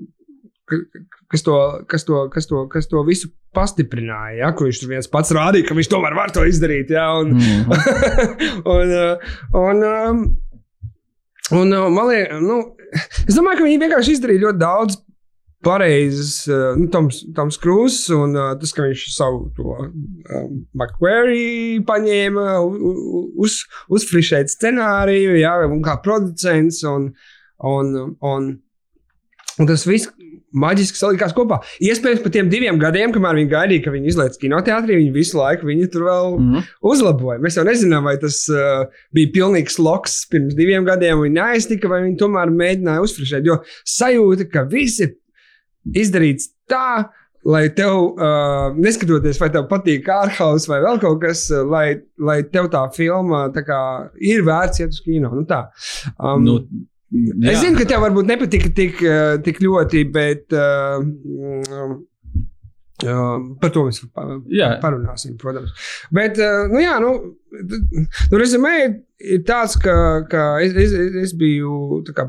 Kas 1.33 1.41
to, 1.45 1.55
kas, 1.89 2.05
to, 2.05 2.19
kas, 2.33 2.47
to, 2.49 2.59
kas 2.69 2.87
to 2.89 3.01
visu 3.05 3.31
pastiprināja, 3.57 4.35
ja, 4.39 4.51
kur 4.57 4.69
viņš 4.69 4.81
tur 4.83 4.91
viens 4.91 5.09
pats 5.09 5.33
rādīja, 5.33 5.65
ka 5.69 5.77
viņš 5.77 5.89
tomēr 5.93 6.17
var 6.17 6.33
to 6.33 6.45
izdarīt. 6.49 6.93
Ja, 6.93 7.07
un, 7.21 7.35
mm. 7.37 7.73
un, 8.75 8.93
uh, 8.93 9.33
un, 9.61 9.83
um, 9.89 10.23
un, 11.57 11.73
uh, 11.73 11.89
man 11.93 12.09
liekas, 12.09 12.45
nu, 12.45 12.59
es 13.25 13.37
domāju, 13.37 13.63
ka 13.63 13.67
viņi 13.69 13.81
vienkārši 13.85 14.17
izdarīja 14.17 14.45
ļoti 14.47 14.61
daudz 14.61 15.01
pareizs 15.65 16.47
uh, 16.51 16.73
nu, 16.79 16.89
Toms, 16.93 17.23
Toms 17.37 17.59
Krūss 17.63 18.11
un 18.15 18.37
uh, 18.39 18.53
tas, 18.61 18.75
ka 18.75 18.87
viņš 18.87 19.05
savu 19.15 19.47
to 19.57 19.77
um, 19.77 20.59
McQuarrie 20.75 21.83
paņēma, 21.89 22.49
uz, 23.43 23.63
uzfrišēt 23.93 24.53
scenāriju, 24.53 25.37
jā, 25.41 25.55
un 25.69 25.83
kā 25.85 25.99
producents, 26.05 26.83
un, 26.89 27.13
un, 27.63 27.95
un, 28.19 28.51
un 29.59 29.71
tas 29.71 29.87
viss 29.89 30.11
maģiski 30.53 30.99
salikās 30.99 31.33
kopā. 31.37 31.61
Iespējams, 31.83 32.21
pat 32.25 32.35
tiem 32.37 32.51
diviem 32.53 32.79
gadiem, 32.81 33.13
kamēr 33.15 33.39
viņi 33.41 33.51
gaidīja, 33.53 33.85
ka 33.87 33.95
viņi 33.95 34.13
izlaiž 34.13 34.39
kinoteātrī, 34.43 34.99
viņi 35.01 35.15
visu 35.15 35.39
laiku 35.39 35.69
viņu 35.69 35.89
tur 35.93 36.07
vēl 36.09 36.37
mm 36.37 36.51
-hmm. 36.51 36.69
uzlaboja. 36.93 37.41
Mēs 37.43 37.57
jau 37.57 37.65
nezinām, 37.69 38.05
vai 38.09 38.19
tas 38.21 38.45
uh, 38.53 38.85
bija 39.17 39.33
pilnīgs 39.33 39.79
loks 39.81 40.23
pirms 40.33 40.55
diviem 40.59 40.85
gadiem, 40.85 41.25
vai 41.25 41.33
neaiztika, 41.33 41.89
vai 41.89 42.03
viņi 42.07 42.21
tomēr 42.21 42.53
mēģināja 42.53 43.05
uzfrišēt. 43.07 43.49
Jo 43.49 43.63
sajūta, 43.89 44.49
ka 44.53 44.67
visi 44.69 45.09
izdarīts 45.91 46.53
tā, 46.71 47.09
lai 47.49 47.65
tev, 47.75 48.13
uh, 48.15 48.77
neskatoties, 48.79 49.41
vai 49.43 49.51
tev 49.55 49.67
patīk 49.71 50.07
ārhaus 50.15 50.69
vai 50.71 50.79
vēl 50.85 51.01
kaut 51.03 51.21
kas, 51.25 51.49
uh, 51.51 51.65
lai, 51.67 51.87
lai 52.23 52.39
tev 52.53 52.71
tā 52.73 52.85
filma 52.95 53.49
tā 53.55 53.65
kā, 53.67 53.81
ir 54.23 54.47
vērts 54.47 54.85
iet 54.85 54.95
uz 54.95 55.03
kino. 55.05 55.33
Nu, 55.35 55.43
tā. 55.49 55.65
um, 56.19 56.47
nu, 56.47 56.57
jā. 57.11 57.53
es 57.55 57.61
zinu, 57.65 57.81
ka 57.81 57.89
tev 57.91 58.07
varbūt 58.07 58.31
nepatika 58.31 58.71
tik, 58.77 59.03
uh, 59.03 59.37
tik 59.43 59.63
ļoti, 59.65 60.07
bet. 60.15 60.49
Uh, 60.55 62.01
Uh, 63.03 63.57
par 63.59 63.73
to 63.75 63.83
mēs 63.89 63.99
jā. 64.53 64.69
parunāsim, 64.83 65.35
protams. 65.41 65.73
Bet, 66.15 66.37
uh, 66.39 66.69
nu, 66.71 66.79
jā, 66.79 67.01
nu, 67.03 67.11
nu 68.31 68.39
rezumē 68.39 68.75
ir 69.19 69.41
tāds, 69.49 69.75
ka, 69.83 69.95
ka 70.31 70.45
es, 70.63 70.77
es, 70.79 70.95
es 71.25 71.33
biju 71.39 72.03
kā, 72.15 72.29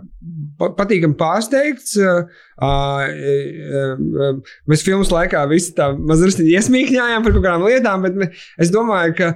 patīkami 0.62 1.18
pārsteigts. 1.20 1.98
Mēs 4.70 4.86
filmas 4.86 5.12
laikā 5.14 5.44
visi 5.52 5.76
tā 5.78 5.92
mazliet 5.98 6.42
iesmīkņājām 6.46 7.26
par 7.26 7.36
kaut 7.36 7.46
kādām 7.46 7.68
lietām, 7.68 8.08
bet 8.08 8.42
es 8.62 8.74
domāju, 8.74 9.18
ka. 9.20 9.34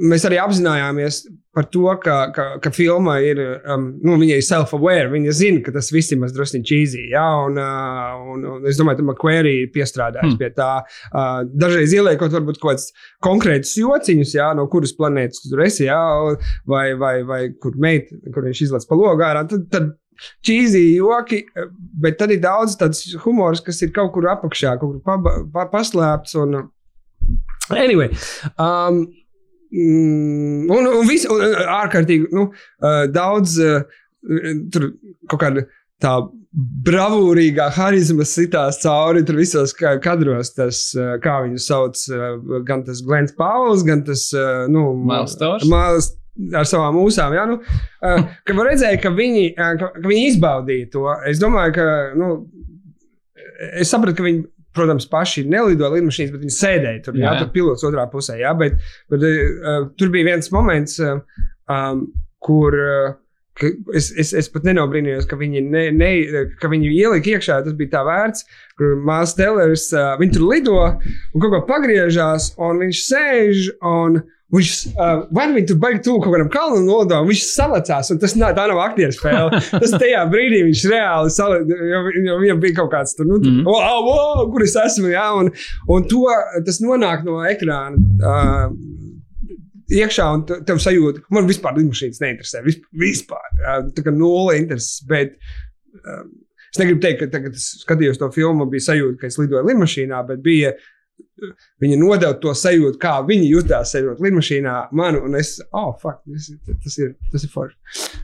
Mēs 0.00 0.24
arī 0.24 0.38
apzinājāmies 0.40 1.24
par 1.52 1.66
to, 1.68 1.82
ka, 2.00 2.16
ka, 2.34 2.44
ka 2.62 2.70
filma 2.72 3.16
ir, 3.26 3.40
um, 3.68 3.88
nu, 4.06 4.14
viņa 4.20 4.38
ir 4.38 4.46
self-aware. 4.46 5.10
Viņa 5.12 5.34
zina, 5.36 5.62
ka 5.66 5.74
tas 5.74 5.90
viss 5.92 6.14
ir 6.14 6.20
mazliet 6.22 6.66
cheesy. 6.66 7.08
Ja? 7.12 7.24
Un, 7.44 7.58
uh, 7.60 8.32
un, 8.32 8.46
un 8.54 8.68
es 8.70 8.78
domāju, 8.80 9.00
ka 9.00 9.06
McQuarrie 9.06 9.64
ir 9.64 9.72
piestrādājis 9.74 10.30
hmm. 10.30 10.38
pie 10.40 10.50
tā. 10.56 10.70
Uh, 11.10 11.42
dažreiz 11.50 11.94
ieliekot 11.96 12.36
varbūt 12.38 12.60
kaut 12.62 12.78
kādus 12.78 12.90
konkrētus 13.26 13.74
jociņus, 13.80 14.34
ja? 14.38 14.52
no 14.56 14.68
kuras 14.72 14.94
planētas 14.96 15.44
tur 15.48 15.64
esi, 15.66 15.88
ja? 15.90 16.00
vai, 16.70 16.86
vai, 17.00 17.16
vai 17.26 17.42
kur, 17.60 17.76
meit, 17.82 18.12
kur 18.30 18.46
viņš 18.46 18.66
izlaiž 18.68 18.88
pa 18.88 19.00
logā. 19.00 19.34
Tad, 19.50 19.66
tad 19.74 19.94
cheesy 20.46 20.84
joki, 20.96 21.42
bet 22.00 22.20
tad 22.20 22.32
ir 22.32 22.42
daudz 22.44 22.78
tāds 22.80 23.02
humors, 23.24 23.62
kas 23.64 23.82
ir 23.82 23.92
kaut 23.96 24.14
kur 24.14 24.30
apakšā, 24.30 24.76
kaut 24.80 25.00
kur 25.00 25.02
pa, 25.04 25.40
pa, 25.50 25.66
paslēpts. 25.72 26.38
Un, 26.40 26.62
Anyway, 27.70 28.08
um, 28.58 29.04
un, 29.70 30.70
un, 30.74 30.90
un 31.00 31.08
ārkārtīgi 31.80 32.30
nu, 32.34 32.50
daudz 33.14 33.56
tur 34.72 34.90
kaut 35.30 35.40
kāda 35.40 35.64
tā 36.00 36.14
bravūrīgā 36.86 37.68
harizma 37.76 38.24
sitās 38.26 38.80
cauri 38.82 39.22
visos 39.38 39.74
kadros. 39.76 40.52
Tas, 40.56 40.82
kā 41.22 41.36
viņu 41.46 41.60
sauc, 41.62 42.00
gan 42.66 42.82
tas 42.86 43.02
Glens 43.06 43.34
Pauls, 43.38 43.84
gan 43.86 44.02
tas 44.06 44.28
nu, 44.72 44.90
Māls. 45.70 46.14
Ar 46.56 46.64
savām 46.64 46.94
mūsām. 46.96 47.34
Ja? 47.36 47.42
Nu, 47.44 47.58
ka 48.00 48.54
redzēt, 48.64 49.00
ka 49.02 49.10
viņi, 49.12 49.50
ka, 49.58 49.90
ka 49.98 50.06
viņi 50.06 50.28
izbaudīja 50.30 50.88
to. 50.94 51.04
Es 51.28 51.42
domāju, 51.42 51.74
ka. 51.76 51.86
Nu, 52.16 52.28
es 53.76 53.90
sapratu, 53.92 54.16
ka 54.16 54.24
viņi 54.24 54.46
protams, 54.76 55.06
paši 55.10 55.46
nelidoja 55.50 55.94
lidmašīnas, 55.96 56.34
bet 56.34 56.44
viņi 56.44 56.56
sēdēja 56.56 57.04
tur. 57.06 57.18
Jā, 57.18 57.30
jā 57.30 57.42
tur 57.42 57.50
pilots 57.54 57.86
otrā 57.86 58.06
pusē. 58.12 58.38
Jā, 58.40 58.52
bet, 58.58 58.78
bet 59.12 59.24
uh, 59.26 59.88
tur 59.98 60.12
bija 60.14 60.32
viens 60.32 60.52
moments, 60.54 61.00
uh, 61.02 61.24
um, 61.70 62.06
kur. 62.44 62.78
Uh, 62.78 63.18
Es, 63.92 64.06
es, 64.16 64.30
es 64.32 64.46
pat 64.48 64.64
nenobrīnījos, 64.64 65.26
ka 65.28 65.36
viņi, 65.36 65.60
ne, 65.68 65.82
ne, 65.92 66.06
ka 66.62 66.70
viņi 66.72 66.94
ielika 66.96 67.34
iekšā. 67.34 67.58
Tas 67.66 67.74
bija 67.76 67.90
tā 67.92 68.00
vērts, 68.06 68.46
kur 68.78 68.94
Māls 69.04 69.34
Tellers 69.36 69.90
uh, 69.92 70.22
tur 70.32 70.46
lido 70.48 70.78
un 70.80 71.42
kaut 71.42 71.52
ko 71.52 71.60
pagriežās, 71.68 72.54
un 72.56 72.80
viņš 72.80 73.02
sēž 73.04 73.66
un 73.84 74.16
Viņš 74.50 74.70
uh, 74.90 75.20
vai 75.30 75.44
nu 75.46 75.60
tur 75.62 75.76
baigi 75.78 76.00
tuvu 76.08 76.24
kaut 76.24 76.34
kādam 76.34 76.48
kalnam 76.50 76.86
nolidojumam, 76.88 77.28
viņš 77.30 77.42
salicās, 77.46 78.08
un 78.10 78.18
tas 78.18 78.32
nav, 78.34 78.56
tā 78.56 78.64
nav 78.66 78.80
aktieru 78.82 79.14
spēle. 79.14 79.60
tas 79.70 79.94
tajā 79.94 80.24
brīdī 80.32 80.64
viņš 80.66 80.82
reāli 80.90 81.34
salicās, 81.34 81.84
jo, 81.92 82.38
viņam 82.42 82.62
bija 82.64 82.78
kaut 82.80 82.90
kāds 82.96 83.14
tur, 83.14 83.28
nu, 83.30 83.38
mm 83.38 83.60
-hmm. 83.60 83.68
wow, 83.70 84.00
wow, 84.08 84.42
kur 84.50 84.66
es 84.66 84.74
esmu, 84.74 85.12
jā, 85.14 85.28
un, 85.38 85.52
un 85.86 86.08
to, 86.10 86.24
tas 86.66 86.82
nonāk 86.82 87.22
no 87.28 87.38
ekrāna. 87.46 88.02
Uh, 88.18 88.74
iekšā, 89.90 90.26
un 90.34 90.44
tev 90.46 90.78
sajūta, 90.82 91.24
ka 91.24 91.34
man 91.34 91.48
vispār 91.48 91.78
lidmašīnas 91.78 92.22
neinteresē. 92.22 92.62
Vispār. 93.00 93.50
Tā 93.94 94.04
kā 94.06 94.14
nulle 94.14 94.58
intereses. 94.60 95.00
Bet 95.08 95.36
um, 96.04 96.30
es 96.70 96.80
negribu 96.80 97.02
teikt, 97.02 97.22
ka 97.22 97.30
tagad, 97.34 97.54
kad 97.54 97.58
es 97.58 97.68
skatījos 97.84 98.20
to 98.20 98.30
filmu, 98.34 98.68
bija 98.70 98.90
sajūta, 98.90 99.18
ka 99.20 99.30
es 99.30 99.38
lidoju 99.40 99.66
lidmašīnā, 99.70 100.22
bet 100.28 100.42
bija 100.44 100.74
Viņa 101.80 101.98
nodeva 102.00 102.34
to 102.42 102.52
sajūtu, 102.56 102.98
kā 103.00 103.14
viņa 103.26 103.46
jutās 103.48 103.94
sēžot 103.94 104.20
lidmašīnā. 104.24 104.76
Man, 104.96 105.18
un 105.20 105.38
es, 105.40 105.56
oh, 105.70 105.94
fuck, 106.00 106.20
tas, 106.26 106.50
tas 106.84 106.98
ir, 107.00 107.14
tas 107.32 107.46
ir 107.46 107.52
forši. 107.54 107.78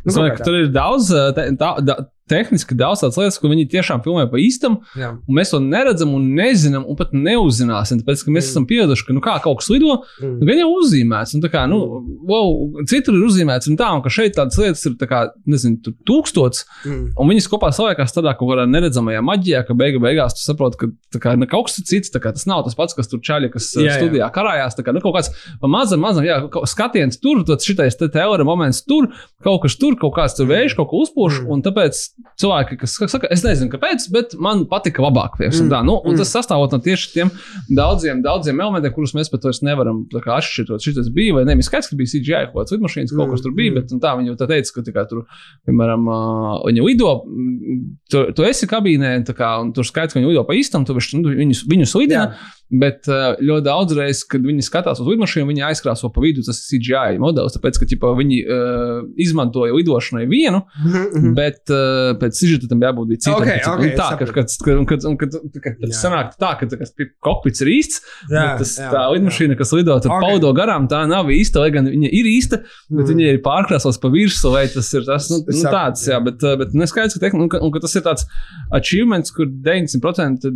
Nu, 0.05 0.13
domāju, 0.13 0.37
tur 0.45 0.59
ir 0.61 0.69
daudz, 0.75 1.13
tā, 1.37 1.49
tā, 1.61 1.97
tehniski 2.29 2.75
daudz 2.75 3.01
tādas 3.05 3.17
lietas, 3.21 3.39
ko 3.39 3.49
viņi 3.49 3.69
tiešām 3.71 4.03
filmē 4.05 4.25
pa 4.31 4.37
īstam, 4.43 4.81
Jā. 4.99 5.13
un 5.29 5.35
mēs 5.39 5.51
to 5.55 5.61
neredzam 5.63 6.15
un 6.15 6.25
nezinām, 6.37 6.85
un 6.89 6.97
pat 6.99 7.13
neuzzināsim. 7.15 8.01
Tāpēc, 8.03 8.25
ka 8.25 8.31
mēs 8.35 8.47
Mm. 8.47 8.51
esam 8.51 8.67
pieraduši, 8.67 9.07
ka 9.07 9.13
nu, 9.15 9.21
kā 9.21 9.41
kaut 9.43 9.59
kas 9.61 9.69
lido, 9.71 10.03
Mm. 10.23 10.39
nu, 10.41 10.47
gan 10.47 10.59
jau 10.59 10.71
uzzīmēts. 10.81 11.35
Un, 11.35 11.41
kā, 11.43 11.69
nu, 11.69 11.79
wow, 12.27 12.83
citur 12.87 13.15
ir 13.15 13.27
uzzīmēts, 13.29 13.69
un 13.71 13.77
tā, 13.77 13.89
un 13.95 14.03
ka 14.03 14.09
šeit 14.11 14.35
tādas 14.35 14.59
lietas 14.59 14.85
ir 14.87 14.95
tā 14.99 15.07
kā, 15.09 15.31
nezinu, 15.47 15.79
tūkstots, 16.07 16.65
Mm. 16.85 17.13
un 17.17 17.29
viņas 17.29 17.49
kopā 17.49 17.71
saliekās 17.73 18.13
tādā 18.15 18.37
kaut 18.37 18.49
kādā 18.51 18.67
neredzamajā 18.69 19.23
maģijā, 19.23 19.67
ka 19.67 19.75
beigu 19.75 20.01
beigās 20.01 20.35
tu 20.35 20.43
saproti, 20.53 20.77
ka 21.13 21.19
kā, 21.19 21.39
ne, 21.39 21.47
kaut 21.47 21.67
kas 21.67 21.77
cits, 21.85 22.11
kā, 22.11 22.33
tas 22.33 22.47
nav 22.47 22.65
tas 22.65 22.75
pats, 22.75 22.95
kas 22.95 23.07
tur 23.09 23.21
čaļi, 23.21 23.53
kas 23.53 23.75
Jā, 23.77 23.83
jā, 23.83 23.87
jā. 23.87 23.97
studijā 24.01 24.33
karājās. 24.33 24.75
Kā, 24.77 24.93
nu, 24.93 25.01
kaut 25.01 25.15
kāds 25.15 25.31
mazam, 25.63 26.01
mazam, 26.01 26.25
jā, 26.25 26.41
skatiens 26.67 27.21
tur, 27.21 27.45
tad 27.45 27.59
šitais 27.61 27.97
te 27.99 28.09
teorija 28.09 28.45
moments 28.45 28.83
tur, 28.87 29.09
kaut 29.43 29.63
kas 29.63 29.77
tur, 29.77 29.95
kaut 29.97 30.15
kāds 30.15 30.37
tur 30.37 30.47
vējš, 30.47 30.77
kaut 30.77 30.89
ko 30.91 31.05
uzpūš, 31.05 31.43
Mm. 31.47 31.51
un 31.53 31.63
tāpēc 31.63 31.95
cilvēki, 32.41 32.79
kas 32.81 32.95
saka, 33.11 33.29
es 33.31 33.43
nezinu, 33.45 33.69
kāpēc, 33.73 34.07
bet 34.13 34.35
man 34.41 34.65
patika 34.71 35.03
labāk. 35.05 35.37
Piemēram, 35.41 35.67
Mm. 35.67 35.73
tā, 35.73 35.81
nu, 35.85 36.01
un 36.05 36.15
Mm. 36.15 36.19
tas 36.19 36.33
sastāvot 36.33 36.73
no 36.73 36.79
tieši 36.79 37.13
tiem 37.13 37.31
daudziem, 37.71 38.23
daudziem 38.23 38.61
elementiem, 38.61 38.93
kurus 38.95 39.13
mēs 39.13 39.31
pat 39.31 39.43
vairs 39.45 39.61
nevaram 39.63 40.05
kā 40.11 40.37
atšķirt. 40.41 40.81
Šis 40.81 41.09
bija, 41.13 41.35
vai 41.35 41.45
ne? 41.45 41.55
Mēs 41.57 41.69
skaidrs, 41.69 41.89
ka 41.91 41.97
bija 41.97 42.13
CGI 42.13 42.53
kaut 42.53 42.67
kāds 42.67 42.73
lidmašīnas, 42.77 43.17
kaut 43.17 43.31
kas 43.31 43.43
tur 43.43 43.53
bija, 43.53 43.71
Mm. 43.71 43.75
bet 43.75 43.87
tā 44.01 44.11
viņi 44.17 44.27
jau 44.33 44.37
tā 44.37 44.49
teica, 44.49 44.73
ka 44.75 44.83
tikai 44.83 45.09
tur, 45.09 45.27
piemēram, 45.69 46.03
ā, 46.09 46.65
viņi 46.67 46.85
lido, 46.87 47.25
mm, 47.27 47.97
tu, 48.11 48.33
tu 48.33 48.43
esi 48.43 48.67
kabīnē, 48.67 49.25
kā, 49.37 49.61
un 49.61 49.73
tur 49.73 49.85
skaidrs, 49.85 50.13
ka 50.15 50.21
viņi 50.21 50.29
lido 50.29 50.45
pa 50.47 50.53
īstam, 50.55 50.87
tu 50.87 50.95
viņš- 50.95 51.21
nu, 51.21 51.29
viņus, 51.35 51.65
viņus 51.69 51.95
lidina. 52.01 52.35
Jā. 52.67 52.79
Bet 52.83 53.07
uh, 53.07 53.37
ļoti 53.39 53.63
daudz 53.63 53.93
reizes, 53.95 54.25
kad 54.27 54.43
viņi 54.43 54.65
skatās 54.67 54.99
uz 54.99 55.07
lidmašīnu, 55.07 55.47
viņi 55.53 55.63
aizkrāso 55.69 56.09
pa 56.11 56.21
vidu 56.25 56.43
tas 56.43 56.59
CGI 56.67 57.15
modelis. 57.23 57.55
Tāpēc, 57.55 57.77
ka 57.79 57.87
ķipa, 57.87 58.11
viņi 58.19 58.39
uh, 58.43 59.05
izmantoja 59.23 59.71
lidošanai 59.77 60.25
vienu, 60.27 60.65
Mhm. 60.83 61.35
bet 61.39 61.63
uh, 61.71 62.17
pēc 62.19 62.35
sižeta 62.41 62.67
tam 62.69 62.81
jābūt 62.83 63.07
bija 63.13 63.23
citam. 63.23 63.39
Ok, 63.39 63.53
ka, 63.63 63.71
ok, 63.77 63.85
un 63.87 63.95
tā, 63.95 64.09
ka, 64.19 64.27
kad, 64.35 64.51
kad, 64.67 64.83
kad, 64.91 65.07
kad, 65.23 65.39
kad 65.63 65.73
Jā. 65.79 65.87
tas 65.87 66.03
sanāk 66.03 66.35
tā, 66.43 66.51
ka 66.59 66.67
tas 66.75 66.91
kokpits 67.23 67.63
ir 67.63 67.71
īsts, 67.77 68.03
Jā, 68.31 68.43
bet 68.51 68.59
tas, 68.65 68.75
jā, 68.83 68.91
tā 68.91 69.01
jā. 69.05 69.15
lidmašīna, 69.15 69.57
kas 69.63 69.73
lido, 69.79 69.95
tad 70.03 70.11
Ok. 70.11 70.17
okay. 70.19 70.27
paudo 70.27 70.53
garām, 70.59 70.91
tā 70.91 71.05
nav 71.07 71.31
īsta, 71.31 71.63
lai 71.63 71.71
gan 71.71 71.87
viņa 71.87 72.11
ir 72.11 72.27
īsta, 72.35 72.63
bet 72.91 73.07
Mm. 73.07 73.11
viņa 73.15 73.31
ir 73.37 73.43
pārkrāsot 73.47 74.01
pa 74.03 74.09
virsmu, 74.11 74.51
vai 74.59 74.67
tas 74.75 74.91
ir 74.95 75.07
tas, 75.07 75.31
nu, 75.31 75.39
nu, 75.47 75.63
tāds, 75.71 76.03
jā, 76.11 76.19
bet, 76.25 76.43
bet 76.59 76.75
neskaidrs, 76.75 77.15
ka, 77.15 77.23
tehn- 77.29 77.43
un, 77.47 77.49
ka, 77.49 77.63
un 77.63 77.71
ka 77.71 77.79
tas 77.87 77.95
ir 77.95 78.03
tāds 78.03 78.27
achievements, 78.75 79.31
kur 79.31 79.47
90% 79.47 80.51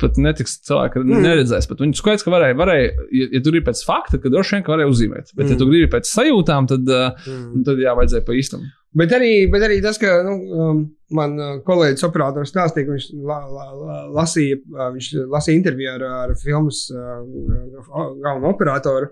pat 0.00 0.16
netiks 0.18 0.58
cilvēki 0.66 1.02
Mm. 1.04 1.22
neredzēs. 1.26 1.68
Bet 1.68 1.82
viņi 1.84 1.98
skaidrs, 1.98 2.24
ka 2.24 2.30
varēja, 2.32 2.56
varēja 2.58 2.86
ja, 3.12 3.26
ja 3.32 3.40
tur 3.44 3.56
ir 3.58 3.64
pēc 3.66 3.82
fakta, 3.86 4.18
tad 4.18 4.32
droši 4.32 4.56
vien 4.56 4.64
varēja 4.66 4.90
uzzīmēt. 4.92 5.32
Bet, 5.36 5.46
mm. 5.46 5.50
ja 5.52 5.56
tu 5.60 5.66
gribi 5.68 5.90
pēc 5.92 6.08
sajūtām, 6.10 6.68
tad, 6.70 6.88
uh, 6.88 7.26
Mm. 7.28 7.64
tad 7.68 7.82
jā, 7.82 7.92
vajadzēja 7.98 8.24
pa 8.26 8.32
īstam. 8.38 8.64
Bet 8.94 9.12
arī, 9.16 9.50
bet 9.52 9.62
arī 9.64 9.80
tas, 9.80 9.96
ka 9.96 10.18
nu, 10.26 10.34
um, 10.52 10.80
man 11.16 11.38
uh, 11.40 11.52
kolēģis 11.64 12.04
operators 12.08 12.50
stāstīja, 12.52 12.84
ka 12.88 12.92
viņš 12.96 13.06
la, 13.24 13.38
la, 13.48 13.66
la, 13.72 13.98
lasīja, 14.20 14.58
uh, 14.74 14.90
viņš 14.92 15.08
lasīja 15.32 15.56
interviju 15.60 15.94
ar, 15.94 16.04
ar 16.26 16.34
filmas 16.42 16.82
galveno 16.92 18.50
operatoru 18.52 19.08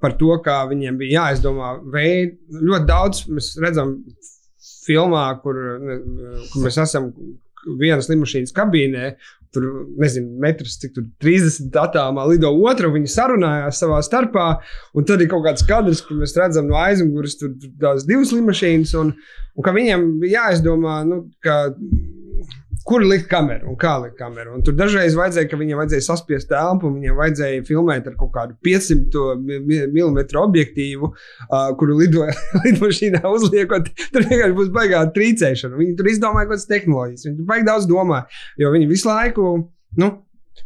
par 0.00 0.12
to, 0.20 0.30
kā 0.44 0.60
viņiem 0.70 0.98
bija 1.00 1.22
jāizdomā 1.22 1.72
veidi. 1.92 2.36
Ļoti 2.52 2.86
daudz 2.86 3.24
mēs 3.32 3.54
redzam 3.62 3.96
filmā, 4.86 5.24
kur, 5.42 5.56
kur 6.52 6.66
mēs 6.66 6.78
esam 6.82 7.10
vienas 7.80 8.10
lidmašīnas 8.12 8.54
kabīnē. 8.54 9.14
Tur, 9.56 9.66
nezinu, 10.02 10.36
metrs, 10.42 10.76
cik 10.82 10.92
tur 10.92 11.06
30 11.24 11.76
attālumā 11.80 12.26
lido 12.28 12.50
otra, 12.68 12.90
un 12.90 12.98
viņi 12.98 13.12
sarunājās 13.14 13.80
savā 13.80 14.02
starpā. 14.04 14.48
Un 14.96 15.08
tad 15.08 15.24
ir 15.24 15.30
kaut 15.32 15.46
kāds 15.46 15.64
kadrs, 15.66 16.02
kur 16.04 16.20
mēs 16.20 16.36
redzam 16.36 16.68
no 16.68 16.76
aizmugures 16.80 17.38
tur 17.40 17.54
tur 17.56 17.72
tās 17.80 18.04
divas 18.08 18.34
lidmašīnas, 18.36 18.92
un, 19.00 19.14
un 19.56 19.64
ka 19.64 19.74
viņiem 19.76 20.06
jāizdomā, 20.28 21.00
nu, 21.08 21.22
ka, 21.44 21.62
kur 22.86 23.02
likt 23.02 23.26
kameru 23.30 23.72
un 23.72 23.78
kā 23.80 23.96
likt 24.02 24.16
kameru. 24.18 24.54
Un 24.56 24.64
tur 24.66 24.76
dažreiz 24.78 25.16
vajadzēja, 25.18 25.48
ka 25.50 25.58
viņiem 25.58 25.80
vajadzēja 25.80 26.06
saspiest 26.06 26.50
telpu, 26.52 26.92
viņiem 26.94 27.18
vajadzēja 27.18 27.64
filmēt 27.66 28.06
ar 28.10 28.18
kaut 28.20 28.32
kādu 28.36 28.56
500 28.66 29.24
mm 29.42 30.20
objektīvu, 30.42 31.10
uh, 31.10 31.70
kuru 31.80 31.98
lido, 32.00 32.26
lidmašīnā 32.66 33.24
uzliekot. 33.30 33.90
Tur 34.14 34.26
vienkārši 34.26 34.58
būs 34.60 34.70
baigā 34.74 35.02
trīcēšana. 35.16 35.78
Viņi 35.80 35.96
tur 35.98 36.12
izdomāja 36.12 36.46
kaut 36.46 36.56
kādas 36.56 36.70
tehnoloģijas. 36.70 37.26
Viņi 37.26 37.40
tur 37.40 37.50
baigi 37.50 37.68
daudz 37.70 37.90
domā, 37.90 38.22
jo 38.62 38.70
viņi 38.74 38.90
visu 38.92 39.10
laiku. 39.10 39.48
Nu, 39.96 40.12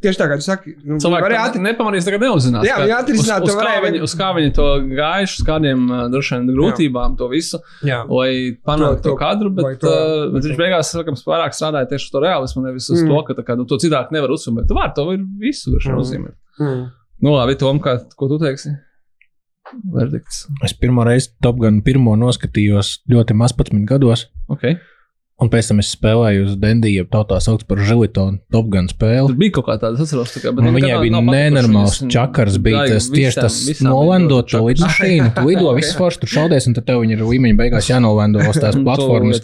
Tieši 0.01 0.17
tā 0.17 0.27
kā 0.31 0.37
tu 0.41 0.45
saki, 0.47 0.71
nu, 0.87 0.97
Cilvēki 1.03 1.25
varēja 1.27 1.41
ati... 1.51 1.61
nepamanīs, 1.61 2.07
tagad 2.07 2.23
neuzzinās. 2.25 2.63
Jā, 2.65 2.77
viņi 2.81 2.95
atrisināt 2.97 3.45
uz, 3.45 3.51
to 3.53 3.57
varēja 3.59 3.81
viņi, 3.85 4.01
uz 4.07 4.15
kā 4.17 4.29
viņi 4.37 4.53
to 4.57 4.67
gājuši, 4.97 5.35
uz 5.43 5.47
kādiem 5.51 5.83
uh, 5.93 6.05
droši 6.13 6.35
vien 6.39 6.47
grūtībām 6.57 7.17
to 7.21 7.29
visu, 7.29 7.61
Jā. 7.85 7.99
lai 8.09 8.31
panāktu 8.65 9.03
To- 9.03 9.11
to, 9.11 9.17
kadru. 9.21 9.51
Bet, 9.59 9.81
to- 9.83 9.91
uh, 9.93 10.31
bet 10.33 10.47
viņš 10.49 10.57
beigās, 10.63 10.93
sakams, 10.95 11.25
vairāk 11.29 11.53
strādāja 11.53 11.91
tieši 11.91 12.09
uz 12.09 12.15
to 12.15 12.23
realismu, 12.25 12.63
nevis 12.65 12.89
uz 12.89 13.03
Mm. 13.03 13.11
mm. 13.11 13.13
to, 13.13 13.25
ka 13.29 13.37
tā 13.43 13.45
kā, 13.51 13.59
nu, 13.61 13.67
to 13.69 13.77
citādi 13.83 14.17
nevar 14.17 14.33
uzsvērt. 14.33 14.69
Tu 14.71 14.79
vari 14.79 14.95
to 14.97 15.05
visu 15.43 15.75
droši 15.75 15.91
vien 15.91 15.99
Mm. 15.99 16.05
uzzīmēt. 16.07 16.37
Mm. 16.61 16.87
Nu, 17.21 17.35
labi, 17.37 17.59
Tom, 17.61 17.81
kā, 17.85 17.99
ko 18.17 18.29
tu 18.33 18.39
teiksi? 18.41 18.73
Verdikts. 19.95 20.47
Es 20.65 20.73
pirmo 20.75 21.05
reizi 21.07 21.29
Top 21.45 21.59
Gun 21.61 21.83
pirmo 21.87 22.17
noskatījos 22.19 23.03
ļoti 23.11 23.37
maz 23.39 23.53
11 23.55 23.85
gados. 23.87 24.25
Okay. 24.51 24.79
Un 25.41 25.49
pēc 25.49 25.71
tam 25.71 25.79
es 25.81 25.91
spēlēju 25.95 26.43
uz 26.45 26.57
Dendiju, 26.61 27.07
tautā 27.09 27.39
sauc 27.41 27.63
par 27.69 27.81
Žilitonu 27.81 28.43
Top 28.53 28.67
Gun 28.73 28.91
spēli. 28.91 29.31
Tur 29.31 29.39
bija 29.41 29.55
kaut 29.57 29.67
kā 29.71 29.77
tāda, 29.81 29.97
es 29.97 30.05
atceros, 30.05 30.35
tā 30.35 30.43
kā, 30.45 30.53
Un 30.53 30.75
viņai 30.77 30.99
bija 31.01 31.23
nenormāls 31.25 32.01
čakars, 32.13 32.59
bija 32.61 32.83
tas 32.91 33.09
tieši 33.13 33.41
tas 33.41 33.57
to 33.81 34.43
čakars. 34.45 34.67
lidmašīnu. 34.69 35.31
Tu 35.39 35.47
lido, 35.49 35.73
viss 35.79 35.97
forši 35.97 36.23
tur 36.25 36.33
šaudies, 36.35 36.69
un 36.69 36.77
tad 36.77 36.89
tev 36.91 37.07
ir 37.09 37.25
līmeņa 37.25 37.57
beigās 37.57 37.89
jānolando 37.89 38.45
uz 38.45 38.61
tās 38.61 38.77
to 38.79 38.85
platformas. 38.85 39.41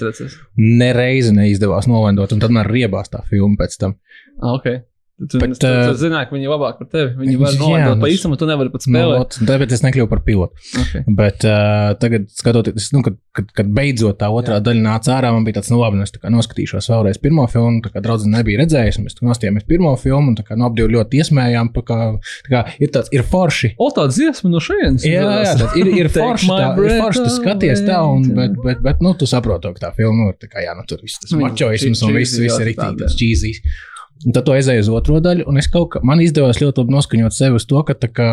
Nereizi 0.61 1.33
neizdevās 1.37 1.89
nolandot, 1.89 2.37
un 2.37 2.45
tad 2.45 2.53
man 2.53 2.69
riebās 2.69 3.09
tā 3.13 3.25
filma 3.31 3.57
pēc 3.65 3.81
tam. 3.81 3.97
Ah, 4.37 4.61
bet, 5.17 5.55
tu, 5.57 5.69
uh, 5.69 5.87
tu 5.89 5.97
zināji, 5.97 6.29
ka 6.29 6.35
viņi 6.37 6.45
ir 6.45 6.53
labāk 6.53 6.81
par 6.81 6.89
tevi. 6.93 7.13
Viņi 7.17 7.33
jā, 7.33 7.41
var 7.41 7.55
nolādot 7.57 7.95
nu, 7.97 8.03
pa 8.03 8.09
īstam, 8.13 8.35
un 8.35 8.41
tu 8.41 8.49
nevari 8.51 8.73
pat 8.73 8.85
Nu, 8.85 8.91
spēlēt. 8.91 9.23
ot, 9.25 9.39
Tāpēc 9.49 9.73
es 9.73 9.83
nekļuvu 9.87 10.11
par 10.11 10.21
pilotu. 10.27 10.65
Okay. 10.83 11.05
Bet 11.21 11.47
uh, 11.49 11.95
tagad, 12.03 12.27
skatoties, 12.37 12.91
nu, 12.93 13.01
kad, 13.07 13.17
kad, 13.37 13.49
kad 13.57 13.71
beidzot 13.79 14.19
tā 14.21 14.29
otrā 14.29 14.59
daļa 14.61 14.83
nāca 14.85 15.15
ārā, 15.17 15.31
man 15.33 15.47
bija 15.49 15.57
tāds, 15.59 15.73
nu, 15.73 15.81
labi, 15.81 15.97
nu, 15.97 16.05
es 16.05 16.13
tā 16.13 16.33
noskatīšos 16.33 16.91
vēlreiz 16.93 17.21
pirmo 17.23 17.47
filmu. 17.49 17.81
Tā 17.87 17.95
kā 17.95 18.05
draudzene 18.05 18.37
nebija 18.37 18.61
redzējusi, 18.61 19.07
mēs 19.07 19.17
nostājāmies 19.25 19.65
pirmo 19.71 19.95
filmu, 20.01 20.35
un 20.35 20.37
tā 20.37 20.45
kā 20.45 20.59
no 20.61 20.69
ap 20.69 20.77
divi 20.77 20.93
ļoti 20.99 21.23
iesmējām. 21.23 21.73
pa 21.73 21.87
Kā, 21.87 21.99
tā 22.45 22.51
kā 22.51 22.63
ir 22.83 22.91
tāds, 22.93 23.09
ir 23.15 23.23
forši. 23.25 23.73
O, 23.81 23.89
tāds 23.95 24.19
dziesma 24.19 24.51
no 24.51 24.61
šejienes. 24.61 25.07
Jā, 25.07 25.25
jā, 25.47 25.57
tāds 25.63 25.77
ir, 25.81 25.93
ir 26.03 26.11
forši, 26.17 26.49
tā, 26.51 26.71
ir 26.83 26.97
forši 27.01 27.25
tu 27.25 27.35
skaties 27.39 27.85
tā, 27.87 28.01
un, 28.05 28.27
bet, 28.37 28.57
bet, 28.65 28.85
bet, 28.85 29.05
nu, 29.05 29.15
tu 29.17 29.29
saproti, 29.31 29.71
ka 29.79 29.89
tā 29.89 29.93
filma 29.97 30.33
ir, 30.33 30.39
tā 30.43 30.51
kā, 30.51 30.65
jā, 30.67 30.75
nu, 30.77 30.83
tur 30.89 31.05
viss 31.05 31.23
tas 31.23 31.33
Nu, 31.33 31.45
mačoisms 31.47 32.03
un 32.03 32.17
viss, 32.17 32.37
viss 32.43 32.59
ir 32.59 32.75
tāda, 32.75 33.07
tas 33.07 33.15
cheesy. 33.17 33.55
Un 34.25 34.33
tad 34.33 34.47
tu 34.47 34.55
aizēji 34.55 34.87
uz 34.87 34.89
otro 34.93 35.21
daļu, 35.21 35.45
un 35.51 35.61
es 35.61 35.69
kaut 35.69 35.91
kā, 35.93 36.01
man 36.07 36.23
izdevās 36.25 36.61
ļoti 36.63 36.83
labi 36.83 36.95
noskaņot 36.95 37.37
sevi 37.37 37.59
uz 37.59 37.67
to, 37.69 37.83
ka 37.85 37.97
tā 38.01 38.09
kā, 38.09 38.31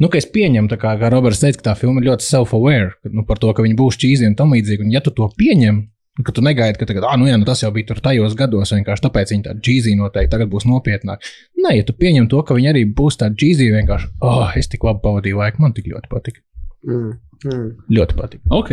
nu, 0.00 0.08
ka 0.08 0.16
es 0.20 0.28
pieņemu, 0.32 0.70
kā, 0.80 0.94
kā 1.00 1.10
Roberts 1.12 1.42
teica, 1.42 1.60
ka 1.60 1.66
tā 1.70 1.76
filma 1.82 2.00
ir 2.00 2.08
ļoti 2.08 2.24
self-aware, 2.24 2.94
nu, 3.12 3.26
par 3.28 3.42
to, 3.42 3.52
ka 3.52 3.66
viņi 3.66 3.76
būs 3.78 4.00
cheesy 4.00 4.28
un 4.28 4.38
tam 4.38 4.56
līdzīgi, 4.56 4.86
un 4.86 4.94
ja 4.94 5.04
tu 5.04 5.12
to 5.12 5.28
pieņem, 5.38 5.82
ka 6.24 6.34
tu 6.34 6.42
negaidi, 6.42 6.80
ka 6.80 6.88
tagad, 6.88 7.04
ah, 7.06 7.18
nu 7.20 7.28
jā, 7.28 7.36
nu 7.38 7.46
tas 7.46 7.60
jau 7.62 7.70
bija 7.74 7.92
tur 7.92 8.00
tajos 8.02 8.34
gados, 8.38 8.72
vienkārši 8.74 9.04
tāpēc 9.04 9.34
viņi 9.34 9.44
tādi 9.44 9.64
cheesy 9.68 9.94
noteikti 9.98 10.32
tagad 10.32 10.50
būs 10.50 10.66
nopietnāk. 10.66 11.22
Nē, 11.60 11.76
ja 11.76 11.86
tu 11.86 11.94
pieņem 11.94 12.26
to, 12.32 12.40
ka 12.46 12.56
viņi 12.58 12.72
arī 12.72 12.84
būs 12.98 13.20
tādi 13.20 13.38
cheesy, 13.44 13.68
vienkārši, 13.76 14.10
oh, 14.24 14.48
es 14.58 14.72
tik 14.72 14.88
labi 14.88 15.04
pavadīju 15.04 15.38
laiku, 15.38 15.62
man 15.62 15.76
tik 15.76 15.92
ļoti 15.92 16.10
patika. 16.10 16.42
Mm. 16.88 17.12
Mm. 17.44 17.68
Ļoti 17.94 18.18
patika. 18.18 18.42
Ok. 18.50 18.72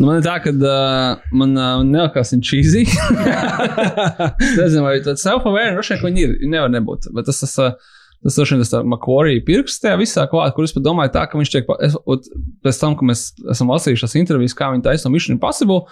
Nu, 0.00 0.06
man 0.08 0.16
ir 0.16 0.24
tā, 0.24 0.38
ka 0.40 0.52
uh, 0.56 1.30
man 1.36 1.50
uh, 1.58 1.82
nelikās 1.84 2.32
viņa 2.32 2.46
cheesy. 2.48 2.86
Es 2.88 4.54
nezinu, 4.56 4.86
vai 4.86 4.94
tāds 5.04 5.20
self-aware, 5.26 5.74
droši 5.76 5.92
vien, 5.92 6.00
ka 6.00 6.08
viņi 6.08 6.22
ir. 6.24 6.36
Nevar 6.48 6.72
nebūt. 6.72 7.10
Bet 7.16 7.28
tas, 7.28 7.42
tas, 7.42 7.52
uh, 7.60 7.98
tas 8.24 8.38
droši 8.38 8.56
vien 8.56 8.64
tas 8.64 8.86
Makvorija 8.94 9.44
pirksts 9.44 9.84
tajā 9.84 9.98
visā 10.00 10.24
klāt, 10.32 10.54
kur 10.56 10.64
es 10.64 10.72
pat 10.72 10.86
domāju 10.86 11.12
tā, 11.18 11.26
ka 11.28 11.36
viņš 11.36 11.52
tiek, 11.52 11.68
es, 11.84 11.98
ot, 12.08 12.30
pēc 12.64 12.80
tam, 12.80 12.96
ka 12.96 13.10
mēs 13.12 13.26
esam 13.52 13.72
lasījuši 13.74 14.04
šās 14.06 14.16
intervijas, 14.22 14.56
kā 14.56 14.70
viņi 14.72 14.86
taisa 14.88 15.04
no 15.04 15.12
Mission 15.12 15.36
Impossible, 15.36 15.82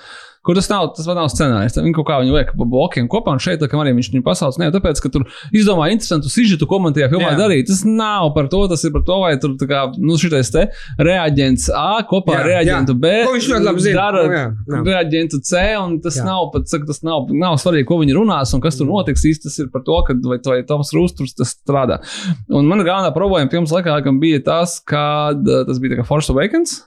kur 0.47 0.59
tas 0.59 0.69
nav, 0.71 0.91
tas 0.97 1.09
nav 1.09 1.29
scenārijs. 1.33 1.79
Viņi 1.81 1.95
kaut 1.97 2.09
kā 2.09 2.19
viņu 2.23 2.37
liek 2.37 2.53
pa 2.57 2.67
blokiem 2.69 3.09
kopā, 3.11 3.35
un 3.37 3.43
šeit, 3.43 3.63
kam 3.71 3.83
arī 3.83 3.95
viņš 3.97 4.11
viņu 4.15 4.25
pasauc, 4.27 4.59
jau 4.63 4.71
tāpēc, 4.75 5.03
ka 5.05 5.11
tur 5.15 5.27
izdomā 5.55 5.91
interesantu 5.93 6.31
sižetu, 6.33 6.69
ko 6.71 6.81
man 6.85 6.97
tajā 6.97 7.11
filmā 7.13 7.33
Jā. 7.33 7.39
darīt. 7.41 7.69
Tas 7.71 7.83
nav 7.87 8.33
par 8.37 8.51
to, 8.53 8.65
tas 8.71 8.85
ir 8.87 8.95
par 8.95 9.05
to, 9.09 9.19
vai 9.25 9.33
tur, 9.41 9.57
kā, 9.69 9.85
nu, 9.99 10.19
šitais 10.21 10.53
te 10.55 10.67
reaģents 11.03 11.69
A 11.75 12.03
kopā 12.09 12.39
ar 12.41 12.49
reaģentu 12.49 12.95
jā. 12.97 13.01
B. 13.03 13.15
Ko 13.29 13.37
viņš 13.37 13.49
ļoti 13.53 13.69
labi 13.69 13.85
zina. 13.85 13.97
Dara 13.99 14.25
jā, 14.25 14.43
jā. 14.73 14.83
reaģentu 14.87 15.41
C, 15.45 15.65
un 15.81 15.97
tas 16.05 16.19
Jā. 16.21 16.27
nav 16.29 16.51
pat, 16.55 16.69
saka, 16.71 16.89
tas 16.91 17.03
nav, 17.07 17.31
nav 17.35 17.59
svarīgi, 17.61 17.89
ko 17.89 17.99
viņi 18.03 18.17
runās 18.17 18.55
un 18.57 18.63
kas 18.65 18.79
tur 18.79 18.89
notiks. 18.91 19.27
Īsti 19.29 19.49
tas 19.49 19.59
ir 19.65 19.73
par 19.75 19.85
to, 19.87 19.99
ka 20.07 20.17
vai, 20.29 20.39
vai 20.45 20.61
Toms 20.69 20.93
Rūsturs 20.97 21.37
tas 21.39 21.55
strādā. 21.57 22.01
Un 22.49 22.69
mana 22.71 22.87
galvenā 22.87 23.11
problēma 23.17 23.51
filmas 23.53 23.75
laikā 23.75 23.99
laikam, 23.99 24.21
bija 24.23 24.43
tas, 24.47 24.79
kad 24.87 25.43
uh, 25.45 25.65
tas 25.69 25.83
bija 25.83 25.97
tā 25.97 26.03
kā 26.03 26.09
Force 26.09 26.33
Awakens. 26.35 26.81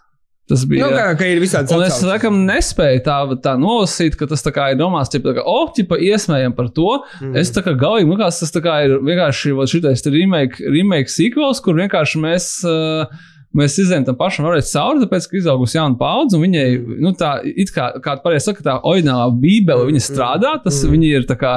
Tas 0.51 0.65
bija. 0.67 0.83
Nu, 0.83 0.97
kā, 0.97 1.05
ka 1.15 1.27
ir 1.31 1.39
visādi 1.39 1.71
Un 1.71 1.85
es 1.85 2.01
laikam 2.03 2.41
nespēju 2.43 3.03
tā, 3.05 3.17
tā 3.45 3.53
nolasīt, 3.59 4.17
ka 4.19 4.27
tas 4.27 4.43
tā 4.43 4.51
kā 4.55 4.65
ir 4.73 4.79
domāts, 4.81 5.13
ka, 5.15 5.45
oh, 5.47 5.69
tipa, 5.71 5.95
iesmējam 5.95 6.55
par 6.57 6.67
to. 6.75 6.97
Mm. 7.21 7.37
Es 7.39 7.53
tā 7.55 7.63
kā 7.63 7.71
galīgi, 7.79 8.09
man 8.09 8.19
liekas, 8.19 8.41
tas 8.43 8.63
kā 8.65 8.81
ir 8.83 8.97
vienkārši 8.99 9.55
šitais 9.71 10.03
remake, 10.11 10.59
remake 10.67 11.13
sequels, 11.13 11.63
kur 11.63 11.79
vienkārši 11.79 12.23
mēs. 12.25 12.49
Uh, 12.67 13.30
mēs 13.57 13.75
izējām 13.83 14.05
tam 14.07 14.15
pašam 14.15 14.45
vēlreiz 14.47 14.69
cauri, 14.71 15.01
tāpēc, 15.03 15.25
ka 15.31 15.37
izaugusi 15.37 15.75
jauna 15.77 15.97
paudze, 15.99 16.37
un 16.37 16.43
viņai, 16.45 16.67
Mm. 16.81 16.99
nu, 17.03 17.11
tā, 17.19 17.31
it 17.43 17.71
kā, 17.75 17.89
kā 18.01 18.15
pareizi 18.23 18.45
saka, 18.51 18.63
tā 18.63 18.77
oriģinālā 18.87 19.27
bībele, 19.41 19.87
viņa 19.91 20.01
strādā, 20.05 20.53
tas 20.63 20.83
Mm. 20.85 20.91
viņa 20.95 21.07
ir 21.17 21.25
tā 21.27 21.35
kā, 21.35 21.53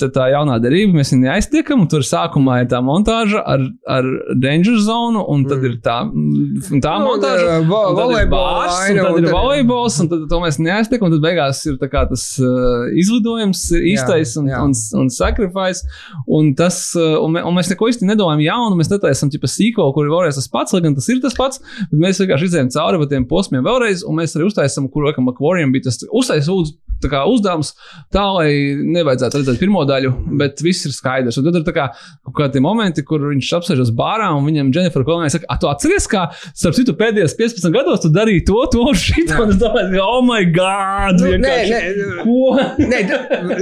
tā, 0.00 0.08
tā 0.10 0.24
jaunā 0.32 0.56
derība, 0.62 0.96
mēs 0.98 1.12
viņu 1.14 1.30
aiztiekam, 1.36 1.80
un 1.84 1.88
tur 1.88 2.00
sākumā 2.06 2.62
ir 2.62 2.66
tā 2.72 2.80
montāža 2.82 3.42
ar, 3.46 3.60
ar 3.86 4.04
danger 4.42 4.74
zonu, 4.82 5.22
un 5.30 5.44
tad 5.48 5.62
ir 5.64 5.76
tā, 5.84 6.00
un 6.10 6.80
tā 6.82 6.98
Nu, 6.98 7.12
montāža. 7.14 7.60
vo- 7.68 7.84
un 7.90 7.96
tad 7.96 8.10
ir 8.22 8.28
bārs, 8.32 8.90
un 8.90 8.96
tad 8.96 9.12
un 9.14 9.24
ir 9.24 9.30
volejbols, 9.32 10.00
un 10.02 10.08
tad 10.08 10.26
to 10.28 10.40
mēs 10.42 10.58
neaiztiekam, 10.58 11.06
un 11.06 11.14
tad 11.14 11.22
beigās 11.22 11.62
ir 11.70 11.78
tā 11.78 11.88
kā 11.88 12.08
tas 12.08 12.24
uh, 12.42 12.90
izlidojums 12.98 13.62
ir 13.78 13.86
īstais 13.94 14.36
un, 14.40 14.46
jā. 14.50 14.60
un, 14.64 14.72
un 15.00 15.08
sacrifice, 15.10 15.84
un 16.26 16.54
tas, 16.58 16.80
uh, 16.98 17.18
un, 17.22 17.36
un 17.38 17.54
mēs 17.54 17.70
neko 17.70 17.88
īsti 17.90 18.08
nedomājam 18.08 18.42
jaunu, 18.44 18.76
mēs 18.80 18.90
netaisam 18.90 19.30
tipa 19.30 19.46
sīko, 19.46 19.92
kur 19.94 20.06
ir 20.06 20.12
vēlreiz 20.12 20.34
tas 20.40 20.48
pats, 20.48 20.72
lai 20.74 20.82
gan 20.88 20.98
tas 20.98 21.08
ir 21.12 21.22
tas 21.24 21.36
pats, 21.38 21.62
bet 21.92 21.96
mēs 22.08 22.22
vienkārši 22.24 22.50
izējām 22.50 22.72
cauri 22.74 23.08
tiem 23.12 23.28
posmiem 23.30 23.64
vēlreiz, 23.66 24.04
un 24.08 24.18
mēs 24.18 24.36
arī 24.36 24.48
uztaisam, 24.50 24.90
kur 24.92 25.08
laikam 25.08 25.30
Aquarium 25.30 25.72
bija 25.74 25.88
tas 25.88 26.02
uztais 26.08 26.50
lūdzu. 26.50 26.78
Tā 26.98 27.06
kā 27.12 27.20
uzdevums 27.30 27.68
tā, 28.10 28.24
lai 28.34 28.48
nevajadzētu 28.74 29.38
redzēt 29.38 29.60
pirmo 29.60 29.84
daļu, 29.86 30.10
bet 30.40 30.58
viss 30.64 30.88
ir 30.88 30.94
skaidrs. 30.94 31.38
Un 31.38 31.46
tad 31.46 31.60
ir 31.60 31.66
kā 31.76 31.84
kaut 31.94 32.34
kādi 32.40 32.62
momenti, 32.62 33.04
kur 33.06 33.22
viņš 33.28 33.50
apsēžas 33.60 33.92
bārā 33.94 34.32
un 34.34 34.42
viņam 34.48 34.72
Jennifer 34.74 35.04
Kolonija 35.06 35.36
saka, 35.36 35.46
ah, 35.46 35.60
tu 35.62 35.70
atceries, 35.70 36.08
kā 36.10 36.24
starp 36.48 36.74
citu 36.74 36.96
pēdējos 36.98 37.36
15 37.38 37.74
gados 37.74 38.02
tu 38.02 38.10
darīji 38.14 38.42
to, 38.48 38.58
to 38.74 38.86
šito. 38.98 39.38
Un 39.44 39.54
es 39.54 39.60
domāju, 39.60 40.02
oh 40.02 40.24
my 40.26 40.42
god! 40.50 41.22
Nu, 41.22 41.36
nē, 41.44 41.54
nē, 41.70 41.80
Ko? 42.24 42.56
nē, 42.82 43.00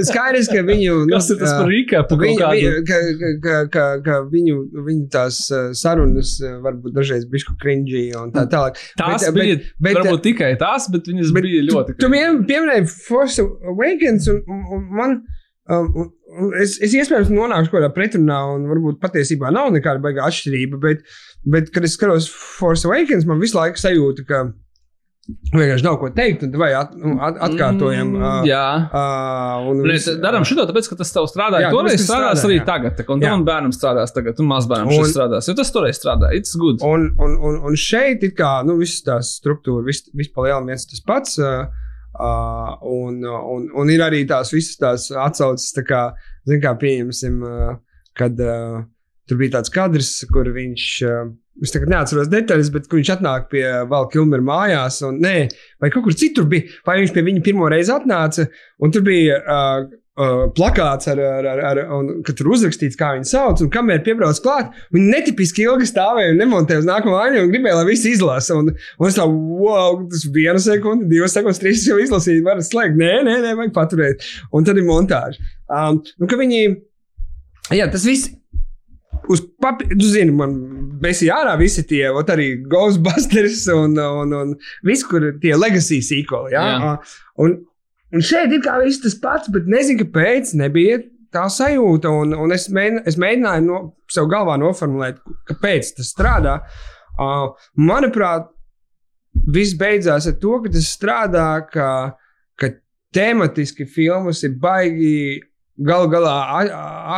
skaidrs, 0.07 0.49
ka 0.51 0.65
viņu. 0.65 0.97
Kas 1.13 1.29
ir 1.33 1.39
tas 1.41 1.53
par 1.53 1.69
rīkāpu? 1.69 2.17
Viņu, 2.21 2.41
viņu, 2.41 2.73
ka, 2.87 2.99
ka, 3.21 3.31
ka, 3.43 3.57
ka, 3.73 3.85
ka 4.05 4.19
viņu, 4.31 4.57
viņu 4.87 5.07
tās 5.13 5.39
uh, 5.53 5.69
sarunas 5.77 6.35
uh, 6.41 6.57
varbūt 6.65 6.95
dažreiz 6.97 7.16
bija 7.25 7.55
cringy 7.61 8.03
un 8.19 8.31
tā 8.31 8.45
tālāk. 8.51 8.77
Tās 8.99 9.25
Bet- 9.25 9.33
bija, 9.33 9.55
bet- 9.57 9.79
bet- 9.79 9.97
varbūt 9.97 10.21
tikai 10.23 10.51
tās, 10.61 10.85
bet 10.91 11.07
viņas 11.09 11.33
Bet 11.33 11.43
bija 11.43 11.63
ļoti. 11.71 11.97
Tu 11.97 12.09
pie- 12.13 12.43
pieminēji 12.51 12.87
Force 13.07 13.39
Awakens, 13.41 14.27
un, 14.29 14.43
un, 14.47 14.63
un 14.77 14.87
man. 15.01 15.17
Um, 15.69 16.13
es, 16.61 16.77
es 16.79 16.93
iespējams 16.95 17.27
nonākšu 17.33 17.71
kaut 17.73 17.81
kādā 17.81 17.89
pretrunā, 17.91 18.37
un 18.55 18.67
varbūt 18.69 19.01
patiesībā 19.03 19.49
nav 19.51 19.71
nekāda 19.75 19.99
baigā 19.99 20.23
atšķirība. 20.29 20.79
Bet, 20.79 21.01
bet 21.43 21.71
kad 21.75 21.83
es 21.83 21.97
skatos 21.97 22.29
Force 22.31 22.85
Awakens, 22.87 23.25
man 23.27 23.41
visu 23.43 23.57
laiku 23.57 23.75
sajūta, 23.81 24.23
ka 24.29 24.45
vienkārši 25.51 25.83
nav 25.85 25.97
ko 26.01 26.09
teikt, 26.15 26.43
un 26.47 26.53
vai 26.59 26.69
at, 26.77 26.93
nu, 26.97 27.15
at, 27.23 27.37
atkārtojam. 27.49 28.13
Mm, 28.13 28.25
Uh, 28.27 28.45
Jā. 28.47 28.65
uh, 28.91 29.67
un 29.71 29.81
viss- 29.85 30.19
Darām 30.23 30.45
šo 30.47 30.55
tāpēc, 30.67 30.87
ka 30.91 30.95
tas 31.01 31.11
tev 31.13 31.27
strādāja. 31.31 31.67
Jā, 31.67 31.71
Toreiz 31.73 31.99
strādās 32.03 32.39
strādā, 32.41 32.45
arī 32.49 32.59
jā. 32.59 32.65
tagad, 32.69 32.95
tā, 32.99 33.05
un 33.13 33.23
tam 33.23 33.43
bērnam 33.47 33.73
strādās 33.75 34.13
tagad, 34.15 34.39
un 34.39 34.47
mazbērnam 34.51 34.91
šis 34.95 35.13
strādās. 35.15 35.49
Jo 35.49 35.55
tas 35.59 35.71
toreiz 35.75 35.99
strādāja. 35.99 36.37
It's 36.39 36.55
good. 36.59 36.79
Un, 36.85 37.09
un, 37.19 37.35
un, 37.49 37.59
un 37.69 37.75
šeit 37.75 38.23
ir 38.23 38.31
kā 38.37 38.53
nu, 38.67 38.77
visas 38.79 39.03
tās 39.03 39.35
struktūras, 39.41 40.07
vis 40.13 40.31
pa 40.33 40.47
lielam 40.47 40.65
viens 40.71 40.87
tas 40.87 41.03
pats. 41.05 41.37
Uh, 41.39 41.67
uh, 42.19 42.77
un, 42.81 43.19
un, 43.27 43.69
un 43.75 43.89
ir 43.93 44.01
arī 44.05 44.23
tās 44.29 44.51
visas 44.55 44.77
tās 44.81 45.09
atsauces, 45.11 45.73
tā 45.75 45.83
kā, 45.87 46.03
zin, 46.47 46.61
kā 46.63 46.73
pieņemsim, 46.79 47.41
uh, 47.43 47.75
kad 48.17 48.39
uh, 48.41 48.81
tur 49.27 49.41
bija 49.41 49.57
tāds 49.57 49.73
kadrs, 49.73 50.15
kur 50.31 50.53
viņš. 50.55 50.87
Uh, 51.07 51.35
Es 51.57 51.71
tagad 51.73 51.89
neatceros 51.89 52.27
detaļas, 52.29 52.67
bet 52.69 52.83
viņš 52.91 53.09
atnāk 53.15 53.47
pie 53.49 53.63
Kilmera 54.13 54.45
mājās, 54.45 54.99
un, 55.07 55.15
nē, 55.23 55.47
vai 55.81 55.89
kaut 55.89 56.03
kur 56.05 56.13
citur 56.13 56.45
bija, 56.45 56.67
vai 56.85 56.99
viņš 56.99 57.15
pie 57.15 57.23
viņa 57.25 57.41
pirmo 57.47 57.65
reizi 57.73 57.89
atnāca, 57.95 58.45
un 58.77 58.93
tur 58.93 59.01
bija 59.07 59.39
uh, 59.41 59.87
uh, 60.17 60.43
plakāts, 60.57 61.07
ar, 61.11 61.19
ar, 61.21 61.47
ar, 61.51 61.61
ar, 61.69 61.81
un, 61.97 62.09
kad 62.25 62.37
tur 62.39 62.49
uzrakstīts, 62.53 62.97
kā 62.99 63.13
viņu 63.15 63.29
sauc, 63.29 63.61
un 63.63 63.71
kamēr 63.73 64.01
piebrauc 64.05 64.39
klāt, 64.43 64.73
viņi 64.95 65.11
netipiski 65.13 65.65
ilgi 65.67 65.89
stāvēja 65.89 66.33
un 66.33 66.41
nemontēja 66.41 66.83
uz 66.83 66.89
nākamo 66.89 67.17
ainu 67.21 67.43
un 67.45 67.53
gribēja, 67.53 67.77
lai 67.79 67.87
visi 67.89 68.13
izlasa. 68.15 68.57
Un, 68.57 68.73
un 68.73 69.09
es 69.09 69.19
tā, 69.19 69.27
wow, 69.27 70.01
tas 70.11 70.25
viena 70.33 70.61
sekunde, 70.63 71.09
divas 71.11 71.37
sekundes, 71.37 71.61
trīs 71.63 71.85
jau 71.87 71.99
izlasīju, 72.01 72.45
var 72.47 72.63
slēgt. 72.65 72.97
Nē, 72.99 73.13
nē, 73.27 73.37
nē, 73.45 73.53
vajag 73.59 73.75
paturēt. 73.77 74.27
Un 74.55 74.67
tad 74.67 74.79
ir 74.79 74.87
montāža. 74.87 75.53
Um, 75.67 76.01
nu, 76.21 76.29
viņi, 76.41 76.65
jā, 77.77 77.89
tas 77.93 78.07
viss. 78.07 78.33
Uz 79.33 79.41
papīra, 79.61 79.97
tu 79.99 80.07
zini, 80.07 80.33
man 80.35 80.53
bija 81.01 81.35
ārā 81.35 81.57
visi 81.59 81.83
tie, 81.87 82.05
ot, 82.09 82.29
arī 82.31 82.53
Ghostbusters 82.71 83.65
un, 83.73 83.97
un, 83.99 84.35
un 84.37 84.53
viss, 84.87 85.05
kur 85.07 85.25
tie 85.41 85.55
legacy 85.57 85.99
sīkoli. 86.05 86.53
Ja? 86.55 86.65
Jā. 86.71 86.93
Un, 87.43 87.57
un 88.13 88.23
šeit 88.23 88.55
ir 88.55 88.63
kā 88.65 88.77
viss 88.83 89.03
tas 89.03 89.17
pats, 89.21 89.51
bet 89.53 89.67
nezinu, 89.69 90.05
kāpēc 90.05 90.55
nebija 90.59 91.01
tā 91.33 91.47
sajūta. 91.51 92.11
Un, 92.11 92.35
un 92.37 92.55
es, 92.55 92.67
mēģin, 92.73 93.01
es 93.09 93.17
mēģināju 93.21 93.65
no, 93.67 93.81
sev 94.11 94.29
galvā 94.31 94.57
noformulēt, 94.61 95.19
kāpēc 95.49 95.95
tas 95.99 96.13
strādā. 96.15 96.59
Uh, 97.17 97.49
manuprāt, 97.81 98.51
viss 99.53 99.77
beidzās 99.77 100.27
ar 100.29 100.37
to, 100.41 100.57
ka 100.63 100.71
tas 100.73 100.89
strādā, 100.93 101.49
ka, 101.71 101.89
ka 102.59 102.71
tematiski 103.15 103.87
filmas 103.89 104.43
ir 104.47 104.57
baigi. 104.61 105.43
Galu 105.77 106.07
galā 106.09 106.33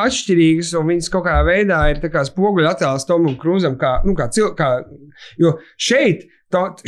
atšķirīgas, 0.05 0.73
un 0.79 0.89
viņas 0.91 1.11
kaut 1.13 1.23
kādā 1.27 1.45
veidā 1.47 1.77
ir 1.93 2.01
kā 2.11 2.25
spoguļa 2.27 2.73
attēls 2.75 3.05
Tomam 3.07 3.37
Krūzam. 3.39 3.77
Kā, 3.79 3.99
nu, 4.05 4.15
kā 4.17 4.27
cil, 4.35 4.51
kā, 4.57 4.81
jo 5.39 5.53
šeit 5.79 6.27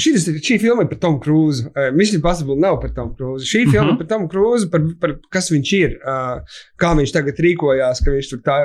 šis, 0.02 0.24
ir- 0.32 0.40
šī 0.42 0.56
filma 0.60 0.82
ir 0.84 0.90
par 0.90 0.98
Tomu 1.04 1.20
Krūzu. 1.22 1.68
Uh, 1.78 1.92
Mission 1.94 2.18
Impossible 2.18 2.56
nav 2.58 2.80
par 2.82 2.90
Tomu 2.98 3.14
Krūzu. 3.16 3.46
Šī 3.46 3.62
Mhm. 3.68 3.72
filma 3.76 3.92
ir 3.94 3.98
par 4.02 4.08
Tomu 4.08 4.28
Krūzu, 4.28 4.72
par, 4.72 4.82
par 5.00 5.14
kas 5.32 5.52
viņš 5.54 5.74
ir, 5.80 5.98
uh, 6.02 6.42
kā 6.82 6.96
viņš 6.98 7.14
tagad 7.14 7.38
rīkojās, 7.38 8.02
ka 8.04 8.12
viņš 8.12 8.30
tur 8.32 8.40
tā, 8.42 8.58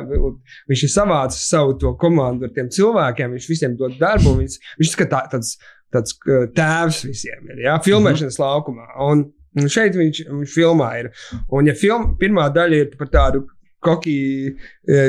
viņš 0.70 0.82
ir 0.82 0.92
savācis 0.96 1.46
savu 1.52 1.76
to 1.78 1.94
komandu 2.00 2.44
ar 2.48 2.50
tiem 2.56 2.68
cilvēkiem, 2.72 3.30
viņš 3.36 3.48
visiem 3.48 3.76
dod 3.76 3.98
darbu, 4.00 4.38
viņš, 4.40 4.56
viņš 4.80 4.98
ir 5.00 5.06
tā, 5.12 5.20
tāds, 5.30 5.58
tāds 5.92 6.16
uh, 6.26 6.46
tēvs 6.56 7.04
visiem 7.04 7.44
ir, 7.52 7.62
ja, 7.68 7.76
filmēšanas 7.78 8.40
laukumā. 8.40 8.88
Un, 9.04 9.26
un 9.56 9.68
šeit 9.72 9.98
viņš, 9.98 10.22
viņš 10.30 10.54
filmā 10.54 10.92
ir. 11.02 11.10
Un 11.52 11.68
ja 11.70 11.74
film, 11.78 12.14
pirmā 12.20 12.48
daļa 12.54 12.82
ir 12.84 12.94
par 13.00 13.10
tādu 13.12 13.44
kokiju 13.86 14.54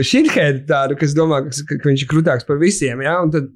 šitēdu, 0.06 0.66
tādu, 0.70 0.98
kas 1.00 1.16
domā, 1.18 1.44
ka, 1.48 1.56
ka, 1.72 1.84
viņš 1.88 2.04
ir 2.04 2.12
krūtāks 2.12 2.46
par 2.48 2.60
visiem, 2.62 3.02
ja, 3.06 3.20
un 3.24 3.34
tad 3.34 3.54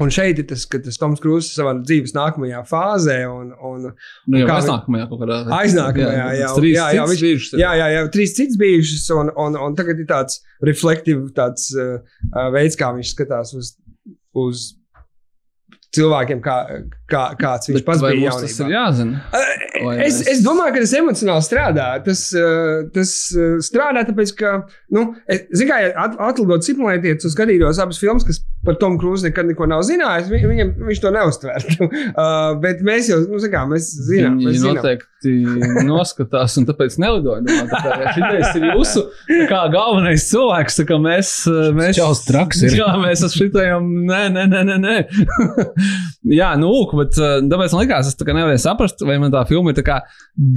Un 0.00 0.08
šeit 0.08 0.38
ir 0.40 0.46
tas, 0.48 0.62
ka 0.64 0.78
tas 0.80 0.96
Toms 0.96 1.20
Krūss 1.20 1.50
savā 1.52 1.74
dzīves 1.76 2.14
nākamajā 2.16 2.62
fāzē, 2.68 3.18
un, 3.28 3.50
un 3.52 3.82
Nu, 3.90 4.38
jau 4.40 4.46
Kā 4.48 4.56
aiznākamajā 4.62 5.08
kaut 5.10 5.20
kādā 5.20 5.36
aiznākamajā, 5.58 6.14
jā, 6.14 6.28
jā, 6.38 6.38
jā, 6.40 6.46
cits 6.48 7.20
viņš- 7.20 7.50
ir. 7.52 7.60
jā, 7.60 7.72
jā, 7.76 7.88
jā, 7.92 8.04
trīs 8.14 8.32
citas 8.38 8.56
bijušas, 8.62 9.04
un, 9.18 9.32
un, 9.44 9.58
un 9.60 9.76
tagad 9.76 10.00
ir 10.00 10.08
tāds 10.08 10.40
reflektīvs 10.64 11.34
tāds, 11.36 11.68
uh, 11.76 12.00
veids, 12.54 12.78
kā 12.80 12.88
viņš 12.96 13.12
skatās 13.12 13.52
uz, 13.60 13.74
uz 14.40 14.64
cilvēkiem, 15.96 16.40
kā, 16.48 16.56
kā, 17.10 17.24
kāds 17.40 17.70
viņš 17.70 17.78
Bet 17.80 17.86
pats 17.88 18.02
bija. 18.04 18.20
mums 18.20 18.40
tas 18.44 18.54
jaunībā. 18.56 18.68
ir 18.68 18.76
jāzina? 18.76 19.22
Vai 19.80 19.94
Es, 20.04 20.18
mēs- 20.20 20.28
es 20.34 20.40
domāju, 20.44 20.74
ka 20.76 20.82
tas 20.84 20.94
emocionāli 21.00 21.44
strādā. 21.46 21.88
Tas, 22.04 22.22
uh, 22.36 22.88
tas 22.94 23.12
uh, 23.36 23.58
strādā 23.64 24.04
tāpēc, 24.08 24.34
ka, 24.38 24.54
nu, 24.96 25.04
es, 25.30 25.44
zin, 25.56 25.68
kā, 25.70 25.80
ja 25.84 25.92
at, 26.06 26.16
atlidot 26.30 26.66
simulētietis 26.66 27.26
un 27.28 27.34
skatījos 27.34 27.80
abas 27.82 28.00
filmas, 28.02 28.26
kas 28.28 28.42
par 28.66 28.76
Tomu 28.76 28.98
Krūzu 29.00 29.24
nekad 29.30 29.48
neko 29.48 29.64
nav 29.70 29.80
zinājis, 29.88 30.28
vi, 30.28 30.42
viņam, 30.44 30.74
viņš 30.90 31.00
to 31.00 31.12
neuztvertu. 31.16 31.86
uh, 31.90 32.58
bet 32.60 32.82
mēs 32.84 33.08
jau, 33.12 33.20
nu, 33.30 33.40
kā, 33.50 33.62
mēs 33.70 33.88
zinām, 34.10 34.36
Viņi 34.40 34.50
mēs 34.50 34.58
zinām. 34.60 34.76
noteikti 34.82 35.06
noskatās, 35.90 36.54
un 36.60 36.66
tāpēc 36.68 36.98
nelidoju. 37.00 37.44
Domā, 37.48 37.64
tā 37.70 37.80
kā 37.84 38.12
Šitais 38.16 38.56
ir 38.60 38.66
jūsu 38.74 39.02
tā 39.30 39.46
kā, 39.50 39.62
galvenais 39.72 40.28
cilvēks. 40.30 40.76
tā 40.82 40.86
kā 40.88 40.98
Mēs, 41.00 41.30
mēs, 41.76 41.96
Čals 41.96 42.20
traks 42.28 42.60
ir. 42.68 42.76
Jā, 42.82 42.90
mēs 43.00 43.24
ar 43.24 43.32
šitajam, 43.32 43.88
nē, 44.08 44.20
nē, 44.36 44.44
nē, 44.52 44.62
nē. 44.68 44.76
nē. 44.84 44.96
jā, 46.36 46.50
nu, 46.60 46.68
lūk, 46.72 46.92
bet 47.00 47.18
uh, 47.20 47.38
tāpēc 47.50 47.74
man 47.74 47.84
likās, 47.84 48.10
es 48.10 48.18
tā 48.18 48.28
nevarēju 48.28 48.62
saprast, 48.62 49.04
vai 49.06 49.18
man 49.22 49.32
tā 49.34 49.42
filma 49.48 49.74
ir 49.74 49.84
kā 49.86 50.00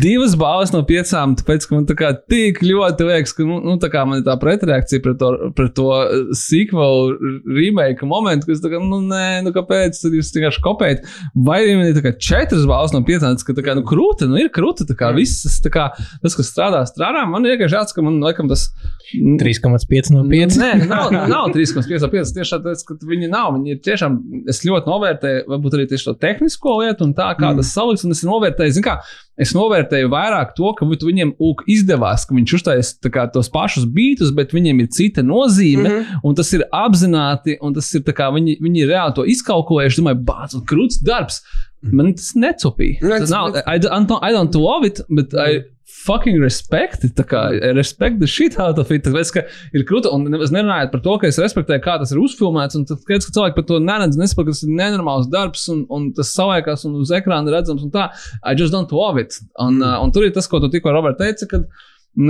divas 0.03 0.35
balvas 0.39 0.73
no 0.75 0.83
piecām, 0.87 1.35
tāpēc, 1.39 1.67
ka 1.67 1.77
man 1.77 1.87
tā 1.89 1.97
kā 1.99 2.11
tik 2.29 2.61
ļoti 2.63 3.07
liekas, 3.09 3.35
ka, 3.37 3.47
nu, 3.47 3.59
nu 3.63 3.77
tā 3.81 3.89
kā 3.93 4.05
man 4.09 4.21
ir 4.21 4.27
tā 4.27 4.35
pretreakcija 4.41 5.03
pret 5.03 5.19
to, 5.21 5.31
pret 5.57 5.75
to 5.77 5.89
sequel 6.37 7.13
remake 7.49 8.07
momentu, 8.07 8.49
ka 8.49 8.55
es 8.55 8.63
tā 8.63 8.71
kā, 8.73 8.81
nu, 8.83 9.01
nē, 9.09 9.43
nu, 9.47 9.53
kāpēc 9.55 9.99
tad 10.03 10.17
jūs 10.17 10.33
vienkārši 10.35 10.63
kopējat, 10.65 11.07
vai 11.47 11.61
arī 11.63 11.77
man 11.79 11.91
ir 11.91 11.97
tā 11.97 12.05
kā 12.05 12.15
četras 12.17 12.67
balvas 12.69 12.95
no 12.95 13.03
piecām, 13.07 13.37
tas, 13.37 13.47
ka 13.47 13.55
tā 13.57 13.65
kā, 13.65 13.77
nu, 13.79 13.85
krūta, 13.87 14.29
nu, 14.29 14.39
ir 14.41 14.51
krūta, 14.53 14.87
tā 14.89 14.97
kā 14.99 15.13
viss, 15.15 15.61
tā 15.63 15.73
kā, 15.73 15.89
tas, 16.23 16.37
kas 16.37 16.51
strādā, 16.51 16.83
strādā, 16.89 17.25
man 17.29 17.47
vienkārši 17.47 17.79
jāsaka, 17.79 17.99
ka 17.99 18.07
man, 18.07 18.21
laikam, 18.23 18.51
tas. 18.51 18.69
3,5 19.13 20.09
no 20.13 20.23
5. 20.25 20.57
Nē, 20.57 20.69
nav, 20.89 21.11
nav 21.29 21.51
3,5. 21.53 22.31
Tieši 22.33 22.55
tāpēc, 22.55 22.83
ka 22.87 22.95
viņi 23.05 23.29
nav. 23.29 23.51
Viņi 23.57 23.75
ir 23.75 23.81
tiešām, 23.85 24.17
es 24.49 24.63
ļoti 24.65 24.89
novērtēju, 24.89 25.43
varbūt 25.51 25.77
arī 25.77 25.85
tieši 25.91 26.07
to 26.09 26.15
tehnisko 26.33 26.77
lietu 26.81 27.07
un 27.07 27.13
tā, 27.15 27.29
kā 27.37 27.49
mm. 27.49 27.61
tas 27.61 27.71
saliks. 27.75 28.03
Un 28.03 28.15
es 28.15 28.23
novērtēju, 28.27 28.83
kā, 28.85 28.97
es 29.39 29.53
novērtēju 29.55 30.11
vairāk 30.11 30.53
to, 30.57 30.71
ka 30.77 30.87
viņiem 30.89 31.35
ūk, 31.41 31.65
izdevās, 31.71 32.25
ka 32.27 32.37
viņš 32.37 32.55
uztaisīja 32.59 33.27
tos 33.33 33.51
pašus 33.53 33.85
beatus, 33.85 34.33
bet 34.35 34.55
viņiem 34.55 34.83
ir 34.83 34.89
cita 34.93 35.25
nozīme. 35.25 35.83
Mm 35.83 35.99
-hmm. 35.99 36.23
Un 36.23 36.35
tas 36.35 36.53
ir 36.53 36.65
apzināti, 36.71 37.57
un 37.61 37.73
tas 37.73 37.93
ir 37.93 38.01
kā 38.03 38.31
viņi, 38.33 38.57
viņi 38.61 38.89
reāli 38.89 39.15
to 39.15 39.25
izkalkulējuši. 39.25 40.01
Domāju, 40.01 40.23
bācis, 40.25 40.65
krūts 40.69 41.03
darbs. 41.03 41.43
Man 41.83 42.13
tas 42.15 42.31
necupīja. 42.35 43.01
Nu, 43.01 43.09
Tas 43.19 43.29
nav, 43.29 43.55
I, 43.55 43.75
I, 43.75 43.79
don't, 43.79 44.11
I 44.23 44.31
don't 44.31 44.55
love 44.55 44.87
it, 44.87 45.01
but 45.09 45.33
I, 45.35 45.63
fucking 46.05 46.39
respect. 46.41 47.05
Kā 47.29 47.43
respect 47.75 48.19
the 48.19 48.27
shit 48.27 48.59
out 48.59 48.79
of 48.81 48.91
it. 48.91 49.05
Tāpēc, 49.05 49.31
ka 49.35 49.43
ir 49.75 49.85
krūta, 49.89 50.11
un 50.13 50.27
es 50.39 50.53
nerunāju 50.53 50.91
par 50.93 51.03
to, 51.05 51.15
ka 51.21 51.29
es 51.29 51.39
respektēju, 51.41 51.83
kā 51.85 51.97
tas 52.01 52.13
ir 52.13 52.21
uzfilmēts, 52.23 52.79
tad, 52.89 53.05
kad 53.07 53.27
cilvēki 53.27 53.57
par 53.59 53.67
to 53.69 53.79
neredz, 53.83 54.19
nesaprot, 54.19 54.49
ka 54.49 54.55
tas 54.55 54.65
ir 54.67 54.75
nenormāls 54.77 55.29
darbs, 55.33 55.65
un, 55.73 55.85
un 55.93 56.11
tas 56.17 56.33
savākās 56.35 56.85
un 56.89 56.99
uz 57.01 57.13
ekrāna 57.15 57.53
redzams, 57.53 57.85
un 57.85 57.93
tā, 57.93 58.09
I 58.43 58.55
just 58.59 58.75
don't 58.75 58.91
love 58.95 59.21
it. 59.21 59.39
Un, 59.57 59.79
mm. 59.79 59.87
uh, 59.87 59.97
un 60.03 60.13
tur 60.15 60.27
ir 60.27 60.35
tas, 60.35 60.49
ko 60.49 60.61
tu 60.63 60.71
tikko, 60.73 60.93
Robert, 60.95 61.19
teici, 61.21 61.47
ka, 61.49 61.63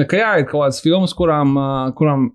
ka 0.10 0.22
jā, 0.22 0.34
ir 0.42 0.50
kaut 0.50 0.68
kādas 0.68 0.84
filmas, 0.84 1.16
kurām, 1.18 1.58
uh, 1.60 1.88
kurām 1.98 2.32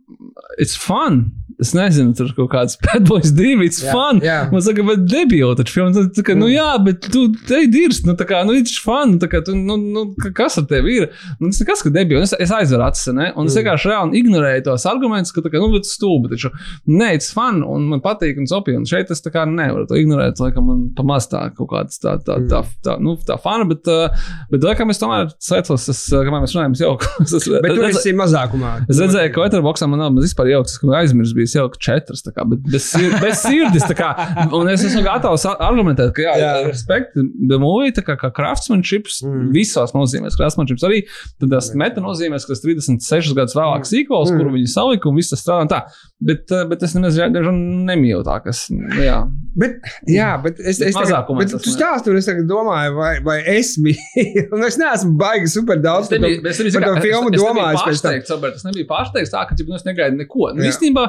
it's 0.59 0.79
fun. 0.79 1.29
Es 1.59 1.73
nezinu, 1.75 2.13
tur 2.15 2.29
kaut 2.37 2.53
kāds 2.53 2.77
Boys 3.09 3.33
2, 3.35 3.65
it's 3.67 3.81
Jā, 3.83 3.91
fun. 3.91 4.21
jā. 4.23 4.37
Man 4.53 4.63
saka, 4.63 4.85
bet 4.87 5.01
debīli 5.11 5.57
taču 5.59 5.75
filmas. 5.75 5.97
Tā, 6.15 6.23
kā, 6.29 6.37
nu 6.39 6.47
jā, 6.53 6.69
bet 6.87 7.09
tu 7.11 7.25
te 7.49 7.65
dirsti, 7.67 8.07
nu 8.07 8.15
tā 8.15 8.27
kā, 8.31 8.45
nu 8.47 8.55
it's 8.55 8.77
fun. 8.79 9.17
Tā 9.19 9.27
kā, 9.33 9.41
tu, 9.43 9.57
nu, 9.59 9.75
nu, 9.81 10.05
ka- 10.23 10.31
kas 10.39 10.61
ar 10.63 10.69
tevi 10.71 10.95
ir? 11.01 11.09
Nu, 11.41 11.51
tas 11.51 11.59
nekas, 11.65 11.83
ka 11.83 11.91
debīli. 11.95 12.23
Es, 12.29 12.37
es 12.47 12.53
aizveru 12.55 12.85
acis, 12.87 13.09
ne? 13.17 13.33
Un 13.35 13.51
es 13.51 13.57
vienkārši 13.59 13.91
reāli 13.91 14.21
ignorēju 14.23 14.65
tos 14.69 14.87
argumentus, 14.87 15.35
ka 15.35 15.43
tā 15.43 15.51
kā, 15.51 15.59
nu, 15.59 15.73
bet 15.75 15.89
stulbi 15.91 16.31
taču. 16.31 16.53
Nē, 16.87 17.11
it's 17.19 17.33
fun, 17.35 17.59
un 17.67 17.89
man 17.91 18.05
patīk, 18.07 18.39
un 18.39 18.47
sopi. 18.51 18.77
Un 18.79 18.87
šeit 18.87 19.11
es 19.11 19.25
tā 19.27 19.35
kā 19.35 19.43
nevaru 19.51 19.89
to 19.91 19.99
ignorēt, 19.99 20.39
laikam 20.45 20.69
man 20.71 20.87
pamaz 20.99 21.27
tā 21.33 21.43
kaut 21.59 21.73
kāds 21.75 21.99
tā, 21.99 22.15
tā, 22.23 22.39
tā, 22.51 22.63
tā, 22.87 22.95
nu, 23.03 23.17
tā 23.27 23.35
fana, 23.43 23.67
bet, 23.75 23.83
bet 24.55 24.69
laikam 24.71 24.95
es 24.95 25.03
tomēr 25.03 25.35
sveicos, 25.43 25.89
es, 25.91 26.05
kamēr 26.15 26.47
mēs 26.47 26.55
runājam, 26.55 26.79
es 26.79 26.87
jau. 26.87 26.95
es, 27.27 27.51
Bet 27.51 27.75
tu 27.75 27.83
es- 27.91 27.99
esi 28.05 28.15
mazākumā. 28.23 28.77
Es 28.87 29.03
redzēju, 29.03 29.35
ka 29.35 29.43
Letterboxā 29.49 29.91
man 29.91 30.05
nav 30.07 30.15
vispār 30.23 30.55
jaukts, 30.55 30.79
ka 30.79 30.95
aizmirst 31.03 31.35
bija 31.35 31.48
jaukt 31.57 31.81
četras, 31.83 32.25
kā, 32.27 32.45
bet 32.49 32.65
bez, 32.67 32.89
sir 32.93 33.15
bez 33.23 33.43
sirdis. 33.45 33.87
Kā, 33.99 34.11
un 34.55 34.69
es 34.73 34.85
esmu 34.87 35.03
gatavs 35.07 35.47
argumentēt, 35.49 36.13
ka 36.17 36.25
jā, 36.25 36.35
Jā. 36.41 36.53
respekt, 36.67 37.17
tā 37.17 38.05
kā, 38.07 38.19
kā 38.21 38.31
craftsmanships 38.37 39.23
mm. 39.25 39.49
visos 39.55 39.95
nozīmēs. 39.97 40.37
Craftsmanships 40.39 40.87
arī 40.89 41.03
tad 41.41 41.53
tas 41.55 41.73
meta 41.79 42.05
nozīmēs, 42.05 42.47
ka 42.47 42.55
tas 42.55 42.65
36 42.65 43.35
gadus 43.39 43.57
vēlāk 43.59 43.89
sīkols, 43.89 44.33
mm. 44.33 44.41
kuru 44.41 44.55
viņi 44.59 44.73
salika 44.75 45.11
un 45.11 45.19
viss 45.19 45.35
tas 45.35 45.45
strādā 45.45 45.69
tā. 45.73 45.81
Bet, 46.19 46.51
eh, 46.51 46.65
bet 46.67 46.83
es 46.83 46.97
nemaz 46.97 47.15
nemīlu 47.15 48.25
tā, 48.27 48.41
kas, 48.43 48.65
nu, 48.75 48.89
jā. 48.99 49.21
Bet, 49.59 49.77
jā, 50.11 50.33
bet 50.43 50.59
es, 50.59 50.81
es 50.83 50.97
Mazākumā 50.99 51.45
bet 51.45 51.53
tas 51.53 51.63
tu 51.63 51.71
ne. 51.71 51.75
stāsti, 51.77 52.11
un 52.11 52.19
es 52.19 52.27
tagad 52.27 52.49
domāju, 52.51 52.97
vai, 52.97 53.13
vai 53.23 53.37
es 53.55 53.77
un 54.55 54.65
es 54.67 54.79
neesmu 54.81 55.15
baigi 55.19 55.51
super 55.53 55.79
daudz 55.83 56.11
par 56.11 56.19
to, 56.19 56.31
Es 56.51 56.59
nebiju, 56.59 56.75
par 56.75 56.89
to 56.89 57.05
filmu 57.07 57.31
domājis 57.35 57.85
pārsteigts, 57.87 58.33
Robert, 58.35 58.59
es 58.59 58.67
nebiju 58.67 58.89
pārsteigts 58.91 59.31
tā, 59.31 59.45
ka 59.47 59.55
nu, 59.61 59.77
es 59.79 59.87
negaidu 59.87 60.19
neko. 60.19 60.51
Nu, 60.59 60.67
īstenībā, 60.67 61.05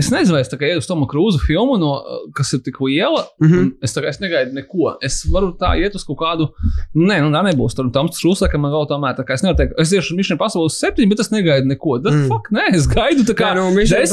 es 0.00 0.08
nezinu, 0.12 0.38
vai 0.38 0.42
es 0.46 0.52
kā 0.52 0.68
iet 0.70 0.80
uz 0.80 0.88
Tomu 0.88 1.08
Krūzu 1.12 1.40
filmu, 1.44 1.76
no, 1.80 1.92
kas 2.36 2.54
ir 2.56 2.64
tik 2.64 2.80
liela. 2.80 3.26
Mm. 3.40 3.52
-hmm. 3.52 3.70
Es 3.84 3.96
kā 3.96 4.08
es 4.08 4.20
negaidu 4.20 4.56
neko. 4.56 4.96
Es 5.04 5.20
varu 5.32 5.52
tā 5.60 5.74
iet 5.80 5.94
uz 5.94 6.04
kaut 6.08 6.20
kādu, 6.24 6.48
nu, 6.94 7.04
nē, 7.04 7.20
nu, 7.20 7.30
tā 7.36 7.44
nebūs. 7.50 7.76
Tur 7.76 7.90
tam 7.92 8.08
trūkst, 8.08 8.48
ka 8.48 8.58
man 8.58 8.72
vēl 8.72 8.88
tomēr 8.88 9.16
tā 9.16 9.24
kā 9.28 9.36
es 9.36 9.42
nevaru 9.44 9.60
teikt, 9.60 9.76
es 9.78 9.92
iešu 9.92 10.16
Mission 10.16 10.36
Impossible 10.36 10.68
7, 10.72 11.08
bet 11.08 11.20
es 11.20 11.30
negaidu 11.30 11.68
neko. 11.68 11.98
Da, 11.98 12.10
Mm. 12.10 12.24
mm. 12.24 12.28
fuck, 12.28 12.50
nē, 12.52 12.74
es 12.76 12.86
gaidu 12.88 13.24
tā 13.28 13.34
kā 13.36 13.52
Jā, 13.52 13.54
nu, 13.54 13.70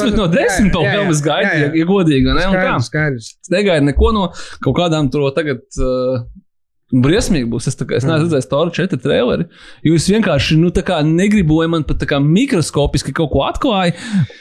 10 0.09 0.17
no 0.17 0.25
Impossible- 0.27 0.43
10 0.43 0.67
jā, 0.67 0.73
to 0.73 0.81
jā, 0.85 0.91
jā. 1.53 1.61
ja, 1.63 1.71
ja 1.79 1.85
godīgi, 1.89 2.33
ne? 2.35 2.45
Skaidrs, 2.49 2.89
skaidrs. 2.91 3.31
Es 3.45 3.53
negaidu 3.53 3.85
neko 3.89 4.11
no 4.15 4.27
kaut 4.63 4.75
kādām 4.81 5.09
tur 5.13 5.29
tagad. 5.35 5.63
Uh, 5.77 6.23
Briesmīgi 6.89 7.45
būs. 7.45 7.67
Es, 7.69 7.75
kā, 7.77 7.99
es 7.99 8.05
neesmu 8.07 8.25
redzējis 8.25 8.47
tādu 8.49 8.71
četru 8.73 8.97
traileri. 9.03 9.45
Jūs 9.85 10.07
vienkārši 10.09 10.55
nu, 10.57 10.71
negribu, 11.05 11.59
lai 11.61 11.67
man 11.69 11.83
pat 11.85 12.01
mikroskopiski 12.25 13.13
kaut 13.13 13.29
ko 13.29 13.43
atklāja. 13.45 13.93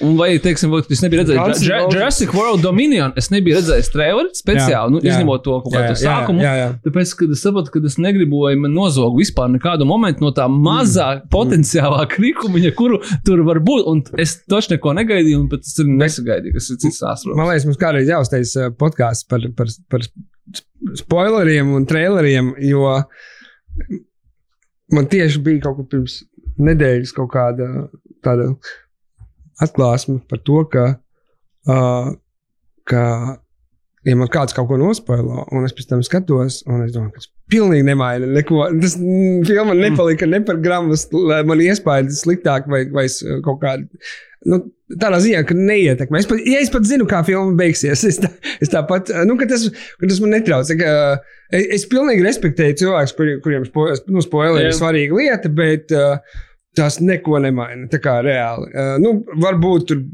Un 0.04 0.14
vai, 0.16 0.30
teiksim, 0.40 0.72
vai 0.72 0.80
es 0.80 1.02
nebiju 1.04 1.20
redzējis 1.20 1.36
Ja- 1.36 1.82
Roses. 1.84 1.92
Jurassic 1.92 2.32
World 2.32 2.64
Dominion. 2.64 3.12
Es 3.20 3.28
nebiju 3.28 3.58
redzējis 3.58 3.92
traileri 3.92 4.32
speciāli, 4.32 4.94
nu, 4.94 5.02
izņemot 5.04 5.44
to 5.44 5.58
kaut 5.66 5.76
kādu 5.76 5.98
sākumu. 6.00 6.40
jā, 6.40 6.54
jā. 6.56 6.70
Tāpēc, 6.86 7.12
kad 7.20 7.36
es 7.36 7.44
saprotu, 7.44 7.74
ka 7.74 7.84
es 7.84 7.98
negribu, 8.00 8.40
lai 8.46 8.54
man 8.56 8.72
nozog 8.72 9.18
vispār 9.20 9.52
nekādu 9.52 9.84
momentu 9.88 10.24
no 10.24 10.32
tā 10.32 10.48
mazā 10.48 11.10
mm. 11.18 11.28
potenciālā 11.34 12.08
krikumiņa, 12.14 12.72
kuru 12.78 13.02
tur 13.28 13.44
var 13.44 13.60
būt. 13.60 13.84
Un 13.92 14.02
es 14.16 14.38
taču 14.48 14.72
neko 14.72 14.96
negaidīju, 14.96 15.42
un 15.44 15.52
pat 15.52 15.68
es 15.68 15.76
nesagaidīju, 15.84 16.56
kas 16.56 16.72
ir 16.72 16.80
cits 16.80 17.02
stāsts. 17.02 17.28
Man 17.28 17.50
liekas, 17.50 17.68
mums 17.68 17.80
kādreiz 17.80 18.08
jāuztais 18.08 18.56
uh, 18.56 18.72
podkāsts 18.72 19.28
par, 19.28 19.44
par, 19.58 19.68
par 19.92 20.08
spoileriem 20.98 21.72
un 21.74 21.86
traileriem, 21.88 22.52
jo 22.68 22.84
man 24.94 25.08
tieši 25.10 25.42
bija 25.44 25.66
kaut 25.66 25.80
kur 25.80 25.88
pirms 25.92 26.20
nedēļas 26.58 27.14
kaut 27.16 27.30
kāda 27.34 27.68
tāda 28.24 28.50
atklāsme 29.62 30.20
par 30.30 30.42
to, 30.46 30.62
ka, 30.72 30.84
uh, 31.68 32.12
ka 32.88 33.02
ja 34.06 34.18
man 34.18 34.30
kāds 34.32 34.56
kaut 34.56 34.70
ko 34.70 34.78
nospoilo, 34.80 35.44
un 35.52 35.66
es 35.66 35.74
pēc 35.76 35.90
tam 35.90 36.04
skatos, 36.06 36.62
un 36.70 36.86
es 36.86 36.94
domāju, 36.94 37.18
ka 37.18 37.37
pilnīgi 37.52 37.86
nemaina 37.88 38.28
neko. 38.30 38.64
Tas 38.82 38.96
mm, 39.00 39.44
filma 39.48 39.76
nepalika 39.76 40.28
ne 40.28 40.40
par 40.46 40.60
gramu, 40.62 40.96
man 41.48 41.62
iespēja 41.64 42.08
sliktāk 42.20 42.68
vai, 42.70 42.84
vai 42.94 43.06
kaut 43.44 43.62
kādu. 43.62 43.88
Nu, 44.48 44.60
tādā 45.02 45.18
ziņā, 45.22 45.42
ka 45.48 45.56
neietekmē. 45.58 46.20
Es 46.22 46.28
pat, 46.30 46.42
ja 46.46 46.60
es 46.62 46.70
pat 46.72 46.86
zinu, 46.88 47.08
kā 47.10 47.24
filma 47.26 47.56
beigsies, 47.58 48.04
es, 48.06 48.20
tā, 48.22 48.30
es 48.62 48.70
tāpat, 48.72 49.10
nu, 49.28 49.34
ka 49.40 49.48
tas, 49.50 49.66
ka 49.98 50.08
tas 50.08 50.20
man 50.22 50.36
netrauc. 50.36 50.70
Ka, 50.78 50.92
es, 51.50 51.66
es 51.80 51.86
pilnīgi 51.90 52.24
respektēju 52.24 52.78
cilvēkus, 52.84 53.16
kuri, 53.18 53.38
kuriem 53.44 53.66
spo, 53.68 53.88
nu, 54.12 54.22
spoileri 54.24 54.70
ir 54.70 54.78
svarīga 54.78 55.18
lieta, 55.18 55.52
bet 55.52 55.92
uh, 55.96 56.22
tas 56.78 57.00
neko 57.02 57.42
nemaina. 57.44 57.88
Tā 57.90 58.00
kā 58.04 58.20
reāli. 58.24 58.70
Uh, 58.70 58.94
nu, 59.02 59.18
varbūt 59.42 59.90
tur 59.90 60.04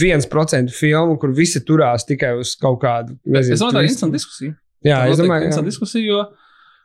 viens 0.00 0.26
procents 0.28 0.74
filmu, 0.76 1.18
kur 1.20 1.36
visi 1.36 1.62
turās 1.66 2.08
tikai 2.08 2.34
uz 2.40 2.56
kaut 2.60 2.80
kādu. 2.82 3.16
Es 3.28 3.52
domāju, 3.52 3.76
tā 3.76 3.84
ir 3.84 3.90
interesanta 3.90 4.18
diskusija. 4.18 4.56
Jā, 4.86 5.02
Tā 5.04 5.12
es 5.12 5.20
domāju, 5.20 5.50
ka 5.54 5.64
diskusija, 5.66 6.04
jo 6.06 6.22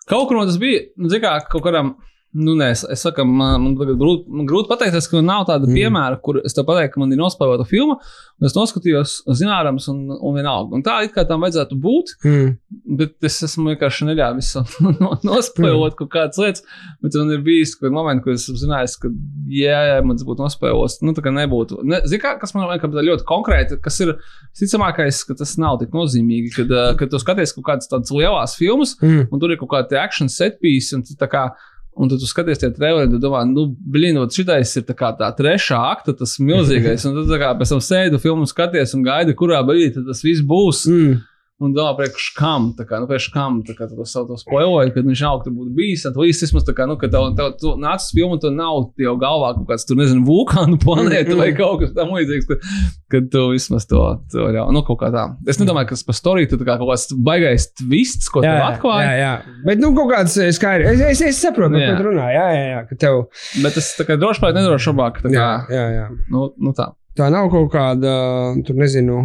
kaut 0.07 0.27
kur 0.29 0.39
tas 0.45 0.59
bija, 0.61 0.85
nu, 0.97 1.09
zin 1.11 1.23
kā, 1.23 1.33
kaut 1.51 1.65
kādam. 1.65 1.95
Nu, 2.35 2.53
nē, 2.59 2.71
es, 2.75 2.81
es 2.91 3.01
saku, 3.01 3.23
man, 3.25 3.61
man 3.63 3.75
grūti, 3.79 4.25
man 4.29 4.45
grūti 4.45 4.67
pateikt, 4.69 4.97
ka 5.09 5.21
nav 5.23 5.45
tāda 5.47 5.63
Mm. 5.65 5.71
mm. 5.71 5.77
piemēra, 5.79 6.17
kur 6.21 6.41
es 6.45 6.53
te 6.53 6.61
pateiktu, 6.61 6.93
ka 6.93 6.99
man 6.99 7.13
ir 7.15 7.17
nospēlēta 7.17 7.63
filma, 7.65 7.95
un 8.37 8.45
es 8.45 8.53
noskatījos 8.53 9.13
zināms, 9.39 9.87
un, 9.89 10.01
un 10.11 10.35
vienalga. 10.35 10.75
Un 10.75 10.83
tā 10.85 10.97
it 11.07 11.13
kā 11.15 11.23
tam 11.25 11.41
vajadzētu 11.41 11.77
būt, 11.81 12.11
Mm. 12.27 12.57
bet 12.99 13.15
es 13.23 13.39
esmu 13.47 13.71
vienkārši 13.71 14.09
neļāvis 14.09 14.51
no, 15.01 15.13
nospēlēt 15.23 15.95
kaut 15.97 16.11
kādas 16.13 16.37
lietas. 16.37 16.63
Bet 17.01 17.15
man 17.15 17.31
ir 17.31 17.41
bijis 17.47 17.73
kaut 17.77 17.87
kāds 17.87 17.95
moments, 17.95 18.23
kad 18.25 18.33
es 18.33 18.63
zināju, 18.65 18.91
ka, 19.01 19.11
ja 19.57 19.79
man 20.05 20.19
tas 20.19 20.27
būtu 20.27 20.43
nospēlēts, 20.45 20.99
nu, 21.07 21.15
tā 21.17 21.23
kā 21.25 21.33
nebūtu. 21.33 21.79
Ne, 21.87 22.01
Zini, 22.05 22.21
kā, 22.21 22.35
kas 22.43 22.53
man 22.53 22.67
liekas 22.69 22.91
ļoti 23.07 23.25
konkrēti, 23.31 23.79
kas 23.81 23.97
ir 24.03 24.13
visticamākais, 24.51 25.23
ka 25.27 25.37
tas 25.39 25.55
nav 25.61 25.79
tik 25.81 25.95
nozīmīgi, 25.95 26.53
kad, 26.59 26.71
uh, 26.75 26.91
kad 26.99 27.09
tu 27.13 27.19
skaties 27.23 27.55
kaut 27.55 27.65
kādas 27.71 27.89
tādas 27.89 28.11
lielas 28.13 28.55
filmas, 28.59 28.93
Mm. 29.01 29.27
un 29.31 29.39
tur 29.39 29.51
ir 29.55 29.57
kaut 29.63 29.69
kāda 29.73 30.03
action 30.03 30.27
set 30.29 30.59
piece, 30.61 30.91
un. 30.93 31.03
Un 31.97 32.11
tad 32.11 32.21
tu 32.21 32.27
skaties, 32.29 32.59
tie 32.61 32.69
trījumi, 32.73 33.07
un 33.09 33.21
domā, 33.21 33.41
nu, 33.49 33.63
blīn, 33.93 34.19
šitais 34.33 34.75
ir 34.77 34.85
tā 34.85 34.93
kā 34.97 35.09
tā 35.17 35.31
trešā 35.37 35.79
akta, 35.95 36.13
tas 36.19 36.35
milzīgais. 36.37 37.07
Un 37.09 37.17
tā 37.25 37.39
kā 37.41 37.49
pēc 37.57 37.73
tam 37.73 37.81
sēdi 37.81 38.19
filmu 38.21 38.45
skaties 38.49 38.93
un 38.97 39.05
gaidi, 39.07 39.33
kurā 39.37 39.63
brīdī 39.65 39.95
tad 39.95 40.11
tas 40.11 40.21
viss 40.25 40.45
būs. 40.45 40.83
Mm. 40.91 41.15
Un 41.57 41.71
domā, 41.73 41.95
priekš 41.97 42.27
kam, 42.37 42.67
kā, 42.77 42.99
nu, 43.01 43.07
priekš 43.09 43.31
kam, 43.33 43.55
kā 43.65 43.87
tu 43.89 44.05
savu 44.05 44.27
to 44.29 44.35
spoiloju, 44.37 44.91
kad 44.93 45.07
viņš 45.09 45.21
nav, 45.25 45.39
tur 45.41 45.71
bijis. 45.73 46.03
Tad 46.05 46.19
viss 46.21 46.43
vismaz 46.45 46.67
tā 46.67 46.75
kā, 46.77 46.85
nu, 46.85 46.99
ka 47.01 47.09
tev, 47.09 47.31
tev 47.39 47.55
tu 47.57 47.71
nāc 47.81 48.03
uz 48.03 48.11
filmu, 48.13 48.37
tu 48.41 48.51
nav 48.53 48.91
jau 49.01 49.15
galvā 49.17 49.55
kaut 49.57 49.71
kāds, 49.71 49.87
tur 49.89 49.97
nezinu, 49.97 50.21
vulkānu 50.27 50.77
planēta 50.85 51.33
vai 51.39 51.49
kaut 51.57 51.81
kas 51.81 51.95
tam 51.97 52.13
līdzīgs, 52.13 52.45
kad, 52.51 52.67
kad 53.15 53.31
tu 53.33 53.47
vismaz 53.55 53.89
to, 53.89 54.03
to 54.29 54.45
jau, 54.53 54.67
nu, 54.75 54.83
kaut 54.85 55.01
kā 55.01 55.09
tā. 55.15 55.25
Es 55.49 55.57
nedomāju, 55.57 55.89
ka 55.89 55.97
tas 55.97 56.05
par 56.05 56.19
storiju, 56.19 56.51
tu 56.53 56.61
tā 56.61 56.69
kā 56.69 56.77
kaut 56.77 56.93
kāds 56.93 57.17
baigais 57.25 57.69
twists, 57.81 58.29
ko 58.29 58.45
tev 58.45 58.61
atklāja. 58.67 59.09
Jā, 59.09 59.17
jā. 59.23 59.59
Bet, 59.65 59.81
nu, 59.81 59.95
kaut 59.97 60.13
kāds 60.13 60.37
eh, 60.37 60.53
skaidrs. 60.53 60.93
Es, 60.93 61.03
es, 61.17 61.25
es 61.31 61.41
saprotu, 61.41 61.73
par 61.73 61.87
Jā. 61.87 61.89
ko 61.95 62.03
tu 62.03 62.09
runā. 62.11 62.29
Jā, 62.37 62.47
jā, 62.53 62.63
jā. 62.75 62.85
Ka 62.91 63.01
tev, 63.01 63.23
Bet 63.63 63.77
es 63.79 63.91
tā 63.97 64.05
kā 64.07 64.17
droši 64.19 64.43
vien 64.43 64.57
nedroši 64.59 64.89
šobāk, 64.89 65.21
tā 65.23 65.31
kā, 65.31 65.45
jā, 65.71 65.73
jā, 65.73 65.85
jā. 65.95 66.07
nu, 66.33 66.49
nu 66.61 66.73
tā. 66.77 66.91
Tā 67.17 67.31
nav 67.33 67.49
kaut 67.49 67.71
kāda, 67.73 68.11
tur 68.67 68.77
nezinu, 68.77 69.23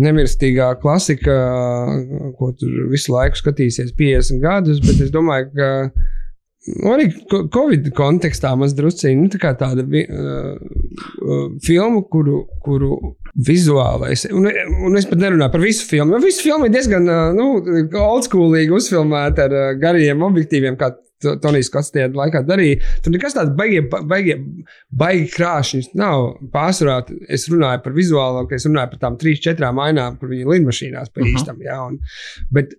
nemirstīgā 0.00 0.72
klasika, 0.82 1.36
ko 2.38 2.52
tur 2.58 2.86
visu 2.92 3.14
laiku 3.14 3.40
skatīsies 3.40 3.92
50 3.98 4.40
gadus, 4.42 4.80
bet 4.84 5.02
es 5.04 5.12
domāju, 5.14 5.50
ka 5.56 5.70
arī 6.92 7.06
Covid 7.54 7.88
kontekstā 7.96 8.52
maz 8.58 8.74
drusciņi 8.76 9.16
nu, 9.16 9.28
tā 9.32 9.40
kā 9.40 9.54
tāda 9.58 9.84
uh, 9.84 10.58
uh, 10.60 11.46
filma, 11.64 12.02
kuru, 12.12 12.42
kuru 12.64 12.98
vizuālais, 13.48 14.26
un, 14.34 14.50
un 14.86 14.98
es 15.00 15.08
pat 15.08 15.22
nerunāju 15.22 15.54
par 15.54 15.64
visu 15.64 15.86
filmu, 15.88 16.16
jo 16.16 16.24
visu 16.26 16.44
filmu 16.44 16.68
ir 16.68 16.74
diezgan 16.74 17.08
uh, 17.08 17.30
nu, 17.36 17.62
oldschoolīgi 18.04 18.76
uzfilmēta 18.76 19.48
ar 19.48 19.56
uh, 19.56 19.70
gariem 19.80 20.26
objektīviem, 20.26 20.76
kā 20.80 20.92
Tonijs 21.20 21.68
Kots 21.72 21.92
tajā 21.94 22.08
laikā 22.16 22.42
darīja. 22.48 22.80
Tur 23.04 23.14
nekas 23.14 23.36
tāds 23.36 23.52
baigie, 23.58 23.82
baigie, 24.08 24.36
baigi 25.02 25.26
krāšņs 25.34 25.90
nav. 26.00 26.30
Pārsvarā 26.54 27.00
es 27.28 27.48
runāju 27.52 27.82
par 27.84 27.96
vizuālo, 27.96 28.46
ka 28.48 28.56
es 28.56 28.66
runāju 28.68 28.94
par 28.94 29.02
tām 29.04 29.18
trīs, 29.20 29.42
četrām 29.44 29.80
ainām, 29.84 30.16
kur 30.20 30.32
viņi 30.32 30.48
lidmašīnās 30.48 31.12
pa 31.12 31.20
Mhm. 31.20 31.34
īstam. 31.36 31.60
Jā, 31.66 31.78
un, 31.86 31.98
bet 32.50 32.74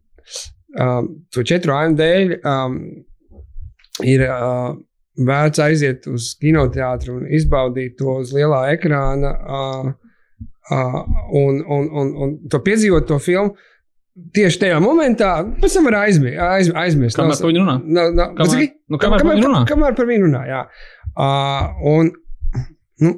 um, 0.79 1.11
to 1.33 1.43
četru 1.43 1.73
ainu 1.77 1.97
dēļ 1.99 2.37
um, 2.41 2.79
ir 4.07 4.25
uh, 4.27 4.75
vērts 5.21 5.59
aiziet 5.61 6.07
uz 6.07 6.31
kinoteātru 6.41 7.19
un 7.19 7.27
izbaudīt 7.27 7.97
to 7.99 8.19
uz 8.21 8.31
lielā 8.33 8.63
ekrāna 8.75 9.33
uh, 9.37 9.91
uh, 10.71 11.01
un, 11.37 11.59
un, 11.61 11.89
un, 11.91 12.13
un 12.23 12.37
to 12.49 12.61
piedzīvot 12.63 13.07
to 13.09 13.19
filmu. 13.19 13.55
Tieši 14.35 14.59
tajā 14.65 14.79
momentā, 14.83 15.31
pēc 15.61 15.77
tam 15.77 15.85
var 15.89 15.99
aizmirst. 16.05 16.39
Aiz, 16.47 16.71
aizmirst. 16.85 17.19
Kamēr 17.19 17.37
par 17.39 17.51
viņu 17.51 17.61
runā? 17.63 17.77
Nav, 17.85 18.09
nav, 18.17 18.33
Kamēr- 18.39 18.73
nu, 18.91 18.99
kamēr 19.01 19.27
viņu 19.29 19.45
runā? 19.47 19.61
Kamēr 19.69 19.95
par 19.97 20.09
viņu 20.09 20.25
runā, 20.27 20.41
jā. 20.49 20.61
Uh, 21.11 21.71
un, 21.91 22.11
nu, 23.01 23.11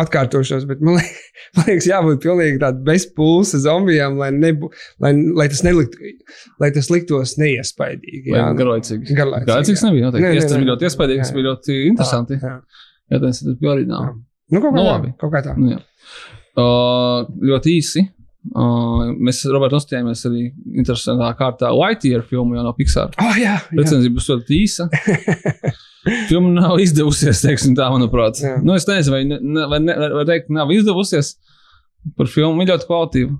atkārtošos, 0.00 0.64
bet 0.68 0.80
man 0.84 0.98
liekas, 0.98 1.22
man 1.56 1.66
liekas 1.70 1.88
jābūt 1.90 2.20
pilnīgi 2.24 2.60
tādam 2.62 2.84
bezpulsa 2.86 3.58
zombijam, 3.64 4.16
lai, 4.20 4.30
nebū, 4.34 4.70
lai, 5.04 5.12
lai 5.40 5.48
tas 5.52 5.64
neliktu, 5.66 6.12
lai 6.62 6.70
tas 6.76 6.90
liktos 6.92 7.36
neiespaidīgi. 7.40 8.32
Jā. 8.34 8.46
garlaicīgs? 8.60 9.12
Garlaicīgi, 9.16 9.48
Garlaicīgs 9.50 9.82
jā. 9.84 9.90
nebija. 9.90 10.04
Nē, 10.04 10.12
Noteikti. 10.12 10.28
nē, 10.28 10.36
Es 10.40 10.48
tas 10.48 10.56
nē. 10.56 10.62
bija 10.62 10.72
ļoti 10.74 10.88
iespaidīgs, 10.90 11.28
Jā, 11.32 11.36
bija 11.38 11.48
ļoti 11.50 11.78
interesanti. 11.90 12.40
Jā. 12.44 12.54
Jā, 13.12 13.20
tas 13.24 13.42
tas 13.44 13.58
bija 13.60 13.74
oriģināli. 13.74 14.12
Nu, 14.54 14.60
kaut 14.60 14.70
kā 14.70 14.76
Nu, 14.78 14.84
labi. 14.86 15.10
Kaut 15.20 15.32
kā 15.34 15.40
tā. 15.44 15.56
Nu, 15.58 15.74
jā. 15.74 15.80
uh, 16.60 17.24
ļoti 17.52 17.74
īsi. 17.80 18.04
Uh, 18.52 19.14
mēs 19.24 19.38
ar 19.48 19.54
Robertu 19.56 19.78
nostājāmies 19.78 20.20
arī 20.28 20.42
interesantā 20.76 21.30
kārtā 21.38 21.70
Lightyear 21.72 22.26
filmu 22.28 22.58
jau 22.58 22.64
no 22.66 22.74
Pixar. 22.76 23.14
Oh, 23.22 23.38
jā, 23.40 23.54
jā. 23.56 23.78
Recenzija 23.78 24.12
būs 24.12 24.28
ļoti 24.28 24.58
īsa. 24.60 24.88
Filma 26.28 26.50
nav 26.52 26.82
izdevusies, 26.84 27.40
teiksim, 27.40 27.72
tā, 27.78 27.86
manuprāt. 27.88 28.42
Jā. 28.44 28.58
Nu, 28.60 28.74
es 28.76 28.84
nezinu, 28.84 29.14
vai, 29.14 29.22
ne, 29.24 29.64
vai, 29.70 29.78
ne, 29.80 29.94
vai 30.12 30.26
teikt, 30.28 30.52
nav 30.52 30.68
izdevusies. 30.74 31.38
Par 32.18 32.28
filmu 32.28 32.60
viņa 32.60 32.74
ļoti 32.74 32.88
kvalitīva. 32.90 33.38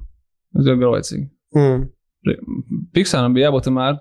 Tas 0.57 0.71
ir 0.71 0.79
garlaicīgi. 0.81 1.27
Mm. 1.59 1.83
Pixāram 2.97 3.37
bija 3.37 3.51
jābūt 3.51 3.69
tomēr 3.69 3.99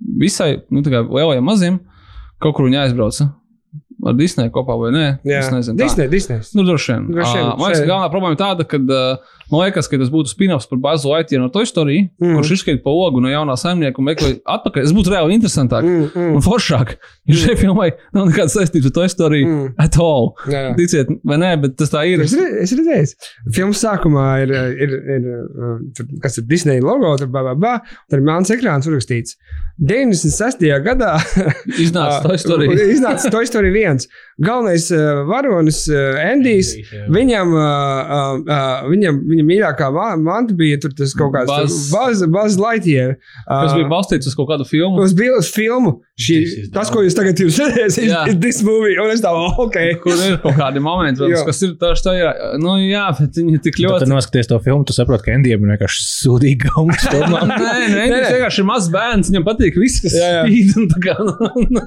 visai 0.00 0.56
nu, 0.72 0.82
tā 0.82 0.90
kā 0.90 1.04
lielajiem 1.06 1.46
maziem. 1.46 1.78
Kaut 2.42 2.56
kur 2.56 2.66
viņi 2.66 2.80
aizbrauca. 2.86 3.28
Ar 4.00 4.16
Disneju 4.16 4.50
kopā 4.54 4.74
vai 4.80 4.90
nē? 4.94 5.06
Jā, 5.28 5.42
Disney. 6.10 6.40
Nu, 6.56 6.64
droši 6.66 6.94
vien. 6.94 7.08
Droši 7.12 7.34
vien, 7.36 7.44
Ā, 7.44 7.56
Man 7.60 7.68
liekas, 7.68 7.84
galvenā 7.84 8.08
problēma 8.12 8.34
ir 8.34 8.40
tāda, 8.40 8.64
ka 8.66 8.80
uh, 8.80 9.34
man 9.52 9.64
liekas, 9.66 9.88
ka 9.90 9.98
tas 10.00 10.10
būtu 10.12 10.32
spin-offs 10.32 10.68
par 10.70 10.80
Bazu 10.82 11.10
Laitiju 11.10 11.42
no 11.42 11.50
Toy 11.52 11.66
Story, 11.68 11.98
Mm. 12.20 12.26
mm. 12.26 12.36
kurš 12.38 12.52
izskaidro 12.56 12.82
pa 12.84 12.92
ogu 13.06 13.20
no 13.22 13.30
jaunā 13.30 13.56
saimnieka 13.58 14.00
un 14.00 14.08
meklē 14.08 14.30
atpakaļ. 14.44 14.86
Tas 14.86 14.94
būtu 14.96 15.12
reāli 15.12 15.36
interesantāk 15.36 15.86
mm. 15.86 16.00
Mm, 16.00 16.10
mm, 16.14 16.36
un 16.38 16.44
foršāk. 16.44 16.94
Jo 17.30 17.38
šai 17.40 17.56
filmai 17.60 17.88
nav 18.16 18.28
nekāda 18.30 18.52
saistība 18.52 18.90
ar 18.90 18.96
Toy 18.98 19.12
Story 19.12 19.42
mm. 19.44 19.56
mm. 19.62 19.74
at 19.86 19.98
all. 20.02 20.32
Jā, 20.50 20.64
jā. 20.68 20.74
Ticiet, 20.78 21.14
vai 21.26 21.40
nē, 21.42 21.52
bet 21.64 21.76
tas 21.80 21.92
tā 21.92 22.04
ir. 22.10 22.24
Es, 22.24 22.34
es 22.34 22.74
redzēju, 22.78 23.30
filmas 23.56 23.82
sākumā 23.84 24.26
ir, 24.44 24.54
ir, 24.86 24.94
ir, 25.16 25.28
uh, 25.30 25.74
tur, 25.96 26.08
kas 26.22 26.40
ir 26.40 26.48
Disneja 26.50 26.84
logo, 26.84 27.14
tur 27.20 27.30
bā, 27.32 27.44
bā, 27.50 27.56
bā, 27.58 27.74
tur 28.10 28.22
ir 28.22 28.26
melns 28.26 28.52
ekrāns 28.54 28.88
uzrakstīts. 28.90 29.38
96. 29.80 30.66
gadā 30.84 31.14
Iznāca 31.80 32.20
Toy 32.26 32.36
Story. 32.40 32.68
iznāca 32.94 33.30
Toy 33.32 33.48
Story 33.48 33.72
1. 33.72 34.04
Galvenais 34.40 34.86
uh, 34.94 35.20
varonis, 35.28 35.82
uh, 35.92 36.16
Endijs, 36.24 36.70
viņam, 37.12 37.50
uh, 37.52 37.60
uh, 37.60 38.38
uh, 38.40 38.86
viņam, 38.88 39.18
viņa 39.28 39.44
mīļākā 39.50 39.90
ma- 39.92 40.16
manta 40.16 40.54
bija 40.56 40.78
tur 40.80 40.94
tas 40.96 41.12
kaut 41.18 41.34
kāds 41.34 41.50
Buzz. 41.92 42.22
Buzz 42.32 42.56
Lightyear. 42.60 43.16
Tas 43.46 43.74
bija 43.76 43.88
balstīts 43.90 44.30
uz 44.30 44.36
kaut 44.38 44.48
kādu 44.48 44.64
filmu. 44.68 45.02
Uz 45.04 45.12
filmu. 45.52 45.98
Šī, 46.20 46.36
tas, 46.74 46.90
ko 46.92 47.00
jūs 47.04 47.14
tagad 47.16 47.38
jūs 47.40 47.56
redzēsiet, 47.62 48.08
Jā. 48.10 48.22
ir 48.28 48.34
this 48.42 48.58
movie. 48.66 48.96
Un 49.00 49.08
es 49.14 49.22
tā, 49.24 49.30
ok. 49.32 49.76
Kur 50.02 50.18
ir 50.26 50.34
kaut 50.42 50.58
kādi 50.58 50.82
momenti, 50.84 51.24
Jā. 51.32 51.40
kas 51.48 51.62
ir 51.64 51.72
tieši 51.80 52.04
tā, 52.04 52.12
jā, 52.18 52.30
nu 52.60 52.74
jā, 52.82 53.06
bet 53.18 53.38
viņi 53.40 53.60
tik 53.64 53.78
ļoti. 53.80 54.02
tad 54.04 54.12
noskaties 54.12 54.50
to 54.50 54.58
filmu, 54.64 54.84
tu 54.88 54.92
saproti, 54.96 55.24
ka 55.28 55.34
Endijam 55.38 55.64
ir 55.64 55.72
vienkārši 55.74 56.04
sūdīgi 56.10 56.68
gaumas. 56.68 57.06
Nē, 57.10 57.18
nē, 57.24 57.88
Nē, 57.94 58.04
viņš 58.12 58.34
vienkārši 58.36 58.60
ir 58.62 58.68
mazs 58.68 58.90
bērns. 58.92 59.30
Viņam 59.32 59.46
patīk 59.48 59.78
viss, 59.80 60.02
kas 60.04 60.16
Jā, 60.18 60.28
jā. 60.36 60.42
spīd. 60.44 60.74
un 60.76 60.88
tā 60.92 61.00
kā, 61.06 61.14
nu, 61.24 61.34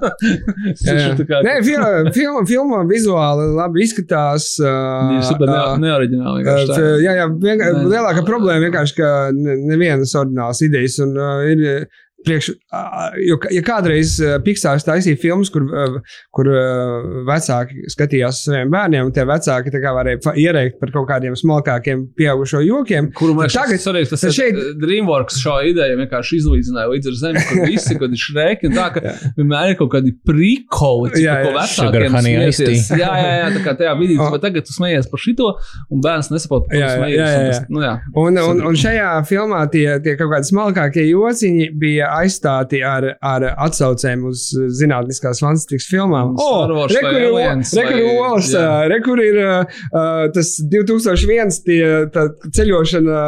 Viņš 0.84 1.04
ir 1.12 1.18
tā 1.20 1.26
kā. 1.30 1.42
Nē, 1.46 1.54
filma, 1.66 1.92
filma, 2.16 2.44
filma 2.50 2.82
vizuāli 2.90 3.48
labi 3.58 3.84
izskatās. 3.86 4.50
Ir 4.64 5.22
super 5.28 5.42
Uh, 5.44 5.52
ne- 5.54 5.62
uh, 5.62 5.82
neoriģināli. 5.84 6.46
Uh, 6.48 6.80
jā, 7.04 7.14
jā 7.20 7.26
vienkā, 7.30 7.68
Nē. 7.76 7.84
lielākā 7.92 8.24
problēma 8.26 8.64
vienkārši, 8.70 8.96
ka 8.98 9.10
ne- 9.36 9.58
nevienas 9.70 10.14
ordinālas 10.18 10.64
idejas 10.66 10.98
un 11.04 11.14
uh, 11.20 11.44
ir. 11.52 11.86
Priekš, 12.24 12.50
jo, 13.28 13.38
ja 13.52 13.62
kādreiz 13.66 14.16
Pixārs 14.46 14.86
taisīja 14.88 15.20
filmas, 15.20 15.50
kur, 15.54 15.66
kur 16.34 16.50
vecāki 17.28 17.84
skatījās 17.92 18.40
uz 18.40 18.48
saviem 18.48 18.72
bērniem, 18.74 19.08
un 19.10 19.14
tie 19.16 19.26
vecāki 19.28 19.74
kā 19.84 19.92
varēja 19.96 20.34
ierēkt 20.40 20.78
par 20.82 20.92
kaut 20.96 21.08
kādiem 21.10 21.36
smalkākiem 21.40 22.06
pieaugušo 22.18 22.62
jokiem, 22.66 23.10
Kuru 23.18 23.36
mēs 23.38 23.54
Tagad- 23.56 23.82
sarīksim, 23.84 24.14
tas 24.16 24.24
ir 24.30 24.36
šeit-. 24.38 24.62
Dreamworks 24.84 25.40
šo 25.44 25.58
ideju 25.70 25.98
vienkārši 26.02 26.40
izlīdzināja 26.42 26.92
līdz 26.94 27.10
ar 27.12 27.18
zemi, 27.22 27.44
kur 27.50 27.66
visi, 27.68 27.98
kad 28.00 28.16
ir 28.16 28.22
šrēki, 28.24 28.70
un 28.70 28.78
tā, 28.78 28.88
ka 28.96 29.02
vienmēr 29.38 29.74
ir 29.74 29.78
kaut 29.82 29.92
kādi 29.96 30.14
prikoli, 30.28 31.12
Jā, 31.24 31.38
ko 31.44 31.52
jā. 31.52 31.58
vecākiem 31.60 32.18
smieties. 32.24 32.90
Jā, 33.00 33.12
jā, 33.20 33.34
jā, 33.42 33.50
tā 33.58 33.64
kā 33.66 33.76
tajā 33.80 33.94
brīdī, 34.00 34.18
Oh. 34.24 34.30
vai 34.32 34.40
tagad 34.40 34.66
tu 34.68 34.74
smejies 34.76 35.08
par 35.12 35.20
šito, 35.20 35.50
un 35.92 36.02
bērns 36.04 36.30
nesaprot, 36.32 36.68
par 36.68 36.76
ko 36.76 36.80
Jā, 36.80 36.88
tu 36.88 36.94
jā, 36.94 36.98
smejies. 37.00 37.18
jā, 37.18 37.26
un 37.26 37.34
jā, 37.34 37.50
tas- 37.50 37.60
jā. 37.60 37.66
Nu, 37.74 37.80
jā. 37.84 37.94
Un, 38.24 38.38
un, 38.44 38.62
un 38.70 38.76
šajā 38.80 39.10
filmā 39.28 39.62
tie, 39.74 39.88
tie 40.06 40.16
kaut 40.20 40.32
kādi 40.32 40.50
smalkākie 40.52 41.06
jociņi 41.10 41.70
bija 41.82 42.13
aizstāti 42.20 42.82
ar, 42.86 43.10
ar 43.22 43.46
atsaucēm 43.66 44.24
uz 44.30 44.46
zinātniskās 44.80 45.42
fantastikas 45.44 45.88
filmām. 45.92 46.34
Vai- 46.36 46.44
Rekurors, 47.80 48.52
rekur 48.94 49.22
ir 49.24 49.40
uh, 49.44 49.82
tas 50.36 50.54
2001 50.74 51.60
tie, 51.66 51.82
tā 52.14 52.28
ceļošana, 52.56 53.20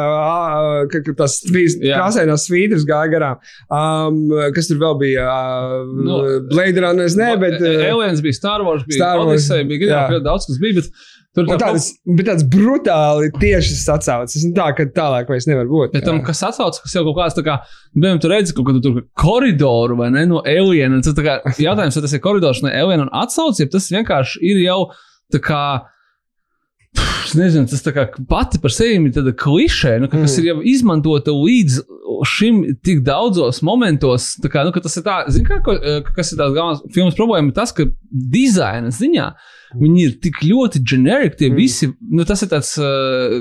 uh, 0.86 1.12
tas 1.18 1.38
krāsainās 1.46 2.46
svītras 2.48 2.86
gāja 2.88 3.12
garām. 3.16 3.42
Um, 3.70 4.22
kas 4.56 4.70
tur 4.70 4.80
vēl 4.82 4.98
bija? 5.02 5.26
Uh, 5.26 5.86
Nu, 6.06 6.18
Blade 6.50 6.80
Runners, 6.82 7.16
ne, 7.18 7.32
bet. 7.40 7.58
Uh, 7.60 7.84
Aliens 7.90 8.22
bija 8.24 8.36
Star 8.36 8.64
Wars, 8.66 8.84
bija 8.86 9.00
Star 9.00 9.18
Wars, 9.20 9.46
Odyssey, 9.46 9.66
bija 9.68 9.90
jā. 9.90 10.20
daudz 10.24 10.46
kas 10.48 10.58
bija, 10.62 10.80
bet 10.80 10.90
tur 11.36 11.46
tā 11.50 11.58
tādas, 11.60 11.90
tāds 12.26 12.46
brutāli 12.52 13.30
tiešas 13.36 13.84
atsauces. 13.94 14.46
Tā, 14.56 14.70
ka 14.76 14.88
tālāk 14.96 15.28
vairs 15.30 15.46
nevar 15.50 15.68
būt. 15.70 15.92
Bet 15.94 16.06
tam, 16.08 16.22
kas 16.26 16.40
atsaucas, 16.48 16.80
kas 16.82 16.96
jau 16.96 17.04
kaut 17.10 17.18
kāds, 17.20 17.40
kā, 17.46 17.58
piemēram, 17.94 18.22
tu 18.24 18.30
redzi 18.32 18.56
kaut 18.56 18.70
kādu 18.70 18.82
tur 18.84 19.02
koridoru 19.20 19.98
vai 20.00 20.08
ne 20.14 20.24
no 20.30 20.40
Alien, 20.48 20.96
un 20.96 21.04
tas 21.04 21.14
kā 21.14 21.38
jautājums, 21.60 21.98
vai 21.98 22.06
tas 22.08 22.16
ir 22.16 22.24
koridors 22.24 22.62
no 22.64 22.72
Alien 22.72 23.04
un 23.06 23.12
atsauc, 23.12 23.60
ja 23.60 23.68
tas 23.70 23.90
vienkārši 23.92 24.42
ir 24.48 24.64
jau 24.64 24.80
tā 25.34 25.42
kā. 25.44 25.62
Es 27.26 27.34
nezinu, 27.34 27.66
tas 27.68 27.82
kā 27.82 28.04
pati 28.30 28.60
par 28.62 28.70
sevi 28.72 29.00
ir 29.08 29.12
tāda 29.12 29.32
klišē, 29.36 29.96
nu, 30.00 30.08
ka, 30.08 30.20
kas 30.22 30.36
Mm. 30.36 30.40
ir 30.40 30.46
jau 30.46 30.60
izmantota 30.62 31.34
līdz 31.34 31.80
šim 32.30 32.60
tik 32.86 33.02
daudzos 33.04 33.58
momentos. 33.66 34.28
Kā, 34.46 34.62
nu, 34.64 34.70
ka 34.72 34.80
tas 34.80 34.94
ir 34.96 35.02
tā, 35.04 35.16
zin, 35.34 35.44
kā, 35.44 35.58
kas 36.14 36.32
ir 36.32 36.38
tās 36.38 36.54
galvenās 36.54 36.84
filmas 36.94 37.18
problēma, 37.18 37.50
ir 37.50 37.56
tas, 37.58 37.74
ka 37.74 37.88
dizaina 38.12 38.94
ziņā 38.94 39.26
viņi 39.74 40.02
ir 40.06 40.12
tik 40.22 40.38
ļoti 40.46 40.82
generiski. 40.86 41.36
Tie 41.40 41.50
Mm. 41.50 41.56
visi, 41.56 41.88
nu, 42.10 42.24
tas 42.24 42.42
ir 42.42 42.48
tāds, 42.48 42.70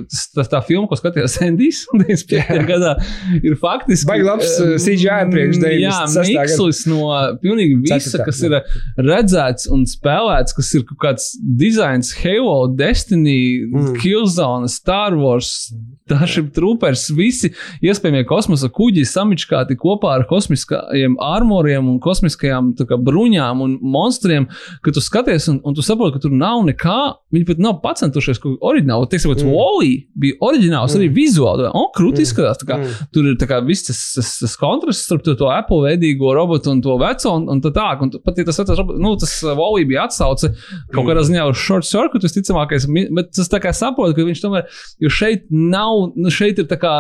tas, 0.09 0.23
tas 0.35 0.47
tā 0.51 0.59
filma, 0.65 0.87
ko 0.89 0.95
skatījās 0.95 1.37
Endijs 1.45 1.83
95. 1.93 2.65
gadā, 2.67 2.95
ir 3.43 3.55
faktiski. 3.61 4.07
Baigi 4.09 4.25
labs, 4.27 4.53
eh, 4.59 4.75
CGI 4.81 5.29
priekš 5.31 5.59
Jā, 5.59 5.99
96. 6.05 6.33
gada. 6.33 6.45
mikslis 6.45 6.81
no 6.87 7.01
pilnīgi 7.43 7.81
visa, 7.83 7.99
Ceturtā, 7.99 8.25
kas 8.25 8.41
jā. 8.41 8.49
ir 8.49 9.05
redzēts 9.09 9.69
un 9.71 9.85
spēlēts, 9.85 10.55
kas 10.55 10.73
ir 10.75 10.83
kaut 10.89 10.99
kāds 11.05 11.29
dizains, 11.57 12.13
Halo, 12.23 12.67
Destiny, 12.75 13.65
Mm. 13.65 13.95
Killzone, 14.01 14.69
Star 14.69 15.15
Wars, 15.17 15.71
Starship 16.05 16.51
Troopers, 16.53 17.09
visi 17.17 17.49
iespējamie 17.81 18.25
kosmosa 18.29 18.69
kuģi 18.69 19.01
samičkāti 19.09 19.75
kopā 19.75 20.11
ar 20.19 20.25
kosmiskajiem 20.29 21.15
armoriem 21.19 21.87
un 21.89 21.99
kosmiskajām 21.99 22.73
tā 22.77 22.85
kā, 22.85 22.97
bruņām 23.01 23.61
un 23.65 23.77
monstriem, 23.81 24.45
ka 24.85 24.91
tu 24.93 25.01
skaties 25.01 25.49
un, 25.49 25.59
un 25.65 25.73
tu 25.73 25.81
saproti, 25.81 26.19
tur 26.25 26.33
nav 26.35 26.63
nekā, 26.67 26.97
viņi 27.35 27.47
pat 27.47 27.61
nav 27.63 27.77
pacentušies 27.83 28.41
ko 28.43 28.55
oriģinālu. 28.65 29.07
Teiksim, 29.11 29.31
mm. 29.31 29.45
Mm. 29.45 29.53
Wally 29.55 29.93
bija 30.25 30.37
oriģināls 30.49 30.95
mm. 30.95 30.99
arī 30.99 31.09
vizuāli, 31.15 31.69
o, 31.69 31.85
krūti 31.95 32.23
Mm. 32.23 32.27
izskatās. 32.27 32.59
tā 32.61 32.67
kā 32.69 32.79
Mm. 32.81 33.07
Tur 33.13 33.29
ir 33.31 33.37
kā 33.45 33.61
viss 33.65 33.85
tas, 33.87 33.99
tas, 34.17 34.31
tas 34.41 34.55
kontrasts 34.59 35.05
starp 35.07 35.23
to, 35.25 35.35
to 35.39 35.49
Apple 35.53 35.83
veidīgo 35.85 36.33
robotu 36.35 36.71
un 36.73 36.81
to 36.81 36.97
veco, 37.01 37.35
un, 37.37 37.47
un 37.53 37.61
tā 37.61 37.71
tā. 37.75 37.87
Un 38.01 38.11
pat 38.25 38.37
ja 38.37 38.45
tas 38.47 38.57
vecais 38.59 38.77
robots, 38.81 38.99
nu, 38.99 39.15
tas 39.21 39.33
Wally 39.45 39.85
bija 39.85 40.05
atsauce 40.09 40.51
kaut 40.91 41.03
Mm. 41.05 41.09
kādā 41.11 41.23
ziņā 41.29 41.45
uz 41.49 41.57
short 41.61 41.85
circuit, 41.85 42.23
visticamākais, 42.25 42.89
bet 43.15 43.31
tas 43.35 43.49
tā 43.51 43.59
kā 43.63 43.71
saprot, 43.75 44.15
ka 44.15 44.25
viņš 44.25 44.41
tomēr, 44.43 44.65
jo 44.99 45.09
šeit 45.09 45.45
nav, 45.51 46.11
nu, 46.15 46.31
šeit 46.33 46.59
ir 46.59 46.65
tā 46.71 46.79
kā 46.81 46.93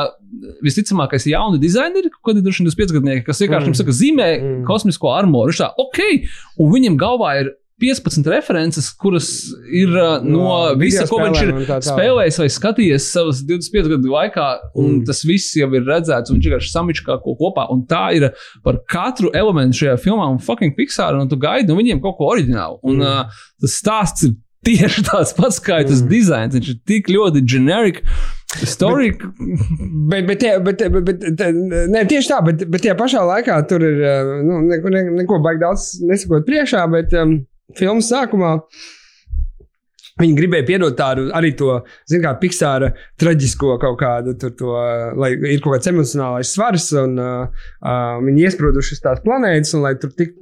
visticamākais 0.65 1.25
jauni 1.31 1.59
dizaineri, 1.61 2.11
kaut 2.13 2.31
kādi 2.31 2.43
droši 2.45 2.63
vien 2.63 2.71
25 2.71 2.95
gadnieki, 2.97 3.25
kas 3.27 3.41
vienkārši 3.43 3.71
mm. 3.71 3.77
saka, 3.79 3.95
zīmē 3.95 4.29
Mm. 4.35 4.63
kosmisko 4.67 5.11
armoru. 5.15 5.53
Viņš 5.53 5.61
tā, 5.63 5.69
ok, 5.79 5.99
un 6.59 6.71
viņam 6.73 6.97
galvā 6.99 7.29
ir 7.41 7.53
15 7.81 8.27
references, 8.31 8.85
kuras 8.95 9.27
ir 9.67 9.89
uh, 9.91 10.21
no, 10.23 10.45
no 10.45 10.75
visa, 10.79 11.03
ko 11.09 11.17
viņš 11.19 11.41
ir 11.43 11.49
tā 11.67 11.79
tālāk. 11.81 11.87
spēlējis 11.89 12.37
vai 12.39 12.47
skatījies 12.53 13.07
savas 13.11 13.41
25 13.43 13.89
gadu 13.91 14.13
laikā, 14.13 14.45
un 14.79 14.85
Mm. 15.01 15.05
tas 15.09 15.23
viss 15.27 15.55
jau 15.59 15.67
ir 15.75 15.83
redzēts, 15.83 16.31
un 16.31 16.37
viņš 16.39 16.47
vienkārši 16.47 16.71
samičkā 16.71 17.17
ko 17.25 17.35
kopā. 17.35 17.65
Un 17.73 17.83
tā 17.89 18.13
ir 18.15 18.29
par 18.63 18.79
katru 18.87 19.29
elementu 19.35 19.81
šajā 19.83 19.97
filmā, 19.99 20.29
un 20.31 20.39
fucking 20.39 20.71
Pixar, 20.77 21.19
un 21.19 21.27
tu 21.27 21.35
gaidi 21.35 21.67
no 21.67 21.75
viņiem 21.75 21.99
kaut 22.01 22.15
ko 22.17 22.31
oriģinālu. 22.31 22.79
Un 22.83 22.95
Mm. 22.97 23.01
uh, 23.01 23.43
tas 23.59 23.75
stāsts 23.81 24.23
ir 24.29 24.35
tieši 24.65 25.03
tāds 25.11 25.35
pats 25.35 25.59
kā 25.59 25.83
tas 25.85 26.01
Mm. 26.01 26.09
dizains. 26.09 26.55
Viņš 26.55 26.69
ir 26.69 26.79
tik 26.87 27.07
ļoti 27.11 27.43
generic. 27.45 28.01
Story, 28.63 29.11
Bet, 30.09 30.25
bet, 30.27 30.39
bet, 30.63 30.77
bet, 30.91 31.03
bet 31.05 31.19
te- 31.37 31.51
ne, 31.51 32.05
tieši 32.07 32.29
tā, 32.31 32.37
bet, 32.45 32.61
bet 32.71 32.81
tajā 32.85 32.95
pašā 32.95 33.19
laikā 33.27 33.57
tur 33.67 33.83
ir 33.83 33.97
uh, 33.99 34.29
nu, 34.47 34.61
neko, 34.69 34.89
ne, 34.93 35.01
neko 35.17 35.41
baigi 35.43 35.59
daudz 35.59 35.99
nesakot 36.07 36.45
priekšā, 36.47 36.85
bet 36.91 37.11
um, 37.19 37.33
filmas 37.77 38.11
sākumā. 38.11 38.57
Viņi 40.15 40.35
gribēja 40.37 40.63
piedot 40.63 40.95
tādu 40.95 41.25
arī 41.35 41.49
to, 41.59 41.81
zinām, 42.07 42.23
kā 42.23 42.39
Pixāra 42.39 42.93
traģisko 43.19 43.73
kaut 43.81 43.97
kādu, 43.99 44.37
tur, 44.39 44.53
to, 44.55 44.75
lai 45.19 45.33
ir 45.35 45.59
kaut 45.59 45.75
kāds 45.75 45.91
emocionālais 45.91 46.53
svars, 46.55 46.85
un 47.01 47.19
uh, 47.19 47.65
uh, 47.83 48.15
viņi 48.23 48.47
iesprūduši 48.47 48.95
uz 48.95 49.03
tās 49.03 49.19
planētas, 49.25 49.73
un 49.75 49.83
lai 49.83 49.97
tur 49.99 50.13
tik 50.15 50.37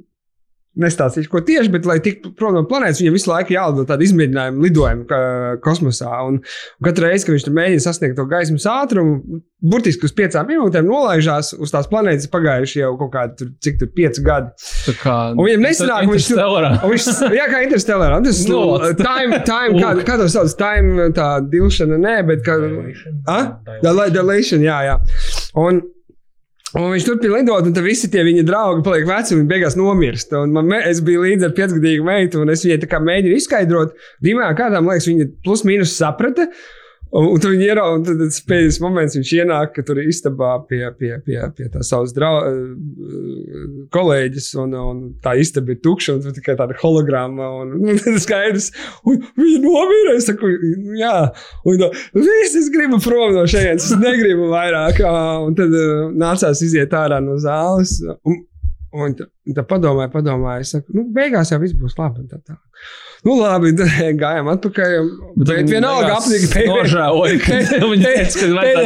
nestāstīšu, 0.80 1.30
ko 1.30 1.40
tieši, 1.46 1.70
bet, 1.70 1.86
lai 1.86 1.98
tiktu 2.02 2.32
prom 2.34 2.56
no 2.56 2.64
planētas, 2.66 3.00
viņam 3.02 3.14
visu 3.16 3.30
laiku 3.30 3.54
jālido 3.54 3.84
tādu 3.88 4.06
izmēģinājumu 4.08 4.64
lidojumu 4.64 5.04
ka, 5.10 5.18
kosmosā. 5.64 6.10
Un, 6.28 6.40
un 6.42 6.88
katru 6.88 7.06
reizi, 7.06 7.28
kad 7.28 7.36
viņš 7.36 7.46
tur 7.46 7.54
mēģina 7.58 7.84
sasniegt 7.84 8.16
to 8.18 8.26
gaismas 8.30 8.66
ātrumu, 8.70 9.40
burtiski 9.64 10.08
uz 10.08 10.12
piecām 10.16 10.48
minūtēm 10.50 10.88
nolaižās 10.88 11.54
uz 11.56 11.72
tās 11.72 11.86
planētas, 11.88 12.28
pagājuši 12.32 12.82
jau 12.82 12.90
kaut 13.00 13.12
kādi, 13.14 13.36
tur, 13.40 13.52
cik 13.64 13.78
tur 13.80 13.92
pieci 13.96 14.24
gadi. 14.26 14.50
Tā 14.88 14.96
kā 15.00 15.16
Un 15.32 15.40
viņam 15.46 15.64
nesanāk, 15.68 16.10
viņš 16.10 16.28
tur 16.32 16.42
viņš, 16.90 17.08
jā, 17.38 17.48
kā 17.54 17.62
Interstellarā. 17.68 18.20
Tas 18.26 18.42
ir 18.44 18.52
Nu, 18.54 18.60
no, 18.78 18.92
time, 18.98 19.40
time, 19.46 19.78
kā, 19.80 19.94
kā 20.04 20.18
to 20.20 20.28
sauc, 20.32 20.52
time, 20.58 21.08
tā 21.16 21.30
dilšana, 21.50 21.96
nē, 22.02 22.16
bet 22.28 22.44
kā. 22.46 22.58
Ah? 23.30 23.54
Dila- 23.82 24.10
Dilation, 24.12 24.62
jā, 24.64 24.78
jā. 24.90 24.98
Un, 25.58 25.80
Un 26.74 26.88
viņš 26.90 27.04
turpina 27.06 27.38
lidot, 27.38 27.68
un 27.70 27.84
visi 27.86 28.08
tie 28.10 28.24
viņa 28.26 28.42
draugi 28.48 28.82
paliek 28.82 29.04
veci, 29.06 29.34
un 29.34 29.42
viņi 29.42 29.50
beigās 29.52 29.76
nomirst. 29.78 30.32
Un 30.34 30.54
man, 30.56 30.72
es 30.80 30.98
biju 31.06 31.22
līdzi 31.22 31.46
ar 31.46 31.52
piecgadīgu 31.54 32.06
meitu, 32.06 32.40
un 32.42 32.50
es 32.50 32.64
viņai 32.66 32.80
tā 32.82 32.88
kā 32.90 32.98
mēģināju 32.98 33.42
izskaidrot, 33.42 33.92
divām 34.26 34.56
kārtām, 34.58 34.90
liekas, 34.90 35.06
viņa 35.06 35.28
plus 35.46 35.62
mīnus 35.68 35.94
saprata. 35.94 36.48
Un, 37.14 37.28
un 37.30 37.38
tad 37.38 37.52
viņi 37.52 37.68
ierauga, 37.68 37.98
un 37.98 38.04
tad 38.06 38.18
tas 38.18 38.40
pēdējais 38.42 38.80
moments 38.82 39.14
viņš 39.14 39.32
ienāk, 39.36 39.72
ka 39.76 39.84
tur 39.86 40.00
istabā 40.02 40.56
pie, 40.66 40.80
pie, 40.98 41.12
pie, 41.22 41.36
pie 41.54 41.66
tā 41.70 41.82
savas 41.86 42.14
draugas, 42.16 42.56
kolēģis, 43.94 44.48
un, 44.58 44.74
un 44.80 45.02
tā 45.22 45.36
istaba 45.38 45.70
ir 45.74 45.78
tukša, 45.84 46.16
un 46.16 46.24
tur 46.24 46.34
tikai 46.34 46.56
tāda 46.58 46.74
hologramma, 46.80 47.50
un, 47.60 47.76
un 47.92 48.00
tas 48.02 48.26
skaidrs, 48.26 48.72
un 49.06 49.20
viņa 49.38 49.60
nomira. 49.62 50.16
Es 50.18 50.26
saku, 50.30 50.50
jā, 50.98 51.14
un 51.70 51.78
tā, 51.84 51.92
viss 52.18 52.58
es 52.58 52.72
gribu 52.74 52.98
prom 53.04 53.36
no 53.38 53.46
šejienes, 53.50 53.92
es 53.92 54.02
negribu 54.02 54.50
vairāk. 54.50 54.98
Un 55.44 55.54
tad 55.58 55.70
uh, 55.70 56.10
nācās 56.18 56.64
iziet 56.66 56.98
ārā 56.98 57.22
no 57.22 57.38
zāles. 57.42 58.00
Un, 58.26 58.42
Un 58.94 59.10
tā, 59.18 59.24
tā 59.56 59.64
padomāja, 59.66 60.06
padomāja. 60.12 60.62
Es 60.62 60.70
saku, 60.76 60.92
nu, 60.94 61.02
beigās 61.14 61.50
jau 61.50 61.58
viss 61.58 61.74
būs 61.74 61.96
labi. 61.98 62.22
un 62.22 62.28
Tā, 62.30 62.38
tā. 62.46 62.54
Nu, 63.24 63.34
labi, 63.40 63.72
gājām 64.22 64.50
atpakaļ. 64.52 64.94
Bet, 65.34 65.48
bet 65.48 65.70
vienalga 65.70 66.18
apnika 66.18 66.48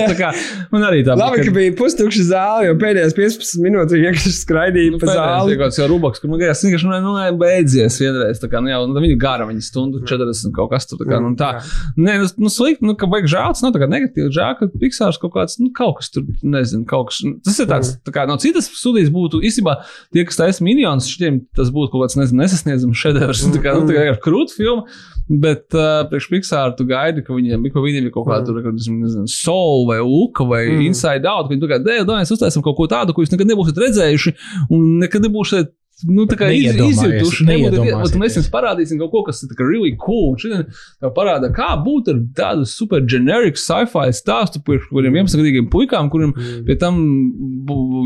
tā 0.13 0.17
kā. 0.19 0.31
Man 0.73 0.85
arī 0.87 1.01
tā 1.07 1.17
Labi, 1.19 1.43
ka 1.45 1.53
bija 1.55 1.75
pustukša 1.79 2.25
zāle, 2.29 2.69
jo 2.69 2.77
pēdējās 2.81 3.17
15 3.17 3.65
minūtes 3.65 3.97
vienkārši 3.99 4.33
skraidīja 4.37 4.95
Nu, 4.95 5.01
pa 5.03 5.11
zāli. 5.11 5.53
bija 5.53 5.59
kaut 5.59 5.73
kāds 5.73 5.81
jau 5.81 5.89
rubaks, 5.91 6.23
ka 6.23 6.31
man 6.31 6.41
liekas, 6.43 6.63
ka 6.63 6.71
viņš 6.71 6.87
nu, 6.87 7.01
nu, 7.05 7.15
beidzies 7.41 7.99
vienreiz. 8.03 8.41
Tā 8.43 8.51
kā, 8.53 8.63
nu, 8.63 8.71
jau, 8.71 8.81
nu, 8.89 9.03
viņa 9.05 9.19
gara, 9.21 9.49
viņa 9.49 9.65
stundu 9.67 10.05
40 10.07 10.55
kaut 10.57 10.71
kas 10.73 10.87
tur. 10.89 11.01
Tā 11.03 11.09
kā, 11.11 11.19
nu, 11.25 11.35
tā. 11.39 11.51
Nē, 11.99 12.19
nu, 12.23 12.31
nu 12.47 12.53
slikti, 12.53 12.87
nu, 12.87 12.95
ka 12.99 13.11
vajag 13.11 13.31
žēl, 13.35 13.57
tas 13.57 13.65
nav 13.67 13.75
tā 13.75 13.83
kā 13.83 13.91
negatīvi 13.91 14.31
žēl, 14.39 14.55
ka 14.61 14.71
Pixārs 14.79 15.19
kaut 15.21 15.35
kāds, 15.35 15.59
nu, 15.61 15.73
kaut 15.77 15.99
kas 15.99 16.13
tur, 16.15 16.29
nezinu, 16.47 16.87
kaut 16.89 17.11
kas. 17.11 17.21
Tas 17.49 17.59
ir 17.65 17.69
tāds, 17.71 17.93
tā 18.07 18.15
kā 18.15 18.25
no 18.31 18.39
citas 18.41 18.71
studijas 18.71 19.11
būtu 19.15 19.43
īstenībā 19.49 19.79
tie, 20.15 20.25
kas 20.29 20.39
taisa 20.39 20.65
miljonus, 20.67 21.11
šiem 21.11 21.43
tas 21.59 21.73
būtu 21.75 21.93
kaut 21.95 22.07
kāds, 22.07 22.19
nezinu, 22.21 22.45
nesasniedzams 22.45 23.03
šedevrs. 23.03 23.45
Tā 23.57 23.63
kā, 23.65 23.75
nu, 23.77 23.89
tā 23.89 23.97
kā 23.97 24.07
krūta 24.29 24.55
filma. 24.55 24.87
Bet 25.29 25.75
uh, 25.77 26.07
priekš 26.09 26.29
Pixāra 26.33 26.73
tu 26.77 26.87
gaidi, 26.89 27.21
ka 27.25 27.35
viņiem, 27.37 27.67
ka 27.73 27.83
viņiem 27.85 28.07
ir 28.09 28.13
kaut 28.15 28.31
kāda 28.31 28.49
tur, 28.49 28.63
nezinu, 28.73 29.27
soul 29.29 29.85
vai 29.91 29.99
luka 30.01 30.47
vai 30.49 30.63
mm. 30.71 30.87
inside 30.89 31.29
out. 31.29 31.51
Viņi 31.51 31.67
tagad, 31.67 31.85
dēļ, 31.85 32.07
mēs 32.09 32.33
uztaisām 32.33 32.65
kaut 32.65 32.79
ko 32.79 32.87
tādu, 32.89 33.13
ko 33.13 33.25
jūs 33.25 33.35
nekad 33.35 33.51
nebūsiet 33.51 33.83
redzējuši 33.85 34.33
un 34.73 34.89
nekad 35.03 35.29
nebūsiet. 35.29 35.75
Nu, 36.07 36.29
tā 36.31 36.37
kā 36.39 36.47
izjutuši, 36.55 37.43
nebūtu, 37.43 38.19
mēs 38.23 38.37
jums 38.39 38.47
parādīsim 38.53 39.01
kaut 39.01 39.11
ko, 39.11 39.23
kas 39.27 39.41
ir 39.43 39.51
really 39.59 39.97
cool. 39.99 40.29
Un 40.31 40.39
Šodien 40.39 40.61
tev 40.71 41.11
parāda, 41.17 41.51
kā 41.51 41.73
būt 41.83 42.13
ar 42.13 42.21
tādu 42.39 42.69
super 42.71 43.03
generiku 43.03 43.59
sci-fi 43.59 44.15
stāstu, 44.15 44.63
par 44.63 44.79
kuriem 44.93 45.19
11-gadīgiem 45.19 45.67
puikām, 45.73 46.07
kuriem 46.13 46.37
pie 46.69 46.79
tam 46.79 47.03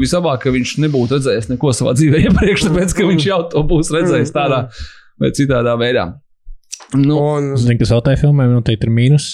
vislabāk, 0.01 0.41
ka 0.47 0.55
viņš 0.57 0.73
nebūtu 0.87 1.19
redzējis 1.19 1.53
neko 1.53 1.75
savā 1.77 1.93
dzīvē 1.99 2.25
iepriekš, 2.31 2.65
tāpēc, 2.71 2.97
ka 2.97 3.11
viņš 3.13 3.29
jau 3.29 3.41
to 3.53 3.67
būs 3.69 3.93
redzējis 3.93 4.33
tādā 4.41 4.65
vai 5.21 5.33
citādā 5.37 5.77
veidā. 5.81 6.09
Nu, 6.99 7.17
Un 7.17 7.55
Zinu, 7.57 7.79
kas 7.81 7.93
vēl 7.95 8.05
tajā 8.05 8.21
filmā 8.27 8.47
noteikti 8.51 8.89
ir 8.89 8.93
mīnus. 8.93 9.27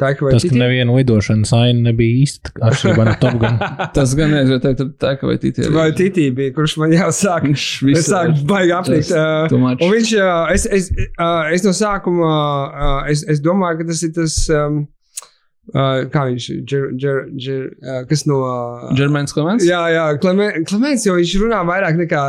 tā 0.00 0.10
kā 0.16 0.30
Tas, 0.32 0.42
ka 0.42 0.56
neviena 0.56 0.94
lidošanas 0.96 1.52
aina 1.54 1.90
nebija 1.90 2.22
īsta 2.24 2.50
atšķirībā 2.66 3.04
no 3.06 3.14
Top 3.20 3.36
Gun. 3.42 3.58
tas 3.96 4.14
gan 4.18 4.32
ir, 4.38 4.54
teikt, 4.62 4.82
tā 5.02 5.12
kā 5.20 5.28
vai 5.28 5.36
tīti 5.42 5.62
ir. 5.66 5.74
Vai 5.74 5.90
Titī 5.96 6.28
bija, 6.34 6.54
kurš 6.56 6.78
man 6.80 6.94
jau 6.96 7.10
sāk. 7.14 7.44
Viņš 7.46 7.66
Es 7.66 7.84
visu 7.90 8.02
sāku 8.08 8.46
baigi 8.48 8.74
apnikt. 8.74 9.12
much. 9.52 9.84
Un 9.84 9.92
viņš, 9.94 10.14
ā, 10.24 10.32
es, 10.54 10.66
es, 10.66 10.90
ā, 11.20 11.28
es 11.54 11.66
no 11.66 11.74
sākuma, 11.76 12.32
ā, 12.88 12.90
es, 13.12 13.22
es 13.30 13.44
domāju, 13.44 13.82
ka 13.82 13.88
tas 13.92 14.02
ir 14.08 14.14
tas, 14.16 14.38
um, 14.56 14.80
ā, 15.74 15.86
kā 16.14 16.26
viņš, 16.32 16.48
džer, 16.64 16.90
džer, 16.98 17.22
džer, 17.36 17.62
ā, 17.84 18.00
kas 18.10 18.26
no. 18.30 18.40
ā, 18.48 18.96
Germans 18.98 19.36
Klimants? 19.36 19.68
Jā, 19.68 19.84
jā, 19.94 20.08
Klemens, 20.24 21.06
jo 21.06 21.20
viņš 21.20 21.38
runā 21.44 21.62
vairāk 21.68 22.00
nekā 22.00 22.26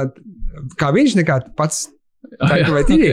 kā 0.80 0.92
viņš, 0.96 1.18
nekā 1.24 1.42
pats. 1.58 1.86
Tā 2.50 2.62
kā 2.64 2.72
vai 2.76 2.86
Titī. 2.88 3.12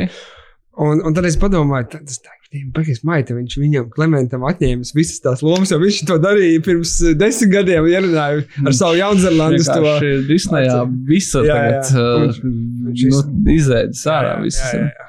Un, 0.83 1.03
un 1.05 1.13
tad 1.17 1.27
es 1.29 1.35
padomāju, 1.37 1.91
tā- 1.93 2.01
tas 2.09 2.17
tā 2.25 2.33
ir 2.57 2.69
pagaidām, 2.73 3.05
maita. 3.09 3.35
Viņš 3.37 3.57
viņam, 3.61 3.87
Klementam, 3.93 4.45
atņēma 4.49 4.89
visas 4.97 5.21
tās 5.25 5.43
lomas, 5.45 5.71
jo 5.73 5.79
viņš 5.81 5.99
to 6.09 6.17
darīja 6.21 6.63
pirms 6.65 6.95
eh, 7.05 7.15
desmit 7.21 7.51
gadiem. 7.53 7.89
Ierunāja 7.93 8.43
ar 8.69 8.77
savu 8.77 8.97
Jaunzēlandes 8.97 9.69
to. 9.69 9.77
Vienkārši 9.85 10.13
Disneyā 10.31 10.79
visa 11.09 11.43
Jā, 11.45 11.59
jā. 11.59 11.83
tagad 11.83 11.93
uh, 11.93 12.41
Viņš- 12.89 13.05
nu, 13.13 13.53
izēdas 13.57 14.05
ārā. 14.09 14.33
Jā, 14.39 14.43
visas. 14.47 14.73
jā, 14.73 14.89
jā. 14.89 15.09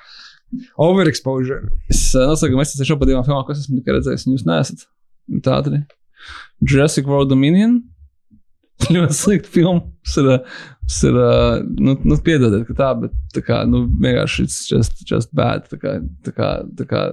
Overexposure. 0.83 1.61
Es 1.89 2.03
uh, 2.15 2.27
nesaku, 2.33 2.59
mēs 2.59 2.75
esam 2.77 2.99
par 3.01 3.09
divām 3.09 3.23
filmām, 3.25 3.45
kas 3.47 3.63
esmu 3.63 3.79
tikai 3.79 3.95
redzējis, 3.97 4.27
un 4.27 4.35
jūs 4.35 4.45
neesat. 4.49 4.83
Tā 5.47 5.61
arī. 5.63 5.79
Jurassic 6.63 7.07
World 7.09 7.31
Dominion. 7.31 7.79
Ļoti 8.93 9.15
slikta 9.17 9.51
filma. 9.53 9.87
Tas 10.03 10.17
ir, 10.19 10.31
tas 10.83 11.03
ir 11.07 11.19
nu, 11.79 11.97
nu 12.03 12.17
piedodiet, 12.23 12.65
ka 12.67 12.73
tā, 12.75 12.89
bet 13.05 13.11
tā 13.33 13.41
kā, 13.47 13.61
nu, 13.69 13.85
vienkārši 14.03 14.43
it's 14.47 14.65
just, 14.71 15.03
just 15.09 15.29
bad. 15.33 15.69
Tā 15.71 15.79
kā, 15.79 15.97
tā 16.27 16.33
kā, 16.35 16.55
tā 16.81 16.89
kā, 16.89 17.05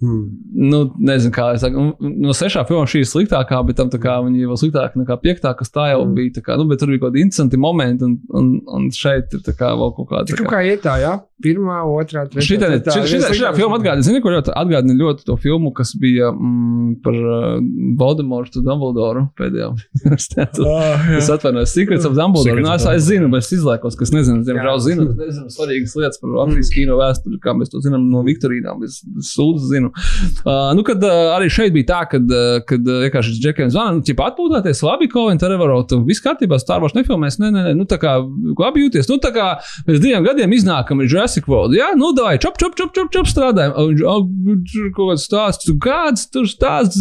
Hmm. 0.00 0.30
nu, 0.56 0.78
nezinu, 0.96 1.28
kā 1.36 1.50
es 1.52 1.60
saku. 1.60 1.82
No 2.00 2.32
sešām 2.32 2.64
filmām 2.64 2.86
šī 2.88 3.02
ir 3.02 3.08
sliktākā, 3.10 3.58
bet 3.68 3.76
tam 3.76 3.90
kā 3.92 4.14
viņa 4.24 4.38
ir 4.40 4.48
vēl 4.48 4.56
sliktāka 4.56 4.96
nekā 4.96 5.18
piektā, 5.20 5.50
kas 5.58 5.68
tā 5.68 5.90
jau 5.90 6.06
Mm. 6.06 6.14
bija. 6.16 6.30
Tā 6.38 6.42
kā, 6.46 6.56
nu, 6.56 6.64
bet 6.70 6.78
tur 6.80 6.88
bija 6.88 7.00
kaut 7.02 7.12
kādi 7.12 7.20
interesanti 7.26 7.58
momenti, 7.60 8.06
un, 8.08 8.14
un, 8.32 8.46
un 8.66 8.86
šeit 8.96 9.28
ir 9.36 9.40
kā 9.60 9.74
vēl 9.76 9.92
kaut 9.98 10.08
kāda. 10.08 10.24
tā 10.32 10.38
kā- 10.40 10.48
kā 10.54 10.62
iet 10.70 10.80
tā, 10.86 10.94
jā? 11.04 11.12
Pirmā, 11.44 11.82
otrā, 11.84 12.24
trešā. 12.32 12.46
Šitā, 12.48 12.70
tā- 12.72 12.80
tā- 12.80 12.94
šitā, 12.96 13.10
šitā, 13.12 13.28
šitā 13.36 13.52
filma 13.56 13.76
atgādina, 13.76 14.02
zini, 14.08 14.22
ko 14.24 14.32
ļoti 14.32 14.54
atgādina 14.56 14.96
ļoti 14.96 15.24
to 15.28 15.36
filmu, 15.36 15.74
kas 15.76 15.92
bija 16.00 16.32
mm, 16.32 17.02
par 17.04 17.12
uh, 17.12 17.60
Voldemortu 18.00 18.64
Dumbledoru 18.64 19.28
pēdējā 19.36 19.68
universitātē. 20.00 20.64
Ah, 20.80 20.96
jā. 21.12 21.16
Es 21.20 21.28
atvainojos, 21.28 21.74
Secrets 21.76 22.08
of 22.10 22.18
Dumbledore. 22.18 22.50
Secrets 22.50 22.68
Nu, 22.68 22.74
es, 22.74 22.86
es 23.00 23.06
zinu, 23.08 23.28
bet 23.32 23.44
es 23.44 23.52
izlēkos, 23.56 23.96
ka 23.98 24.06
es 24.06 24.12
nezinu, 24.14 24.42
diemžēl 24.46 24.70
Jā. 24.70 24.76
zinu, 24.84 25.06
es 25.10 25.18
nezinu 25.20 25.54
svarīgas 25.54 25.96
lietas 25.98 26.20
par 26.20 26.34
Latvijas 26.36 26.70
kino 26.74 26.98
vēsturi, 27.00 27.38
kā 27.42 27.54
mēs 27.56 27.72
to 27.72 27.80
zinām 27.84 28.06
no 28.12 28.22
Viktorīnām. 28.26 28.84
Es 28.86 29.00
sūdzu 29.30 29.70
zinu. 29.70 29.92
Uh, 30.44 30.70
nu, 30.76 30.84
kad 30.86 31.02
uh, 31.06 31.32
arī 31.36 31.50
šeit 31.52 31.74
bija 31.74 31.88
tā, 31.92 32.00
kad, 32.14 32.26
uh, 32.26 32.60
kad 32.66 32.86
uh, 32.86 33.00
vienkārši 33.06 33.36
Džekiem 33.40 33.72
zvana, 33.72 33.96
nu, 33.98 34.04
ķipa 34.06 34.30
atpūtāties, 34.30 34.82
labi, 34.86 35.08
Kovin, 35.12 35.40
Terevarot, 35.40 35.94
viss 36.08 36.22
kārtībā, 36.24 36.58
Star 36.62 36.82
Wars 36.82 36.96
nefilmēs, 36.96 37.40
nē, 37.42 37.50
nē, 37.54 37.64
nē, 37.68 37.74
nu, 37.78 37.86
tā 37.90 38.00
kā, 38.02 38.16
labi 38.58 38.84
jūties, 38.84 39.08
nu, 39.10 39.18
tā 39.22 39.32
kā 39.34 39.48
pēc 39.86 40.00
diviem 40.02 40.26
gadiem 40.26 40.54
iznākam 40.56 41.02
ir 41.02 41.10
Jurassic 41.10 41.48
World, 41.50 41.76
jā, 41.78 41.90
nu, 41.98 42.12
davai, 42.16 42.36
čop, 42.42 42.58
čop, 42.60 42.76
čop, 42.78 42.94
čop, 42.96 43.10
čop 43.14 43.30
strādājam, 43.30 43.76
un, 43.80 44.02
un, 44.10 44.64
tur 44.70 44.90
kaut 44.96 45.14
kāds 45.14 45.26
stāsts, 45.28 45.70
kāds 45.82 46.26
tur 46.32 46.48
stāsts, 46.50 47.00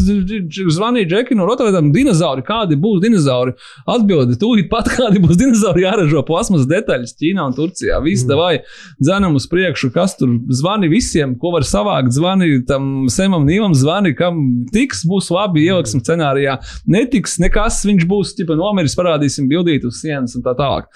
zvanīja 0.76 1.10
Džeki 1.14 1.38
no 1.38 1.48
Rotterdam, 1.50 1.92
dinozauri, 1.96 2.46
kādi 2.48 2.80
būs 2.80 3.02
dinozauri, 3.04 3.56
atbildi, 3.90 4.38
tūlīt 4.40 4.70
pat 4.72 4.92
kādi 5.00 5.22
būs 5.24 5.40
dinozauri 5.40 5.86
jāražo 5.86 6.24
plasmas 6.28 6.68
detaļas 6.70 7.16
Ķīnā 7.20 7.48
un 7.50 7.56
Turcijā, 7.58 8.00
viss 8.04 8.26
Mm. 8.26 8.30
davai, 8.30 8.60
dzenam 9.00 9.36
uz 9.40 9.48
priekšu, 9.48 9.92
kas 9.96 10.18
tur 10.20 10.36
zvani 10.50 10.90
visiem, 10.92 11.38
ko 11.40 11.54
var 11.56 11.64
savākt, 11.64 12.12
zvani 12.16 12.66
tam 12.68 13.08
Semam 13.10 13.48
Nīvam, 13.48 13.74
zvani, 13.74 14.16
kam 14.18 14.66
tiks, 14.74 15.06
būs 15.08 15.32
labi, 15.32 15.66
ieliksim 15.70 16.04
scenārijā, 16.04 16.60
netiks 16.88 17.40
nekas, 17.40 17.82
viņš 17.88 18.06
būs, 18.10 18.36
tipa, 18.38 18.58
nomiris, 18.60 18.98
parādīsim 19.00 19.50
bildīt 19.50 19.88
uz 19.88 20.02
sienas 20.04 20.36
un 20.36 20.46
tā 20.46 20.56
tālāk. 20.60 20.90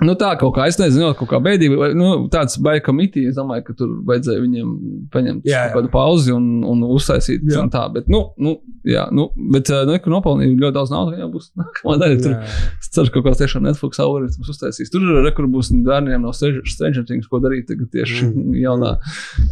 Nu, 0.00 0.14
tā 0.16 0.30
kaut 0.40 0.54
kā, 0.56 0.64
es 0.70 0.78
nezinu, 0.80 1.10
kaut 1.18 1.28
kā 1.28 1.38
bēdīgi, 1.44 1.76
vai, 1.76 1.90
nu, 1.96 2.10
tāds 2.32 2.56
baigta 2.62 2.86
komitija. 2.88 3.30
Es 3.30 3.36
domāju, 3.36 3.66
ka 3.66 3.74
tur 3.76 3.90
vajadzēja 4.08 4.40
viņiem 4.40 4.70
paņemt 5.12 5.48
Jā, 5.48 5.66
jā. 5.66 5.72
kādu 5.74 5.90
pauzi 5.92 6.32
un, 6.32 6.62
un 6.64 6.84
uztaisīt 6.88 7.44
Jā. 7.44 7.60
un 7.60 7.68
tā. 7.72 7.82
Bet, 7.92 8.08
nu, 8.12 8.22
nu, 8.40 8.54
jā, 8.88 9.06
nu, 9.14 9.28
bet, 9.52 9.68
uh, 9.72 9.84
nu, 9.88 9.98
ka 10.00 10.12
nopelnīja 10.12 10.54
ļoti 10.54 10.76
daudz 10.78 10.94
naudas, 10.94 11.18
jau 11.20 11.28
būs 11.34 11.50
nākamā 11.60 11.96
daļa. 12.00 12.20
Tur, 12.24 12.36
es 12.80 12.92
ceru, 12.94 13.10
ka 13.10 13.18
kaut 13.18 13.28
kāds 13.28 13.42
tiešām 13.42 13.66
Netflix 13.68 14.00
algoritms 14.00 14.52
uztaisīs. 14.54 14.92
Tur 14.92 15.04
ir 15.04 15.20
re, 15.26 15.34
kur 15.36 15.50
būs 15.52 15.72
bērniem 15.86 16.24
no 16.24 16.32
Stranger 16.36 16.64
Stranger 16.70 17.04
Things, 17.08 17.28
ko 17.28 17.42
darīt 17.44 17.68
tagad 17.68 17.92
tieši 17.92 18.24
mm. 18.30 18.56
jaunā, 18.62 18.94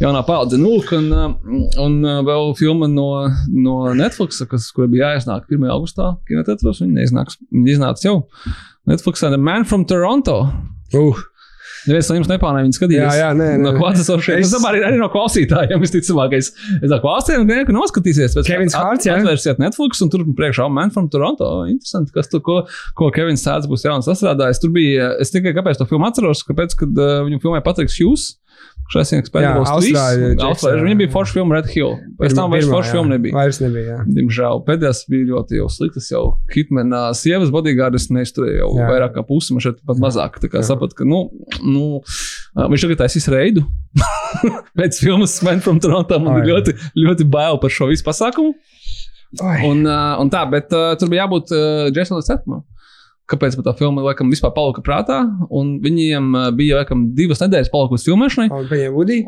jaunā 0.01 0.25
paudze. 0.25 0.57
Nu, 0.61 0.79
un, 0.97 1.11
uh, 1.13 1.61
un 1.85 1.99
uh, 2.01 2.23
vēl 2.25 2.55
filma 2.57 2.89
no, 2.89 3.11
no 3.53 3.77
Netflix, 3.97 4.41
kas, 4.49 4.71
kur 4.73 4.89
bija 4.89 5.13
jāiznāk 5.13 5.45
1. 5.51 5.69
augustā 5.75 6.15
kinotētros, 6.29 6.81
viņa 6.81 7.03
neiznāks, 7.03 7.37
viņa 7.53 7.73
iznāca 7.77 8.09
jau. 8.09 8.17
Netflix 8.89 9.23
and 9.23 9.35
a 9.35 9.37
Man 9.37 9.63
from 9.65 9.85
Toronto. 9.85 10.41
Uh, 10.93 11.13
Neviens 11.87 12.09
no 12.11 12.15
jums 12.17 12.27
nepārnē 12.27 12.65
viņu 12.65 12.75
skatījās. 12.75 13.05
Jā, 13.15 13.19
jā, 13.21 13.27
nē, 13.39 13.45
nē. 13.55 13.59
No 13.63 13.71
klātesošiem. 13.77 14.41
Es- 14.41 14.49
domāju, 14.51 14.81
arī, 14.83 14.97
no 14.99 15.07
klausītājiem, 15.13 15.79
visticamākais. 15.79 16.49
Es 16.75 16.89
domāju, 16.91 17.03
klausītājiem, 17.05 17.61
ka 17.69 17.75
noskatīsies. 17.77 18.35
pēc- 18.35 18.49
Kevins 18.49 18.75
Hārts, 18.75 19.07
jā? 19.07 19.15
Atvērsiet 19.15 19.61
Netflix 19.63 20.01
un 20.03 20.09
tur 20.11 20.25
priekšā 20.35 20.67
Man 20.69 20.89
from 20.91 21.07
Toronto. 21.07 21.63
Interesanti, 21.71 22.11
kas 22.11 22.27
tur, 22.27 22.41
ko, 22.41 22.57
ko 22.99 23.09
Kevins 23.15 23.45
Hārts 23.47 23.69
būs 23.71 23.85
jauns 23.87 24.09
sastrādājis. 24.11 24.59
Tur 24.59 24.71
bija, 24.75 25.13
es 25.23 25.31
tikai 25.31 25.53
kāpēc 25.55 25.77
to 25.79 25.85
filmu 25.87 26.09
atceros, 26.09 26.43
kāpēc, 26.43 26.75
kad 26.83 26.89
uh, 26.99 27.23
viņu 27.29 27.39
filmēja 27.45 27.63
Patriks 27.63 27.95
Hughes. 28.01 28.38
Šais 28.89 29.11
ir 29.13 29.19
Expendables 29.21 29.69
3. 29.69 29.73
Austrāļu 29.75 30.29
Džeks, 30.31 30.45
Austrāļu. 30.47 30.77
jā. 30.79 30.85
Viņam 30.87 30.99
bija 31.03 31.11
forša 31.13 31.35
filma 31.35 31.57
Red 31.59 31.67
Hill. 31.69 31.91
Pēc 32.17 32.33
tam 32.39 32.53
vairs 32.55 32.69
forša 32.71 32.89
jā. 32.89 32.93
filma 32.95 33.11
nebija. 33.13 33.35
Vairs 33.37 33.59
nebija. 33.61 33.83
Jā. 33.91 33.97
Diemžēl 34.15 34.61
pēdējās 34.65 35.01
bija 35.11 35.27
ļoti 35.29 35.59
jau 35.59 35.67
sliktas. 35.69 36.07
Jau 36.09 36.23
Hitmana 36.55 37.01
sievas 37.17 37.51
bodyguardas 37.53 38.09
neizturēja 38.15 38.63
jau 38.63 38.71
jā. 38.73 38.81
Jā. 38.81 38.87
vairāk 38.89 39.13
kā 39.13 39.25
pusi, 39.29 39.53
man 39.53 39.65
šeit 39.67 39.83
pat 39.85 40.01
mazāk. 40.01 40.39
Tā 40.41 40.49
kā 40.49 40.63
Jā. 40.63 40.71
sapratu, 40.71 40.97
ka 40.97 41.05
nu, 41.05 41.21
nu, 41.61 41.85
ā, 42.57 42.65
viņš 42.65 42.87
tagad 42.87 43.03
taisīs 43.03 43.29
reidu. 43.29 43.67
Pēc 44.79 45.03
filmas 45.03 45.37
Man 45.45 45.61
from 45.61 45.77
Toronto 45.83 46.17
man 46.25 46.41
ir 46.41 46.49
ļoti, 46.49 46.73
ļoti 46.97 47.29
bail 47.29 47.61
par 47.61 47.73
šo 47.75 47.91
visu 47.93 48.07
pasākumu. 48.09 48.55
Oi. 49.37 49.57
Un, 49.69 49.85
uh, 49.85 50.17
un 50.17 50.33
tā, 50.33 50.41
bet 50.49 50.73
uh, 50.73 50.95
tur 50.97 51.13
bija 51.13 51.27
jābūt 51.27 51.53
uh, 51.53 51.87
Jasonam 51.93 52.25
Statmam. 52.25 52.65
Kāpēc 53.29 53.59
tā 53.61 53.73
filma 53.77 54.01
laikam 54.07 54.31
vispār 54.33 54.53
palika 54.55 54.81
prātā? 54.85 55.19
Viņiem 55.49 56.31
uh, 56.33 56.47
bija 56.55 56.79
laikam 56.79 57.09
divas 57.17 57.43
nedēļas 57.43 57.69
palikusi 57.73 58.09
filmēšanai. 58.09 58.47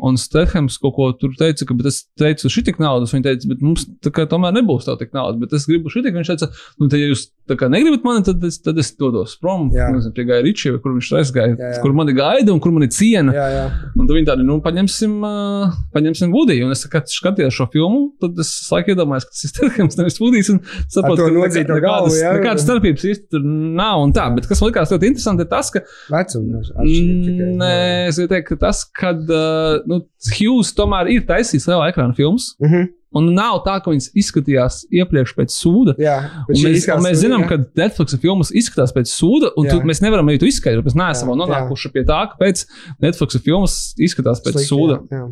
Un. 0.02 0.12
Un 0.12 0.18
Stefans 0.18 0.78
kaut 0.82 0.96
ko 0.96 1.10
tur 1.18 1.36
teica, 1.38 1.66
ka 1.68 1.76
es 1.88 2.02
teicu, 2.18 2.50
šī 2.50 2.64
tik 2.66 2.80
naudas. 2.82 3.14
Viņa 3.14 3.28
teica, 3.28 3.50
bet 3.52 3.62
mums 3.62 3.86
kā 4.10 4.26
tomēr 4.30 4.56
nebūs 4.58 4.88
tā 4.88 4.96
tik 4.98 5.14
naudas. 5.14 5.38
Bet 5.42 5.54
es 5.54 5.68
gribu 5.70 5.92
šī 5.92 6.02
tik. 6.06 6.16
Viņš 6.18 6.32
teica, 6.32 6.50
nu, 6.82 6.90
te, 6.90 6.98
ja 6.98 7.12
jūs 7.12 7.28
kā 7.58 7.68
negribat 7.70 8.04
mani, 8.06 8.24
tad 8.26 8.42
es, 8.46 8.58
tad 8.64 8.78
es 8.80 8.90
dodos 8.98 9.34
prom. 9.40 9.68
Nezinu, 9.72 10.12
pie 10.16 10.24
Gaja 10.28 10.44
Ričija, 10.46 10.78
kur 10.82 10.94
viņš 10.96 11.10
aizgāja, 11.20 11.54
Jā, 11.58 11.70
jā. 11.74 11.80
kur 11.84 11.94
mani 11.96 12.14
gaida 12.16 12.52
un 12.54 12.60
kur 12.62 12.72
mani 12.74 12.88
ciena. 12.92 13.34
Jā, 13.36 13.46
jā. 13.52 13.64
Un 13.92 14.06
tad 14.06 14.14
viņi 14.16 14.28
tādi, 14.30 14.46
nu, 14.48 14.58
paņemsim, 14.64 15.16
uh, 15.26 15.74
paņemsim 15.94 16.32
Woodiju. 16.32 16.68
Un 16.68 16.74
es 16.74 16.84
kā 16.90 17.02
skatījos 17.06 17.56
šo 17.58 17.68
filmu, 17.72 18.04
tad 18.22 18.38
es 18.42 18.50
laikam 18.72 18.96
iedomājos, 18.96 19.26
ka 19.28 19.36
tas 19.36 19.44
ir 19.46 19.52
Stefans, 19.52 19.98
nevis 20.00 20.18
Woodijs. 20.22 20.52
Un 20.54 20.62
saprotu, 20.86 21.28
ka 21.28 21.64
nekādas, 21.76 22.18
nekādas 22.38 22.66
starpības 22.66 23.06
īsti 23.12 23.28
tur 23.34 23.44
nav. 23.44 23.91
Un 24.00 24.12
tā, 24.16 24.24
bet 24.34 24.46
kas 24.48 24.60
man 24.62 24.70
likās 24.70 24.92
ļoti 24.94 25.10
interesanti, 25.12 25.44
ir 25.44 25.50
tas, 25.50 25.70
ka 25.74 25.82
Vecums. 26.12 26.72
Nē, 26.78 27.74
es 28.08 28.18
gribēju 28.18 28.32
teikt, 28.32 28.48
ka 28.52 28.58
tas, 28.66 28.82
kad 28.98 29.22
uh, 29.28 29.82
nu, 29.88 30.02
Hughes 30.32 30.72
tomēr 30.78 31.10
ir 31.12 31.24
taisījis 31.28 31.68
lielā 31.70 31.92
ekrāna 31.92 32.16
filmas, 32.16 32.52
Uh 32.62 32.70
-huh. 32.70 32.88
un 33.18 33.28
nav 33.34 33.60
tā, 33.66 33.76
ka 33.84 33.90
viņas 33.90 34.10
izskatījās 34.16 34.82
iepriekš 34.90 35.34
pēc 35.36 35.52
sūda. 35.52 35.94
Jā, 35.98 36.16
mēs, 36.48 36.86
mēs 37.04 37.18
zinām, 37.20 37.44
jā. 37.44 37.48
ka 37.48 37.56
Netflix 37.76 38.16
filmas 38.20 38.50
izskatās 38.54 38.92
pēc 38.92 39.08
sūda, 39.12 39.52
un 39.56 39.66
Jā. 39.66 39.72
tu, 39.72 39.86
mēs 39.86 40.00
nevaram 40.02 40.28
arī 40.28 40.38
to 40.40 40.46
izskaidrot. 40.46 40.84
Mēs 40.84 40.96
neesam 40.96 41.28
Jā, 41.28 41.38
nonākuši 41.42 41.92
pie 41.92 42.04
tā, 42.04 42.20
ka 42.30 42.36
pēc 42.40 42.66
Netflix 43.00 43.42
filmas 43.44 43.94
izskatās 43.98 44.40
pēc 44.40 44.52
Slikti, 44.52 44.68
sūda. 44.68 45.00
Jā, 45.10 45.18
jā. 45.18 45.26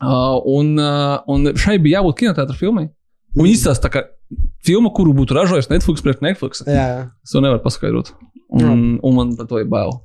Uh, 0.00 0.40
un, 0.48 0.78
uh, 0.80 1.20
un 1.28 1.52
šai 1.54 1.78
bija 1.78 2.00
jābūt 2.00 2.16
kinoteātra 2.22 2.56
filmai. 2.56 2.88
Un 3.38 3.46
izstāsta 3.46 3.86
tā 3.86 3.92
kā 3.94 4.02
filma, 4.66 4.90
kuru 4.94 5.14
būtu 5.16 5.36
ražojis 5.36 5.70
Netflix 5.70 6.04
pret 6.06 6.22
Netflix. 6.24 6.64
Jā, 6.66 6.86
jā. 6.94 7.02
Es 7.24 7.34
to 7.34 7.42
nevaru 7.44 7.62
paskaidrot. 7.64 8.14
Un, 8.50 8.98
un 9.06 9.14
man 9.14 9.36
par 9.38 9.46
to 9.50 9.60
ir 9.62 9.68
bail. 9.70 10.00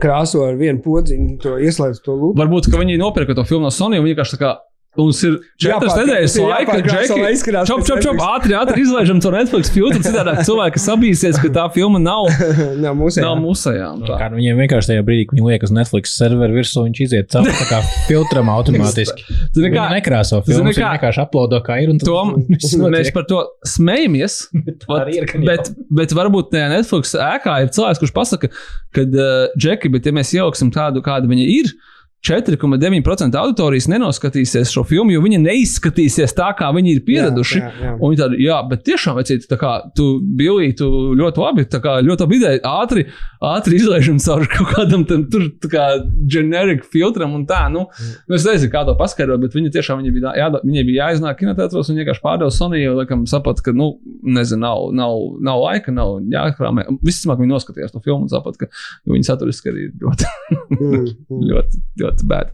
Krāso 0.00 0.44
ar 0.46 0.58
vienu 0.58 0.82
podziņu, 0.82 1.36
to 1.42 1.56
ieslēdz 1.62 2.02
to 2.04 2.14
lūpu. 2.14 2.38
Varbūt, 2.38 2.70
ka 2.70 2.80
viņi 2.80 2.98
nopirka 3.00 3.34
to 3.38 3.44
filmu 3.46 3.68
no 3.68 3.74
Sony 3.74 3.98
un 4.00 4.06
vienkārši 4.06 4.36
tā 4.36 4.40
kā. 4.42 4.50
Mums 4.98 5.20
ir 5.22 5.36
četras 5.62 5.92
nedēļas 5.94 6.32
laika, 6.42 6.72
lai 6.74 6.82
Džeki. 6.82 7.52
Čop, 7.68 7.84
čop, 7.86 8.00
čop, 8.02 8.16
Netflix. 8.18 8.24
ātri, 8.26 8.54
ātri 8.58 8.82
izlaižam 8.82 9.20
to 9.22 9.30
Netflix 9.30 9.68
filtru. 9.70 10.00
Citādi 10.02 10.32
cilvēki 10.48 10.80
sabīsies, 10.82 11.38
ka 11.38 11.50
tā 11.54 11.66
filma 11.70 12.00
nav, 12.02 12.26
Nav 12.84 12.96
mūsu. 12.98 13.22
nav 13.22 13.36
musējā. 13.38 13.86
un 13.94 14.02
tā. 14.02 14.16
Kā 14.18 14.26
nu 14.32 14.40
viņiem 14.40 14.58
vienkārši 14.64 14.90
tajā 14.90 15.04
brīdī, 15.06 15.28
kad 15.30 15.38
viņi 15.38 15.46
liek 15.52 15.66
uz 15.68 15.72
Netflix 15.76 16.16
serveru 16.18 16.58
virsū, 16.58 16.82
viņš 16.88 17.02
iziet 17.06 17.30
cauri 17.30 17.54
tā 17.54 17.68
kā 17.70 17.78
filtram 18.10 18.50
automātiski. 18.50 19.24
Zini, 19.30 19.68
Viņi 19.68 19.72
kā, 19.78 19.84
nekrāso 19.94 20.40
filmu, 20.48 20.66
viņi 20.72 20.80
kā- 20.82 20.90
vienkārši 20.98 21.22
uploado 21.22 21.62
kā 21.70 21.78
ir. 21.84 21.94
Tom, 22.02 22.34
mēs 22.96 23.12
par 23.14 23.28
to 23.30 23.44
smejamies. 23.70 24.40
vat, 24.90 25.04
arī 25.04 25.20
ir, 25.22 25.30
bet, 25.46 25.70
bet 26.02 26.16
varbūt 26.18 26.50
tajā 26.56 26.66
Netflix 26.74 27.14
ēkā 27.14 27.60
ir 27.62 27.70
cilvēks, 27.78 28.02
kurš 28.02 28.16
pasaka, 28.18 28.50
ka, 28.90 29.06
uh, 29.06 29.54
Džeki, 29.54 29.94
bet 29.94 30.10
ja 30.10 30.16
mēs 30.18 30.34
ieliksim 30.34 30.74
tādu, 30.74 30.98
kāda 31.06 31.30
viņa 31.30 31.46
ir, 31.60 31.70
4,9% 32.20 33.38
auditorijas 33.40 33.86
nenoskatīsies 33.88 34.68
šo 34.74 34.82
filmu, 34.84 35.14
jo 35.14 35.22
viņi 35.24 35.38
neizskatīsies 35.40 36.34
tā, 36.36 36.50
kā 36.58 36.68
viņi 36.76 36.92
ir 36.92 37.02
pieraduši. 37.06 37.60
Jā, 37.62 37.70
jā, 37.70 37.86
jā. 37.86 37.94
Viņi 38.02 38.18
tādi, 38.20 38.40
jā, 38.44 38.58
bet 38.68 38.82
tiešām, 38.84 39.16
vecīt, 39.16 39.46
tā 39.48 39.56
kā 39.60 39.70
tu 39.96 40.08
biji, 40.20 40.74
tu 40.76 40.88
ļoti 41.16 41.40
labi, 41.40 41.64
tā 41.72 41.80
kā 41.80 41.96
ļoti 42.04 42.26
labi 42.26 42.36
ideja, 42.36 42.60
ātri, 42.68 43.06
ātri 43.50 43.80
izlaižam 43.80 44.18
caur 44.20 44.44
kaut 44.52 44.68
kādam 44.74 45.06
tam 45.08 45.24
tur, 45.32 45.46
tā 45.64 45.72
kā 45.72 45.86
generic 46.28 46.84
filtram 46.92 47.38
un 47.38 47.46
tā, 47.48 47.62
nu, 47.72 47.86
nu 48.28 48.36
es 48.36 48.44
nezinu, 48.44 48.72
kā 48.74 48.84
to 48.88 48.96
paskaidrot, 49.00 49.40
bet 49.40 49.56
viņi 49.56 49.72
tiešām, 49.78 50.04
viņi 50.04 50.14
bija, 50.18 50.34
jā, 50.42 50.50
viņi 50.60 50.86
bija 50.90 51.08
jāiznāk 51.08 51.40
kinoteātros 51.40 51.88
un 51.88 52.02
vienkārši 52.02 52.24
pārdeva 52.26 52.52
Sony, 52.52 52.82
jo, 52.82 52.98
laikam, 53.00 53.24
sapat, 53.30 53.64
ka, 53.64 53.72
nu, 53.76 53.94
nezinu, 54.28 54.60
nav, 54.66 54.90
nav, 54.92 55.16
nav 55.40 55.64
laika, 55.64 55.96
nav 55.96 56.18
jākrāmē. 56.28 56.84
Visticamāk, 57.00 57.40
viņi 57.40 57.54
noskatījās 57.54 57.96
to 57.96 58.04
filmu 58.04 58.28
un 58.28 58.32
sapat, 58.32 58.60
ka 58.60 58.68
viņi 59.08 59.28
saturiski 59.32 59.72
arī 59.72 59.88
ļoti, 60.04 60.28
Mm, 60.80 61.06
mm. 61.28 61.40
ļoti, 61.50 61.80
ļoti 62.10 62.26
bēdi. 62.30 62.52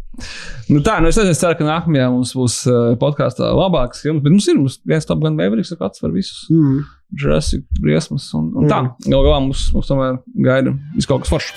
Nu 0.73 0.81
tā, 0.85 0.97
nu 1.03 1.11
es 1.11 1.19
es 1.21 1.41
ceru, 1.41 1.57
ka 1.59 1.67
nākamajā 1.67 2.07
mums 2.13 2.33
būs 2.37 2.59
uh, 2.71 2.95
podkāstā 3.01 3.51
labāks 3.57 4.03
filmas, 4.05 4.23
bet 4.25 4.35
mums 4.35 4.49
ir 4.49 4.59
mums 4.61 4.79
viens 4.89 5.09
top 5.09 5.23
gan 5.25 5.37
Mavericks, 5.39 5.75
ka 5.77 5.89
atsver 5.91 6.15
visus. 6.15 6.47
Mm. 6.53 6.85
Jurassic 7.17 7.67
briesmas 7.81 8.29
un, 8.37 8.51
un 8.57 8.71
tā. 8.71 8.83
Mm. 8.83 9.11
Galu 9.11 9.29
galā 9.29 9.41
mums, 9.45 9.69
mums 9.75 9.91
tomēr 9.91 10.21
gaida 10.47 10.75
viss 10.97 11.09
kaut 11.11 11.25
kas 11.25 11.33
foršs. 11.35 11.55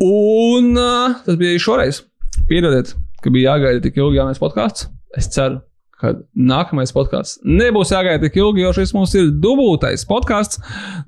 Un 0.00 0.70
uh, 0.80 1.18
tas 1.26 1.36
bija 1.36 1.52
arī 1.52 1.60
šoreiz. 1.60 2.04
Piedodiet, 2.48 2.94
ka 3.20 3.32
bija 3.32 3.52
jāgaida 3.52 3.84
tik 3.84 3.98
ilgi 4.00 4.16
jaunais 4.16 4.40
podkāsts. 4.40 4.88
Es 5.18 5.28
ceru, 5.34 5.60
ka 6.00 6.14
nākamais 6.34 6.94
podkāsts 6.96 7.40
nebūs 7.44 7.92
jāgaida 7.94 8.24
tik 8.24 8.38
ilgi, 8.40 8.64
jo 8.64 8.72
šis 8.76 8.94
mums 8.96 9.14
ir 9.18 9.30
dubultais 9.42 10.06
podkāsts. 10.08 10.60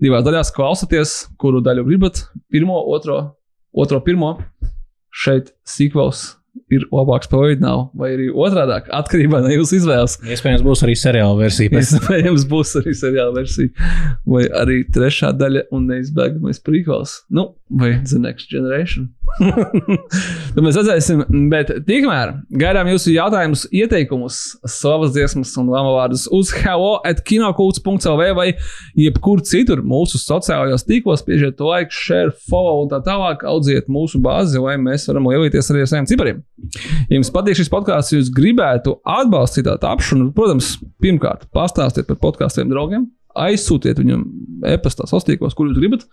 Divās 0.03 0.27
daļās 0.27 0.53
klausāties, 0.57 1.17
kuru 1.41 1.63
daļu 1.65 1.87
gribat. 1.89 2.27
Pirmo, 2.53 2.79
otro, 2.95 3.23
otro, 3.73 4.03
pirmo. 4.05 4.37
Šeit 5.13 5.53
sīkvels 5.69 6.31
ir 6.73 6.85
labāks 6.93 7.29
par 7.31 7.47
oriģinālu, 7.47 7.87
vai 7.97 8.11
arī 8.15 8.29
otrādi- 8.33 8.79
atkarībā 9.01 9.43
no 9.45 9.53
jūsu 9.53 9.79
izvēles. 9.81 10.19
Iespējams, 10.25 10.65
būs 10.65 10.85
arī 10.87 10.97
seriāla 10.97 11.37
versija. 11.39 11.73
Iespējams, 11.81 12.47
būs 12.49 12.75
arī 12.81 12.95
seriāla 12.97 13.35
versija, 13.37 13.91
vai 14.27 14.45
arī 14.63 14.83
trešā 14.89 15.33
daļa 15.37 15.67
un 15.73 15.89
neizbēgamais 15.91 16.63
prīkvels. 16.65 17.23
Nu, 17.31 17.55
vai 17.79 18.03
The 18.05 18.19
Next 18.19 18.51
Generation. 18.53 19.09
Tad 20.53 20.61
mēs 20.61 20.77
redzēsim, 20.77 21.23
bet 21.53 21.71
tikmēr 21.87 22.35
gaidām 22.61 22.91
jūsu 22.93 23.15
jautājumus, 23.15 23.65
ieteikumus, 23.73 24.41
savas 24.69 25.15
dziesmas 25.15 25.55
un 25.61 25.71
lama 25.73 25.95
vārdus 25.97 26.27
uz 26.35 26.53
hello 26.63 26.99
at 27.09 27.23
kinokults.lv 27.29 28.29
vai 28.37 28.49
jebkur 28.99 29.41
citur 29.49 29.81
mūsu 29.87 30.21
sociālajos 30.21 30.85
tīklos. 30.89 31.25
Piežiet 31.27 31.57
to 31.61 31.71
like, 31.71 31.95
share, 31.95 32.35
follow 32.51 32.85
un 32.85 32.93
tā 32.93 33.01
tālāk. 33.07 33.47
Audziet 33.49 33.89
mūsu 33.93 34.21
bāzi, 34.23 34.61
lai 34.63 34.77
mēs 34.81 35.09
varam 35.09 35.31
lielīties 35.31 35.73
arī 35.73 35.87
ar 35.87 35.91
saviem 35.95 36.11
cipariem. 36.11 36.45
Ja 37.09 37.17
jums 37.17 37.33
patīk 37.33 37.59
šis 37.59 37.73
podkāsts, 37.73 38.15
jūs 38.17 38.31
gribētu 38.35 38.99
atbalstīt 39.09 39.67
tā 39.69 39.79
tapšanu, 39.81 40.31
protams, 40.37 40.75
pirmkārt, 41.03 41.49
pastāstiet 41.57 42.11
par 42.11 42.21
podkāstiem 42.23 42.71
draugiem, 42.73 43.09
aizsūtiet 43.39 44.01
viņam 44.01 44.25
e-pastā, 44.73 45.07
sastīkos, 45.11 45.57
kur 45.57 45.69
jūs 45.69 45.79
gribat. 45.79 46.07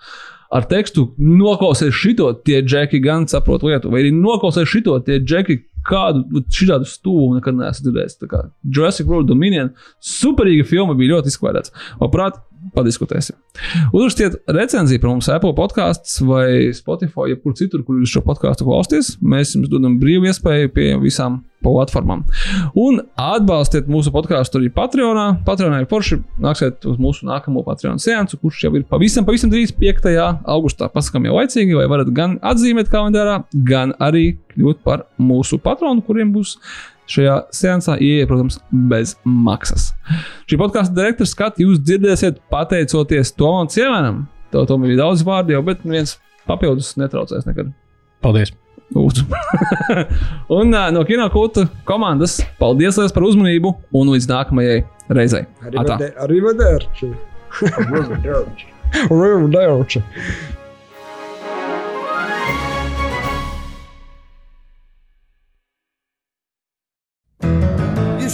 Ar 0.54 0.66
tekstu 0.70 1.12
noklausies 1.22 1.94
šito, 1.94 2.32
tie 2.46 2.64
džeki 2.66 3.02
gan 3.04 3.28
saprot 3.30 3.66
lietu, 3.68 3.92
vai 3.94 4.02
arī 4.04 4.14
noklausies 4.16 4.70
šito, 4.70 4.96
tie 5.06 5.20
džeki 5.22 5.60
kādu 5.86 6.44
šādu 6.54 6.88
stūmu 6.90 7.38
nekad 7.38 7.58
neesmu 7.58 7.86
dzirdējis. 7.88 8.18
Jurassic 8.66 9.08
World 9.10 9.30
Dominion, 9.30 9.72
superīga 10.04 10.66
filma 10.68 10.98
bija 10.98 11.16
ļoti 11.16 11.32
izklaidēta. 11.34 11.74
Labprāt, 12.02 12.42
padiskutēsim. 12.76 13.38
Uzrakstiet 13.96 14.40
recenziju 14.50 15.02
par 15.02 15.14
mums 15.14 15.30
Apple 15.32 15.54
podkāstus 15.58 16.20
vai 16.28 16.72
Spotify, 16.76 17.32
jebkur 17.34 17.56
citur, 17.60 17.84
kur 17.86 18.00
jūs 18.00 18.16
šo 18.16 18.24
podkāstu 18.26 18.68
klausāties. 18.68 19.16
Mēs 19.22 19.56
jums 19.56 19.72
dodam 19.72 20.00
brīvu 20.02 20.30
iespēju 20.30 20.74
pie 20.76 20.90
visām 21.02 21.42
platformām. 21.64 22.22
Un 22.80 23.02
atbalstiet 23.20 23.90
mūsu 23.92 24.14
podkāstu 24.16 24.62
arī 24.62 24.70
Patreonā. 24.76 25.26
Patreonā 25.48 25.82
ir 25.84 25.90
forši. 25.92 26.20
Nāksiet 26.44 26.88
uz 26.88 27.00
mūsu 27.02 27.28
nākamo 27.28 27.66
Patreon 27.68 28.00
seansu, 28.00 28.40
kurš 28.40 28.64
jau 28.68 28.74
ir 28.80 28.86
pavisam, 28.90 29.28
pavisam 29.28 29.52
drīz 29.52 29.74
5. 29.76 30.08
augustā. 30.56 30.88
Pasakām 30.94 31.28
jau 31.28 31.36
laicīgi, 31.40 31.76
lai 31.76 31.90
varat 31.92 32.14
gan 32.16 32.38
atzīmēt 32.52 32.92
kalendārā, 32.94 33.42
gan 33.68 33.96
arī 34.00 34.32
kļūt 34.54 34.86
par 34.88 35.10
mūsu 35.20 35.60
patronu, 35.64 36.06
kuriem 36.06 36.32
būs 36.36 36.58
šajā 37.10 37.36
seansā 37.56 37.98
ieeja, 38.02 38.28
protams, 38.30 38.60
bez 38.92 39.16
maksas. 39.26 39.90
Šī 40.50 40.60
podkāstu 40.62 40.96
direktora 40.98 41.30
skatu 41.30 41.66
jūs 41.66 41.82
dzirdēsiet 41.82 42.42
pateicoties 42.54 43.34
Tomam 43.38 43.70
Ciemanam. 43.72 44.24
Tev 44.54 44.66
tam 44.70 44.86
bija 44.86 45.02
daudz 45.04 45.26
vārdu 45.28 45.56
jau, 45.58 45.64
bet 45.66 45.82
viens 45.86 46.18
papildus 46.50 46.96
netraucēs 47.02 47.46
nekad. 47.50 47.74
Paldies! 48.24 48.54
Lūdzu. 48.90 49.22
un 50.58 50.72
uh, 50.74 50.88
no 50.90 51.04
kino 51.06 51.28
kulta 51.30 51.68
komandas 51.86 52.40
paldies 52.58 52.98
liels 52.98 53.14
par 53.14 53.28
uzmanību 53.28 53.70
un 53.94 54.10
līdz 54.16 54.26
nākamajai 54.32 54.80
reizei. 55.14 55.44
Arī 55.62 55.78
vadē- 55.92 56.16
Arī 56.26 56.40
vadērči. 56.48 57.12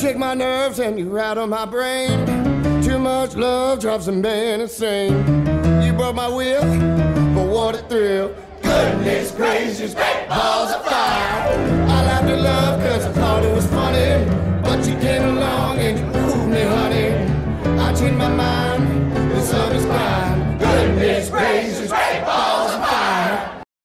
shake 0.06 0.18
my 0.19 0.36
nerves 0.36 0.77
and 0.77 0.99
you 0.99 1.10
rattle 1.10 1.48
my 1.48 1.65
brain. 1.65 2.27
Too 2.84 2.99
much 2.99 3.36
love 3.36 3.80
drives 3.80 4.07
a 4.07 4.11
man 4.11 4.61
insane. 4.61 5.18
You 5.84 5.94
broke 5.94 6.15
my 6.15 6.27
will, 6.27 6.61
but 7.34 7.48
what 7.48 7.73
a 7.73 7.80
thrill. 7.90 8.36
Goodness 8.61 9.32
gracious, 9.32 9.95
great 9.95 10.30
balls 10.30 10.72
of 10.73 10.86
fire. 10.86 11.49
I 11.90 12.06
laughed 12.06 12.30
at 12.30 12.40
love 12.40 12.80
cause 12.82 13.06
I 13.06 13.11
thought 13.14 13.44
it 13.45 13.56
was 13.56 13.65
funny. 13.65 14.30
But 14.61 14.88
you 14.88 14.95
came 14.99 15.23
along 15.23 15.80
and 15.80 15.98
you 15.98 16.06
proved 16.11 16.49
me, 16.49 16.61
honey. 16.61 17.80
I 17.80 17.91
changed 17.95 18.19
my 18.19 18.30
mind. 18.30 18.74